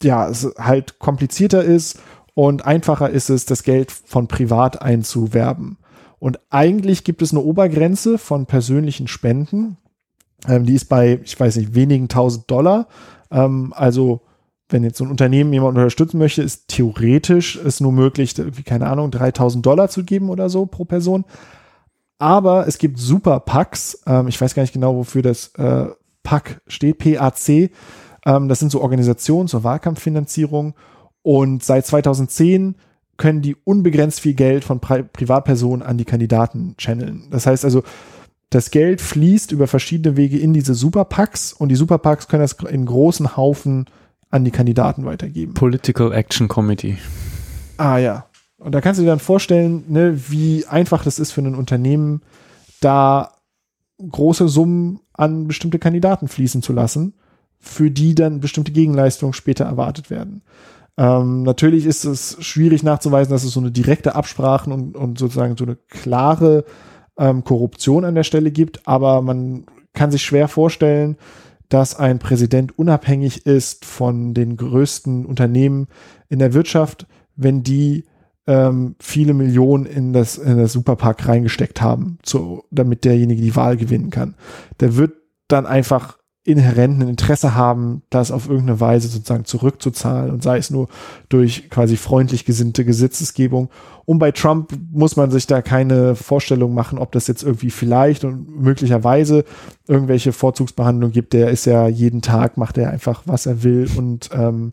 ja, 0.02 0.28
es 0.28 0.52
halt 0.58 0.98
komplizierter 0.98 1.62
ist 1.62 2.00
und 2.34 2.66
einfacher 2.66 3.08
ist 3.08 3.30
es, 3.30 3.46
das 3.46 3.62
Geld 3.62 3.92
von 3.92 4.26
privat 4.26 4.82
einzuwerben. 4.82 5.78
Und 6.18 6.40
eigentlich 6.50 7.04
gibt 7.04 7.22
es 7.22 7.30
eine 7.30 7.40
Obergrenze 7.40 8.18
von 8.18 8.46
persönlichen 8.46 9.06
Spenden, 9.06 9.76
ähm, 10.48 10.66
die 10.66 10.74
ist 10.74 10.86
bei, 10.86 11.20
ich 11.22 11.38
weiß 11.38 11.56
nicht, 11.56 11.74
wenigen 11.74 12.08
tausend 12.08 12.50
Dollar. 12.50 12.88
Ähm, 13.30 13.72
also 13.76 14.22
wenn 14.68 14.84
jetzt 14.84 14.98
so 14.98 15.04
ein 15.04 15.10
Unternehmen 15.10 15.52
jemanden 15.52 15.78
unterstützen 15.78 16.18
möchte, 16.18 16.42
ist 16.42 16.68
theoretisch 16.68 17.56
es 17.56 17.80
nur 17.80 17.92
möglich, 17.92 18.34
wie 18.38 18.62
keine 18.62 18.88
Ahnung, 18.88 19.10
3000 19.10 19.64
Dollar 19.64 19.88
zu 19.88 20.04
geben 20.04 20.30
oder 20.30 20.48
so 20.48 20.66
pro 20.66 20.84
Person. 20.84 21.24
Aber 22.18 22.66
es 22.66 22.78
gibt 22.78 22.98
Super 22.98 23.40
Packs. 23.40 24.02
Ähm, 24.06 24.28
ich 24.28 24.40
weiß 24.40 24.54
gar 24.54 24.62
nicht 24.62 24.72
genau, 24.72 24.96
wofür 24.96 25.22
das 25.22 25.48
äh, 25.56 25.86
PAC 26.22 26.60
steht, 26.66 26.98
PAC. 26.98 27.70
Ähm, 28.24 28.48
das 28.48 28.60
sind 28.60 28.70
so 28.70 28.80
Organisationen 28.80 29.48
zur 29.48 29.64
Wahlkampffinanzierung. 29.64 30.74
Und 31.22 31.64
seit 31.64 31.86
2010 31.86 32.76
können 33.16 33.42
die 33.42 33.56
unbegrenzt 33.64 34.20
viel 34.20 34.34
Geld 34.34 34.64
von 34.64 34.80
Pri 34.80 35.02
Privatpersonen 35.02 35.82
an 35.82 35.98
die 35.98 36.04
Kandidaten 36.04 36.74
channeln. 36.78 37.24
Das 37.30 37.46
heißt 37.46 37.64
also, 37.64 37.82
das 38.54 38.70
Geld 38.70 39.00
fließt 39.00 39.50
über 39.52 39.66
verschiedene 39.66 40.16
Wege 40.16 40.38
in 40.38 40.52
diese 40.52 40.74
Superpacks 40.74 41.52
und 41.52 41.70
die 41.70 41.74
Superpacks 41.74 42.28
können 42.28 42.42
das 42.42 42.52
in 42.52 42.84
großen 42.84 43.36
Haufen 43.36 43.86
an 44.30 44.44
die 44.44 44.50
Kandidaten 44.50 45.04
weitergeben. 45.04 45.54
Political 45.54 46.12
Action 46.12 46.48
Committee. 46.48 46.98
Ah 47.78 47.98
ja. 47.98 48.26
Und 48.58 48.72
da 48.72 48.80
kannst 48.80 48.98
du 48.98 49.04
dir 49.04 49.10
dann 49.10 49.18
vorstellen, 49.18 49.84
ne, 49.88 50.20
wie 50.28 50.66
einfach 50.66 51.02
das 51.02 51.18
ist 51.18 51.32
für 51.32 51.40
ein 51.40 51.54
Unternehmen, 51.54 52.22
da 52.80 53.32
große 53.98 54.48
Summen 54.48 55.00
an 55.14 55.48
bestimmte 55.48 55.78
Kandidaten 55.78 56.28
fließen 56.28 56.62
zu 56.62 56.72
lassen, 56.72 57.14
für 57.58 57.90
die 57.90 58.14
dann 58.14 58.40
bestimmte 58.40 58.72
Gegenleistungen 58.72 59.32
später 59.32 59.64
erwartet 59.64 60.10
werden. 60.10 60.42
Ähm, 60.98 61.42
natürlich 61.42 61.86
ist 61.86 62.04
es 62.04 62.36
schwierig 62.40 62.82
nachzuweisen, 62.82 63.32
dass 63.32 63.44
es 63.44 63.52
so 63.52 63.60
eine 63.60 63.70
direkte 63.70 64.14
Absprache 64.14 64.70
und, 64.70 64.94
und 64.94 65.18
sozusagen 65.18 65.56
so 65.56 65.64
eine 65.64 65.76
klare 65.88 66.64
ähm, 67.18 67.44
Korruption 67.44 68.04
an 68.04 68.14
der 68.14 68.24
Stelle 68.24 68.50
gibt, 68.50 68.86
aber 68.86 69.22
man 69.22 69.66
kann 69.92 70.10
sich 70.10 70.22
schwer 70.22 70.48
vorstellen, 70.48 71.16
dass 71.68 71.98
ein 71.98 72.18
Präsident 72.18 72.78
unabhängig 72.78 73.46
ist 73.46 73.84
von 73.84 74.34
den 74.34 74.56
größten 74.56 75.24
Unternehmen 75.24 75.88
in 76.28 76.38
der 76.38 76.52
Wirtschaft, 76.52 77.06
wenn 77.34 77.62
die 77.62 78.04
ähm, 78.46 78.96
viele 78.98 79.34
Millionen 79.34 79.86
in 79.86 80.12
das, 80.12 80.36
in 80.36 80.58
das 80.58 80.72
Superpark 80.72 81.26
reingesteckt 81.26 81.80
haben, 81.80 82.18
zu, 82.22 82.64
damit 82.70 83.04
derjenige 83.04 83.40
die 83.40 83.56
Wahl 83.56 83.76
gewinnen 83.76 84.10
kann. 84.10 84.34
Der 84.80 84.96
wird 84.96 85.12
dann 85.48 85.64
einfach 85.64 86.18
inhärent 86.44 87.00
ein 87.00 87.08
Interesse 87.08 87.54
haben, 87.54 88.02
das 88.10 88.32
auf 88.32 88.48
irgendeine 88.48 88.80
Weise 88.80 89.06
sozusagen 89.06 89.44
zurückzuzahlen 89.44 90.32
und 90.32 90.42
sei 90.42 90.58
es 90.58 90.70
nur 90.70 90.88
durch 91.28 91.70
quasi 91.70 91.96
freundlich 91.96 92.44
gesinnte 92.44 92.84
Gesetzesgebung. 92.84 93.68
Und 94.06 94.18
bei 94.18 94.32
Trump 94.32 94.72
muss 94.90 95.14
man 95.14 95.30
sich 95.30 95.46
da 95.46 95.62
keine 95.62 96.16
Vorstellung 96.16 96.74
machen, 96.74 96.98
ob 96.98 97.12
das 97.12 97.28
jetzt 97.28 97.44
irgendwie 97.44 97.70
vielleicht 97.70 98.24
und 98.24 98.60
möglicherweise 98.60 99.44
irgendwelche 99.86 100.32
Vorzugsbehandlung 100.32 101.12
gibt. 101.12 101.32
Der 101.32 101.50
ist 101.50 101.64
ja 101.64 101.86
jeden 101.86 102.22
Tag, 102.22 102.56
macht 102.56 102.76
er 102.76 102.90
einfach, 102.90 103.22
was 103.24 103.46
er 103.46 103.62
will 103.62 103.88
und 103.96 104.30
ähm, 104.32 104.72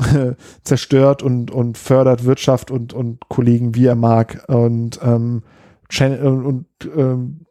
zerstört 0.64 1.22
und, 1.22 1.52
und 1.52 1.78
fördert 1.78 2.24
Wirtschaft 2.24 2.72
und, 2.72 2.92
und 2.92 3.28
Kollegen, 3.28 3.76
wie 3.76 3.86
er 3.86 3.94
mag 3.94 4.44
und, 4.48 4.98
ähm, 5.04 5.42
und, 6.00 6.44
und 6.44 6.66
ähm, 6.96 7.46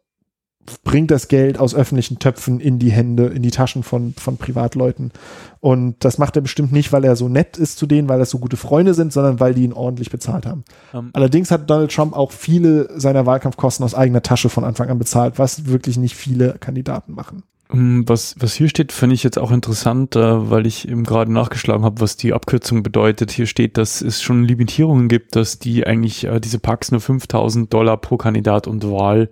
bringt 0.84 1.10
das 1.10 1.28
Geld 1.28 1.58
aus 1.58 1.74
öffentlichen 1.74 2.18
Töpfen 2.18 2.60
in 2.60 2.78
die 2.78 2.90
Hände, 2.90 3.26
in 3.26 3.42
die 3.42 3.50
Taschen 3.50 3.82
von, 3.82 4.14
von 4.14 4.36
Privatleuten. 4.36 5.12
Und 5.60 5.96
das 6.00 6.18
macht 6.18 6.36
er 6.36 6.42
bestimmt 6.42 6.72
nicht, 6.72 6.92
weil 6.92 7.04
er 7.04 7.16
so 7.16 7.28
nett 7.28 7.56
ist 7.56 7.78
zu 7.78 7.86
denen, 7.86 8.08
weil 8.08 8.18
das 8.18 8.30
so 8.30 8.38
gute 8.38 8.56
Freunde 8.56 8.94
sind, 8.94 9.12
sondern 9.12 9.40
weil 9.40 9.54
die 9.54 9.64
ihn 9.64 9.72
ordentlich 9.72 10.10
bezahlt 10.10 10.46
haben. 10.46 10.64
Um. 10.92 11.06
Ähm. 11.06 11.10
Allerdings 11.12 11.50
hat 11.50 11.68
Donald 11.68 11.92
Trump 11.92 12.14
auch 12.16 12.32
viele 12.32 12.98
seiner 12.98 13.26
Wahlkampfkosten 13.26 13.84
aus 13.84 13.94
eigener 13.94 14.22
Tasche 14.22 14.48
von 14.48 14.64
Anfang 14.64 14.88
an 14.88 14.98
bezahlt, 14.98 15.38
was 15.38 15.66
wirklich 15.66 15.96
nicht 15.96 16.14
viele 16.14 16.54
Kandidaten 16.60 17.12
machen. 17.14 17.42
Ähm, 17.72 18.04
was, 18.06 18.36
was 18.38 18.54
hier 18.54 18.68
steht, 18.68 18.92
finde 18.92 19.14
ich 19.14 19.22
jetzt 19.22 19.38
auch 19.38 19.50
interessant, 19.50 20.16
äh, 20.16 20.50
weil 20.50 20.66
ich 20.66 20.88
eben 20.88 21.04
gerade 21.04 21.32
nachgeschlagen 21.32 21.84
habe, 21.84 22.00
was 22.00 22.16
die 22.16 22.32
Abkürzung 22.32 22.82
bedeutet. 22.82 23.30
Hier 23.30 23.46
steht, 23.46 23.76
dass 23.76 24.00
es 24.00 24.22
schon 24.22 24.44
Limitierungen 24.44 25.08
gibt, 25.08 25.36
dass 25.36 25.58
die 25.58 25.86
eigentlich 25.86 26.24
äh, 26.24 26.40
diese 26.40 26.58
Packs 26.58 26.90
nur 26.90 27.00
5000 27.00 27.72
Dollar 27.72 27.96
pro 27.96 28.16
Kandidat 28.16 28.66
und 28.66 28.84
Wahl 28.84 29.30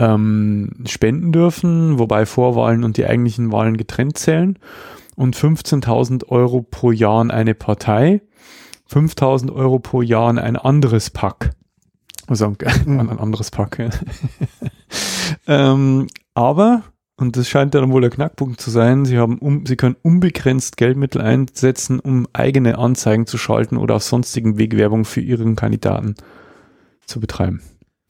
ähm, 0.00 0.70
spenden 0.86 1.30
dürfen, 1.30 1.98
wobei 1.98 2.24
Vorwahlen 2.24 2.82
und 2.84 2.96
die 2.96 3.06
eigentlichen 3.06 3.52
Wahlen 3.52 3.76
getrennt 3.76 4.18
zählen. 4.18 4.58
Und 5.14 5.36
15.000 5.36 6.28
Euro 6.28 6.62
pro 6.62 6.90
Jahr 6.90 7.20
an 7.20 7.30
eine 7.30 7.54
Partei, 7.54 8.22
5.000 8.90 9.52
Euro 9.52 9.78
pro 9.78 10.00
Jahr 10.00 10.28
an 10.28 10.38
ein 10.38 10.56
anderes 10.56 11.10
Pack. 11.10 11.50
Also 12.26 12.46
an 12.46 12.56
ein 12.86 13.18
anderes 13.18 13.50
Pack. 13.50 13.78
ähm, 15.46 16.06
aber, 16.32 16.84
und 17.18 17.36
das 17.36 17.48
scheint 17.48 17.74
dann 17.74 17.92
wohl 17.92 18.00
der 18.00 18.10
Knackpunkt 18.10 18.58
zu 18.58 18.70
sein, 18.70 19.04
sie 19.04 19.18
haben 19.18 19.38
um, 19.38 19.66
sie 19.66 19.76
können 19.76 19.96
unbegrenzt 20.00 20.78
Geldmittel 20.78 21.20
einsetzen, 21.20 22.00
um 22.00 22.26
eigene 22.32 22.78
Anzeigen 22.78 23.26
zu 23.26 23.36
schalten 23.36 23.76
oder 23.76 23.96
auf 23.96 24.04
sonstigen 24.04 24.56
Weg 24.56 24.78
Werbung 24.78 25.04
für 25.04 25.20
ihren 25.20 25.56
Kandidaten 25.56 26.14
zu 27.04 27.20
betreiben. 27.20 27.60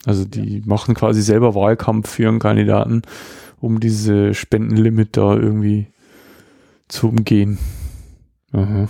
Also 0.07 0.25
die 0.25 0.59
ja. 0.59 0.63
machen 0.65 0.95
quasi 0.95 1.23
selber 1.23 1.55
Wahlkampf 1.55 2.11
für 2.11 2.23
ihren 2.25 2.39
Kandidaten, 2.39 3.03
um 3.61 3.81
diese 3.81 4.35
Spendenlimit 4.35 5.17
da 5.17 5.35
irgendwie 5.35 5.89
zu 6.89 7.09
umgehen. 7.09 7.59
Aha. 8.53 8.89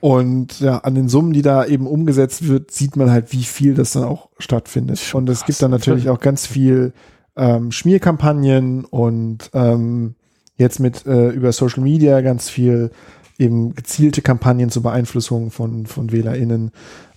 Und 0.00 0.60
ja, 0.60 0.78
an 0.78 0.94
den 0.94 1.08
Summen, 1.08 1.32
die 1.32 1.42
da 1.42 1.64
eben 1.66 1.86
umgesetzt 1.86 2.48
wird, 2.48 2.70
sieht 2.70 2.96
man 2.96 3.10
halt, 3.10 3.32
wie 3.32 3.44
viel 3.44 3.74
das 3.74 3.92
dann 3.92 4.04
auch 4.04 4.30
stattfindet. 4.38 5.14
Und 5.14 5.28
es 5.28 5.44
gibt 5.44 5.60
dann 5.62 5.70
natürlich 5.70 6.08
auch 6.08 6.20
ganz 6.20 6.46
viel 6.46 6.94
ähm, 7.36 7.70
Schmierkampagnen 7.70 8.86
und 8.86 9.50
ähm, 9.52 10.14
jetzt 10.56 10.80
mit 10.80 11.06
äh, 11.06 11.28
über 11.28 11.52
Social 11.52 11.82
Media 11.82 12.22
ganz 12.22 12.48
viel 12.48 12.90
eben 13.38 13.74
gezielte 13.74 14.22
Kampagnen 14.22 14.70
zur 14.70 14.82
Beeinflussung 14.82 15.50
von, 15.50 15.86
von 15.86 16.12
WählerInnen. 16.12 16.72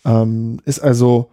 Ähm, 0.06 0.60
ist 0.66 0.80
also 0.80 1.30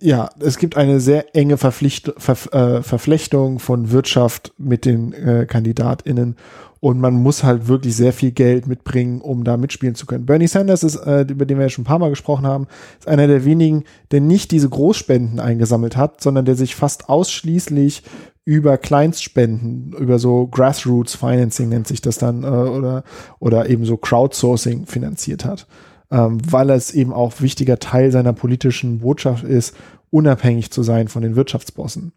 ja, 0.00 0.30
es 0.40 0.58
gibt 0.58 0.76
eine 0.76 0.98
sehr 1.00 1.36
enge 1.36 1.58
Verpflicht, 1.58 2.12
Ver, 2.16 2.36
äh, 2.52 2.82
Verflechtung 2.82 3.58
von 3.58 3.90
Wirtschaft 3.90 4.52
mit 4.56 4.84
den 4.84 5.12
äh, 5.12 5.46
KandidatInnen 5.46 6.36
und 6.80 6.98
man 6.98 7.14
muss 7.14 7.44
halt 7.44 7.68
wirklich 7.68 7.94
sehr 7.94 8.14
viel 8.14 8.32
Geld 8.32 8.66
mitbringen, 8.66 9.20
um 9.20 9.44
da 9.44 9.58
mitspielen 9.58 9.94
zu 9.94 10.06
können. 10.06 10.24
Bernie 10.24 10.46
Sanders 10.46 10.82
ist, 10.82 10.96
äh, 10.96 11.22
über 11.22 11.44
den 11.44 11.58
wir 11.58 11.66
ja 11.66 11.68
schon 11.68 11.82
ein 11.82 11.86
paar 11.86 11.98
Mal 11.98 12.08
gesprochen 12.08 12.46
haben, 12.46 12.66
ist 12.98 13.08
einer 13.08 13.26
der 13.26 13.44
wenigen, 13.44 13.84
der 14.10 14.22
nicht 14.22 14.50
diese 14.50 14.70
Großspenden 14.70 15.38
eingesammelt 15.38 15.96
hat, 15.96 16.22
sondern 16.22 16.46
der 16.46 16.54
sich 16.54 16.74
fast 16.74 17.10
ausschließlich 17.10 18.02
über 18.46 18.78
Kleinstspenden, 18.78 19.92
über 19.98 20.18
so 20.18 20.46
Grassroots 20.46 21.14
Financing 21.14 21.68
nennt 21.68 21.86
sich 21.86 22.00
das 22.00 22.16
dann, 22.16 22.42
äh, 22.42 22.46
oder, 22.46 23.04
oder 23.38 23.68
eben 23.68 23.84
so 23.84 23.98
Crowdsourcing 23.98 24.86
finanziert 24.86 25.44
hat 25.44 25.66
ähm, 26.10 26.38
weil 26.50 26.70
es 26.70 26.92
eben 26.92 27.12
auch 27.12 27.40
wichtiger 27.40 27.78
Teil 27.78 28.10
seiner 28.10 28.32
politischen 28.32 29.00
Botschaft 29.00 29.44
ist, 29.44 29.76
unabhängig 30.10 30.70
zu 30.70 30.82
sein 30.82 31.08
von 31.08 31.22
den 31.22 31.36
Wirtschaftsbossen. 31.36 32.12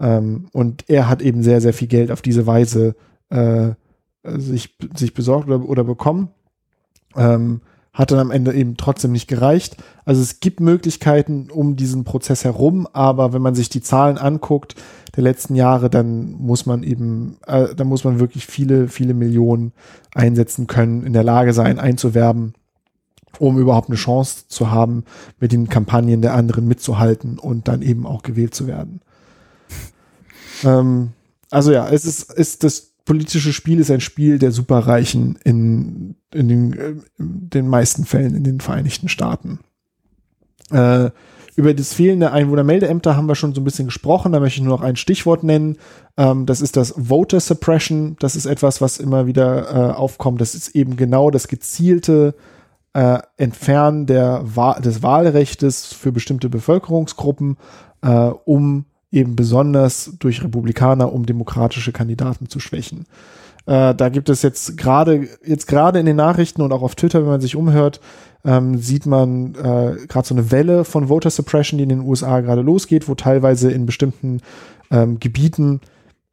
Ähm, 0.00 0.46
und 0.52 0.88
er 0.88 1.08
hat 1.08 1.22
eben 1.22 1.42
sehr, 1.42 1.60
sehr 1.60 1.72
viel 1.72 1.88
Geld 1.88 2.10
auf 2.10 2.22
diese 2.22 2.46
Weise 2.46 2.94
äh, 3.30 3.70
sich, 4.24 4.76
sich 4.94 5.14
besorgt 5.14 5.48
oder, 5.48 5.68
oder 5.68 5.84
bekommen. 5.84 6.28
Ähm, 7.16 7.60
hat 7.92 8.10
dann 8.10 8.20
am 8.20 8.30
Ende 8.30 8.54
eben 8.54 8.78
trotzdem 8.78 9.12
nicht 9.12 9.28
gereicht. 9.28 9.76
Also 10.06 10.22
es 10.22 10.40
gibt 10.40 10.60
Möglichkeiten 10.60 11.50
um 11.50 11.76
diesen 11.76 12.04
Prozess 12.04 12.42
herum, 12.42 12.88
aber 12.92 13.34
wenn 13.34 13.42
man 13.42 13.54
sich 13.54 13.68
die 13.68 13.82
Zahlen 13.82 14.16
anguckt 14.16 14.76
der 15.14 15.22
letzten 15.22 15.54
Jahre, 15.54 15.90
dann 15.90 16.32
muss 16.32 16.64
man 16.64 16.84
eben, 16.84 17.36
äh, 17.46 17.74
dann 17.74 17.86
muss 17.86 18.04
man 18.04 18.18
wirklich 18.18 18.46
viele, 18.46 18.88
viele 18.88 19.12
Millionen 19.12 19.72
einsetzen 20.14 20.66
können, 20.66 21.04
in 21.04 21.12
der 21.12 21.22
Lage 21.22 21.52
sein, 21.52 21.78
einzuwerben 21.78 22.54
um 23.38 23.58
überhaupt 23.58 23.88
eine 23.88 23.96
Chance 23.96 24.48
zu 24.48 24.70
haben, 24.70 25.04
mit 25.40 25.52
den 25.52 25.68
Kampagnen 25.68 26.22
der 26.22 26.34
anderen 26.34 26.66
mitzuhalten 26.66 27.38
und 27.38 27.68
dann 27.68 27.82
eben 27.82 28.06
auch 28.06 28.22
gewählt 28.22 28.54
zu 28.54 28.66
werden. 28.66 29.00
ähm, 30.64 31.10
also 31.50 31.72
ja, 31.72 31.88
es 31.88 32.04
ist, 32.04 32.32
ist 32.32 32.64
das 32.64 32.92
politische 33.04 33.52
Spiel 33.52 33.80
ist 33.80 33.90
ein 33.90 34.00
Spiel 34.00 34.38
der 34.38 34.52
Superreichen 34.52 35.38
in, 35.44 36.14
in 36.32 36.48
den, 36.48 36.72
in 37.18 37.50
den 37.50 37.68
meisten 37.68 38.04
Fällen 38.04 38.34
in 38.34 38.44
den 38.44 38.60
Vereinigten 38.60 39.08
Staaten. 39.08 39.58
Äh, 40.70 41.10
über 41.54 41.74
das 41.74 41.92
fehlende 41.92 42.32
Einwohnermeldeämter 42.32 43.14
haben 43.14 43.26
wir 43.26 43.34
schon 43.34 43.54
so 43.54 43.60
ein 43.60 43.64
bisschen 43.64 43.86
gesprochen. 43.86 44.32
Da 44.32 44.40
möchte 44.40 44.60
ich 44.60 44.64
nur 44.64 44.78
noch 44.78 44.84
ein 44.84 44.96
Stichwort 44.96 45.44
nennen. 45.44 45.76
Ähm, 46.16 46.46
das 46.46 46.62
ist 46.62 46.76
das 46.76 46.94
Voter 46.96 47.40
Suppression. 47.40 48.16
Das 48.20 48.36
ist 48.36 48.46
etwas, 48.46 48.80
was 48.80 48.98
immer 48.98 49.26
wieder 49.26 49.70
äh, 49.70 49.92
aufkommt. 49.92 50.40
Das 50.40 50.54
ist 50.54 50.74
eben 50.74 50.96
genau 50.96 51.30
das 51.30 51.48
gezielte 51.48 52.34
äh, 52.94 53.18
Entfernen 53.36 54.06
der 54.06 54.44
des 54.80 55.02
Wahlrechtes 55.02 55.92
für 55.92 56.12
bestimmte 56.12 56.48
Bevölkerungsgruppen, 56.48 57.56
äh, 58.02 58.08
um 58.08 58.86
eben 59.10 59.36
besonders 59.36 60.12
durch 60.18 60.42
Republikaner, 60.42 61.12
um 61.12 61.26
demokratische 61.26 61.92
Kandidaten 61.92 62.48
zu 62.48 62.60
schwächen. 62.60 63.06
Äh, 63.66 63.94
da 63.94 64.08
gibt 64.08 64.28
es 64.28 64.42
jetzt 64.42 64.76
gerade 64.76 65.28
jetzt 65.44 65.66
gerade 65.66 66.00
in 66.00 66.06
den 66.06 66.16
Nachrichten 66.16 66.62
und 66.62 66.72
auch 66.72 66.82
auf 66.82 66.94
Twitter, 66.94 67.20
wenn 67.20 67.28
man 67.28 67.40
sich 67.40 67.56
umhört, 67.56 68.00
ähm, 68.44 68.78
sieht 68.78 69.06
man 69.06 69.54
äh, 69.54 70.06
gerade 70.08 70.26
so 70.26 70.34
eine 70.34 70.50
Welle 70.50 70.84
von 70.84 71.08
Voter 71.08 71.30
Suppression, 71.30 71.78
die 71.78 71.84
in 71.84 71.90
den 71.90 72.00
USA 72.00 72.40
gerade 72.40 72.62
losgeht, 72.62 73.08
wo 73.08 73.14
teilweise 73.14 73.70
in 73.70 73.86
bestimmten 73.86 74.40
ähm, 74.90 75.20
Gebieten 75.20 75.80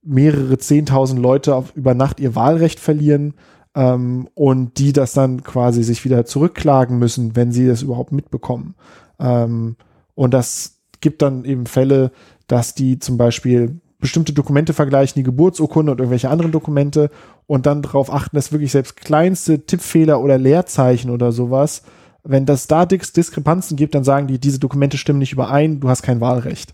mehrere 0.02 0.58
zehntausend 0.58 1.22
Leute 1.22 1.56
auf, 1.56 1.76
über 1.76 1.94
Nacht 1.94 2.20
ihr 2.20 2.36
Wahlrecht 2.36 2.80
verlieren 2.80 3.36
ähm, 3.80 4.28
und 4.34 4.78
die 4.78 4.92
das 4.92 5.14
dann 5.14 5.44
quasi 5.44 5.84
sich 5.84 6.04
wieder 6.04 6.26
zurückklagen 6.26 7.00
müssen, 7.00 7.36
wenn 7.36 7.52
sie 7.52 7.68
das 7.68 7.82
überhaupt 7.82 8.12
mitbekommen. 8.12 8.76
Ähm, 9.20 9.76
und 10.16 10.34
das 10.34 10.80
gibt 11.02 11.22
dann 11.22 11.46
eben 11.46 11.66
Fälle, 11.66 12.12
dass 12.48 12.76
die 12.76 13.00
zum 13.00 13.18
Beispiel 13.18 13.80
bestimmte 14.00 14.34
Dokumente 14.34 14.74
vergleichen, 14.74 15.20
die 15.20 15.24
Geburtsurkunde 15.24 15.92
und 15.92 16.00
irgendwelche 16.00 16.30
anderen 16.30 16.52
Dokumente 16.52 17.10
und 17.48 17.66
dann 17.66 17.82
darauf 17.82 18.12
achten, 18.12 18.36
dass 18.36 18.52
wirklich 18.52 18.72
selbst 18.72 18.98
kleinste 18.98 19.66
Tippfehler 19.66 20.22
oder 20.22 20.38
Leerzeichen 20.38 21.10
oder 21.10 21.32
sowas 21.32 21.84
wenn 22.24 22.46
das 22.46 22.68
da 22.68 22.86
Dis 22.86 23.14
Diskrepanzen 23.14 23.78
gibt, 23.78 23.96
dann 23.96 24.04
sagen 24.04 24.28
die, 24.28 24.40
diese 24.40 24.60
Dokumente 24.60 24.98
stimmen 24.98 25.20
nicht 25.20 25.34
überein, 25.34 25.80
du 25.80 25.90
hast 25.90 26.04
kein 26.04 26.22
Wahlrecht. 26.22 26.74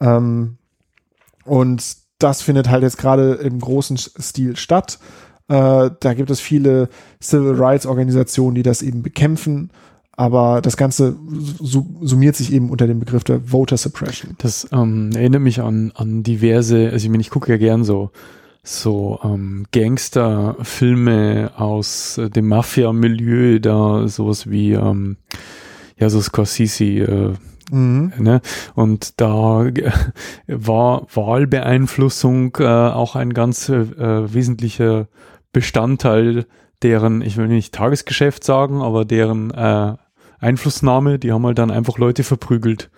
Ähm, 0.00 0.58
und 1.44 1.96
das 2.18 2.42
findet 2.42 2.68
halt 2.68 2.82
jetzt 2.82 2.98
gerade 2.98 3.34
im 3.34 3.60
großen 3.60 3.96
Stil 3.96 4.56
statt. 4.56 4.98
Äh, 5.48 5.90
da 6.00 6.14
gibt 6.14 6.30
es 6.30 6.40
viele 6.40 6.88
Civil 7.22 7.54
Rights 7.54 7.86
Organisationen, 7.86 8.54
die 8.54 8.62
das 8.62 8.82
eben 8.82 9.02
bekämpfen. 9.02 9.70
Aber 10.12 10.60
das 10.60 10.76
Ganze 10.76 11.14
summiert 11.60 12.34
sich 12.34 12.52
eben 12.52 12.70
unter 12.70 12.88
dem 12.88 12.98
Begriff 12.98 13.22
der 13.22 13.40
Voter 13.40 13.76
Suppression. 13.76 14.34
Das 14.38 14.66
ähm, 14.72 15.12
erinnert 15.14 15.42
mich 15.42 15.60
an, 15.60 15.92
an 15.94 16.24
diverse, 16.24 16.90
also 16.90 17.04
ich 17.04 17.08
meine, 17.08 17.20
ich 17.20 17.30
gucke 17.30 17.52
ja 17.52 17.56
gern 17.56 17.84
so 17.84 18.10
so 18.64 19.18
ähm, 19.22 19.64
Gangsterfilme 19.72 21.52
aus 21.56 22.18
äh, 22.18 22.28
dem 22.28 22.48
Mafia-Milieu, 22.48 23.60
da 23.60 24.08
sowas 24.08 24.50
wie 24.50 24.72
ähm, 24.72 25.16
ja 25.96 26.10
so 26.10 26.20
Scorsese, 26.20 26.84
äh, 26.84 27.34
mhm. 27.70 28.12
ne? 28.18 28.40
Und 28.74 29.20
da 29.20 29.66
äh, 29.66 29.90
war 30.48 31.06
Wahlbeeinflussung 31.14 32.56
äh, 32.58 32.64
auch 32.66 33.16
ein 33.16 33.32
ganz 33.32 33.68
äh, 33.68 34.34
wesentlicher 34.34 35.08
Bestandteil 35.58 36.46
deren, 36.84 37.20
ich 37.20 37.36
will 37.36 37.48
nicht 37.48 37.74
Tagesgeschäft 37.74 38.44
sagen, 38.44 38.80
aber 38.80 39.04
deren 39.04 39.50
äh, 39.50 39.94
Einflussnahme, 40.38 41.18
die 41.18 41.32
haben 41.32 41.44
halt 41.44 41.58
dann 41.58 41.72
einfach 41.72 41.98
Leute 41.98 42.22
verprügelt. 42.22 42.90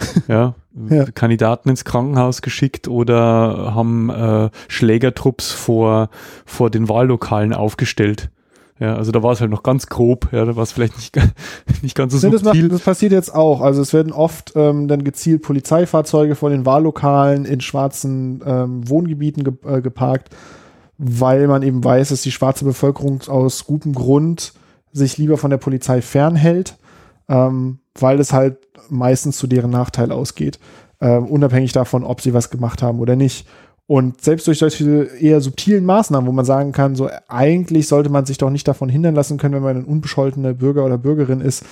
ja, 0.26 0.54
ja. 0.88 1.04
Kandidaten 1.12 1.68
ins 1.68 1.84
Krankenhaus 1.84 2.42
geschickt 2.42 2.88
oder 2.88 3.72
haben 3.72 4.10
äh, 4.10 4.50
Schlägertrupps 4.66 5.52
vor, 5.52 6.10
vor 6.44 6.70
den 6.70 6.88
Wahllokalen 6.88 7.52
aufgestellt. 7.52 8.30
Ja, 8.80 8.96
also 8.96 9.12
da 9.12 9.22
war 9.22 9.30
es 9.30 9.40
halt 9.40 9.52
noch 9.52 9.62
ganz 9.62 9.86
grob, 9.86 10.30
ja, 10.32 10.44
da 10.44 10.56
war 10.56 10.64
es 10.64 10.72
vielleicht 10.72 10.96
nicht, 10.96 11.14
nicht 11.82 11.94
ganz 11.94 12.14
so 12.14 12.26
nee, 12.26 12.32
das, 12.32 12.42
macht, 12.42 12.72
das, 12.72 12.80
passiert 12.80 13.12
jetzt 13.12 13.32
auch. 13.32 13.60
Also 13.60 13.80
es 13.80 13.92
werden 13.92 14.10
oft 14.10 14.54
ähm, 14.56 14.88
dann 14.88 15.04
gezielt 15.04 15.42
Polizeifahrzeuge 15.42 16.34
vor 16.34 16.50
den 16.50 16.66
Wahllokalen 16.66 17.44
in 17.44 17.60
schwarzen 17.60 18.42
ähm, 18.44 18.88
Wohngebieten 18.88 19.44
ge 19.44 19.54
äh, 19.64 19.80
geparkt, 19.80 20.30
weil 20.98 21.46
man 21.48 21.62
eben 21.62 21.82
weiß, 21.82 22.10
dass 22.10 22.22
die 22.22 22.32
schwarze 22.32 22.64
Bevölkerung 22.64 23.22
aus 23.28 23.64
gutem 23.64 23.94
Grund 23.94 24.52
sich 24.92 25.18
lieber 25.18 25.38
von 25.38 25.50
der 25.50 25.58
Polizei 25.58 26.02
fernhält, 26.02 26.76
ähm, 27.28 27.80
weil 27.98 28.20
es 28.20 28.32
halt 28.32 28.58
meistens 28.88 29.38
zu 29.38 29.46
deren 29.46 29.70
Nachteil 29.70 30.12
ausgeht, 30.12 30.58
äh, 31.00 31.16
unabhängig 31.16 31.72
davon, 31.72 32.04
ob 32.04 32.20
sie 32.20 32.34
was 32.34 32.50
gemacht 32.50 32.82
haben 32.82 33.00
oder 33.00 33.16
nicht. 33.16 33.46
Und 33.86 34.20
selbst 34.20 34.46
durch 34.46 34.58
solche 34.58 35.04
eher 35.18 35.40
subtilen 35.40 35.84
Maßnahmen, 35.84 36.28
wo 36.28 36.32
man 36.32 36.44
sagen 36.44 36.72
kann, 36.72 36.94
so 36.94 37.10
eigentlich 37.28 37.88
sollte 37.88 38.10
man 38.10 38.24
sich 38.24 38.38
doch 38.38 38.50
nicht 38.50 38.68
davon 38.68 38.88
hindern 38.88 39.14
lassen 39.14 39.38
können, 39.38 39.54
wenn 39.54 39.62
man 39.62 39.76
ein 39.76 39.84
unbescholtener 39.84 40.54
Bürger 40.54 40.84
oder 40.84 40.98
Bürgerin 40.98 41.40
ist, 41.40 41.64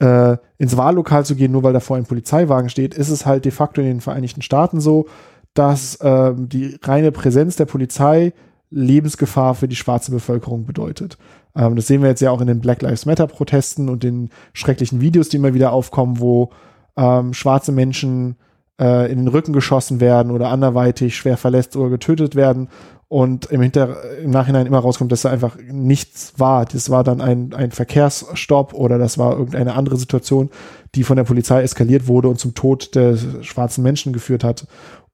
äh, 0.00 0.36
ins 0.58 0.76
Wahllokal 0.76 1.24
zu 1.24 1.36
gehen, 1.36 1.52
nur 1.52 1.62
weil 1.62 1.72
davor 1.72 1.96
ein 1.96 2.06
Polizeiwagen 2.06 2.68
steht, 2.68 2.94
ist 2.94 3.08
es 3.08 3.24
halt 3.24 3.44
de 3.44 3.52
facto 3.52 3.80
in 3.80 3.86
den 3.86 4.00
Vereinigten 4.00 4.42
Staaten 4.42 4.80
so, 4.80 5.06
dass 5.54 5.96
äh, 5.96 6.34
die 6.36 6.76
reine 6.82 7.12
Präsenz 7.12 7.56
der 7.56 7.66
Polizei 7.66 8.32
Lebensgefahr 8.72 9.54
für 9.54 9.68
die 9.68 9.76
schwarze 9.76 10.10
Bevölkerung 10.10 10.64
bedeutet. 10.64 11.18
Ähm, 11.54 11.76
das 11.76 11.86
sehen 11.86 12.02
wir 12.02 12.08
jetzt 12.08 12.20
ja 12.20 12.30
auch 12.30 12.40
in 12.40 12.46
den 12.46 12.60
Black 12.60 12.82
Lives 12.82 13.06
Matter 13.06 13.26
Protesten 13.26 13.88
und 13.88 14.02
den 14.02 14.30
schrecklichen 14.52 15.00
Videos, 15.00 15.28
die 15.28 15.36
immer 15.36 15.54
wieder 15.54 15.72
aufkommen, 15.72 16.18
wo 16.18 16.50
ähm, 16.96 17.34
schwarze 17.34 17.72
Menschen 17.72 18.36
äh, 18.80 19.10
in 19.10 19.18
den 19.18 19.28
Rücken 19.28 19.52
geschossen 19.52 20.00
werden 20.00 20.32
oder 20.32 20.48
anderweitig 20.48 21.16
schwer 21.16 21.36
verletzt 21.36 21.76
oder 21.76 21.90
getötet 21.90 22.34
werden 22.34 22.68
und 23.08 23.44
im, 23.46 23.60
Hinter 23.60 24.18
im 24.20 24.30
Nachhinein 24.30 24.66
immer 24.66 24.78
rauskommt, 24.78 25.12
dass 25.12 25.20
da 25.20 25.30
einfach 25.30 25.58
nichts 25.70 26.32
war. 26.38 26.64
Das 26.64 26.88
war 26.88 27.04
dann 27.04 27.20
ein, 27.20 27.52
ein 27.52 27.70
Verkehrsstopp 27.70 28.72
oder 28.72 28.96
das 28.96 29.18
war 29.18 29.32
irgendeine 29.32 29.74
andere 29.74 29.98
Situation, 29.98 30.48
die 30.94 31.04
von 31.04 31.16
der 31.16 31.24
Polizei 31.24 31.62
eskaliert 31.62 32.08
wurde 32.08 32.28
und 32.28 32.38
zum 32.38 32.54
Tod 32.54 32.94
der 32.94 33.18
schwarzen 33.42 33.82
Menschen 33.82 34.14
geführt 34.14 34.44
hat. 34.44 34.66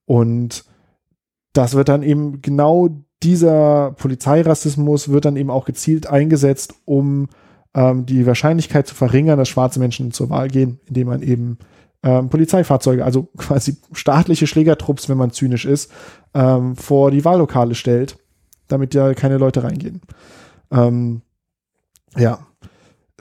Und 0.06 0.64
das 1.52 1.74
wird 1.74 1.88
dann 1.88 2.04
eben 2.04 2.40
genau 2.40 2.88
dieser 3.22 3.92
Polizeirassismus 3.92 5.08
wird 5.08 5.24
dann 5.24 5.36
eben 5.36 5.50
auch 5.50 5.64
gezielt 5.64 6.06
eingesetzt, 6.06 6.74
um 6.84 7.28
ähm, 7.74 8.06
die 8.06 8.26
Wahrscheinlichkeit 8.26 8.86
zu 8.86 8.94
verringern, 8.94 9.38
dass 9.38 9.48
schwarze 9.48 9.80
Menschen 9.80 10.12
zur 10.12 10.30
Wahl 10.30 10.48
gehen, 10.48 10.80
indem 10.86 11.08
man 11.08 11.22
eben 11.22 11.58
ähm, 12.02 12.28
Polizeifahrzeuge, 12.28 13.04
also 13.04 13.24
quasi 13.36 13.76
staatliche 13.92 14.46
Schlägertrupps, 14.46 15.08
wenn 15.08 15.18
man 15.18 15.32
zynisch 15.32 15.64
ist, 15.64 15.90
ähm, 16.34 16.76
vor 16.76 17.10
die 17.10 17.24
Wahllokale 17.24 17.74
stellt, 17.74 18.18
damit 18.68 18.94
ja 18.94 19.14
keine 19.14 19.38
Leute 19.38 19.64
reingehen. 19.64 20.00
Ähm, 20.70 21.22
ja. 22.16 22.40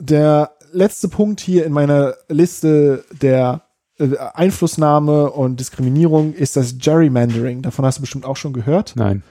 Der 0.00 0.52
letzte 0.72 1.08
Punkt 1.08 1.40
hier 1.40 1.66
in 1.66 1.72
meiner 1.72 2.14
Liste 2.28 3.04
der 3.20 3.62
äh, 3.98 4.16
Einflussnahme 4.16 5.30
und 5.30 5.58
Diskriminierung 5.58 6.34
ist 6.34 6.56
das 6.56 6.78
Gerrymandering. 6.78 7.62
Davon 7.62 7.84
hast 7.84 7.98
du 7.98 8.02
bestimmt 8.02 8.24
auch 8.24 8.36
schon 8.36 8.52
gehört. 8.52 8.94
Nein. 8.96 9.22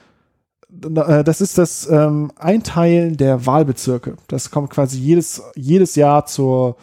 Äh, 0.84 1.24
das 1.24 1.40
ist 1.40 1.58
das 1.58 1.88
ähm, 1.90 2.30
Einteilen 2.36 3.16
der 3.16 3.46
Wahlbezirke. 3.46 4.16
Das 4.28 4.50
kommt 4.50 4.70
quasi 4.70 4.98
jedes, 4.98 5.42
jedes 5.54 5.96
Jahr 5.96 6.26
zur 6.26 6.76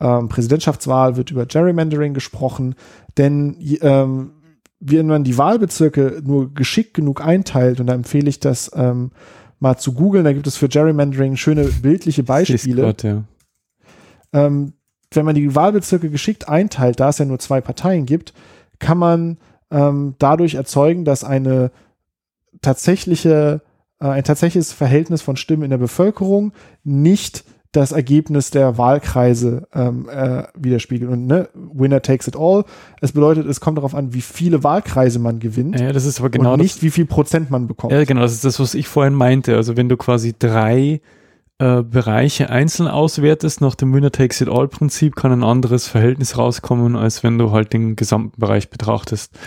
ähm, 0.00 0.28
Präsidentschaftswahl, 0.28 1.16
wird 1.16 1.30
über 1.30 1.46
Gerrymandering 1.46 2.14
gesprochen, 2.14 2.74
denn 3.16 3.56
ähm, 3.80 4.32
wenn 4.80 5.08
man 5.08 5.24
die 5.24 5.36
Wahlbezirke 5.36 6.22
nur 6.24 6.54
geschickt 6.54 6.94
genug 6.94 7.24
einteilt, 7.24 7.80
und 7.80 7.88
da 7.88 7.94
empfehle 7.94 8.28
ich 8.28 8.38
das 8.38 8.70
ähm, 8.74 9.10
mal 9.58 9.76
zu 9.76 9.92
googeln, 9.92 10.24
da 10.24 10.32
gibt 10.32 10.46
es 10.46 10.56
für 10.56 10.68
Gerrymandering 10.68 11.34
schöne 11.36 11.64
bildliche 11.64 12.22
Beispiele. 12.22 12.82
Gott, 12.82 13.02
ja. 13.02 13.24
ähm, 14.32 14.74
wenn 15.12 15.24
man 15.24 15.34
die 15.34 15.54
Wahlbezirke 15.54 16.10
geschickt 16.10 16.48
einteilt, 16.48 17.00
da 17.00 17.08
es 17.08 17.18
ja 17.18 17.24
nur 17.24 17.40
zwei 17.40 17.60
Parteien 17.60 18.06
gibt, 18.06 18.34
kann 18.78 18.98
man 18.98 19.38
ähm, 19.70 20.14
dadurch 20.18 20.54
erzeugen, 20.54 21.04
dass 21.04 21.24
eine 21.24 21.72
tatsächliche, 22.62 23.62
äh, 24.00 24.06
ein 24.06 24.24
tatsächliches 24.24 24.72
Verhältnis 24.72 25.22
von 25.22 25.36
Stimmen 25.36 25.64
in 25.64 25.70
der 25.70 25.78
Bevölkerung 25.78 26.52
nicht 26.84 27.44
das 27.72 27.92
Ergebnis 27.92 28.50
der 28.50 28.78
Wahlkreise 28.78 29.68
ähm, 29.74 30.08
äh, 30.08 30.44
widerspiegelt. 30.54 31.10
Und 31.10 31.26
ne, 31.26 31.48
Winner 31.54 32.00
takes 32.00 32.26
it 32.26 32.36
all. 32.36 32.64
Es 33.00 33.12
bedeutet, 33.12 33.46
es 33.46 33.60
kommt 33.60 33.78
darauf 33.78 33.94
an, 33.94 34.14
wie 34.14 34.22
viele 34.22 34.64
Wahlkreise 34.64 35.18
man 35.18 35.38
gewinnt. 35.38 35.78
Ja, 35.78 35.92
das 35.92 36.06
ist 36.06 36.18
aber 36.18 36.30
genau 36.30 36.54
und 36.54 36.62
nicht, 36.62 36.76
das, 36.76 36.82
wie 36.82 36.90
viel 36.90 37.04
Prozent 37.04 37.50
man 37.50 37.66
bekommt. 37.66 37.92
Ja, 37.92 38.04
genau, 38.04 38.22
das 38.22 38.32
ist 38.32 38.44
das, 38.44 38.58
was 38.58 38.74
ich 38.74 38.88
vorhin 38.88 39.14
meinte. 39.14 39.54
Also 39.56 39.76
wenn 39.76 39.90
du 39.90 39.98
quasi 39.98 40.34
drei 40.38 41.02
äh, 41.58 41.82
Bereiche 41.82 42.48
einzeln 42.50 42.88
auswertest 42.88 43.60
nach 43.60 43.74
dem 43.74 43.92
Winner 43.92 44.12
takes 44.12 44.40
it 44.40 44.48
all 44.48 44.68
Prinzip, 44.68 45.14
kann 45.14 45.32
ein 45.32 45.44
anderes 45.44 45.88
Verhältnis 45.88 46.38
rauskommen, 46.38 46.96
als 46.96 47.22
wenn 47.22 47.36
du 47.36 47.50
halt 47.50 47.72
den 47.74 47.96
gesamten 47.96 48.40
Bereich 48.40 48.70
betrachtest. 48.70 49.38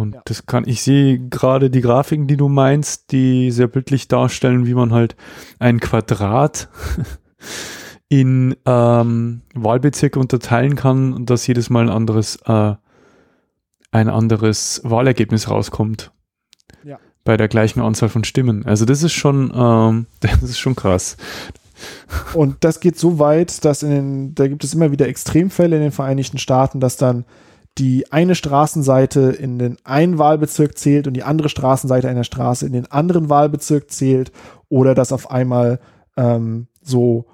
Und 0.00 0.14
ja. 0.14 0.22
das 0.24 0.46
kann, 0.46 0.64
ich 0.66 0.82
sehe 0.82 1.18
gerade 1.18 1.68
die 1.68 1.82
Grafiken, 1.82 2.26
die 2.26 2.38
du 2.38 2.48
meinst, 2.48 3.12
die 3.12 3.50
sehr 3.50 3.68
bildlich 3.68 4.08
darstellen, 4.08 4.64
wie 4.64 4.72
man 4.72 4.92
halt 4.92 5.14
ein 5.58 5.78
Quadrat 5.78 6.70
in 8.08 8.56
ähm, 8.64 9.42
Wahlbezirke 9.54 10.18
unterteilen 10.18 10.74
kann 10.74 11.12
und 11.12 11.28
dass 11.28 11.46
jedes 11.46 11.68
Mal 11.68 11.84
ein 11.84 11.90
anderes, 11.90 12.36
äh, 12.46 12.74
ein 13.92 14.08
anderes 14.08 14.80
Wahlergebnis 14.84 15.50
rauskommt. 15.50 16.12
Ja. 16.82 16.98
Bei 17.24 17.36
der 17.36 17.48
gleichen 17.48 17.80
Anzahl 17.80 18.08
von 18.08 18.24
Stimmen. 18.24 18.64
Also 18.64 18.86
das 18.86 19.02
ist 19.02 19.12
schon, 19.12 19.52
ähm, 19.54 20.06
das 20.20 20.42
ist 20.42 20.58
schon 20.58 20.76
krass. 20.76 21.18
Und 22.32 22.56
das 22.60 22.80
geht 22.80 22.98
so 22.98 23.18
weit, 23.18 23.66
dass 23.66 23.82
in 23.82 23.90
den, 23.90 24.34
da 24.34 24.48
gibt 24.48 24.64
es 24.64 24.72
immer 24.72 24.92
wieder 24.92 25.08
Extremfälle 25.08 25.76
in 25.76 25.82
den 25.82 25.92
Vereinigten 25.92 26.38
Staaten, 26.38 26.80
dass 26.80 26.96
dann 26.96 27.26
die 27.78 28.10
eine 28.12 28.34
Straßenseite 28.34 29.20
in 29.20 29.58
den 29.58 29.76
einen 29.84 30.18
Wahlbezirk 30.18 30.76
zählt 30.76 31.06
und 31.06 31.14
die 31.14 31.22
andere 31.22 31.48
Straßenseite 31.48 32.08
einer 32.08 32.24
Straße 32.24 32.66
in 32.66 32.72
den 32.72 32.90
anderen 32.90 33.28
Wahlbezirk 33.28 33.90
zählt 33.90 34.32
oder 34.68 34.94
dass 34.94 35.12
auf 35.12 35.30
einmal 35.30 35.80
ähm, 36.16 36.66
so 36.82 37.26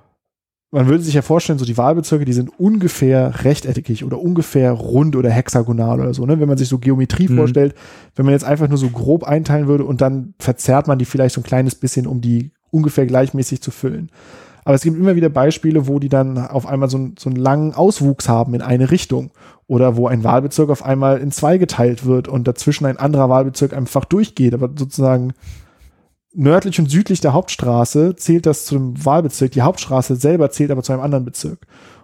man 0.76 0.88
würde 0.88 1.02
sich 1.02 1.14
ja 1.14 1.22
vorstellen, 1.22 1.58
so 1.58 1.64
die 1.64 1.78
Wahlbezirke, 1.78 2.24
die 2.24 2.32
sind 2.32 2.50
ungefähr 2.58 3.44
rechteckig 3.44 4.04
oder 4.04 4.20
ungefähr 4.20 4.72
rund 4.72 5.16
oder 5.16 5.30
hexagonal 5.30 6.00
oder 6.00 6.12
so, 6.12 6.26
ne? 6.26 6.40
Wenn 6.40 6.48
man 6.48 6.58
sich 6.58 6.68
so 6.68 6.78
Geometrie 6.78 7.28
mhm. 7.28 7.36
vorstellt, 7.36 7.74
wenn 8.14 8.26
man 8.26 8.32
jetzt 8.32 8.44
einfach 8.44 8.68
nur 8.68 8.76
so 8.76 8.90
grob 8.90 9.24
einteilen 9.24 9.68
würde 9.68 9.84
und 9.84 10.00
dann 10.00 10.34
verzerrt 10.38 10.86
man 10.88 10.98
die 10.98 11.04
vielleicht 11.04 11.34
so 11.34 11.40
ein 11.40 11.44
kleines 11.44 11.76
bisschen, 11.76 12.06
um 12.06 12.20
die 12.20 12.50
ungefähr 12.70 13.06
gleichmäßig 13.06 13.62
zu 13.62 13.70
füllen. 13.70 14.10
Aber 14.66 14.74
es 14.74 14.82
gibt 14.82 14.98
immer 14.98 15.14
wieder 15.14 15.28
Beispiele, 15.28 15.86
wo 15.86 16.00
die 16.00 16.08
dann 16.08 16.38
auf 16.38 16.66
einmal 16.66 16.90
so, 16.90 17.10
so 17.16 17.30
einen 17.30 17.36
langen 17.36 17.72
Auswuchs 17.72 18.28
haben 18.28 18.52
in 18.52 18.62
eine 18.62 18.90
Richtung 18.90 19.30
oder 19.68 19.96
wo 19.96 20.08
ein 20.08 20.24
Wahlbezirk 20.24 20.70
auf 20.70 20.84
einmal 20.84 21.18
in 21.18 21.30
zwei 21.30 21.56
geteilt 21.56 22.04
wird 22.04 22.26
und 22.26 22.48
dazwischen 22.48 22.84
ein 22.84 22.96
anderer 22.96 23.28
Wahlbezirk 23.28 23.72
einfach 23.72 24.04
durchgeht, 24.04 24.54
aber 24.54 24.68
sozusagen 24.76 25.34
nördlich 26.34 26.80
und 26.80 26.90
südlich 26.90 27.20
der 27.20 27.32
Hauptstraße 27.32 28.16
zählt 28.16 28.44
das 28.44 28.64
zum 28.64 29.04
Wahlbezirk. 29.04 29.52
Die 29.52 29.62
Hauptstraße 29.62 30.16
selber 30.16 30.50
zählt 30.50 30.72
aber 30.72 30.82
zu 30.82 30.92
einem 30.92 31.02
anderen 31.02 31.24
Bezirk. 31.24 31.60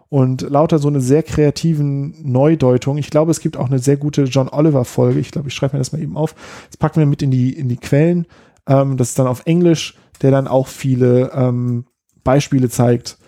Und 0.09 0.43
lauter 0.43 0.79
so 0.79 0.87
eine 0.87 1.01
sehr 1.01 1.25
kreativen 1.25 2.15
Neudeutung. 2.23 2.97
Ich 2.97 3.11
glaube, 3.11 3.33
es 3.33 3.41
gibt 3.41 3.57
auch 3.57 3.67
eine 3.67 3.81
sehr 3.81 3.97
gute 3.97 4.23
John 4.25 4.49
Oliver 4.49 4.85
Folge. 4.85 5.19
Ich 5.19 5.33
glaube, 5.33 5.49
ich 5.49 5.55
schreibe 5.55 5.75
mir 5.75 5.81
das 5.81 5.91
mal 5.91 6.01
eben 6.01 6.17
auf. 6.17 6.37
Das 6.69 6.77
packen 6.77 7.01
wir 7.01 7.07
mit 7.07 7.23
in 7.23 7.33
die, 7.33 7.53
in 7.53 7.69
die 7.69 7.79
Quellen. 7.79 8.27
Ähm, 8.69 8.99
das 8.99 9.09
ist 9.09 9.19
dann 9.19 9.27
auf 9.27 9.47
Englisch, 9.47 9.97
der 10.21 10.31
dann 10.31 10.47
auch 10.47 10.69
viele 10.69 11.33
ähm, 11.35 11.87
Beispiele 12.25 12.69
zeigt 12.69 13.19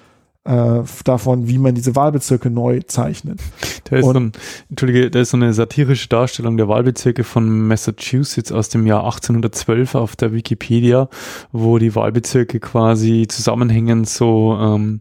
äh, 0.44 0.82
davon, 1.04 1.48
wie 1.48 1.58
man 1.58 1.74
diese 1.74 1.96
Wahlbezirke 1.96 2.50
neu 2.50 2.80
zeichnet. 2.86 3.40
Da 3.84 3.96
ist, 3.96 4.04
so 4.04 4.12
ein, 4.12 4.32
Entschuldige, 4.68 5.10
da 5.10 5.20
ist 5.20 5.30
so 5.30 5.36
eine 5.36 5.54
satirische 5.54 6.08
Darstellung 6.08 6.56
der 6.56 6.68
Wahlbezirke 6.68 7.24
von 7.24 7.66
Massachusetts 7.66 8.52
aus 8.52 8.68
dem 8.68 8.86
Jahr 8.86 9.04
1812 9.04 9.94
auf 9.94 10.16
der 10.16 10.32
Wikipedia, 10.32 11.08
wo 11.52 11.78
die 11.78 11.94
Wahlbezirke 11.94 12.60
quasi 12.60 13.26
zusammenhängend 13.28 14.08
so 14.08 14.56
ähm, 14.60 15.00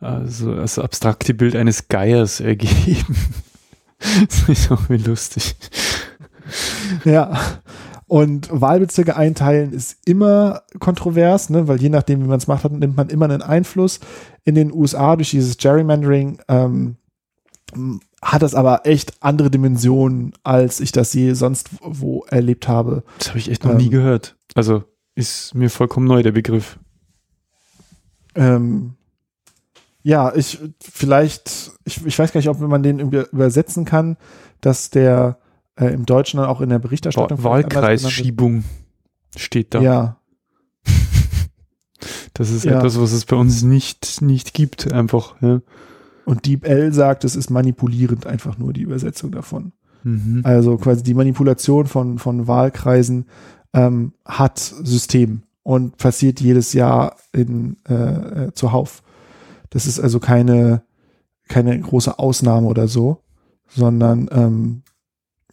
also 0.00 0.54
das 0.54 0.78
abstrakte 0.78 1.34
Bild 1.34 1.54
eines 1.54 1.88
Geiers 1.88 2.40
ergeben. 2.40 3.16
das 4.28 4.48
ist 4.48 4.72
auch 4.72 4.88
wie 4.88 4.96
lustig. 4.96 5.56
Ja, 7.04 7.38
und 8.10 8.48
Wahlbezirke 8.50 9.14
einteilen 9.14 9.72
ist 9.72 9.98
immer 10.04 10.62
kontrovers, 10.80 11.48
ne, 11.48 11.68
weil 11.68 11.80
je 11.80 11.90
nachdem, 11.90 12.24
wie 12.24 12.26
man 12.26 12.38
es 12.38 12.48
macht, 12.48 12.64
hat, 12.64 12.72
nimmt 12.72 12.96
man 12.96 13.08
immer 13.08 13.26
einen 13.26 13.40
Einfluss. 13.40 14.00
In 14.42 14.56
den 14.56 14.72
USA 14.72 15.14
durch 15.14 15.30
dieses 15.30 15.58
Gerrymandering 15.58 16.40
ähm, 16.48 16.96
hat 18.20 18.42
das 18.42 18.56
aber 18.56 18.84
echt 18.84 19.12
andere 19.20 19.48
Dimensionen, 19.48 20.32
als 20.42 20.80
ich 20.80 20.90
das 20.90 21.14
je 21.14 21.34
sonst 21.34 21.68
wo 21.82 22.24
erlebt 22.24 22.66
habe. 22.66 23.04
Das 23.18 23.28
habe 23.28 23.38
ich 23.38 23.48
echt 23.48 23.62
noch 23.62 23.70
ähm, 23.70 23.76
nie 23.76 23.90
gehört. 23.90 24.34
Also 24.56 24.82
ist 25.14 25.54
mir 25.54 25.70
vollkommen 25.70 26.08
neu 26.08 26.24
der 26.24 26.32
Begriff. 26.32 26.80
Ähm, 28.34 28.94
ja, 30.02 30.34
ich 30.34 30.58
vielleicht, 30.80 31.70
ich, 31.84 32.04
ich 32.04 32.18
weiß 32.18 32.32
gar 32.32 32.40
nicht, 32.40 32.50
ob 32.50 32.58
man 32.58 32.82
den 32.82 32.98
übersetzen 32.98 33.84
kann, 33.84 34.16
dass 34.60 34.90
der 34.90 35.38
äh, 35.80 35.92
im 35.92 36.06
Deutschen 36.06 36.38
dann 36.38 36.46
auch 36.46 36.60
in 36.60 36.68
der 36.68 36.78
Berichterstattung. 36.78 37.42
Wahlkreisschiebung 37.42 38.64
steht 39.36 39.74
da. 39.74 39.80
Ja. 39.80 40.16
Das 42.32 42.48
ist 42.48 42.64
ja. 42.64 42.78
etwas, 42.78 42.98
was 42.98 43.12
es 43.12 43.26
bei 43.26 43.36
uns 43.36 43.62
nicht, 43.62 44.22
nicht 44.22 44.54
gibt, 44.54 44.90
einfach. 44.90 45.34
Ja. 45.42 45.60
Und 46.24 46.46
Deep 46.46 46.66
L 46.66 46.94
sagt, 46.94 47.24
es 47.24 47.36
ist 47.36 47.50
manipulierend 47.50 48.26
einfach 48.26 48.56
nur 48.56 48.72
die 48.72 48.80
Übersetzung 48.80 49.32
davon. 49.32 49.72
Mhm. 50.02 50.40
Also 50.44 50.78
quasi 50.78 51.02
die 51.02 51.12
Manipulation 51.12 51.86
von, 51.86 52.18
von 52.18 52.46
Wahlkreisen 52.46 53.26
ähm, 53.74 54.14
hat 54.24 54.58
System 54.58 55.42
und 55.62 55.98
passiert 55.98 56.40
jedes 56.40 56.72
Jahr 56.72 57.16
in, 57.32 57.76
äh, 57.86 57.94
äh, 57.94 58.52
zuhauf. 58.54 59.02
Das 59.68 59.86
ist 59.86 60.00
also 60.00 60.20
keine, 60.20 60.82
keine 61.48 61.78
große 61.78 62.18
Ausnahme 62.18 62.66
oder 62.66 62.88
so, 62.88 63.22
sondern 63.68 64.30
ähm, 64.32 64.82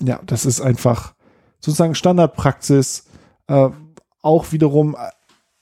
ja, 0.03 0.19
das 0.25 0.45
ist 0.45 0.61
einfach 0.61 1.13
sozusagen 1.59 1.95
Standardpraxis. 1.95 3.05
Äh, 3.47 3.69
auch 4.21 4.51
wiederum, 4.51 4.95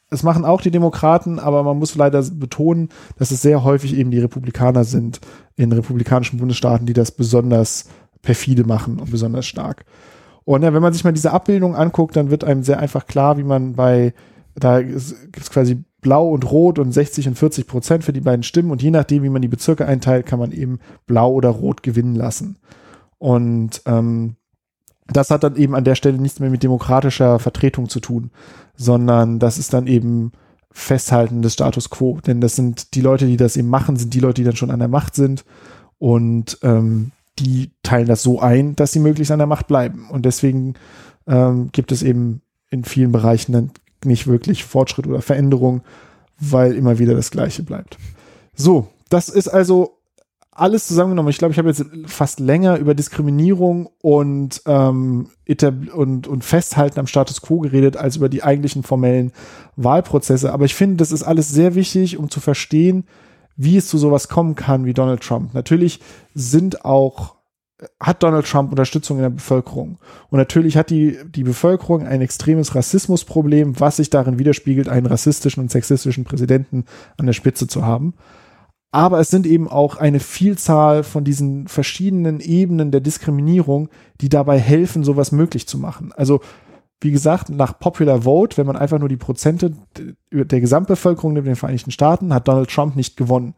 es 0.10 0.24
machen 0.24 0.46
auch 0.46 0.62
die 0.62 0.72
Demokraten, 0.72 1.40
aber 1.40 1.64
man 1.64 1.78
muss 1.78 1.96
leider 1.96 2.22
betonen, 2.22 2.90
dass 3.18 3.32
es 3.32 3.42
sehr 3.42 3.64
häufig 3.64 3.96
eben 3.96 4.12
die 4.12 4.20
Republikaner 4.20 4.84
sind 4.84 5.20
in 5.56 5.72
republikanischen 5.72 6.40
Bundesstaaten, 6.40 6.86
die 6.86 6.94
das 6.94 7.12
besonders 7.12 7.88
perfide 8.22 8.64
machen 8.64 9.00
und 9.00 9.12
besonders 9.12 9.46
stark. 9.46 9.86
Und 10.44 10.64
ja, 10.64 10.74
wenn 10.74 10.82
man 10.82 10.94
sich 10.94 11.04
mal 11.04 11.12
diese 11.12 11.32
Abbildung 11.32 11.76
anguckt, 11.76 12.16
dann 12.16 12.30
wird 12.30 12.44
einem 12.44 12.64
sehr 12.64 12.80
einfach 12.80 13.08
klar, 13.08 13.38
wie 13.38 13.44
man 13.44 13.74
bei, 13.74 14.14
da 14.56 14.82
gibt 14.82 14.98
es 14.98 15.50
quasi 15.50 15.84
blau 16.02 16.30
und 16.30 16.50
rot 16.52 16.78
und 16.78 16.92
60 16.92 17.28
und 17.30 17.38
40 17.38 17.66
Prozent 17.66 18.04
für 18.04 18.14
die 18.14 18.22
beiden 18.22 18.44
Stimmen 18.44 18.70
und 18.70 18.84
je 18.84 18.92
nachdem, 18.92 19.24
wie 19.24 19.30
man 19.30 19.42
die 19.42 19.48
Bezirke 19.48 19.88
einteilt, 19.88 20.28
kann 20.28 20.40
man 20.40 20.52
eben 20.52 20.80
blau 21.08 21.32
oder 21.32 21.50
rot 21.50 21.82
gewinnen 21.82 22.16
lassen. 22.16 22.58
Und 23.26 23.82
ähm, 23.88 24.36
das 25.08 25.32
hat 25.32 25.44
dann 25.44 25.56
eben 25.56 25.74
an 25.74 25.84
der 25.84 25.96
Stelle 25.96 26.20
nichts 26.20 26.40
mehr 26.40 26.52
mit 26.52 26.62
demokratischer 26.62 27.40
Vertretung 27.40 27.90
zu 27.90 28.00
tun, 28.00 28.30
sondern 28.76 29.40
das 29.40 29.58
ist 29.58 29.74
dann 29.74 29.88
eben 29.88 30.32
Festhalten 30.70 31.42
des 31.42 31.54
Status 31.54 31.90
quo. 31.90 32.20
Denn 32.20 32.40
das 32.40 32.56
sind 32.56 32.94
die 32.94 33.02
Leute, 33.02 33.26
die 33.26 33.38
das 33.38 33.58
eben 33.58 33.68
machen, 33.68 33.96
sind 33.96 34.14
die 34.14 34.20
Leute, 34.20 34.42
die 34.42 34.46
dann 34.46 34.56
schon 34.56 34.70
an 34.70 34.78
der 34.78 34.90
Macht 34.90 35.16
sind 35.16 35.44
und 35.98 36.60
ähm, 36.62 37.14
die 37.40 37.72
teilen 37.82 38.06
das 38.06 38.22
so 38.22 38.42
ein, 38.42 38.76
dass 38.76 38.92
sie 38.92 39.00
möglichst 39.00 39.32
an 39.32 39.40
der 39.40 39.48
Macht 39.48 39.66
bleiben. 39.66 40.08
Und 40.12 40.24
deswegen 40.24 40.76
ähm, 41.26 41.70
gibt 41.72 41.92
es 41.92 42.04
eben 42.04 42.44
in 42.70 42.84
vielen 42.84 43.12
Bereichen 43.12 43.54
dann 43.54 43.72
nicht 44.04 44.28
wirklich 44.28 44.66
Fortschritt 44.66 45.08
oder 45.08 45.24
Veränderung, 45.24 45.82
weil 46.40 46.76
immer 46.76 47.00
wieder 47.00 47.16
das 47.16 47.32
Gleiche 47.32 47.64
bleibt. 47.64 47.98
So, 48.54 48.90
das 49.10 49.30
ist 49.30 49.48
also 49.48 49.95
alles 50.56 50.88
zusammengenommen, 50.88 51.30
ich 51.30 51.38
glaube, 51.38 51.52
ich 51.52 51.58
habe 51.58 51.68
jetzt 51.68 51.86
fast 52.06 52.40
länger 52.40 52.78
über 52.78 52.96
Diskriminierung 52.96 53.90
und, 54.02 54.62
ähm, 54.66 55.28
und, 55.94 56.28
und 56.28 56.44
Festhalten 56.46 57.00
am 57.00 57.08
Status 57.08 57.42
quo 57.42 57.60
geredet, 57.60 57.98
als 57.98 58.16
über 58.16 58.30
die 58.30 58.42
eigentlichen 58.42 58.82
formellen 58.82 59.34
Wahlprozesse. 59.76 60.54
Aber 60.54 60.64
ich 60.64 60.74
finde, 60.74 60.96
das 60.96 61.12
ist 61.12 61.24
alles 61.24 61.50
sehr 61.50 61.76
wichtig, 61.76 62.18
um 62.18 62.30
zu 62.30 62.40
verstehen, 62.40 63.04
wie 63.58 63.76
es 63.76 63.90
zu 63.90 63.98
sowas 63.98 64.30
kommen 64.30 64.56
kann 64.56 64.86
wie 64.86 64.94
Donald 64.94 65.22
Trump. 65.22 65.54
Natürlich 65.54 66.00
sind 66.34 66.86
auch, 66.86 67.36
hat 68.00 68.24
Donald 68.24 68.46
Trump 68.46 68.72
Unterstützung 68.72 69.18
in 69.18 69.24
der 69.24 69.30
Bevölkerung. 69.32 69.98
Und 70.30 70.40
natürlich 70.40 70.78
hat 70.78 70.90
die, 70.90 71.18
die 71.28 71.44
Bevölkerung 71.44 72.08
ein 72.08 72.22
extremes 72.22 72.76
Rassismusproblem, 72.76 73.82
was 73.82 73.98
sich 73.98 74.10
darin 74.10 74.40
widerspiegelt, 74.40 74.88
einen 74.88 75.06
rassistischen 75.06 75.64
und 75.64 75.72
sexistischen 75.72 76.24
Präsidenten 76.24 76.86
an 77.18 77.26
der 77.26 77.34
Spitze 77.34 77.68
zu 77.68 77.86
haben 77.86 78.14
aber 78.96 79.20
es 79.20 79.30
sind 79.30 79.46
eben 79.46 79.68
auch 79.68 79.98
eine 79.98 80.22
Vielzahl 80.22 81.04
von 81.04 81.26
diesen 81.26 81.68
verschiedenen 81.68 82.40
Ebenen 82.40 82.92
der 82.92 83.02
Diskriminierung, 83.02 83.90
die 84.22 84.30
dabei 84.30 84.58
helfen, 84.58 85.04
sowas 85.04 85.34
möglich 85.34 85.68
zu 85.68 85.78
machen. 85.78 86.14
Also 86.16 86.40
wie 87.02 87.12
gesagt, 87.12 87.50
nach 87.50 87.78
Popular 87.78 88.22
Vote, 88.22 88.56
wenn 88.56 88.66
man 88.66 88.78
einfach 88.78 88.98
nur 88.98 89.10
die 89.10 89.18
Prozente 89.18 89.74
der 90.32 90.62
Gesamtbevölkerung 90.62 91.34
nimmt 91.34 91.46
in 91.46 91.52
den 91.52 91.58
Vereinigten 91.58 91.92
Staaten, 91.92 92.34
hat 92.34 92.48
Donald 92.48 92.70
Trump 92.70 92.96
nicht 92.96 93.18
gewonnen. 93.18 93.54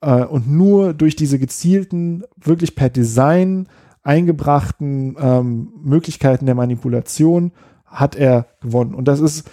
Äh, 0.00 0.24
und 0.24 0.50
nur 0.50 0.92
durch 0.92 1.14
diese 1.14 1.38
gezielten, 1.38 2.24
wirklich 2.34 2.74
per 2.74 2.88
Design 2.88 3.68
eingebrachten 4.02 5.16
ähm, 5.20 5.72
Möglichkeiten 5.84 6.46
der 6.46 6.56
Manipulation 6.56 7.52
hat 7.86 8.16
er 8.16 8.48
gewonnen. 8.60 8.92
Und 8.92 9.06
das 9.06 9.20
ist 9.20 9.48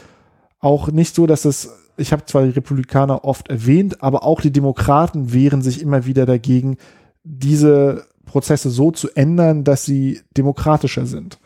auch 0.60 0.88
nicht 0.88 1.14
so, 1.14 1.28
dass 1.28 1.46
es 1.46 1.70
ich 2.02 2.12
habe 2.12 2.26
zwar 2.26 2.44
die 2.44 2.50
Republikaner 2.50 3.24
oft 3.24 3.50
erwähnt, 3.50 4.04
aber 4.04 4.24
auch 4.24 4.42
die 4.42 4.52
Demokraten 4.52 5.32
wehren 5.34 5.62
sich 5.62 5.82
immer 5.82 6.06
wieder 6.06 6.26
dagegen, 6.26 6.78
diese 7.24 8.06
Prozesse 8.26 8.70
so 8.70 8.92
zu 8.92 9.10
ändern, 9.16 9.64
dass 9.64 9.86
sie 9.86 10.22
demokratischer 10.36 11.06
sind. 11.06 11.40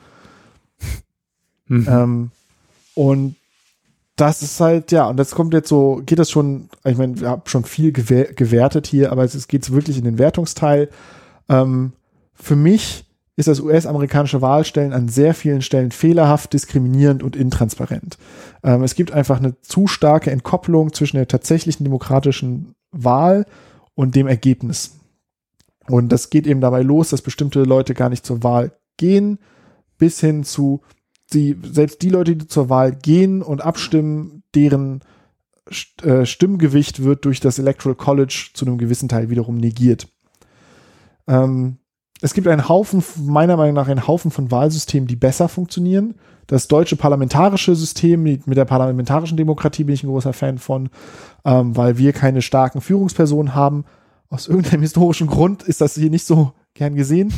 Mhm. 1.67 1.87
Ähm, 1.89 2.31
und 2.93 3.35
das 4.15 4.41
ist 4.41 4.59
halt, 4.59 4.91
ja, 4.91 5.07
und 5.07 5.17
das 5.17 5.31
kommt 5.31 5.53
jetzt 5.53 5.67
so, 5.67 6.01
geht 6.05 6.19
das 6.19 6.31
schon, 6.31 6.69
ich 6.85 6.97
meine, 6.97 7.19
wir 7.19 7.29
haben 7.29 7.41
schon 7.45 7.65
viel 7.65 7.91
gewertet 7.91 8.87
hier, 8.87 9.11
aber 9.11 9.23
es 9.23 9.47
geht 9.47 9.69
wirklich 9.71 9.97
in 9.97 10.05
den 10.05 10.17
Wertungsteil. 10.17 10.89
Ähm, 11.49 11.91
für 12.33 12.55
mich 12.55 13.04
ist 13.37 13.47
das 13.47 13.59
US-amerikanische 13.59 14.41
Wahlstellen 14.41 14.93
an 14.93 15.09
sehr 15.09 15.33
vielen 15.33 15.61
Stellen 15.61 15.91
fehlerhaft, 15.91 16.53
diskriminierend 16.53 17.21
und 17.21 17.35
intransparent. 17.35 18.17
Ähm, 18.63 18.83
es 18.83 18.95
gibt 18.95 19.11
einfach 19.11 19.37
eine 19.37 19.59
zu 19.61 19.87
starke 19.87 20.31
Entkopplung 20.31 20.93
zwischen 20.93 21.17
der 21.17 21.27
tatsächlichen 21.27 21.83
demokratischen 21.83 22.75
Wahl 22.91 23.45
und 23.93 24.15
dem 24.15 24.27
Ergebnis. 24.27 24.99
Und 25.87 26.09
das 26.09 26.29
geht 26.29 26.47
eben 26.47 26.61
dabei 26.61 26.81
los, 26.81 27.09
dass 27.09 27.21
bestimmte 27.21 27.63
Leute 27.63 27.93
gar 27.93 28.09
nicht 28.09 28.25
zur 28.25 28.43
Wahl 28.43 28.71
gehen, 28.97 29.39
bis 29.97 30.19
hin 30.19 30.43
zu 30.43 30.81
die, 31.33 31.57
selbst 31.63 32.01
die 32.01 32.09
Leute, 32.09 32.35
die 32.35 32.47
zur 32.47 32.69
Wahl 32.69 32.93
gehen 32.93 33.41
und 33.41 33.61
abstimmen, 33.61 34.43
deren 34.53 35.01
äh, 36.01 36.25
Stimmgewicht 36.25 37.03
wird 37.03 37.25
durch 37.25 37.39
das 37.39 37.59
Electoral 37.59 37.95
College 37.95 38.49
zu 38.53 38.65
einem 38.65 38.77
gewissen 38.77 39.09
Teil 39.09 39.29
wiederum 39.29 39.57
negiert. 39.57 40.07
Ähm, 41.27 41.77
es 42.21 42.33
gibt 42.33 42.47
einen 42.47 42.69
Haufen, 42.69 43.03
meiner 43.17 43.57
Meinung 43.57 43.75
nach, 43.75 43.87
einen 43.87 44.07
Haufen 44.07 44.31
von 44.31 44.49
Wahlsystemen, 44.51 45.07
die 45.07 45.15
besser 45.15 45.49
funktionieren. 45.49 46.15
Das 46.47 46.67
deutsche 46.67 46.95
parlamentarische 46.95 47.75
System, 47.75 48.23
mit 48.23 48.45
der 48.47 48.65
parlamentarischen 48.65 49.37
Demokratie 49.37 49.83
bin 49.83 49.95
ich 49.95 50.03
ein 50.03 50.09
großer 50.09 50.33
Fan 50.33 50.57
von, 50.57 50.89
ähm, 51.43 51.75
weil 51.75 51.97
wir 51.97 52.13
keine 52.13 52.41
starken 52.41 52.81
Führungspersonen 52.81 53.55
haben. 53.55 53.85
Aus 54.29 54.47
irgendeinem 54.47 54.81
historischen 54.83 55.27
Grund 55.27 55.63
ist 55.63 55.81
das 55.81 55.95
hier 55.95 56.09
nicht 56.09 56.25
so 56.25 56.53
gern 56.73 56.95
gesehen. 56.95 57.33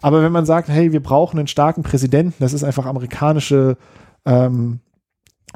Aber 0.00 0.22
wenn 0.22 0.32
man 0.32 0.46
sagt, 0.46 0.68
hey, 0.68 0.92
wir 0.92 1.02
brauchen 1.02 1.38
einen 1.38 1.48
starken 1.48 1.82
Präsidenten, 1.82 2.34
das 2.38 2.52
ist 2.52 2.64
einfach 2.64 2.86
amerikanische 2.86 3.76
ähm, 4.24 4.80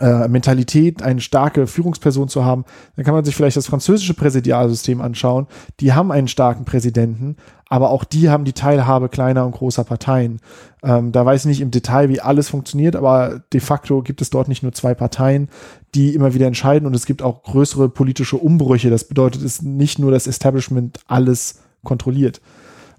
äh, 0.00 0.28
Mentalität, 0.28 1.02
eine 1.02 1.20
starke 1.20 1.66
Führungsperson 1.66 2.28
zu 2.28 2.44
haben, 2.44 2.64
dann 2.96 3.04
kann 3.04 3.14
man 3.14 3.24
sich 3.24 3.34
vielleicht 3.34 3.56
das 3.56 3.66
französische 3.66 4.14
Präsidialsystem 4.14 5.00
anschauen. 5.00 5.46
Die 5.80 5.92
haben 5.92 6.12
einen 6.12 6.28
starken 6.28 6.64
Präsidenten, 6.64 7.36
aber 7.68 7.90
auch 7.90 8.04
die 8.04 8.30
haben 8.30 8.44
die 8.44 8.52
Teilhabe 8.52 9.08
kleiner 9.08 9.44
und 9.44 9.52
großer 9.52 9.84
Parteien. 9.84 10.40
Ähm, 10.82 11.12
da 11.12 11.26
weiß 11.26 11.42
ich 11.42 11.48
nicht 11.48 11.60
im 11.60 11.70
Detail, 11.70 12.08
wie 12.08 12.20
alles 12.20 12.48
funktioniert, 12.48 12.96
aber 12.96 13.42
de 13.52 13.60
facto 13.60 14.02
gibt 14.02 14.22
es 14.22 14.30
dort 14.30 14.48
nicht 14.48 14.62
nur 14.62 14.72
zwei 14.72 14.94
Parteien, 14.94 15.48
die 15.94 16.14
immer 16.14 16.32
wieder 16.32 16.46
entscheiden 16.46 16.86
und 16.86 16.94
es 16.94 17.06
gibt 17.06 17.22
auch 17.22 17.42
größere 17.42 17.88
politische 17.88 18.36
Umbrüche. 18.36 18.90
Das 18.90 19.04
bedeutet, 19.04 19.42
es 19.42 19.56
ist 19.56 19.62
nicht 19.62 19.98
nur 19.98 20.10
das 20.10 20.26
Establishment 20.26 21.00
alles 21.06 21.60
kontrolliert. 21.82 22.40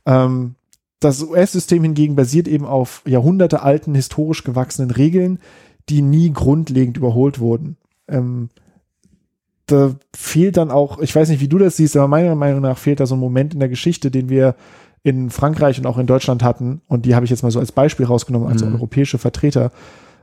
Ähm, 0.05 0.55
das 0.99 1.23
US-System 1.23 1.83
hingegen 1.83 2.15
basiert 2.17 2.47
eben 2.49 2.65
auf 2.65 3.03
jahrhundertealten, 3.05 3.95
historisch 3.95 4.43
gewachsenen 4.43 4.91
Regeln, 4.91 5.39
die 5.89 6.01
nie 6.01 6.31
grundlegend 6.31 6.97
überholt 6.97 7.39
wurden. 7.39 7.77
Ähm, 8.07 8.49
da 9.65 9.95
fehlt 10.15 10.57
dann 10.57 10.71
auch, 10.71 10.99
ich 10.99 11.15
weiß 11.15 11.29
nicht, 11.29 11.41
wie 11.41 11.47
du 11.47 11.57
das 11.57 11.77
siehst, 11.77 11.95
aber 11.95 12.07
meiner 12.07 12.35
Meinung 12.35 12.61
nach 12.61 12.77
fehlt 12.77 12.99
da 12.99 13.05
so 13.05 13.15
ein 13.15 13.19
Moment 13.19 13.53
in 13.53 13.59
der 13.59 13.69
Geschichte, 13.69 14.09
den 14.11 14.29
wir 14.29 14.55
in 15.03 15.29
Frankreich 15.29 15.79
und 15.79 15.85
auch 15.85 15.97
in 15.97 16.07
Deutschland 16.07 16.43
hatten, 16.43 16.81
und 16.87 17.05
die 17.05 17.15
habe 17.15 17.25
ich 17.25 17.29
jetzt 17.29 17.43
mal 17.43 17.51
so 17.51 17.59
als 17.59 17.71
Beispiel 17.71 18.05
rausgenommen, 18.05 18.49
als 18.49 18.63
mhm. 18.63 18.73
europäische 18.73 19.17
Vertreter, 19.17 19.71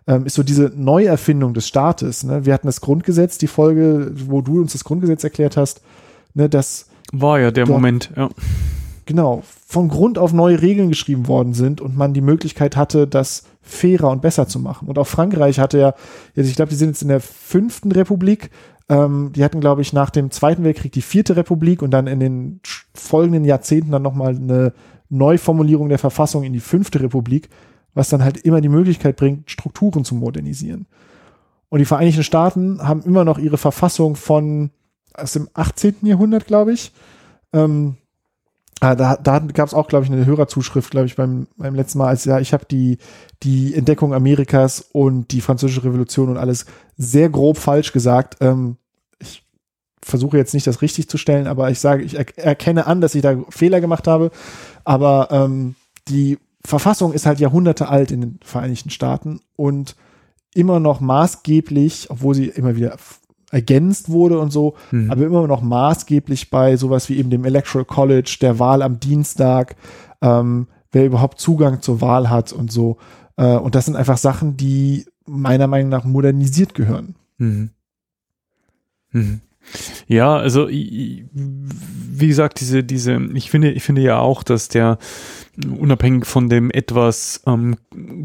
ähm, 0.06 0.26
ist 0.26 0.34
so 0.34 0.42
diese 0.42 0.72
Neuerfindung 0.74 1.54
des 1.54 1.66
Staates. 1.66 2.24
Ne? 2.24 2.44
Wir 2.44 2.54
hatten 2.54 2.66
das 2.66 2.80
Grundgesetz, 2.80 3.38
die 3.38 3.46
Folge, 3.46 4.12
wo 4.14 4.42
du 4.42 4.60
uns 4.60 4.72
das 4.72 4.84
Grundgesetz 4.84 5.24
erklärt 5.24 5.56
hast, 5.56 5.80
ne, 6.34 6.48
das 6.48 6.88
war 7.12 7.40
ja 7.40 7.50
der 7.50 7.66
Moment, 7.66 8.10
ja. 8.16 8.28
Genau, 9.06 9.44
von 9.44 9.88
Grund 9.88 10.18
auf 10.18 10.32
neue 10.32 10.60
Regeln 10.60 10.88
geschrieben 10.88 11.28
worden 11.28 11.54
sind 11.54 11.80
und 11.80 11.96
man 11.96 12.12
die 12.12 12.20
Möglichkeit 12.20 12.76
hatte, 12.76 13.06
das 13.06 13.44
fairer 13.62 14.10
und 14.10 14.20
besser 14.20 14.48
zu 14.48 14.58
machen. 14.58 14.88
Und 14.88 14.98
auch 14.98 15.06
Frankreich 15.06 15.60
hatte 15.60 15.78
ja, 15.78 15.94
also 16.36 16.50
ich 16.50 16.56
glaube, 16.56 16.70
die 16.70 16.76
sind 16.76 16.88
jetzt 16.88 17.02
in 17.02 17.08
der 17.08 17.20
fünften 17.20 17.92
Republik. 17.92 18.50
Ähm, 18.88 19.30
die 19.34 19.44
hatten, 19.44 19.60
glaube 19.60 19.82
ich, 19.82 19.92
nach 19.92 20.10
dem 20.10 20.32
Zweiten 20.32 20.64
Weltkrieg 20.64 20.90
die 20.90 21.02
vierte 21.02 21.36
Republik 21.36 21.82
und 21.82 21.92
dann 21.92 22.08
in 22.08 22.18
den 22.18 22.60
folgenden 22.94 23.44
Jahrzehnten 23.44 23.92
dann 23.92 24.02
nochmal 24.02 24.34
eine 24.34 24.72
Neuformulierung 25.08 25.88
der 25.88 26.00
Verfassung 26.00 26.42
in 26.42 26.52
die 26.52 26.60
fünfte 26.60 27.00
Republik, 27.00 27.48
was 27.94 28.08
dann 28.08 28.24
halt 28.24 28.38
immer 28.38 28.60
die 28.60 28.68
Möglichkeit 28.68 29.14
bringt, 29.16 29.48
Strukturen 29.48 30.04
zu 30.04 30.16
modernisieren. 30.16 30.86
Und 31.68 31.78
die 31.78 31.84
Vereinigten 31.84 32.24
Staaten 32.24 32.82
haben 32.82 33.02
immer 33.02 33.24
noch 33.24 33.38
ihre 33.38 33.56
Verfassung 33.56 34.16
von 34.16 34.70
aus 35.14 35.32
dem 35.32 35.48
18. 35.54 35.98
Jahrhundert, 36.02 36.46
glaube 36.46 36.72
ich. 36.72 36.92
Ähm, 37.52 37.96
Ah, 38.80 38.94
da, 38.94 39.16
da 39.16 39.38
gab 39.38 39.66
es 39.66 39.74
auch, 39.74 39.88
glaube 39.88 40.04
ich, 40.04 40.12
eine 40.12 40.26
Hörerzuschrift, 40.26 40.90
glaube 40.90 41.06
ich, 41.06 41.16
beim, 41.16 41.46
beim 41.56 41.74
letzten 41.74 41.98
Mal, 41.98 42.08
als 42.08 42.26
ja, 42.26 42.40
ich 42.40 42.52
habe 42.52 42.66
die, 42.66 42.98
die 43.42 43.74
Entdeckung 43.74 44.12
Amerikas 44.12 44.86
und 44.92 45.32
die 45.32 45.40
französische 45.40 45.84
Revolution 45.84 46.28
und 46.28 46.36
alles 46.36 46.66
sehr 46.98 47.30
grob 47.30 47.56
falsch 47.56 47.92
gesagt. 47.92 48.36
Ähm, 48.40 48.76
ich 49.18 49.44
versuche 50.02 50.36
jetzt 50.36 50.52
nicht 50.52 50.66
das 50.66 50.82
richtig 50.82 51.08
zu 51.08 51.16
stellen, 51.16 51.46
aber 51.46 51.70
ich 51.70 51.80
sage, 51.80 52.02
ich 52.02 52.18
er 52.18 52.26
erkenne 52.36 52.86
an, 52.86 53.00
dass 53.00 53.14
ich 53.14 53.22
da 53.22 53.36
Fehler 53.48 53.80
gemacht 53.80 54.06
habe. 54.06 54.30
Aber 54.84 55.28
ähm, 55.30 55.74
die 56.08 56.38
Verfassung 56.62 57.14
ist 57.14 57.24
halt 57.24 57.40
Jahrhunderte 57.40 57.88
alt 57.88 58.10
in 58.10 58.20
den 58.20 58.40
Vereinigten 58.44 58.90
Staaten 58.90 59.40
und 59.56 59.96
immer 60.54 60.80
noch 60.80 61.00
maßgeblich, 61.00 62.10
obwohl 62.10 62.34
sie 62.34 62.48
immer 62.48 62.76
wieder 62.76 62.96
ergänzt 63.50 64.10
wurde 64.10 64.38
und 64.38 64.52
so, 64.52 64.74
mhm. 64.90 65.10
aber 65.10 65.24
immer 65.24 65.46
noch 65.46 65.62
maßgeblich 65.62 66.50
bei 66.50 66.76
sowas 66.76 67.08
wie 67.08 67.16
eben 67.16 67.30
dem 67.30 67.44
Electoral 67.44 67.84
College, 67.84 68.38
der 68.40 68.58
Wahl 68.58 68.82
am 68.82 68.98
Dienstag, 68.98 69.76
ähm, 70.20 70.66
wer 70.92 71.06
überhaupt 71.06 71.40
Zugang 71.40 71.80
zur 71.82 72.00
Wahl 72.00 72.28
hat 72.30 72.52
und 72.52 72.72
so. 72.72 72.98
Äh, 73.36 73.56
und 73.56 73.74
das 73.74 73.84
sind 73.86 73.96
einfach 73.96 74.18
Sachen, 74.18 74.56
die 74.56 75.06
meiner 75.26 75.66
Meinung 75.66 75.90
nach 75.90 76.04
modernisiert 76.04 76.74
gehören. 76.74 77.14
Mhm. 77.38 77.70
Mhm. 79.12 79.40
Ja, 80.06 80.36
also 80.36 80.68
wie 80.68 82.28
gesagt, 82.28 82.60
diese, 82.60 82.84
diese, 82.84 83.20
ich 83.34 83.50
finde, 83.50 83.72
ich 83.72 83.82
finde 83.82 84.02
ja 84.02 84.18
auch, 84.18 84.42
dass 84.42 84.68
der 84.68 84.98
unabhängig 85.78 86.26
von 86.26 86.48
dem 86.48 86.70
etwas 86.70 87.42
ähm, 87.46 87.76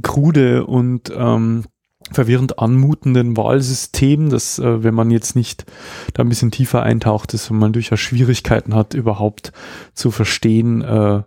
krude 0.01 0.65
und 0.65 1.11
ähm, 1.15 1.63
verwirrend 2.11 2.59
anmutenden 2.59 3.37
Wahlsystem, 3.37 4.29
das, 4.29 4.59
äh, 4.59 4.83
wenn 4.83 4.93
man 4.93 5.11
jetzt 5.11 5.35
nicht 5.35 5.65
da 6.13 6.23
ein 6.23 6.29
bisschen 6.29 6.51
tiefer 6.51 6.83
eintaucht, 6.83 7.33
ist, 7.33 7.49
wenn 7.49 7.57
man 7.57 7.73
durchaus 7.73 7.99
Schwierigkeiten 7.99 8.75
hat, 8.75 8.93
überhaupt 8.93 9.51
zu 9.93 10.11
verstehen, 10.11 10.81
äh, 10.81 11.23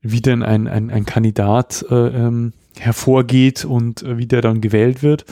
wie 0.00 0.20
denn 0.20 0.42
ein, 0.42 0.68
ein, 0.68 0.90
ein 0.90 1.04
Kandidat 1.04 1.84
äh, 1.90 1.94
ähm, 1.94 2.52
hervorgeht 2.78 3.64
und 3.64 4.02
äh, 4.02 4.18
wie 4.18 4.26
der 4.26 4.40
dann 4.40 4.60
gewählt 4.60 5.02
wird, 5.02 5.24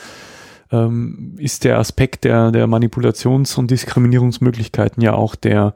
ähm, 0.73 1.35
ist 1.39 1.65
der 1.65 1.79
Aspekt 1.79 2.25
der, 2.25 2.51
der 2.51 2.67
Manipulations- 2.67 3.57
und 3.57 3.71
Diskriminierungsmöglichkeiten 3.71 5.03
ja 5.03 5.13
auch 5.13 5.37
der, 5.37 5.75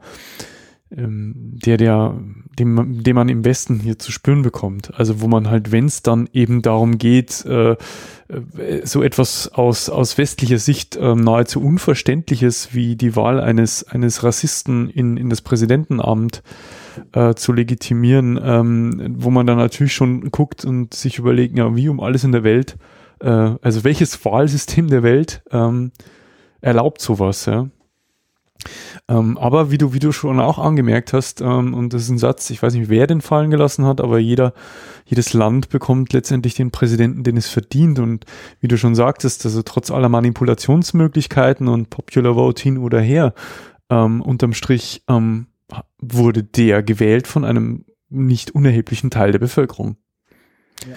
ähm, 0.95 1.33
der, 1.35 1.77
der, 1.77 2.19
dem, 2.59 3.03
dem 3.03 3.15
man 3.15 3.29
im 3.29 3.45
Westen 3.45 3.79
hier 3.79 3.97
zu 3.97 4.11
spüren 4.11 4.41
bekommt. 4.41 4.93
Also 4.95 5.21
wo 5.21 5.27
man 5.27 5.49
halt, 5.49 5.71
wenn 5.71 5.85
es 5.85 6.03
dann 6.03 6.27
eben 6.33 6.61
darum 6.61 6.97
geht, 6.97 7.45
äh, 7.45 7.71
äh, 7.71 7.77
so 8.83 9.01
etwas 9.01 9.49
aus, 9.53 9.89
aus 9.89 10.17
westlicher 10.17 10.57
Sicht 10.57 10.95
äh, 10.95 11.15
nahezu 11.15 11.61
Unverständliches 11.61 12.73
wie 12.73 12.95
die 12.95 13.15
Wahl 13.15 13.39
eines, 13.39 13.83
eines 13.83 14.23
Rassisten 14.23 14.89
in, 14.89 15.17
in 15.17 15.29
das 15.29 15.41
Präsidentenamt 15.41 16.43
äh, 17.13 17.33
zu 17.35 17.53
legitimieren, 17.53 18.39
ähm, 18.43 19.15
wo 19.17 19.29
man 19.29 19.47
dann 19.47 19.57
natürlich 19.57 19.93
schon 19.93 20.31
guckt 20.31 20.65
und 20.65 20.93
sich 20.93 21.17
überlegt, 21.17 21.57
ja, 21.57 21.75
wie 21.75 21.89
um 21.89 21.99
alles 21.99 22.23
in 22.23 22.31
der 22.31 22.43
Welt, 22.43 22.77
äh, 23.19 23.29
also 23.29 23.83
welches 23.83 24.23
Wahlsystem 24.25 24.87
der 24.87 25.03
Welt 25.03 25.41
ähm, 25.51 25.91
erlaubt 26.61 27.01
sowas, 27.01 27.45
ja. 27.45 27.69
Ähm, 29.07 29.37
aber 29.37 29.71
wie 29.71 29.77
du, 29.77 29.93
wie 29.93 29.99
du 29.99 30.11
schon 30.11 30.39
auch 30.39 30.57
angemerkt 30.57 31.13
hast, 31.13 31.41
ähm, 31.41 31.73
und 31.73 31.93
das 31.93 32.03
ist 32.03 32.09
ein 32.09 32.17
Satz, 32.17 32.49
ich 32.49 32.61
weiß 32.61 32.73
nicht, 32.73 32.89
wer 32.89 33.07
den 33.07 33.21
fallen 33.21 33.51
gelassen 33.51 33.85
hat, 33.85 34.01
aber 34.01 34.19
jeder, 34.19 34.53
jedes 35.05 35.33
Land 35.33 35.69
bekommt 35.69 36.13
letztendlich 36.13 36.55
den 36.55 36.71
Präsidenten, 36.71 37.23
den 37.23 37.37
es 37.37 37.47
verdient. 37.47 37.99
Und 37.99 38.25
wie 38.59 38.67
du 38.67 38.77
schon 38.77 38.95
sagtest, 38.95 39.45
also 39.45 39.61
trotz 39.63 39.91
aller 39.91 40.09
Manipulationsmöglichkeiten 40.09 41.67
und 41.67 41.89
Popular 41.89 42.35
Vote 42.35 42.61
hin 42.61 42.77
oder 42.77 42.99
her, 42.99 43.33
ähm, 43.89 44.21
unterm 44.21 44.53
Strich 44.53 45.03
ähm, 45.09 45.47
wurde 45.99 46.43
der 46.43 46.83
gewählt 46.83 47.27
von 47.27 47.45
einem 47.45 47.85
nicht 48.09 48.51
unerheblichen 48.51 49.09
Teil 49.09 49.31
der 49.31 49.39
Bevölkerung. 49.39 49.97
Ja. 50.87 50.95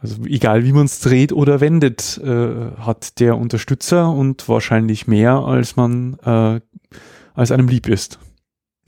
Also 0.00 0.24
egal 0.26 0.64
wie 0.64 0.72
man 0.72 0.86
es 0.86 1.00
dreht 1.00 1.32
oder 1.32 1.60
wendet, 1.60 2.20
äh, 2.22 2.70
hat 2.76 3.18
der 3.18 3.36
Unterstützer 3.36 4.10
und 4.10 4.48
wahrscheinlich 4.48 5.08
mehr, 5.08 5.32
als 5.32 5.74
man 5.74 6.14
äh, 6.24 6.60
als 7.38 7.52
einem 7.52 7.68
lieb 7.68 7.88
ist. 7.88 8.18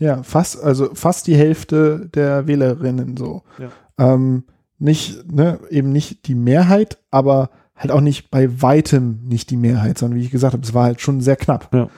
Ja, 0.00 0.22
fast, 0.22 0.62
also 0.62 0.94
fast 0.94 1.26
die 1.26 1.36
Hälfte 1.36 2.10
der 2.12 2.46
Wählerinnen 2.48 3.16
so. 3.16 3.42
Ja. 3.58 4.14
Ähm, 4.14 4.44
nicht, 4.78 5.30
ne, 5.30 5.60
eben 5.70 5.92
nicht 5.92 6.26
die 6.26 6.34
Mehrheit, 6.34 6.98
aber 7.10 7.50
halt 7.76 7.92
auch 7.92 8.00
nicht 8.00 8.30
bei 8.30 8.60
weitem 8.60 9.20
nicht 9.22 9.50
die 9.50 9.56
Mehrheit, 9.56 9.98
sondern 9.98 10.18
wie 10.18 10.24
ich 10.24 10.30
gesagt 10.30 10.54
habe, 10.54 10.64
es 10.64 10.74
war 10.74 10.84
halt 10.84 11.00
schon 11.00 11.20
sehr 11.20 11.36
knapp. 11.36 11.72
Ja. 11.72 11.88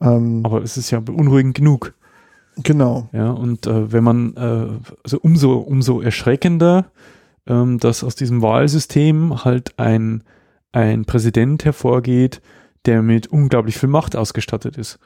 Ähm, 0.00 0.42
aber 0.44 0.62
es 0.62 0.78
ist 0.78 0.90
ja 0.90 1.00
beunruhigend 1.00 1.54
genug. 1.54 1.94
Genau. 2.62 3.08
Ja, 3.12 3.30
und 3.30 3.66
äh, 3.66 3.92
wenn 3.92 4.02
man, 4.02 4.34
äh, 4.36 4.90
also 5.04 5.18
umso, 5.20 5.58
umso 5.58 6.00
erschreckender, 6.00 6.86
ähm, 7.46 7.78
dass 7.78 8.02
aus 8.02 8.14
diesem 8.14 8.40
Wahlsystem 8.40 9.44
halt 9.44 9.78
ein, 9.78 10.24
ein 10.72 11.04
Präsident 11.04 11.64
hervorgeht, 11.66 12.40
der 12.86 13.02
mit 13.02 13.26
unglaublich 13.26 13.76
viel 13.76 13.90
Macht 13.90 14.16
ausgestattet 14.16 14.78
ist. 14.78 14.98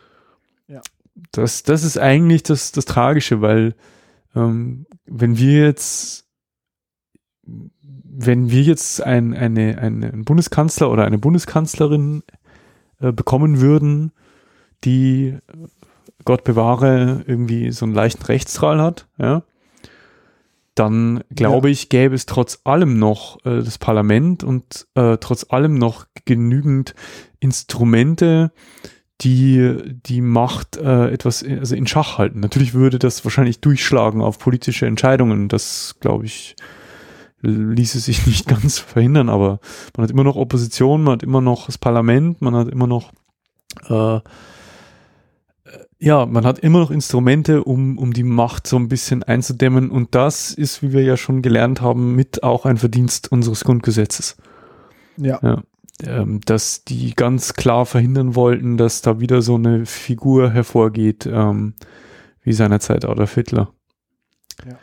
Ja. 0.69 0.81
Das, 1.33 1.63
das 1.63 1.85
ist 1.85 1.99
eigentlich 1.99 2.43
das, 2.43 2.73
das 2.73 2.85
Tragische, 2.85 3.41
weil 3.41 3.75
ähm, 4.35 4.87
wenn 5.05 5.37
wir 5.37 5.63
jetzt 5.65 6.23
wenn 8.15 8.51
wir 8.51 8.63
jetzt 8.63 9.03
ein, 9.03 9.35
eine, 9.35 9.79
einen 9.79 10.25
Bundeskanzler 10.25 10.91
oder 10.91 11.07
eine 11.07 11.19
Bundeskanzlerin 11.19 12.23
äh, 13.01 13.11
bekommen 13.11 13.61
würden, 13.61 14.13
die 14.85 15.39
Gott 16.25 16.45
bewahre 16.45 17.25
irgendwie 17.27 17.73
so 17.73 17.87
einen 17.87 17.95
leichten 17.95 18.23
Rechtsstrahl 18.25 18.81
hat, 18.81 19.09
ja, 19.19 19.43
dann 20.75 21.25
glaube 21.31 21.69
ja. 21.69 21.73
ich, 21.73 21.89
gäbe 21.89 22.15
es 22.15 22.27
trotz 22.27 22.61
allem 22.65 22.99
noch 22.99 23.45
äh, 23.45 23.63
das 23.63 23.79
Parlament 23.79 24.45
und 24.45 24.87
äh, 24.95 25.17
trotz 25.19 25.47
allem 25.51 25.75
noch 25.75 26.07
genügend 26.25 26.95
Instrumente, 27.41 28.53
die 29.23 29.95
die 30.07 30.21
Macht 30.21 30.77
äh, 30.77 31.11
etwas 31.11 31.45
also 31.45 31.75
in 31.75 31.87
Schach 31.87 32.19
halten. 32.19 32.41
Natürlich 32.41 32.75
würde 32.75 32.99
das 32.99 33.25
wahrscheinlich 33.25 33.61
durchschlagen 33.61 34.21
auf 34.21 34.39
politische 34.39 34.87
Entscheidungen. 34.87 35.49
Das 35.49 35.97
glaube 36.01 36.27
ich 36.27 36.57
ließe 37.41 37.99
sich 38.01 38.27
nicht 38.27 38.47
ganz 38.47 38.79
verhindern, 38.79 39.29
aber 39.29 39.61
man 39.97 40.05
hat 40.05 40.11
immer 40.11 40.25
noch 40.25 40.37
Opposition, 40.37 41.03
man 41.03 41.15
hat 41.15 41.23
immer 41.23 41.41
noch 41.41 41.67
das 41.67 41.79
Parlament, 41.79 42.41
man 42.43 42.55
hat 42.55 42.69
immer 42.69 42.87
noch 42.87 43.13
äh, 43.89 44.21
ja, 45.99 46.27
man 46.27 46.45
hat 46.45 46.59
immer 46.59 46.81
noch 46.81 46.91
Instrumente, 46.91 47.63
um, 47.63 47.97
um 47.97 48.13
die 48.13 48.25
Macht 48.25 48.67
so 48.67 48.77
ein 48.77 48.89
bisschen 48.89 49.23
einzudämmen. 49.23 49.89
Und 49.89 50.17
das 50.17 50.51
ist, 50.53 50.83
wie 50.83 50.93
wir 50.93 51.05
ja 51.05 51.17
schon 51.17 51.43
gelernt 51.43 51.81
haben, 51.81 52.17
mit 52.17 52.43
auch 52.43 52.67
ein 52.67 52.77
Verdienst 52.77 53.31
unseres 53.31 53.63
Grundgesetzes. 53.63 54.37
Ja. 55.17 55.39
ja 55.43 55.63
ähm, 56.03 56.41
dass 56.45 56.85
die 56.85 57.15
ganz 57.15 57.55
klar 57.55 57.87
verhindern 57.87 58.35
wollten, 58.35 58.77
dass 58.77 59.03
da 59.03 59.21
wieder 59.21 59.43
so 59.43 59.55
eine 59.57 59.87
Figur 59.87 60.51
hervorgeht, 60.51 61.27
ähm, 61.27 61.75
wie 62.43 62.53
seinerzeit 62.53 63.05
Adolf 63.05 63.35
Hitler. 63.35 63.73
Ja. 64.67 64.79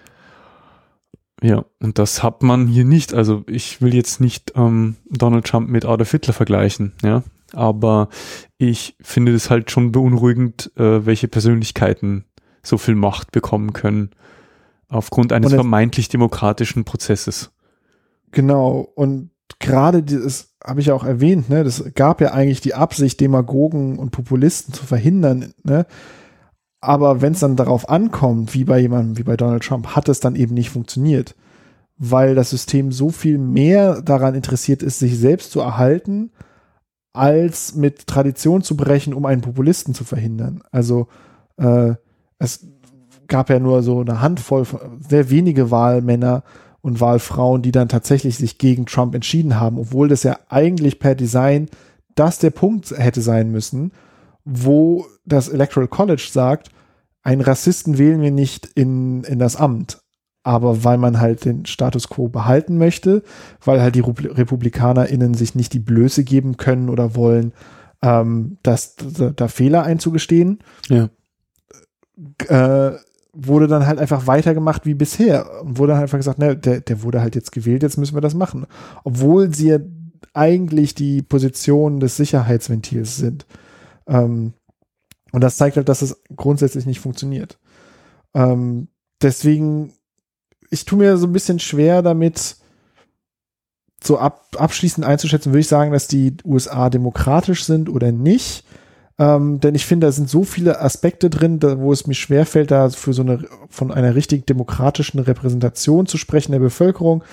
Ja, 1.41 1.65
und 1.80 1.99
das 1.99 2.22
hat 2.22 2.44
man 2.44 2.68
hier 2.68 2.84
nicht. 2.84 3.14
Also 3.14 3.44
ich 3.48 3.81
will 3.81 3.94
jetzt 3.94 4.19
nicht 4.19 4.53
ähm, 4.56 4.98
Donald 5.10 5.45
Trump 5.45 5.69
mit 5.69 5.86
Adolf 5.86 6.11
Hitler 6.11 6.34
vergleichen, 6.34 6.94
ja. 7.02 7.23
Aber 7.53 8.10
ich 8.57 8.95
finde 9.02 9.34
es 9.34 9.49
halt 9.49 9.72
schon 9.72 9.91
beunruhigend, 9.91 10.72
äh, 10.76 11.06
welche 11.06 11.27
Persönlichkeiten 11.27 12.26
so 12.61 12.77
viel 12.77 12.95
Macht 12.95 13.31
bekommen 13.31 13.73
können 13.73 14.11
aufgrund 14.90 15.31
eines 15.34 15.53
vermeintlich 15.53 16.10
demokratischen 16.10 16.84
Prozesses. 16.84 17.52
Genau. 18.31 18.91
Und 18.95 19.31
gerade 19.59 20.03
dieses 20.03 20.49
habe 20.63 20.81
ich 20.81 20.88
ja 20.88 20.93
auch 20.93 21.05
erwähnt, 21.05 21.49
ne, 21.49 21.63
das 21.63 21.84
gab 21.95 22.21
ja 22.21 22.34
eigentlich 22.34 22.61
die 22.61 22.73
Absicht, 22.73 23.19
Demagogen 23.19 23.97
und 23.97 24.11
Populisten 24.11 24.73
zu 24.73 24.85
verhindern, 24.85 25.53
ne? 25.63 25.85
Aber 26.81 27.21
wenn 27.21 27.34
es 27.34 27.39
dann 27.39 27.57
darauf 27.57 27.89
ankommt, 27.89 28.53
wie 28.53 28.63
bei 28.63 28.80
jemandem 28.80 29.17
wie 29.17 29.23
bei 29.23 29.35
Donald 29.35 29.63
Trump, 29.63 29.95
hat 29.95 30.07
es 30.07 30.21
dann 30.21 30.35
eben 30.35 30.53
nicht 30.53 30.69
funktioniert, 30.69 31.35
weil 31.97 32.35
das 32.35 32.51
System 32.51 32.91
so 32.91 33.09
viel 33.09 33.38
mehr 33.38 34.01
daran 34.01 34.35
interessiert 34.35 34.81
ist, 34.81 34.99
sich 34.99 35.17
selbst 35.17 35.51
zu 35.51 35.59
erhalten, 35.59 36.31
als 37.11 37.76
mit 37.76 38.07
Tradition 38.07 38.61
zu 38.61 38.77
brechen, 38.77 39.13
um 39.13 39.26
einen 39.26 39.41
Populisten 39.41 39.93
zu 39.93 40.05
verhindern. 40.05 40.61
Also 40.71 41.07
äh, 41.57 41.95
es 42.38 42.65
gab 43.27 43.49
ja 43.49 43.59
nur 43.59 43.84
so 43.84 43.99
eine 43.99 44.21
Handvoll, 44.21 44.65
sehr 44.99 45.30
wenige 45.30 45.71
Wahlmänner, 45.71 46.43
und 46.90 46.99
Wahlfrauen, 46.99 47.61
die 47.61 47.72
dann 47.72 47.88
tatsächlich 47.88 48.38
sich 48.38 48.57
gegen 48.57 48.86
Trump 48.86 49.16
entschieden 49.16 49.60
haben, 49.60 49.78
obwohl 49.78 50.07
das 50.07 50.24
ja 50.24 50.38
eigentlich 50.49 50.99
per 50.99 51.16
Design 51.16 51.70
das 52.16 52.40
der 52.40 52.49
Punkt 52.49 52.91
hätte 52.91 53.22
sein 53.22 53.52
müssen, 53.52 53.91
wo 54.44 55.06
das 55.26 55.48
Electoral 55.48 55.88
College 55.88 56.28
sagt, 56.30 56.70
einen 57.22 57.41
Rassisten 57.41 57.98
wählen 57.98 58.22
wir 58.22 58.32
nicht 58.32 58.66
in, 58.66 59.24
in 59.24 59.40
das 59.40 59.56
Amt. 59.56 60.02
Aber 60.44 60.84
weil 60.84 60.98
man 60.98 61.20
halt 61.20 61.45
den 61.45 61.66
Status 61.66 62.10
quo 62.10 62.28
behalten 62.28 62.78
möchte, 62.78 63.24
weil 63.64 63.82
halt 63.82 63.95
die 63.95 64.02
RepublikanerInnen 64.02 65.34
sich 65.34 65.53
nicht 65.53 65.74
die 65.74 65.80
Blöße 65.80 66.24
geben 66.24 66.57
können 66.57 66.90
oder 66.90 67.16
wollen, 67.16 67.53
ähm, 68.02 68.57
dass 68.64 68.95
da, 68.95 69.48
Fehler 69.48 69.84
einzugestehen, 69.84 70.60
ja. 70.88 71.10
äh, 72.48 72.98
wurde 73.34 73.68
dann 73.68 73.85
halt 73.85 73.99
einfach 73.99 74.27
weitergemacht 74.27 74.85
wie 74.85 74.95
bisher 74.95 75.61
und 75.64 75.77
wurde 75.77 75.93
halt 75.93 76.03
einfach 76.03 76.18
gesagt, 76.18 76.39
ne, 76.39 76.57
der, 76.57 76.81
der 76.81 77.03
wurde 77.03 77.22
halt 77.22 77.35
jetzt 77.35 77.51
gewählt, 77.51 77.84
jetzt 77.84 77.97
müssen 77.97 78.15
wir 78.15 78.22
das 78.22 78.34
machen. 78.34 78.65
Obwohl 79.03 79.53
sie 79.53 79.69
ja 79.69 79.80
eigentlich 80.34 80.95
die 80.95 81.22
Position 81.22 81.99
des 81.99 82.18
Sicherheitsventils 82.18 83.18
sind. 83.18 83.45
Ähm, 84.07 84.53
und 85.31 85.41
das 85.41 85.57
zeigt 85.57 85.77
halt, 85.77 85.89
dass 85.89 86.01
es 86.01 86.22
grundsätzlich 86.35 86.85
nicht 86.85 86.99
funktioniert. 86.99 87.60
Ähm, 88.34 88.88
deswegen, 89.22 89.93
ich 90.69 90.85
tue 90.85 90.99
mir 90.99 91.18
so 91.18 91.27
ein 91.27 91.34
bisschen 91.34 91.60
schwer 91.60 92.01
damit, 92.01 92.57
so 94.03 94.18
ab, 94.18 94.47
abschließend 94.57 95.06
einzuschätzen, 95.06 95.51
würde 95.51 95.60
ich 95.60 95.68
sagen, 95.68 95.91
dass 95.91 96.07
die 96.07 96.38
USA 96.45 96.89
demokratisch 96.89 97.65
sind 97.65 97.89
oder 97.89 98.11
nicht. 98.11 98.64
Ähm, 99.19 99.59
denn 99.59 99.75
ich 99.75 99.85
finde, 99.85 100.07
da 100.07 100.11
sind 100.13 100.29
so 100.29 100.45
viele 100.45 100.81
Aspekte 100.81 101.29
drin, 101.29 101.59
da, 101.59 101.77
wo 101.77 101.91
es 101.91 102.07
mir 102.07 102.13
schwerfällt, 102.13 102.71
da 102.71 102.89
für 102.89 103.11
so 103.11 103.21
eine, 103.21 103.45
von 103.69 103.91
einer 103.91 104.15
richtig 104.15 104.47
demokratischen 104.47 105.19
Repräsentation 105.19 106.05
zu 106.05 106.17
sprechen 106.17 106.53
der 106.53 106.59
Bevölkerung, 106.59 107.23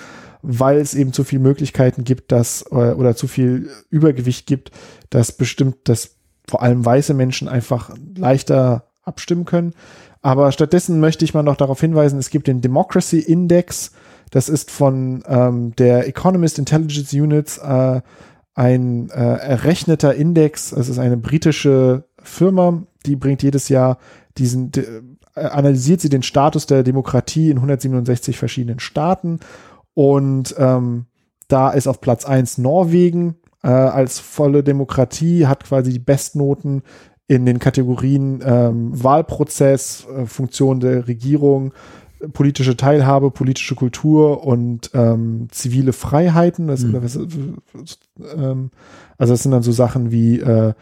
weil 0.41 0.79
es 0.79 0.93
eben 0.93 1.13
zu 1.13 1.23
viele 1.23 1.41
Möglichkeiten 1.41 2.03
gibt, 2.03 2.33
dass, 2.33 2.65
äh, 2.71 2.75
oder 2.93 3.15
zu 3.15 3.27
viel 3.27 3.69
Übergewicht 3.89 4.45
gibt, 4.47 4.71
dass 5.09 5.31
bestimmt, 5.31 5.77
dass 5.85 6.17
vor 6.45 6.61
allem 6.61 6.85
weiße 6.85 7.13
Menschen 7.13 7.47
einfach 7.47 7.91
leichter 8.15 8.89
abstimmen 9.03 9.45
können. 9.45 9.73
Aber 10.21 10.51
stattdessen 10.51 10.99
möchte 10.99 11.23
ich 11.23 11.33
mal 11.33 11.43
noch 11.43 11.55
darauf 11.55 11.79
hinweisen, 11.79 12.19
es 12.19 12.29
gibt 12.29 12.47
den 12.47 12.59
Democracy 12.59 13.19
Index, 13.19 13.93
das 14.31 14.49
ist 14.49 14.71
von 14.71 15.23
ähm, 15.25 15.73
der 15.77 16.05
Economist 16.05 16.59
Intelligence 16.59 17.13
Units 17.13 17.57
äh, 17.59 18.01
ein 18.57 19.11
äh, 19.11 19.13
errechneter 19.13 20.15
Index. 20.15 20.71
Es 20.71 20.89
ist 20.89 20.97
eine 20.97 21.15
britische 21.15 22.05
Firma, 22.23 22.83
die 23.05 23.15
bringt 23.15 23.43
jedes 23.43 23.69
Jahr 23.69 23.99
diesen, 24.39 24.71
äh, 24.75 25.39
analysiert 25.39 26.01
sie 26.01 26.09
den 26.09 26.23
Status 26.23 26.65
der 26.65 26.81
Demokratie 26.81 27.51
in 27.51 27.57
167 27.57 28.35
verschiedenen 28.35 28.79
Staaten 28.79 29.39
und 29.93 30.55
ähm, 30.57 31.05
da 31.47 31.69
ist 31.69 31.87
auf 31.87 32.01
Platz 32.01 32.25
eins 32.25 32.57
Norwegen 32.57 33.35
äh, 33.61 33.67
als 33.67 34.19
volle 34.19 34.63
Demokratie, 34.63 35.45
hat 35.45 35.63
quasi 35.63 35.93
die 35.93 35.99
Bestnoten 35.99 36.81
in 37.27 37.45
den 37.45 37.59
Kategorien 37.59 38.41
ähm, 38.43 38.91
Wahlprozess, 38.91 40.07
äh, 40.15 40.25
Funktion 40.25 40.79
der 40.79 41.07
Regierung, 41.07 41.73
politische 42.33 42.77
Teilhabe, 42.77 43.31
politische 43.31 43.75
Kultur 43.75 44.43
und 44.43 44.91
ähm, 44.93 45.47
zivile 45.51 45.93
Freiheiten. 45.93 46.67
Das, 46.67 46.83
mhm. 46.83 47.57
was, 47.73 47.99
ähm, 48.35 48.71
also 49.17 49.33
das 49.33 49.43
sind 49.43 49.51
dann 49.51 49.63
so 49.63 49.71
Sachen 49.71 50.11
wie 50.11 50.39
äh, 50.39 50.73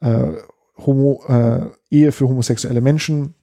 äh, 0.00 0.32
Homo, 0.78 1.22
äh, 1.28 1.66
Ehe 1.90 2.12
für 2.12 2.28
homosexuelle 2.28 2.80
Menschen 2.80 3.34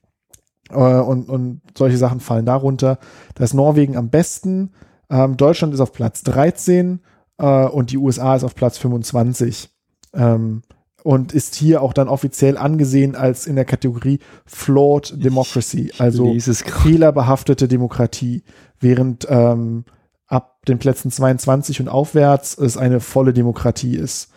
äh, 0.69 0.75
und, 0.75 1.29
und 1.29 1.61
solche 1.77 1.97
Sachen 1.97 2.19
fallen 2.19 2.45
darunter. 2.45 2.99
Da 3.35 3.43
ist 3.43 3.53
Norwegen 3.53 3.97
am 3.97 4.09
besten. 4.09 4.71
Ähm, 5.09 5.37
Deutschland 5.37 5.73
ist 5.73 5.79
auf 5.79 5.93
Platz 5.93 6.23
13 6.23 6.99
äh, 7.37 7.65
und 7.65 7.91
die 7.91 7.97
USA 7.97 8.35
ist 8.35 8.43
auf 8.43 8.55
Platz 8.55 8.77
25. 8.77 9.69
Ähm, 10.13 10.61
und 11.03 11.33
ist 11.33 11.55
hier 11.55 11.81
auch 11.81 11.93
dann 11.93 12.07
offiziell 12.07 12.57
angesehen 12.57 13.15
als 13.15 13.47
in 13.47 13.55
der 13.55 13.65
Kategorie 13.65 14.19
Flawed 14.45 15.23
Democracy, 15.23 15.91
also 15.97 16.35
fehlerbehaftete 16.37 17.67
Demokratie, 17.67 18.43
während 18.79 19.27
ähm, 19.29 19.85
ab 20.27 20.57
den 20.67 20.79
Plätzen 20.79 21.11
22 21.11 21.81
und 21.81 21.87
aufwärts 21.87 22.57
es 22.57 22.77
eine 22.77 22.99
volle 22.99 23.33
Demokratie 23.33 23.95
ist. 23.95 24.31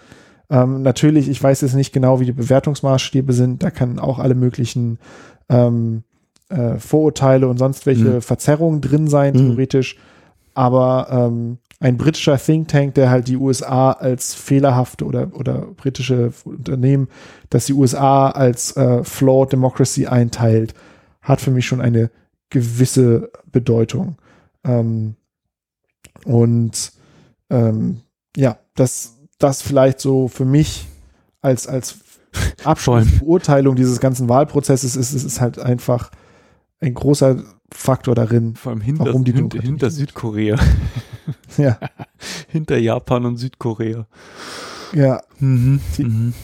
Ähm, 0.51 0.83
natürlich, 0.83 1.29
ich 1.29 1.43
weiß 1.43 1.63
jetzt 1.63 1.75
nicht 1.75 1.93
genau, 1.93 2.21
wie 2.21 2.27
die 2.27 2.33
Bewertungsmaßstäbe 2.33 3.33
sind, 3.33 3.63
da 3.63 3.71
kann 3.71 3.99
auch 3.99 4.19
alle 4.19 4.35
möglichen 4.35 4.99
ähm, 5.49 6.05
äh, 6.49 6.79
Vorurteile 6.79 7.49
und 7.49 7.59
sonst 7.59 7.87
welche 7.87 8.05
mhm. 8.05 8.23
Verzerrungen 8.23 8.81
drin 8.81 9.09
sein, 9.09 9.35
mhm. 9.35 9.39
theoretisch. 9.39 9.97
Aber 10.55 11.09
ähm, 11.11 11.59
ein 11.83 11.97
britischer 11.97 12.39
Think 12.39 12.69
Tank, 12.69 12.95
der 12.95 13.11
halt 13.11 13.27
die 13.27 13.37
USA 13.37 13.91
als 13.91 14.35
fehlerhafte 14.35 15.05
oder, 15.05 15.33
oder 15.35 15.67
britische 15.77 16.33
Unternehmen, 16.45 17.09
dass 17.51 17.67
die 17.67 17.73
USA 17.73 18.31
als 18.31 18.77
äh, 18.77 19.03
Flawed 19.03 19.53
Democracy 19.53 20.07
einteilt, 20.07 20.75
hat 21.23 21.41
für 21.41 21.51
mich 21.51 21.67
schon 21.67 21.81
eine 21.81 22.13
gewisse 22.51 23.33
Bedeutung. 23.51 24.17
Ähm, 24.63 25.17
und 26.25 26.93
ähm, 27.51 28.03
ja, 28.37 28.59
das, 28.77 29.19
das 29.39 29.61
vielleicht 29.61 29.99
so 29.99 30.29
für 30.29 30.45
mich 30.45 30.87
als, 31.41 31.67
als 31.67 31.99
Abschlussbeurteilung 32.63 33.75
dieses 33.75 33.99
ganzen 33.99 34.29
Wahlprozesses 34.29 34.95
ist, 34.95 35.13
es 35.13 35.25
ist 35.25 35.41
halt 35.41 35.59
einfach 35.59 36.13
ein 36.79 36.95
großer 36.95 37.43
Faktor 37.73 38.15
darin, 38.15 38.55
Vor 38.55 38.73
allem 38.73 38.81
hinter, 38.81 39.07
warum 39.07 39.25
die 39.25 39.33
hinter, 39.33 39.61
hinter 39.61 39.91
Südkorea. 39.91 40.59
ja. 41.57 41.79
hinter 42.49 42.79
Japan 42.79 43.27
und 43.27 43.37
Südkorea. 43.39 44.07
Ja. 44.93 45.23
Mhm. 45.39 45.81
Die, 45.97 46.05
mhm. 46.05 46.35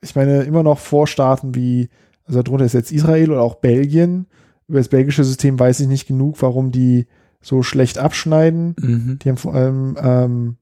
Ich 0.00 0.14
meine, 0.14 0.42
immer 0.42 0.62
noch 0.62 0.78
Vorstaaten 0.78 1.54
wie, 1.54 1.88
also 2.24 2.42
darunter 2.42 2.64
ist 2.64 2.74
jetzt 2.74 2.92
Israel 2.92 3.30
oder 3.30 3.42
auch 3.42 3.56
Belgien. 3.56 4.26
Über 4.68 4.78
das 4.78 4.88
belgische 4.88 5.24
System 5.24 5.58
weiß 5.58 5.80
ich 5.80 5.88
nicht 5.88 6.06
genug, 6.06 6.42
warum 6.42 6.72
die 6.72 7.06
so 7.40 7.62
schlecht 7.62 7.98
abschneiden. 7.98 8.74
Mhm. 8.78 9.18
Die 9.22 9.28
haben 9.28 9.36
vor 9.36 9.54
allem 9.54 9.96
ähm, 10.00 10.56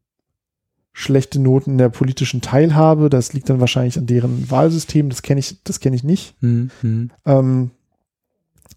schlechte 0.93 1.41
Noten 1.41 1.73
in 1.73 1.79
der 1.79 1.89
politischen 1.89 2.41
Teilhabe. 2.41 3.11
Das 3.11 3.33
liegt 3.33 3.49
dann 3.51 3.61
wahrscheinlich 3.61 3.99
an 3.99 4.07
deren 4.07 4.51
Wahlsystem. 4.51 5.09
Das 5.09 5.23
kenne 5.23 5.41
ich, 5.41 5.63
das 5.65 5.81
kenne 5.81 5.97
ich 5.97 6.05
nicht. 6.05 6.41
Mhm. 6.43 6.71
mhm. 6.83 7.11
Ähm, 7.25 7.71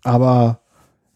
aber 0.04 0.62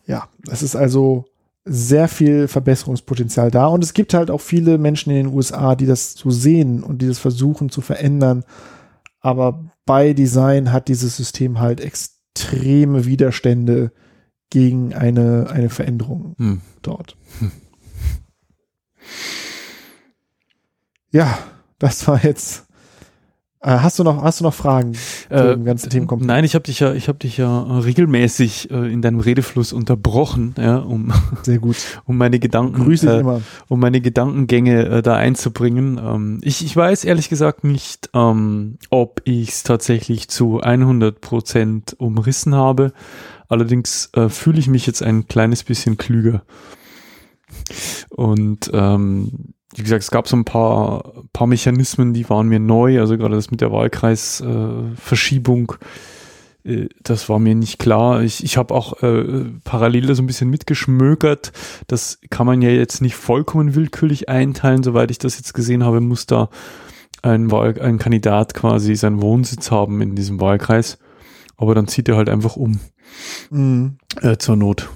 ja, 0.05 0.27
es 0.49 0.63
ist 0.63 0.75
also 0.75 1.25
sehr 1.63 2.07
viel 2.07 2.47
Verbesserungspotenzial 2.47 3.51
da. 3.51 3.67
Und 3.67 3.83
es 3.83 3.93
gibt 3.93 4.13
halt 4.13 4.31
auch 4.31 4.41
viele 4.41 4.77
Menschen 4.77 5.11
in 5.11 5.17
den 5.27 5.33
USA, 5.33 5.75
die 5.75 5.85
das 5.85 6.13
so 6.13 6.31
sehen 6.31 6.81
und 6.83 7.01
die 7.01 7.07
das 7.07 7.19
versuchen 7.19 7.69
zu 7.69 7.81
verändern. 7.81 8.43
Aber 9.19 9.63
by 9.85 10.15
Design 10.15 10.71
hat 10.71 10.87
dieses 10.87 11.17
System 11.17 11.59
halt 11.59 11.79
extreme 11.79 13.05
Widerstände 13.05 13.91
gegen 14.49 14.93
eine, 14.93 15.49
eine 15.51 15.69
Veränderung 15.69 16.35
Hm. 16.37 16.61
dort. 16.81 17.15
Hm. 17.39 17.51
Ja, 21.11 21.37
das 21.79 22.07
war 22.07 22.23
jetzt. 22.23 22.65
Äh, 23.63 23.77
hast 23.77 23.99
du 23.99 24.03
noch, 24.03 24.23
hast 24.23 24.39
du 24.39 24.43
noch 24.43 24.55
Fragen 24.55 24.93
zu 24.95 25.29
Äh, 25.29 25.51
dem 25.55 25.65
ganzen 25.65 25.89
Themenkomplex? 25.91 26.27
Nein, 26.27 26.43
ich 26.43 26.55
habe 26.55 26.63
dich 26.63 26.79
ja, 26.79 26.93
ich 26.93 27.07
habe 27.07 27.19
dich 27.19 27.37
ja 27.37 27.61
äh, 27.63 27.79
regelmäßig 27.81 28.71
äh, 28.71 28.91
in 28.91 29.03
deinem 29.03 29.19
Redefluss 29.19 29.71
unterbrochen, 29.71 30.55
ja, 30.57 30.77
um, 30.77 31.13
Sehr 31.43 31.59
gut. 31.59 31.75
um 32.05 32.17
meine 32.17 32.39
Gedanken, 32.39 32.83
Grüße 32.83 33.17
äh, 33.17 33.19
immer. 33.19 33.41
um 33.67 33.79
meine 33.79 34.01
Gedankengänge 34.01 34.85
äh, 34.87 35.01
da 35.03 35.15
einzubringen. 35.15 35.99
Ähm, 36.03 36.39
ich, 36.41 36.65
ich 36.65 36.75
weiß 36.75 37.03
ehrlich 37.05 37.29
gesagt 37.29 37.63
nicht, 37.63 38.09
ähm, 38.15 38.79
ob 38.89 39.21
ich 39.25 39.49
es 39.49 39.63
tatsächlich 39.63 40.27
zu 40.27 40.59
100 40.59 41.21
Prozent 41.21 41.95
umrissen 41.99 42.55
habe. 42.55 42.93
Allerdings 43.47 44.09
äh, 44.13 44.29
fühle 44.29 44.57
ich 44.57 44.69
mich 44.69 44.87
jetzt 44.87 45.03
ein 45.03 45.27
kleines 45.27 45.63
bisschen 45.63 45.97
klüger. 45.97 46.41
Und 48.09 48.71
ähm, 48.73 49.53
wie 49.75 49.83
gesagt, 49.83 50.03
es 50.03 50.11
gab 50.11 50.27
so 50.27 50.35
ein 50.35 50.45
paar, 50.45 51.23
paar 51.33 51.47
Mechanismen, 51.47 52.13
die 52.13 52.29
waren 52.29 52.47
mir 52.47 52.59
neu. 52.59 52.99
Also 52.99 53.17
gerade 53.17 53.35
das 53.35 53.51
mit 53.51 53.61
der 53.61 53.71
Wahlkreisverschiebung, 53.71 55.73
äh, 56.65 56.73
äh, 56.73 56.89
das 57.01 57.29
war 57.29 57.39
mir 57.39 57.55
nicht 57.55 57.79
klar. 57.79 58.21
Ich, 58.21 58.43
ich 58.43 58.57
habe 58.57 58.73
auch 58.73 59.01
äh, 59.01 59.45
parallel 59.63 60.13
so 60.13 60.21
ein 60.21 60.27
bisschen 60.27 60.49
mitgeschmökert. 60.49 61.51
Das 61.87 62.19
kann 62.29 62.45
man 62.45 62.61
ja 62.61 62.69
jetzt 62.69 63.01
nicht 63.01 63.15
vollkommen 63.15 63.75
willkürlich 63.75 64.29
einteilen. 64.29 64.83
Soweit 64.83 65.11
ich 65.11 65.17
das 65.17 65.37
jetzt 65.37 65.53
gesehen 65.53 65.83
habe, 65.83 66.01
muss 66.01 66.25
da 66.25 66.49
ein, 67.21 67.51
Wahl, 67.51 67.79
ein 67.79 67.97
Kandidat 67.97 68.53
quasi 68.53 68.95
seinen 68.95 69.21
Wohnsitz 69.21 69.71
haben 69.71 70.01
in 70.01 70.15
diesem 70.15 70.39
Wahlkreis. 70.41 70.97
Aber 71.57 71.75
dann 71.75 71.87
zieht 71.87 72.09
er 72.09 72.17
halt 72.17 72.29
einfach 72.29 72.55
um 72.55 72.79
Mhm. 73.49 73.97
äh, 74.21 74.37
zur 74.37 74.55
Not. 74.55 74.89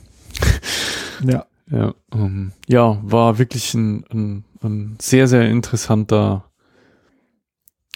Ja. 1.24 1.46
Ja, 1.70 1.94
ähm, 2.14 2.52
ja, 2.68 3.00
war 3.04 3.38
wirklich 3.38 3.74
ein, 3.74 4.06
ein, 4.12 4.46
ein 4.62 4.98
sehr, 5.02 5.28
sehr 5.28 5.50
interessanter 5.50 6.46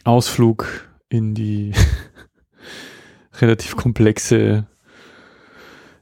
Ausflug 0.04 0.90
in 1.10 1.36
die 1.36 1.74
relativ 3.42 3.76
komplexe, 3.76 4.68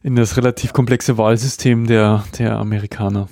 in 0.02 0.16
das 0.16 0.38
relativ 0.38 0.72
komplexe 0.72 1.18
Wahlsystem 1.18 1.88
der, 1.88 2.24
der 2.38 2.58
Amerikaner. 2.58 3.28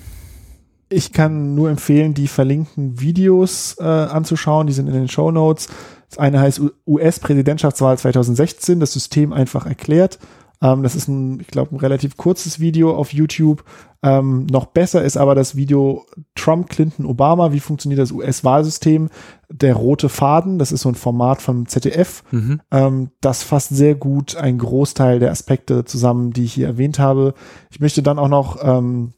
Ich 0.88 1.12
kann 1.12 1.54
nur 1.54 1.68
empfehlen, 1.68 2.14
die 2.14 2.28
verlinkten 2.28 3.00
Videos 3.00 3.76
äh, 3.80 3.82
anzuschauen. 3.82 4.68
Die 4.68 4.72
sind 4.72 4.86
in 4.86 4.94
den 4.94 5.08
Show 5.08 5.32
Notes. 5.32 5.68
Das 6.08 6.18
eine 6.18 6.38
heißt 6.40 6.60
US-Präsidentschaftswahl 6.86 7.98
2016, 7.98 8.78
das 8.78 8.92
System 8.92 9.32
einfach 9.32 9.66
erklärt. 9.66 10.20
Ähm, 10.62 10.82
das 10.82 10.94
ist 10.94 11.08
ein, 11.08 11.40
ich 11.40 11.48
glaube, 11.48 11.74
ein 11.74 11.80
relativ 11.80 12.16
kurzes 12.16 12.60
Video 12.60 12.94
auf 12.94 13.12
YouTube. 13.12 13.64
Ähm, 14.02 14.46
noch 14.46 14.66
besser 14.66 15.02
ist 15.02 15.16
aber 15.16 15.34
das 15.34 15.56
Video 15.56 16.06
Trump, 16.34 16.68
Clinton, 16.68 17.06
Obama. 17.06 17.52
Wie 17.52 17.60
funktioniert 17.60 18.00
das 18.00 18.12
US-Wahlsystem? 18.12 19.08
Der 19.50 19.74
rote 19.74 20.08
Faden, 20.08 20.58
das 20.58 20.72
ist 20.72 20.82
so 20.82 20.88
ein 20.88 20.94
Format 20.94 21.42
vom 21.42 21.66
ZDF. 21.66 22.22
Mhm. 22.30 22.60
Ähm, 22.70 23.10
das 23.20 23.42
fasst 23.42 23.74
sehr 23.74 23.94
gut 23.94 24.36
einen 24.36 24.58
Großteil 24.58 25.18
der 25.18 25.30
Aspekte 25.30 25.84
zusammen, 25.84 26.32
die 26.32 26.44
ich 26.44 26.54
hier 26.54 26.66
erwähnt 26.66 26.98
habe. 26.98 27.34
Ich 27.70 27.80
möchte 27.80 28.02
dann 28.02 28.18
auch 28.18 28.28
noch 28.28 28.58
ähm, 28.62 29.12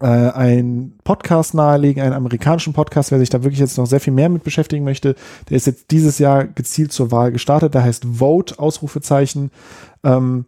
äh, 0.00 0.06
einen 0.06 0.98
Podcast 1.04 1.54
nahelegen, 1.54 2.02
einen 2.02 2.14
amerikanischen 2.14 2.72
Podcast, 2.72 3.10
wer 3.10 3.18
sich 3.18 3.30
da 3.30 3.42
wirklich 3.42 3.60
jetzt 3.60 3.78
noch 3.78 3.86
sehr 3.86 4.00
viel 4.00 4.12
mehr 4.12 4.28
mit 4.28 4.44
beschäftigen 4.44 4.84
möchte. 4.84 5.14
Der 5.48 5.56
ist 5.56 5.66
jetzt 5.66 5.90
dieses 5.90 6.18
Jahr 6.18 6.44
gezielt 6.46 6.92
zur 6.92 7.10
Wahl 7.10 7.32
gestartet. 7.32 7.74
Der 7.74 7.84
heißt 7.84 8.04
Vote, 8.18 8.58
Ausrufezeichen. 8.58 9.50
Ähm, 10.02 10.46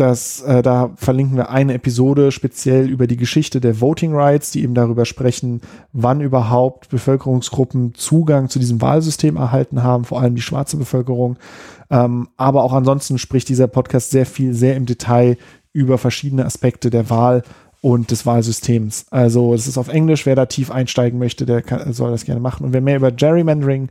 das, 0.00 0.40
äh, 0.42 0.62
da 0.62 0.92
verlinken 0.96 1.36
wir 1.36 1.50
eine 1.50 1.74
Episode 1.74 2.32
speziell 2.32 2.88
über 2.88 3.06
die 3.06 3.16
Geschichte 3.16 3.60
der 3.60 3.80
Voting 3.80 4.14
Rights, 4.14 4.50
die 4.50 4.62
eben 4.62 4.74
darüber 4.74 5.04
sprechen, 5.04 5.60
wann 5.92 6.20
überhaupt 6.20 6.88
Bevölkerungsgruppen 6.88 7.94
Zugang 7.94 8.48
zu 8.48 8.58
diesem 8.58 8.80
Wahlsystem 8.80 9.36
erhalten 9.36 9.82
haben, 9.82 10.04
vor 10.04 10.20
allem 10.20 10.34
die 10.34 10.42
schwarze 10.42 10.76
Bevölkerung. 10.76 11.36
Ähm, 11.90 12.28
aber 12.36 12.64
auch 12.64 12.72
ansonsten 12.72 13.18
spricht 13.18 13.48
dieser 13.48 13.68
Podcast 13.68 14.10
sehr 14.10 14.26
viel, 14.26 14.54
sehr 14.54 14.76
im 14.76 14.86
Detail 14.86 15.36
über 15.72 15.98
verschiedene 15.98 16.46
Aspekte 16.46 16.90
der 16.90 17.10
Wahl 17.10 17.42
und 17.82 18.10
des 18.10 18.26
Wahlsystems. 18.26 19.06
Also 19.10 19.54
es 19.54 19.66
ist 19.66 19.78
auf 19.78 19.88
Englisch, 19.88 20.26
wer 20.26 20.36
da 20.36 20.46
tief 20.46 20.70
einsteigen 20.70 21.18
möchte, 21.18 21.46
der 21.46 21.62
kann, 21.62 21.92
soll 21.92 22.10
das 22.10 22.24
gerne 22.24 22.40
machen. 22.40 22.64
Und 22.64 22.72
wer 22.72 22.80
mehr 22.80 22.96
über 22.96 23.12
Gerrymandering 23.12 23.88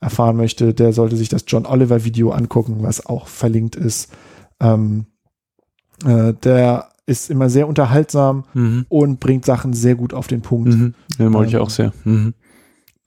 erfahren 0.00 0.36
möchte, 0.36 0.74
der 0.74 0.92
sollte 0.92 1.16
sich 1.16 1.28
das 1.28 1.44
John 1.46 1.66
Oliver 1.66 2.04
Video 2.04 2.30
angucken, 2.30 2.76
was 2.80 3.06
auch 3.06 3.26
verlinkt 3.26 3.76
ist. 3.76 4.10
Ähm, 4.60 5.06
äh, 6.04 6.32
der 6.34 6.88
ist 7.06 7.30
immer 7.30 7.48
sehr 7.48 7.68
unterhaltsam 7.68 8.44
Mhm. 8.52 8.86
und 8.88 9.20
bringt 9.20 9.44
Sachen 9.44 9.72
sehr 9.72 9.94
gut 9.94 10.12
auf 10.12 10.26
den 10.26 10.42
Punkt. 10.42 10.68
Mhm. 10.70 10.94
Den 11.18 11.44
ich 11.44 11.54
Ähm, 11.54 11.60
auch 11.60 11.70
sehr. 11.70 11.92
Mhm. 12.04 12.34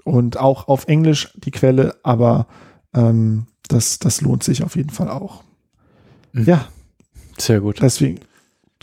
Und 0.05 0.37
auch 0.39 0.67
auf 0.67 0.87
Englisch 0.87 1.33
die 1.35 1.51
Quelle, 1.51 1.95
aber 2.03 2.47
ähm, 2.93 3.45
das, 3.67 3.99
das 3.99 4.21
lohnt 4.21 4.43
sich 4.43 4.63
auf 4.63 4.75
jeden 4.75 4.89
Fall 4.89 5.09
auch. 5.09 5.43
Mhm. 6.31 6.45
Ja, 6.45 6.65
Sehr 7.37 7.59
gut. 7.59 7.81
deswegen 7.81 8.19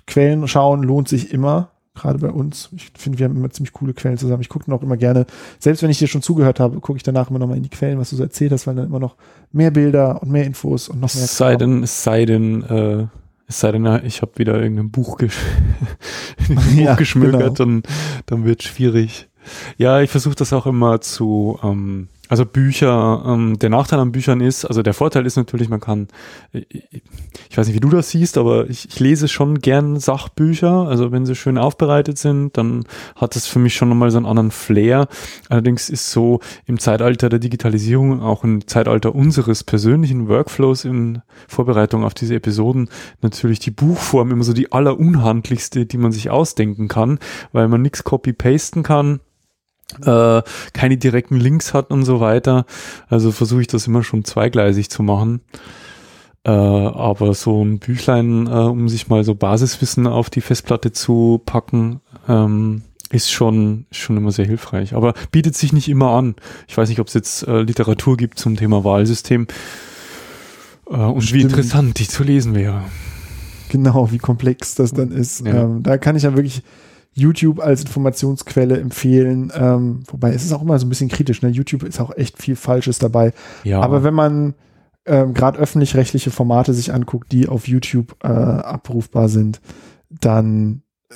Quellen 0.06 0.46
schauen 0.46 0.82
lohnt 0.82 1.08
sich 1.08 1.32
immer, 1.32 1.70
gerade 1.94 2.18
bei 2.18 2.28
uns. 2.30 2.68
Ich 2.76 2.92
finde, 2.96 3.18
wir 3.18 3.24
haben 3.26 3.36
immer 3.36 3.50
ziemlich 3.50 3.72
coole 3.72 3.94
Quellen 3.94 4.18
zusammen. 4.18 4.42
Ich 4.42 4.48
gucke 4.50 4.70
noch 4.70 4.82
immer 4.82 4.96
gerne, 4.98 5.26
selbst 5.58 5.82
wenn 5.82 5.90
ich 5.90 5.98
dir 5.98 6.06
schon 6.08 6.22
zugehört 6.22 6.60
habe, 6.60 6.78
gucke 6.80 6.98
ich 6.98 7.02
danach 7.02 7.30
immer 7.30 7.38
noch 7.38 7.48
mal 7.48 7.56
in 7.56 7.62
die 7.62 7.70
Quellen, 7.70 7.98
was 7.98 8.10
du 8.10 8.16
so 8.16 8.22
erzählt 8.22 8.52
hast, 8.52 8.66
weil 8.66 8.74
dann 8.76 8.86
immer 8.86 9.00
noch 9.00 9.16
mehr 9.50 9.70
Bilder 9.70 10.22
und 10.22 10.30
mehr 10.30 10.44
Infos 10.44 10.88
und 10.90 11.00
noch 11.00 11.12
mehr. 11.14 11.24
Es 11.24 11.36
sei 11.38 11.56
denn, 11.56 11.82
es 11.82 12.04
sei 12.04 12.26
denn, 12.26 12.62
äh, 12.64 13.06
es 13.48 13.60
sei 13.60 13.72
denn, 13.72 13.86
ich 14.04 14.22
habe 14.22 14.32
wieder 14.36 14.60
irgendein 14.60 14.90
Buch, 14.90 15.18
gesch 15.18 15.38
Buch 16.48 16.62
Ja, 16.74 16.94
geschmökert, 16.94 17.40
genau. 17.40 17.50
dann, 17.50 17.82
dann 18.26 18.44
wird 18.44 18.62
schwierig. 18.62 19.28
Ja, 19.78 20.00
ich 20.00 20.10
versuche 20.10 20.34
das 20.34 20.52
auch 20.52 20.66
immer 20.66 21.00
zu, 21.00 21.58
ähm, 21.62 22.08
also 22.28 22.44
Bücher, 22.44 23.22
ähm, 23.26 23.58
der 23.58 23.70
Nachteil 23.70 24.00
an 24.00 24.12
Büchern 24.12 24.40
ist, 24.40 24.64
also 24.64 24.82
der 24.82 24.94
Vorteil 24.94 25.26
ist 25.26 25.36
natürlich, 25.36 25.68
man 25.68 25.80
kann, 25.80 26.08
ich, 26.52 26.88
ich 27.50 27.56
weiß 27.56 27.66
nicht, 27.66 27.76
wie 27.76 27.80
du 27.80 27.90
das 27.90 28.10
siehst, 28.10 28.38
aber 28.38 28.68
ich, 28.68 28.88
ich 28.88 29.00
lese 29.00 29.28
schon 29.28 29.60
gern 29.60 29.98
Sachbücher, 29.98 30.88
also 30.88 31.12
wenn 31.12 31.26
sie 31.26 31.34
schön 31.34 31.58
aufbereitet 31.58 32.18
sind, 32.18 32.56
dann 32.56 32.84
hat 33.14 33.36
das 33.36 33.46
für 33.46 33.58
mich 33.58 33.74
schon 33.74 33.88
nochmal 33.88 34.10
so 34.10 34.16
einen 34.16 34.26
anderen 34.26 34.50
Flair. 34.50 35.08
Allerdings 35.48 35.88
ist 35.88 36.10
so 36.10 36.40
im 36.66 36.78
Zeitalter 36.78 37.28
der 37.28 37.38
Digitalisierung, 37.38 38.20
auch 38.22 38.44
im 38.44 38.66
Zeitalter 38.66 39.14
unseres 39.14 39.62
persönlichen 39.64 40.28
Workflows 40.28 40.84
in 40.84 41.22
Vorbereitung 41.48 42.04
auf 42.04 42.14
diese 42.14 42.34
Episoden, 42.34 42.88
natürlich 43.22 43.58
die 43.60 43.70
Buchform 43.70 44.32
immer 44.32 44.44
so 44.44 44.52
die 44.52 44.72
allerunhandlichste, 44.72 45.86
die 45.86 45.98
man 45.98 46.12
sich 46.12 46.30
ausdenken 46.30 46.88
kann, 46.88 47.18
weil 47.52 47.68
man 47.68 47.82
nichts 47.82 48.04
copy-pasten 48.04 48.82
kann 48.82 49.20
äh, 50.04 50.42
keine 50.72 50.96
direkten 50.96 51.36
Links 51.36 51.74
hat 51.74 51.90
und 51.90 52.04
so 52.04 52.20
weiter. 52.20 52.66
Also 53.08 53.32
versuche 53.32 53.62
ich 53.62 53.66
das 53.66 53.86
immer 53.86 54.02
schon 54.02 54.24
zweigleisig 54.24 54.90
zu 54.90 55.02
machen. 55.02 55.40
Äh, 56.44 56.50
aber 56.50 57.34
so 57.34 57.64
ein 57.64 57.78
Büchlein, 57.78 58.46
äh, 58.46 58.50
um 58.50 58.88
sich 58.88 59.08
mal 59.08 59.24
so 59.24 59.34
Basiswissen 59.34 60.06
auf 60.06 60.30
die 60.30 60.40
Festplatte 60.40 60.92
zu 60.92 61.42
packen, 61.44 62.00
ähm, 62.28 62.82
ist 63.10 63.32
schon, 63.32 63.86
schon 63.90 64.16
immer 64.16 64.32
sehr 64.32 64.46
hilfreich. 64.46 64.94
Aber 64.94 65.14
bietet 65.30 65.56
sich 65.56 65.72
nicht 65.72 65.88
immer 65.88 66.10
an. 66.10 66.34
Ich 66.68 66.76
weiß 66.76 66.88
nicht, 66.88 67.00
ob 67.00 67.08
es 67.08 67.14
jetzt 67.14 67.46
äh, 67.46 67.62
Literatur 67.62 68.16
gibt 68.16 68.38
zum 68.38 68.56
Thema 68.56 68.84
Wahlsystem. 68.84 69.46
Äh, 70.88 70.96
und 70.96 71.22
wie 71.22 71.26
Stimmt. 71.26 71.44
interessant 71.44 71.98
die 71.98 72.08
zu 72.08 72.22
lesen 72.22 72.54
wäre. 72.54 72.82
Genau, 73.68 74.12
wie 74.12 74.18
komplex 74.18 74.74
das 74.76 74.92
dann 74.92 75.10
ist. 75.10 75.44
Ja. 75.44 75.64
Ähm, 75.64 75.82
da 75.82 75.98
kann 75.98 76.16
ich 76.16 76.22
ja 76.22 76.36
wirklich 76.36 76.62
YouTube 77.16 77.60
als 77.60 77.80
Informationsquelle 77.80 78.78
empfehlen. 78.78 79.50
Ähm, 79.54 80.02
wobei 80.08 80.32
es 80.32 80.44
ist 80.44 80.52
auch 80.52 80.62
immer 80.62 80.78
so 80.78 80.86
ein 80.86 80.90
bisschen 80.90 81.08
kritisch. 81.08 81.42
Ne? 81.42 81.48
YouTube 81.48 81.82
ist 81.82 81.98
auch 81.98 82.14
echt 82.14 82.40
viel 82.40 82.56
Falsches 82.56 82.98
dabei. 82.98 83.32
Ja, 83.64 83.80
Aber 83.80 84.04
wenn 84.04 84.14
man 84.14 84.54
ähm, 85.06 85.32
gerade 85.32 85.58
öffentlich-rechtliche 85.58 86.30
Formate 86.30 86.74
sich 86.74 86.92
anguckt, 86.92 87.32
die 87.32 87.48
auf 87.48 87.66
YouTube 87.68 88.16
äh, 88.22 88.28
abrufbar 88.28 89.30
sind, 89.30 89.60
dann 90.10 90.82
äh, 91.08 91.14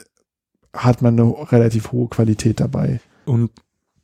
hat 0.74 1.02
man 1.02 1.20
eine 1.20 1.52
relativ 1.52 1.93
hohe 1.93 2.09
Qualität 2.09 2.60
dabei. 2.60 3.01
Und 3.27 3.51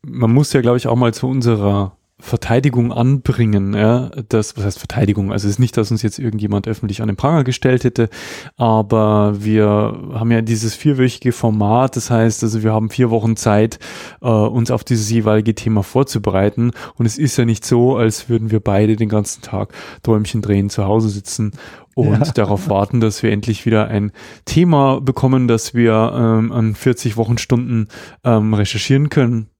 man 0.02 0.32
muss 0.32 0.52
ja, 0.52 0.60
glaube 0.60 0.76
ich, 0.76 0.86
auch 0.88 0.96
mal 0.96 1.14
zu 1.14 1.26
unserer 1.28 1.96
Verteidigung 2.18 2.92
anbringen, 2.92 3.74
ja, 3.74 4.10
das, 4.30 4.56
was 4.56 4.64
heißt 4.64 4.78
Verteidigung? 4.78 5.32
Also 5.32 5.46
es 5.48 5.54
ist 5.54 5.58
nicht, 5.58 5.76
dass 5.76 5.90
uns 5.90 6.02
jetzt 6.02 6.18
irgendjemand 6.18 6.66
öffentlich 6.66 7.02
an 7.02 7.08
den 7.08 7.16
Pranger 7.16 7.44
gestellt 7.44 7.84
hätte, 7.84 8.08
aber 8.56 9.44
wir 9.44 9.98
haben 10.14 10.32
ja 10.32 10.40
dieses 10.40 10.74
vierwöchige 10.74 11.32
Format, 11.32 11.94
das 11.94 12.10
heißt, 12.10 12.42
also 12.42 12.62
wir 12.62 12.72
haben 12.72 12.88
vier 12.88 13.10
Wochen 13.10 13.36
Zeit, 13.36 13.78
äh, 14.22 14.28
uns 14.28 14.70
auf 14.70 14.82
dieses 14.82 15.10
jeweilige 15.10 15.54
Thema 15.54 15.82
vorzubereiten 15.82 16.70
und 16.94 17.04
es 17.04 17.18
ist 17.18 17.36
ja 17.36 17.44
nicht 17.44 17.66
so, 17.66 17.96
als 17.96 18.30
würden 18.30 18.50
wir 18.50 18.60
beide 18.60 18.96
den 18.96 19.10
ganzen 19.10 19.42
Tag 19.42 19.74
Däumchen 20.02 20.40
drehen 20.40 20.70
zu 20.70 20.84
Hause 20.86 21.10
sitzen 21.10 21.52
und 21.94 22.26
Ja. 22.26 22.32
darauf 22.32 22.68
warten, 22.70 23.00
dass 23.00 23.22
wir 23.22 23.30
endlich 23.30 23.66
wieder 23.66 23.88
ein 23.88 24.10
Thema 24.46 25.02
bekommen, 25.02 25.48
das 25.48 25.74
wir 25.74 26.12
ähm, 26.16 26.50
an 26.50 26.74
40 26.74 27.18
Wochenstunden 27.18 27.88
ähm, 28.24 28.54
recherchieren 28.54 29.10
können 29.10 29.50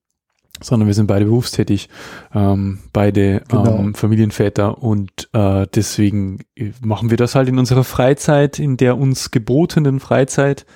sondern 0.63 0.87
wir 0.87 0.95
sind 0.95 1.07
beide 1.07 1.27
berufstätig, 1.27 1.89
ähm, 2.35 2.79
beide 2.93 3.43
Genau. 3.49 3.79
ähm, 3.79 3.95
Familienväter 3.95 4.83
und 4.83 5.29
äh, 5.33 5.67
deswegen 5.75 6.41
machen 6.83 7.11
wir 7.11 7.17
das 7.17 7.35
halt 7.35 7.49
in 7.49 7.59
unserer 7.59 7.85
Freizeit, 7.85 8.59
in 8.59 8.77
der 8.77 8.97
uns 8.97 9.31
gebotenen 9.31 10.01
Freizeit. 10.01 10.67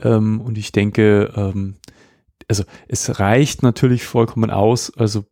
Ähm, 0.00 0.40
und 0.40 0.58
ich 0.58 0.72
denke, 0.72 1.32
ähm, 1.36 1.76
also 2.48 2.64
es 2.88 3.18
reicht 3.20 3.62
natürlich 3.62 4.04
vollkommen 4.04 4.50
aus, 4.50 4.92
also 4.96 5.24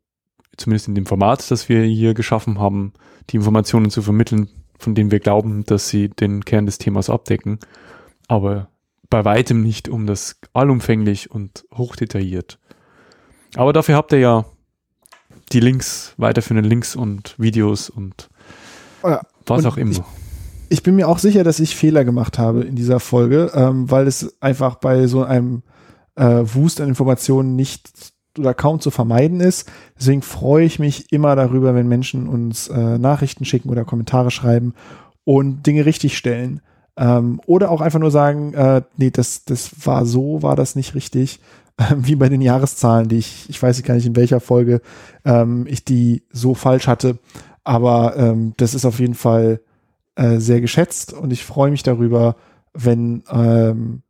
zumindest 0.56 0.88
in 0.88 0.94
dem 0.94 1.06
Format, 1.06 1.50
das 1.50 1.68
wir 1.68 1.82
hier 1.82 2.14
geschaffen 2.14 2.58
haben, 2.58 2.92
die 3.30 3.36
Informationen 3.36 3.90
zu 3.90 4.02
vermitteln, 4.02 4.48
von 4.78 4.94
denen 4.94 5.10
wir 5.10 5.20
glauben, 5.20 5.64
dass 5.64 5.88
sie 5.88 6.08
den 6.08 6.44
Kern 6.44 6.66
des 6.66 6.78
Themas 6.78 7.10
abdecken, 7.10 7.58
aber 8.28 8.68
bei 9.08 9.24
weitem 9.24 9.60
nicht 9.60 9.88
um 9.88 10.06
das 10.06 10.40
allumfänglich 10.52 11.30
und 11.30 11.64
hochdetailliert. 11.74 12.59
Aber 13.56 13.72
dafür 13.72 13.96
habt 13.96 14.12
ihr 14.12 14.18
ja 14.20 14.44
die 15.52 15.60
Links, 15.60 16.14
weiterführenden 16.16 16.68
Links 16.70 16.94
und 16.96 17.34
Videos 17.38 17.90
und 17.90 18.28
Ja, 19.02 19.20
was 19.46 19.60
und 19.60 19.66
auch 19.66 19.76
immer. 19.76 19.90
ich- 19.92 20.02
Ich 20.72 20.82
bin 20.84 20.94
mir 20.94 21.08
auch 21.08 21.18
sicher, 21.18 21.42
dass 21.42 21.58
ich 21.58 21.74
Fehler 21.74 22.04
gemacht 22.04 22.38
habe 22.38 22.62
in 22.62 22.76
dieser 22.76 23.00
Folge, 23.00 23.50
ähm, 23.54 23.90
weil 23.90 24.06
es 24.06 24.36
einfach 24.40 24.76
bei 24.76 25.08
so 25.08 25.24
einem 25.24 25.62
äh, 26.16 26.42
Wust 26.54 26.80
an 26.80 26.88
Informationen 26.88 27.56
nicht 27.56 27.90
oder 28.38 28.54
kaum 28.54 28.78
zu 28.78 28.90
vermeiden 28.92 29.40
ist. 29.40 29.68
Deswegen 29.98 30.22
freue 30.22 30.64
ich 30.64 30.78
mich 30.78 31.10
immer 31.12 31.34
darüber, 31.34 31.74
wenn 31.74 31.88
Menschen 31.88 32.28
uns 32.28 32.68
äh, 32.68 32.98
Nachrichten 32.98 33.44
schicken 33.44 33.68
oder 33.70 33.84
Kommentare 33.84 34.30
schreiben 34.30 34.74
und 35.24 35.66
Dinge 35.66 35.86
richtig 35.86 36.16
stellen. 36.16 36.60
Ähm, 36.96 37.40
oder 37.46 37.70
auch 37.72 37.80
einfach 37.80 37.98
nur 38.00 38.10
sagen, 38.12 38.52
äh, 38.54 38.82
nee, 38.96 39.10
das, 39.10 39.44
das 39.44 39.70
war 39.86 40.04
so, 40.06 40.42
war 40.42 40.54
das 40.54 40.76
nicht 40.76 40.94
richtig. 40.94 41.40
Wie 41.96 42.14
bei 42.16 42.28
den 42.28 42.40
Jahreszahlen, 42.42 43.08
die 43.08 43.16
ich, 43.18 43.48
ich 43.48 43.62
weiß 43.62 43.82
gar 43.82 43.94
nicht 43.94 44.06
in 44.06 44.16
welcher 44.16 44.40
Folge 44.40 44.80
ähm, 45.24 45.66
ich 45.68 45.84
die 45.84 46.22
so 46.30 46.54
falsch 46.54 46.86
hatte. 46.86 47.18
Aber 47.64 48.16
ähm, 48.16 48.54
das 48.56 48.74
ist 48.74 48.84
auf 48.84 49.00
jeden 49.00 49.14
Fall 49.14 49.60
äh, 50.16 50.38
sehr 50.38 50.60
geschätzt 50.60 51.12
und 51.12 51.32
ich 51.32 51.44
freue 51.44 51.70
mich 51.70 51.82
darüber, 51.82 52.36
wenn 52.74 53.22
ähm, 53.30 54.02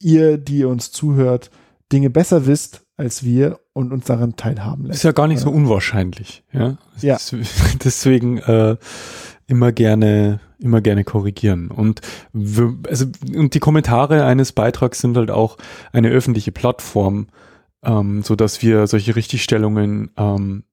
ihr, 0.00 0.38
die 0.38 0.64
uns 0.64 0.90
zuhört, 0.92 1.50
Dinge 1.92 2.10
besser 2.10 2.46
wisst 2.46 2.82
als 2.96 3.24
wir 3.24 3.58
und 3.72 3.92
uns 3.92 4.04
daran 4.06 4.36
teilhaben 4.36 4.86
lässt. 4.86 4.98
Ist 4.98 5.02
ja 5.04 5.12
gar 5.12 5.26
nicht 5.28 5.40
so 5.40 5.50
unwahrscheinlich, 5.50 6.44
ja. 6.52 6.78
Ja. 7.00 7.16
Des- 7.16 7.34
Deswegen 7.84 8.38
äh, 8.38 8.76
immer 9.46 9.72
gerne, 9.72 10.40
immer 10.64 10.80
gerne 10.80 11.04
korrigieren. 11.04 11.70
Und 11.70 12.00
also 12.88 13.06
und 13.34 13.54
die 13.54 13.60
Kommentare 13.60 14.24
eines 14.24 14.52
Beitrags 14.52 15.00
sind 15.00 15.16
halt 15.16 15.30
auch 15.30 15.56
eine 15.92 16.08
öffentliche 16.08 16.52
Plattform, 16.52 17.28
ähm, 17.84 18.22
so 18.22 18.34
dass 18.34 18.62
wir 18.62 18.86
solche 18.86 19.14
Richtigstellungen, 19.14 20.10
ähm, 20.16 20.64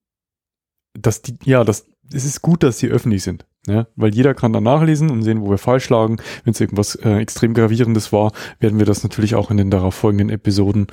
dass 0.94 1.22
die, 1.22 1.38
ja, 1.44 1.62
das, 1.62 1.86
es 2.12 2.24
ist 2.24 2.42
gut, 2.42 2.62
dass 2.62 2.78
sie 2.78 2.88
öffentlich 2.88 3.22
sind. 3.22 3.46
Ja, 3.68 3.86
weil 3.94 4.12
jeder 4.12 4.34
kann 4.34 4.52
dann 4.52 4.64
nachlesen 4.64 5.08
und 5.08 5.22
sehen, 5.22 5.40
wo 5.40 5.48
wir 5.48 5.58
falsch 5.58 5.88
lagen. 5.88 6.16
Wenn 6.42 6.52
es 6.52 6.60
irgendwas 6.60 6.96
äh, 6.96 7.18
extrem 7.18 7.54
gravierendes 7.54 8.12
war, 8.12 8.32
werden 8.58 8.80
wir 8.80 8.86
das 8.86 9.04
natürlich 9.04 9.36
auch 9.36 9.52
in 9.52 9.56
den 9.56 9.70
darauf 9.70 9.94
folgenden 9.94 10.30
Episoden 10.30 10.88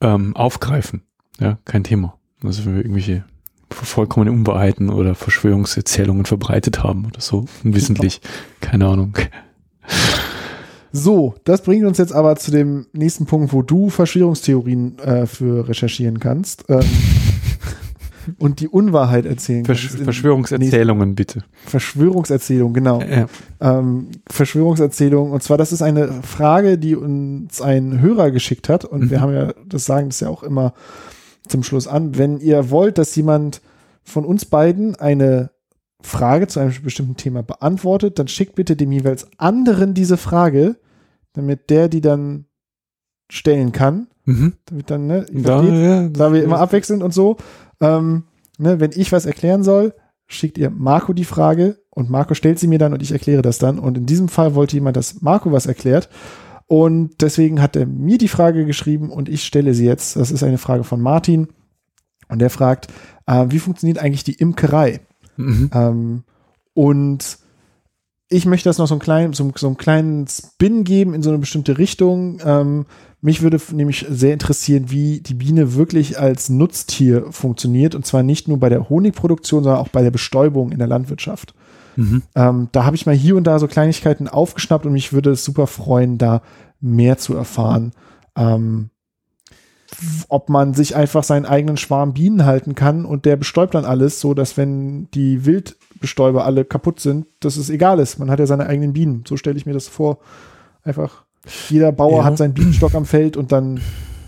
ähm, 0.00 0.34
aufgreifen. 0.34 1.02
Ja, 1.38 1.58
kein 1.64 1.84
Thema. 1.84 2.18
Also 2.42 2.64
wenn 2.64 2.74
wir 2.74 2.82
irgendwelche 2.82 3.24
vollkommene 3.70 4.32
Unwahrheiten 4.32 4.90
oder 4.90 5.14
Verschwörungserzählungen 5.14 6.24
verbreitet 6.24 6.82
haben 6.82 7.06
oder 7.06 7.20
so, 7.20 7.46
unwissentlich. 7.64 8.20
Keine 8.60 8.86
Ahnung. 8.86 9.14
So, 10.92 11.34
das 11.44 11.62
bringt 11.62 11.84
uns 11.84 11.98
jetzt 11.98 12.12
aber 12.14 12.36
zu 12.36 12.50
dem 12.50 12.86
nächsten 12.92 13.26
Punkt, 13.26 13.52
wo 13.52 13.62
du 13.62 13.90
Verschwörungstheorien 13.90 14.98
äh, 14.98 15.26
für 15.26 15.68
recherchieren 15.68 16.18
kannst 16.18 16.64
ähm, 16.68 16.80
und 18.38 18.60
die 18.60 18.68
Unwahrheit 18.68 19.26
erzählen 19.26 19.66
Versch 19.66 19.88
kannst. 19.88 20.02
Verschwörungserzählungen 20.02 21.14
bitte. 21.14 21.44
Verschwörungserzählung, 21.66 22.72
genau. 22.72 23.02
Ja. 23.02 23.26
ähm, 23.60 24.08
Verschwörungserzählung. 24.30 25.30
Und 25.30 25.42
zwar, 25.42 25.58
das 25.58 25.72
ist 25.72 25.82
eine 25.82 26.22
Frage, 26.22 26.78
die 26.78 26.96
uns 26.96 27.60
ein 27.60 28.00
Hörer 28.00 28.30
geschickt 28.30 28.70
hat. 28.70 28.86
Und 28.86 29.04
Mhm. 29.04 29.10
wir 29.10 29.20
haben 29.20 29.34
ja, 29.34 29.52
das 29.66 29.84
sagen 29.84 30.08
das 30.08 30.20
ja 30.20 30.28
auch 30.30 30.42
immer 30.42 30.72
zum 31.48 31.62
Schluss 31.62 31.86
an. 31.86 32.16
Wenn 32.16 32.38
ihr 32.38 32.70
wollt, 32.70 32.98
dass 32.98 33.14
jemand 33.16 33.60
von 34.02 34.24
uns 34.24 34.44
beiden 34.44 34.96
eine 34.96 35.50
Frage 36.00 36.46
zu 36.46 36.60
einem 36.60 36.72
bestimmten 36.82 37.16
Thema 37.16 37.42
beantwortet, 37.42 38.18
dann 38.18 38.28
schickt 38.28 38.54
bitte 38.54 38.76
dem 38.76 38.92
jeweils 38.92 39.26
anderen 39.38 39.94
diese 39.94 40.16
Frage, 40.16 40.76
damit 41.32 41.70
der 41.70 41.88
die 41.88 42.00
dann 42.00 42.46
stellen 43.30 43.72
kann. 43.72 44.08
Mhm. 44.24 44.54
Damit 44.66 44.90
dann, 44.90 45.06
ne, 45.06 45.26
Da, 45.30 45.62
ja, 45.62 46.08
da 46.08 46.32
wir 46.32 46.42
immer 46.42 46.58
abwechselnd 46.58 47.02
und 47.02 47.12
so. 47.12 47.36
Ähm, 47.80 48.24
ne, 48.58 48.80
wenn 48.80 48.92
ich 48.94 49.12
was 49.12 49.26
erklären 49.26 49.62
soll, 49.62 49.94
schickt 50.26 50.58
ihr 50.58 50.70
Marco 50.70 51.12
die 51.12 51.24
Frage 51.24 51.78
und 51.90 52.10
Marco 52.10 52.34
stellt 52.34 52.58
sie 52.58 52.66
mir 52.66 52.78
dann 52.78 52.92
und 52.92 53.02
ich 53.02 53.12
erkläre 53.12 53.42
das 53.42 53.58
dann. 53.58 53.78
Und 53.78 53.98
in 53.98 54.06
diesem 54.06 54.28
Fall 54.28 54.54
wollte 54.54 54.76
jemand, 54.76 54.96
dass 54.96 55.20
Marco 55.22 55.50
was 55.50 55.66
erklärt. 55.66 56.08
Und 56.68 57.22
deswegen 57.22 57.62
hat 57.62 57.76
er 57.76 57.86
mir 57.86 58.18
die 58.18 58.28
Frage 58.28 58.66
geschrieben 58.66 59.10
und 59.10 59.28
ich 59.28 59.44
stelle 59.44 59.72
sie 59.72 59.86
jetzt. 59.86 60.16
Das 60.16 60.30
ist 60.30 60.42
eine 60.42 60.58
Frage 60.58 60.84
von 60.84 61.00
Martin. 61.00 61.48
Und 62.28 62.40
der 62.40 62.50
fragt, 62.50 62.88
äh, 63.26 63.46
wie 63.48 63.58
funktioniert 63.58 63.98
eigentlich 63.98 64.22
die 64.22 64.34
Imkerei? 64.34 65.00
Mhm. 65.36 65.70
Ähm, 65.72 66.22
und 66.74 67.38
ich 68.28 68.44
möchte 68.44 68.68
das 68.68 68.76
noch 68.76 68.86
so 68.86 68.94
einen 68.94 69.00
kleinen, 69.00 69.32
so, 69.32 69.50
so 69.56 69.66
einen 69.66 69.78
kleinen 69.78 70.26
Spin 70.28 70.84
geben 70.84 71.14
in 71.14 71.22
so 71.22 71.30
eine 71.30 71.38
bestimmte 71.38 71.78
Richtung. 71.78 72.38
Ähm, 72.44 72.84
mich 73.22 73.40
würde 73.40 73.58
nämlich 73.72 74.04
sehr 74.10 74.34
interessieren, 74.34 74.90
wie 74.90 75.20
die 75.20 75.34
Biene 75.34 75.74
wirklich 75.74 76.20
als 76.20 76.50
Nutztier 76.50 77.32
funktioniert. 77.32 77.94
Und 77.94 78.04
zwar 78.04 78.22
nicht 78.22 78.46
nur 78.46 78.60
bei 78.60 78.68
der 78.68 78.90
Honigproduktion, 78.90 79.64
sondern 79.64 79.80
auch 79.80 79.88
bei 79.88 80.02
der 80.02 80.10
Bestäubung 80.10 80.70
in 80.70 80.78
der 80.78 80.86
Landwirtschaft. 80.86 81.54
Mhm. 81.98 82.22
Ähm, 82.36 82.68
da 82.70 82.84
habe 82.84 82.94
ich 82.94 83.06
mal 83.06 83.14
hier 83.14 83.34
und 83.34 83.42
da 83.42 83.58
so 83.58 83.66
Kleinigkeiten 83.66 84.28
aufgeschnappt 84.28 84.86
und 84.86 84.92
mich 84.92 85.12
würde 85.12 85.30
es 85.30 85.44
super 85.44 85.66
freuen, 85.66 86.16
da 86.16 86.42
mehr 86.80 87.18
zu 87.18 87.34
erfahren. 87.34 87.90
Ähm, 88.36 88.90
ob 90.28 90.48
man 90.48 90.74
sich 90.74 90.94
einfach 90.94 91.24
seinen 91.24 91.44
eigenen 91.44 91.76
Schwarm 91.76 92.14
Bienen 92.14 92.44
halten 92.44 92.76
kann 92.76 93.04
und 93.04 93.24
der 93.24 93.34
bestäubt 93.34 93.74
dann 93.74 93.84
alles, 93.84 94.20
so 94.20 94.32
dass 94.32 94.56
wenn 94.56 95.10
die 95.10 95.44
Wildbestäuber 95.44 96.44
alle 96.44 96.64
kaputt 96.64 97.00
sind, 97.00 97.26
dass 97.40 97.56
es 97.56 97.68
egal 97.68 97.98
ist. 97.98 98.20
Man 98.20 98.30
hat 98.30 98.38
ja 98.38 98.46
seine 98.46 98.66
eigenen 98.66 98.92
Bienen. 98.92 99.24
So 99.26 99.36
stelle 99.36 99.56
ich 99.56 99.66
mir 99.66 99.72
das 99.72 99.88
vor. 99.88 100.18
Einfach 100.84 101.24
jeder 101.68 101.90
Bauer 101.90 102.18
Ja. 102.18 102.24
hat 102.24 102.38
seinen 102.38 102.54
Bienenstock 102.54 102.94
am 102.94 103.06
Feld 103.06 103.36
und 103.36 103.50
dann 103.50 103.80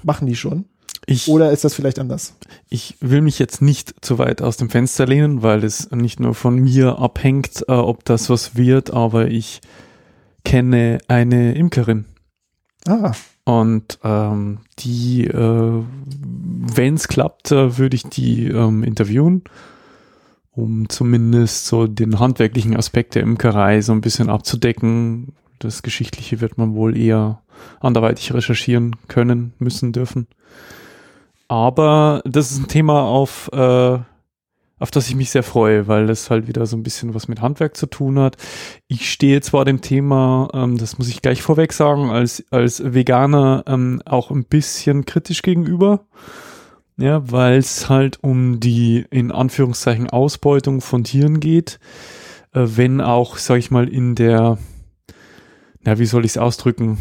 machen 0.02 0.26
die 0.26 0.34
schon. 0.34 0.64
Ich, 1.06 1.28
Oder 1.28 1.51
ist 1.51 1.64
das 1.64 1.74
vielleicht 1.74 1.98
anders? 1.98 2.35
ich 2.68 2.97
will 3.01 3.20
mich 3.22 3.39
jetzt 3.39 3.62
nicht 3.62 4.05
zu 4.05 4.18
weit 4.18 4.43
aus 4.43 4.56
dem 4.56 4.70
Fenster 4.70 5.06
lehnen, 5.06 5.43
weil 5.43 5.64
es 5.64 5.90
nicht 5.90 6.20
nur 6.20 6.35
von 6.35 6.56
mir 6.56 6.98
abhängt, 6.98 7.64
äh, 7.68 7.72
ob 7.72 8.05
das 8.05 8.31
was 8.31 8.55
wird, 8.56 8.93
aber 8.93 9.28
ich 9.28 9.60
kenne 10.44 10.98
eine 11.09 11.55
Imkerin. 11.55 12.05
Ah, 12.86 13.12
Und 13.44 13.98
ähm, 14.05 14.59
die, 14.78 15.27
äh, 15.27 15.82
wenn 15.85 16.94
es 16.94 17.09
klappt, 17.09 17.51
äh, 17.52 17.77
würde 17.78 17.97
ich 17.97 18.05
die 18.05 18.47
ähm, 18.47 18.82
interviewen, 18.85 19.43
um 20.52 20.89
zumindest 20.89 21.66
so 21.66 21.86
den 21.86 22.18
handwerklichen 22.20 22.77
Aspekt 22.77 23.14
der 23.14 23.22
Imkerei 23.22 23.81
so 23.81 23.93
ein 23.93 24.01
bisschen 24.01 24.31
abzudecken. 24.31 25.35
Das 25.59 25.82
Geschichtliche 25.82 26.40
wird 26.40 26.56
man 26.59 26.74
wohl 26.74 26.97
eher 26.97 27.43
anderweitig 27.81 28.32
recherchieren 28.32 28.97
können, 29.09 29.52
müssen, 29.59 29.93
dürfen. 29.93 30.27
Aber 31.51 32.22
das 32.24 32.52
ist 32.52 32.59
ein 32.59 32.68
Thema, 32.68 33.02
auf, 33.02 33.51
äh, 33.52 33.98
auf 34.78 34.90
das 34.93 35.09
ich 35.09 35.16
mich 35.16 35.31
sehr 35.31 35.43
freue, 35.43 35.89
weil 35.89 36.09
es 36.09 36.31
halt 36.31 36.47
wieder 36.47 36.64
so 36.64 36.77
ein 36.77 36.85
bisschen 36.85 37.12
was 37.12 37.27
mit 37.27 37.40
Handwerk 37.40 37.77
zu 37.77 37.86
tun 37.86 38.20
hat. 38.20 38.36
Ich 38.86 39.10
stehe 39.10 39.40
zwar 39.40 39.64
dem 39.64 39.81
Thema, 39.81 40.48
ähm, 40.55 40.78
das 40.78 40.97
muss 40.97 41.09
ich 41.09 41.22
gleich 41.22 41.43
vorweg 41.43 41.72
sagen, 41.72 42.09
als, 42.10 42.44
als 42.52 42.94
Veganer 42.94 43.64
ähm, 43.66 44.01
auch 44.05 44.31
ein 44.31 44.44
bisschen 44.44 45.06
kritisch 45.06 45.43
gegenüber. 45.43 46.06
Ja, 46.97 47.28
weil 47.32 47.59
es 47.59 47.89
halt 47.89 48.22
um 48.22 48.60
die 48.60 49.05
in 49.10 49.32
Anführungszeichen 49.32 50.09
Ausbeutung 50.09 50.81
von 50.81 51.02
Tieren 51.02 51.40
geht, 51.40 51.81
äh, 52.52 52.62
wenn 52.64 53.01
auch, 53.01 53.39
sag 53.39 53.59
ich 53.59 53.72
mal, 53.72 53.89
in 53.89 54.14
der, 54.14 54.56
na, 55.81 55.98
wie 55.98 56.06
soll 56.06 56.24
ich 56.24 56.31
es 56.31 56.39
ausdrücken, 56.39 56.98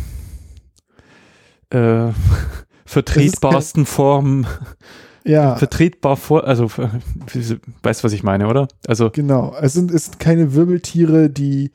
äh, 1.69 2.07
vertretbarsten 2.89 3.85
Form, 3.85 4.47
ja. 5.23 5.55
vertretbar 5.55 6.17
vor, 6.17 6.45
also, 6.45 6.65
weißt 7.83 8.01
du, 8.01 8.03
was 8.03 8.13
ich 8.13 8.23
meine, 8.23 8.47
oder? 8.47 8.67
Also, 8.87 9.11
Genau. 9.11 9.55
Es 9.61 9.73
sind, 9.73 9.91
es 9.91 10.05
sind 10.05 10.19
keine 10.19 10.55
Wirbeltiere, 10.55 11.29
die 11.29 11.71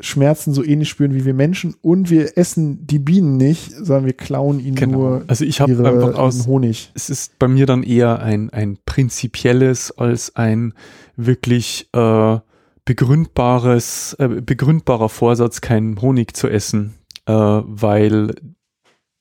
Schmerzen 0.00 0.52
so 0.52 0.62
ähnlich 0.64 0.88
spüren 0.88 1.14
wie 1.14 1.24
wir 1.24 1.34
Menschen 1.34 1.74
und 1.80 2.10
wir 2.10 2.36
essen 2.36 2.86
die 2.86 2.98
Bienen 2.98 3.36
nicht, 3.36 3.70
sondern 3.70 4.06
wir 4.06 4.12
klauen 4.12 4.60
ihnen 4.60 4.76
genau. 4.76 4.98
nur 4.98 5.24
Also 5.26 5.44
ich 5.44 5.60
habe 5.60 5.72
einfach 5.72 6.18
aus, 6.18 6.46
Honig. 6.46 6.90
es 6.94 7.08
ist 7.08 7.38
bei 7.38 7.48
mir 7.48 7.66
dann 7.66 7.82
eher 7.82 8.20
ein, 8.20 8.50
ein 8.50 8.78
prinzipielles 8.84 9.96
als 9.96 10.36
ein 10.36 10.74
wirklich 11.16 11.88
äh, 11.92 12.38
begründbares, 12.84 14.16
äh, 14.18 14.28
begründbarer 14.28 15.08
Vorsatz, 15.08 15.62
keinen 15.62 16.00
Honig 16.00 16.36
zu 16.36 16.48
essen, 16.48 16.94
äh, 17.26 17.32
weil 17.32 18.34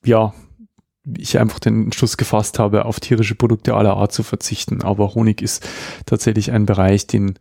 ja, 0.05 0.33
ich 1.17 1.39
einfach 1.39 1.59
den 1.59 1.85
Entschluss 1.85 2.17
gefasst 2.17 2.59
habe, 2.59 2.85
auf 2.85 2.99
tierische 2.99 3.35
Produkte 3.35 3.75
aller 3.75 3.95
Art 3.95 4.11
zu 4.11 4.23
verzichten. 4.23 4.81
Aber 4.81 5.15
Honig 5.15 5.41
ist 5.41 5.67
tatsächlich 6.05 6.51
ein 6.51 6.65
Bereich, 6.65 7.07
den 7.07 7.35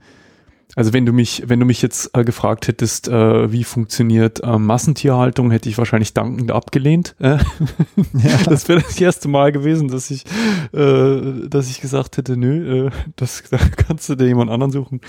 also 0.76 0.92
wenn 0.92 1.06
du 1.06 1.12
mich, 1.12 1.44
wenn 1.46 1.60
du 1.60 1.66
mich 1.66 1.82
jetzt 1.82 2.10
äh, 2.14 2.24
gefragt 2.24 2.66
hättest, 2.66 3.08
äh, 3.08 3.52
wie 3.52 3.62
funktioniert 3.62 4.42
äh, 4.42 4.58
Massentierhaltung, 4.58 5.50
hätte 5.50 5.68
ich 5.68 5.78
wahrscheinlich 5.78 6.14
dankend 6.14 6.50
abgelehnt. 6.50 7.14
Äh? 7.20 7.38
Ja. 8.12 8.38
Das 8.44 8.68
wäre 8.68 8.80
das 8.80 9.00
erste 9.00 9.28
Mal 9.28 9.52
gewesen, 9.52 9.88
dass 9.88 10.10
ich, 10.10 10.24
äh, 10.72 11.48
dass 11.48 11.70
ich 11.70 11.80
gesagt 11.80 12.16
hätte, 12.16 12.36
nö, 12.36 12.86
äh, 12.86 12.90
das 13.16 13.44
da 13.50 13.58
kannst 13.58 14.08
du 14.08 14.16
dir 14.16 14.26
jemand 14.26 14.50
anderen 14.50 14.72
suchen. 14.72 15.00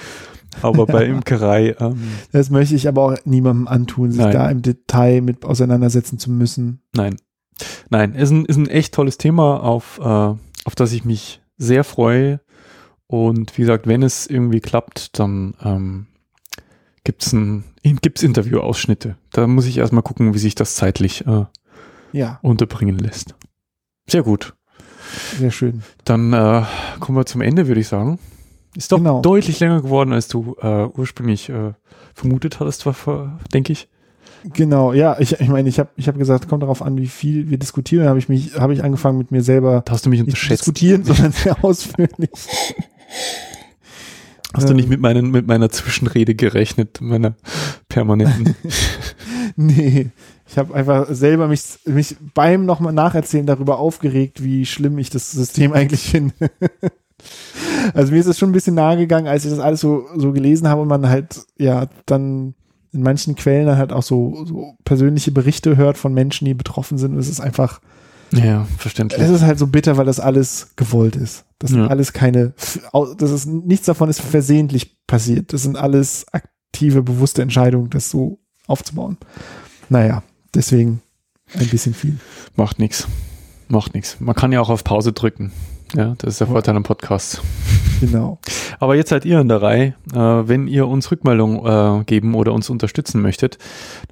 Aber 0.62 0.86
bei 0.86 1.06
Imkerei. 1.06 1.76
Ähm, 1.80 2.00
das 2.32 2.50
möchte 2.50 2.76
ich 2.76 2.88
aber 2.88 3.04
auch 3.04 3.16
niemandem 3.26 3.68
antun, 3.68 4.12
sich 4.12 4.22
nein. 4.22 4.32
da 4.32 4.50
im 4.50 4.62
Detail 4.62 5.22
mit 5.22 5.44
auseinandersetzen 5.44 6.18
zu 6.18 6.32
müssen. 6.32 6.82
Nein. 6.94 7.18
Nein, 7.90 8.14
ist 8.14 8.32
ein, 8.32 8.46
ist 8.46 8.58
ein 8.58 8.68
echt 8.68 8.94
tolles 8.94 9.18
Thema, 9.18 9.62
auf, 9.64 10.00
äh, 10.00 10.04
auf 10.04 10.76
das 10.76 10.92
ich 10.92 11.06
mich 11.06 11.42
sehr 11.58 11.84
freue 11.84 12.42
und 13.08 13.58
wie 13.58 13.62
gesagt, 13.62 13.88
wenn 13.88 14.04
es 14.04 14.28
irgendwie 14.28 14.60
klappt, 14.60 15.20
dann 15.20 15.54
ähm, 15.64 16.08
gibt 17.04 17.24
es 17.24 17.36
gibt's 18.02 18.24
Interviewausschnitte. 18.24 19.16
Da 19.32 19.48
muss 19.48 19.68
ich 19.68 19.78
erstmal 19.78 20.04
gucken, 20.04 20.34
wie 20.34 20.40
sich 20.40 20.56
das 20.56 20.76
zeitlich 20.76 21.26
äh, 21.28 21.46
ja. 22.12 22.40
unterbringen 22.42 22.98
lässt. 22.98 23.36
Sehr 24.08 24.24
gut. 24.24 24.56
Sehr 25.38 25.52
schön. 25.52 25.84
Dann 26.04 26.34
äh, 26.34 26.64
kommen 27.00 27.18
wir 27.18 27.26
zum 27.26 27.42
Ende, 27.42 27.68
würde 27.68 27.82
ich 27.82 27.88
sagen. 27.88 28.20
Ist 28.76 28.92
doch 28.92 28.98
genau. 28.98 29.22
deutlich 29.22 29.60
länger 29.60 29.82
geworden, 29.82 30.12
als 30.12 30.28
du 30.28 30.56
äh, 30.62 30.86
ursprünglich 30.86 31.50
äh, 31.50 31.74
vermutet 32.14 32.60
hattest, 32.60 32.86
denke 33.54 33.72
ich. 33.72 33.88
Genau, 34.54 34.94
ja, 34.94 35.18
ich, 35.20 35.40
ich 35.40 35.48
meine, 35.48 35.70
ich 35.70 35.80
habe 35.80 35.90
ich 35.96 36.08
hab 36.08 36.18
gesagt, 36.18 36.48
kommt 36.48 36.64
darauf 36.64 36.82
an, 36.82 36.98
wie 36.98 37.08
viel 37.08 37.50
wir 37.50 37.58
diskutieren. 37.58 38.08
habe 38.08 38.20
ich 38.20 38.30
mich, 38.30 38.56
habe 38.60 38.74
ich 38.74 38.84
angefangen 38.84 39.18
mit 39.18 39.32
mir 39.32 39.42
selber 39.42 39.82
da 39.86 39.94
hast 39.94 40.06
du 40.06 40.10
mich 40.10 40.24
zu 40.26 40.48
diskutieren, 40.48 41.04
sondern 41.04 41.32
sehr 41.32 41.64
ausführlich. 41.64 42.30
Hast 44.54 44.64
ähm, 44.64 44.70
du 44.70 44.74
nicht 44.76 44.90
mit, 44.90 45.02
meinen, 45.02 45.32
mit 45.32 45.48
meiner 45.48 45.70
Zwischenrede 45.70 46.36
gerechnet, 46.36 47.02
meiner 47.02 47.36
permanenten? 47.90 48.56
nee, 49.56 50.12
ich 50.48 50.58
habe 50.58 50.74
einfach 50.74 51.08
selber 51.10 51.48
mich, 51.48 51.62
mich 51.86 52.16
beim 52.34 52.66
nochmal 52.66 52.94
nacherzählen 52.94 53.46
darüber 53.46 53.80
aufgeregt, 53.80 54.44
wie 54.44 54.66
schlimm 54.66 54.98
ich 54.98 55.10
das 55.10 55.32
System 55.32 55.74
eigentlich 55.74 56.10
finde. 56.10 56.34
also 57.94 58.14
mir 58.14 58.20
ist 58.20 58.28
es 58.28 58.38
schon 58.38 58.50
ein 58.50 58.54
bisschen 58.54 58.76
nahe 58.76 58.98
gegangen, 58.98 59.28
als 59.28 59.44
ich 59.44 59.52
das 59.52 59.60
alles 59.60 59.82
so, 59.82 60.06
so 60.16 60.32
gelesen 60.32 60.68
habe 60.68 60.82
und 60.82 60.88
man 60.88 61.10
halt, 61.10 61.46
ja, 61.58 61.88
dann 62.06 62.54
in 62.96 63.04
manchen 63.04 63.36
Quellen 63.36 63.68
dann 63.68 63.78
halt 63.78 63.92
auch 63.92 64.04
so, 64.04 64.46
so 64.46 64.76
persönliche 64.86 65.32
Berichte 65.32 65.78
hört 65.78 65.98
von 65.98 66.14
Menschen, 66.14 66.46
die 66.46 66.54
betroffen 66.54 66.98
sind. 66.98 67.14
Und 67.14 67.20
es 67.20 67.30
ist 67.30 67.42
einfach, 67.42 67.82
ja, 68.32 68.66
verständlich. 68.78 69.22
Es 69.22 69.30
ist 69.30 69.44
halt 69.44 69.60
so 69.60 69.68
bitter, 69.68 69.98
weil 69.98 70.06
das 70.06 70.20
alles 70.20 70.70
gewollt 70.76 71.16
ist. 71.16 71.46
Das 71.60 71.72
sind 71.72 71.82
ja. 71.82 71.88
alles 71.88 72.14
keine, 72.14 72.54
das 73.18 73.32
ist, 73.32 73.46
nichts 73.46 73.86
davon 73.86 74.10
ist 74.10 74.22
versehentlich 74.22 74.98
passiert. 75.06 75.54
Das 75.54 75.64
sind 75.64 75.78
alles 75.78 76.26
aktive, 76.32 77.04
bewusste 77.04 77.42
Entscheidungen, 77.42 77.90
das 77.90 78.10
so 78.10 78.40
aufzubauen. 78.68 79.18
Naja, 79.90 80.24
deswegen 80.54 81.02
ein 81.54 81.68
bisschen 81.68 81.94
viel. 81.94 82.18
Macht 82.56 82.80
nichts. 82.80 83.08
Macht 83.68 83.94
nichts. 83.94 84.18
Man 84.20 84.36
kann 84.36 84.52
ja 84.52 84.62
auch 84.62 84.70
auf 84.70 84.84
Pause 84.84 85.14
drücken. 85.14 85.52
Ja, 85.94 86.16
das 86.18 86.34
ist 86.34 86.40
der 86.40 86.48
Vorteil 86.48 86.76
am 86.76 86.84
Podcast. 86.84 87.42
Genau. 88.02 88.40
Aber 88.80 88.96
jetzt 88.96 89.10
seid 89.10 89.24
ihr 89.24 89.40
in 89.40 89.48
der 89.48 89.62
Reihe. 89.62 89.96
Äh, 90.14 90.18
wenn 90.18 90.68
ihr 90.68 90.88
uns 90.88 91.12
Rückmeldung 91.12 91.66
äh, 91.66 92.04
geben 92.04 92.36
oder 92.36 92.52
uns 92.52 92.70
unterstützen 92.70 93.22
möchtet, 93.22 93.58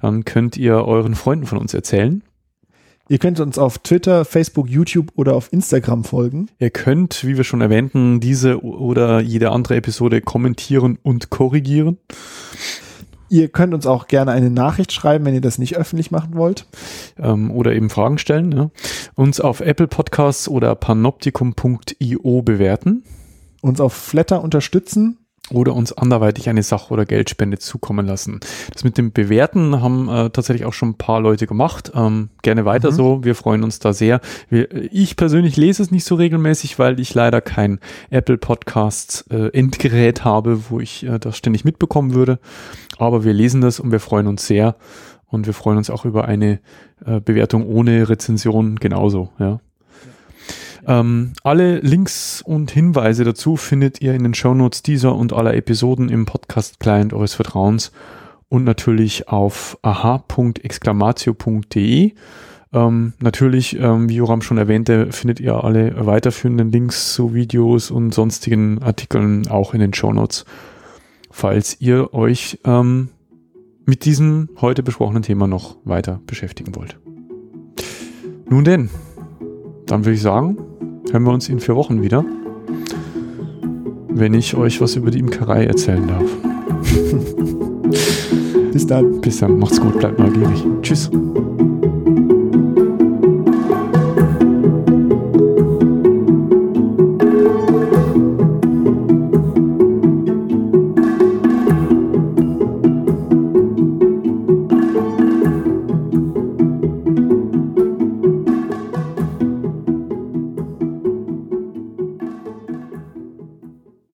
dann 0.00 0.24
könnt 0.24 0.56
ihr 0.56 0.76
euren 0.86 1.14
Freunden 1.14 1.46
von 1.46 1.58
uns 1.58 1.74
erzählen. 1.74 2.22
Ihr 3.08 3.18
könnt 3.18 3.38
uns 3.40 3.58
auf 3.58 3.78
Twitter, 3.78 4.24
Facebook, 4.24 4.70
YouTube 4.70 5.12
oder 5.14 5.34
auf 5.34 5.52
Instagram 5.52 6.04
folgen. 6.04 6.48
Ihr 6.58 6.70
könnt, 6.70 7.26
wie 7.26 7.36
wir 7.36 7.44
schon 7.44 7.60
erwähnten, 7.60 8.18
diese 8.20 8.64
oder 8.64 9.20
jede 9.20 9.50
andere 9.50 9.76
Episode 9.76 10.22
kommentieren 10.22 10.98
und 11.02 11.28
korrigieren. 11.28 11.98
Ihr 13.28 13.48
könnt 13.48 13.74
uns 13.74 13.86
auch 13.86 14.06
gerne 14.06 14.32
eine 14.32 14.50
Nachricht 14.50 14.92
schreiben, 14.92 15.24
wenn 15.24 15.34
ihr 15.34 15.40
das 15.40 15.58
nicht 15.58 15.76
öffentlich 15.76 16.10
machen 16.10 16.36
wollt. 16.36 16.66
Ähm, 17.18 17.50
oder 17.50 17.72
eben 17.72 17.90
Fragen 17.90 18.18
stellen. 18.18 18.52
Ja. 18.52 18.70
Uns 19.14 19.40
auf 19.40 19.60
Apple 19.60 19.88
Podcasts 19.88 20.48
oder 20.48 20.74
panoptikum.io 20.74 22.42
bewerten. 22.42 23.04
Uns 23.60 23.80
auf 23.80 23.94
Flatter 23.94 24.42
unterstützen 24.42 25.23
oder 25.50 25.74
uns 25.74 25.92
anderweitig 25.92 26.48
eine 26.48 26.62
Sach- 26.62 26.90
oder 26.90 27.04
Geldspende 27.04 27.58
zukommen 27.58 28.06
lassen. 28.06 28.40
Das 28.72 28.84
mit 28.84 28.96
dem 28.96 29.12
Bewerten 29.12 29.82
haben 29.82 30.08
äh, 30.08 30.30
tatsächlich 30.30 30.64
auch 30.64 30.72
schon 30.72 30.90
ein 30.90 30.98
paar 30.98 31.20
Leute 31.20 31.46
gemacht. 31.46 31.92
Ähm, 31.94 32.30
gerne 32.42 32.64
weiter 32.64 32.90
mhm. 32.90 32.94
so. 32.94 33.24
Wir 33.24 33.34
freuen 33.34 33.62
uns 33.62 33.78
da 33.78 33.92
sehr. 33.92 34.20
Wir, 34.48 34.68
ich 34.92 35.16
persönlich 35.16 35.56
lese 35.56 35.82
es 35.82 35.90
nicht 35.90 36.04
so 36.04 36.14
regelmäßig, 36.14 36.78
weil 36.78 36.98
ich 36.98 37.12
leider 37.14 37.40
kein 37.40 37.78
Apple 38.10 38.38
Podcasts 38.38 39.22
äh, 39.30 39.48
Endgerät 39.48 40.24
habe, 40.24 40.70
wo 40.70 40.80
ich 40.80 41.04
äh, 41.04 41.18
das 41.18 41.36
ständig 41.36 41.64
mitbekommen 41.64 42.14
würde. 42.14 42.38
Aber 42.96 43.24
wir 43.24 43.34
lesen 43.34 43.60
das 43.60 43.80
und 43.80 43.92
wir 43.92 44.00
freuen 44.00 44.26
uns 44.26 44.46
sehr. 44.46 44.76
Und 45.26 45.46
wir 45.46 45.54
freuen 45.54 45.78
uns 45.78 45.90
auch 45.90 46.04
über 46.04 46.26
eine 46.26 46.60
äh, 47.04 47.20
Bewertung 47.20 47.66
ohne 47.66 48.08
Rezension 48.08 48.76
genauso. 48.76 49.30
Ja. 49.38 49.60
Ähm, 50.86 51.32
alle 51.42 51.80
Links 51.80 52.42
und 52.42 52.70
Hinweise 52.70 53.24
dazu 53.24 53.56
findet 53.56 54.02
ihr 54.02 54.12
in 54.14 54.22
den 54.22 54.34
Shownotes 54.34 54.82
dieser 54.82 55.14
und 55.14 55.32
aller 55.32 55.54
Episoden 55.54 56.10
im 56.10 56.26
Podcast-Client 56.26 57.14
eures 57.14 57.34
Vertrauens 57.34 57.90
und 58.48 58.64
natürlich 58.64 59.28
auf 59.28 59.78
aha.exclamatio.de. 59.82 62.12
Ähm, 62.72 63.12
natürlich, 63.20 63.78
ähm, 63.78 64.08
wie 64.08 64.16
Joram 64.16 64.42
schon 64.42 64.58
erwähnte, 64.58 65.12
findet 65.12 65.38
ihr 65.40 65.62
alle 65.62 66.06
weiterführenden 66.06 66.72
Links 66.72 67.14
zu 67.14 67.32
Videos 67.32 67.90
und 67.90 68.12
sonstigen 68.12 68.82
Artikeln 68.82 69.48
auch 69.48 69.72
in 69.74 69.80
den 69.80 69.94
Shownotes, 69.94 70.44
falls 71.30 71.80
ihr 71.80 72.12
euch 72.12 72.58
ähm, 72.64 73.10
mit 73.86 74.04
diesem 74.04 74.50
heute 74.60 74.82
besprochenen 74.82 75.22
Thema 75.22 75.46
noch 75.46 75.76
weiter 75.84 76.20
beschäftigen 76.26 76.74
wollt. 76.74 76.98
Nun 78.48 78.64
denn, 78.64 78.90
dann 79.86 80.04
würde 80.04 80.14
ich 80.14 80.22
sagen, 80.22 80.58
hören 81.10 81.22
wir 81.24 81.32
uns 81.32 81.48
in 81.48 81.60
vier 81.60 81.76
Wochen 81.76 82.02
wieder, 82.02 82.24
wenn 84.08 84.34
ich 84.34 84.56
euch 84.56 84.80
was 84.80 84.96
über 84.96 85.10
die 85.10 85.18
Imkerei 85.18 85.64
erzählen 85.64 86.06
darf. 86.06 86.24
Bis 88.72 88.86
dann. 88.86 89.20
Bis 89.20 89.38
dann. 89.38 89.58
Macht's 89.58 89.80
gut, 89.80 89.98
bleibt 89.98 90.18
neugierig. 90.18 90.64
Tschüss. 90.82 91.10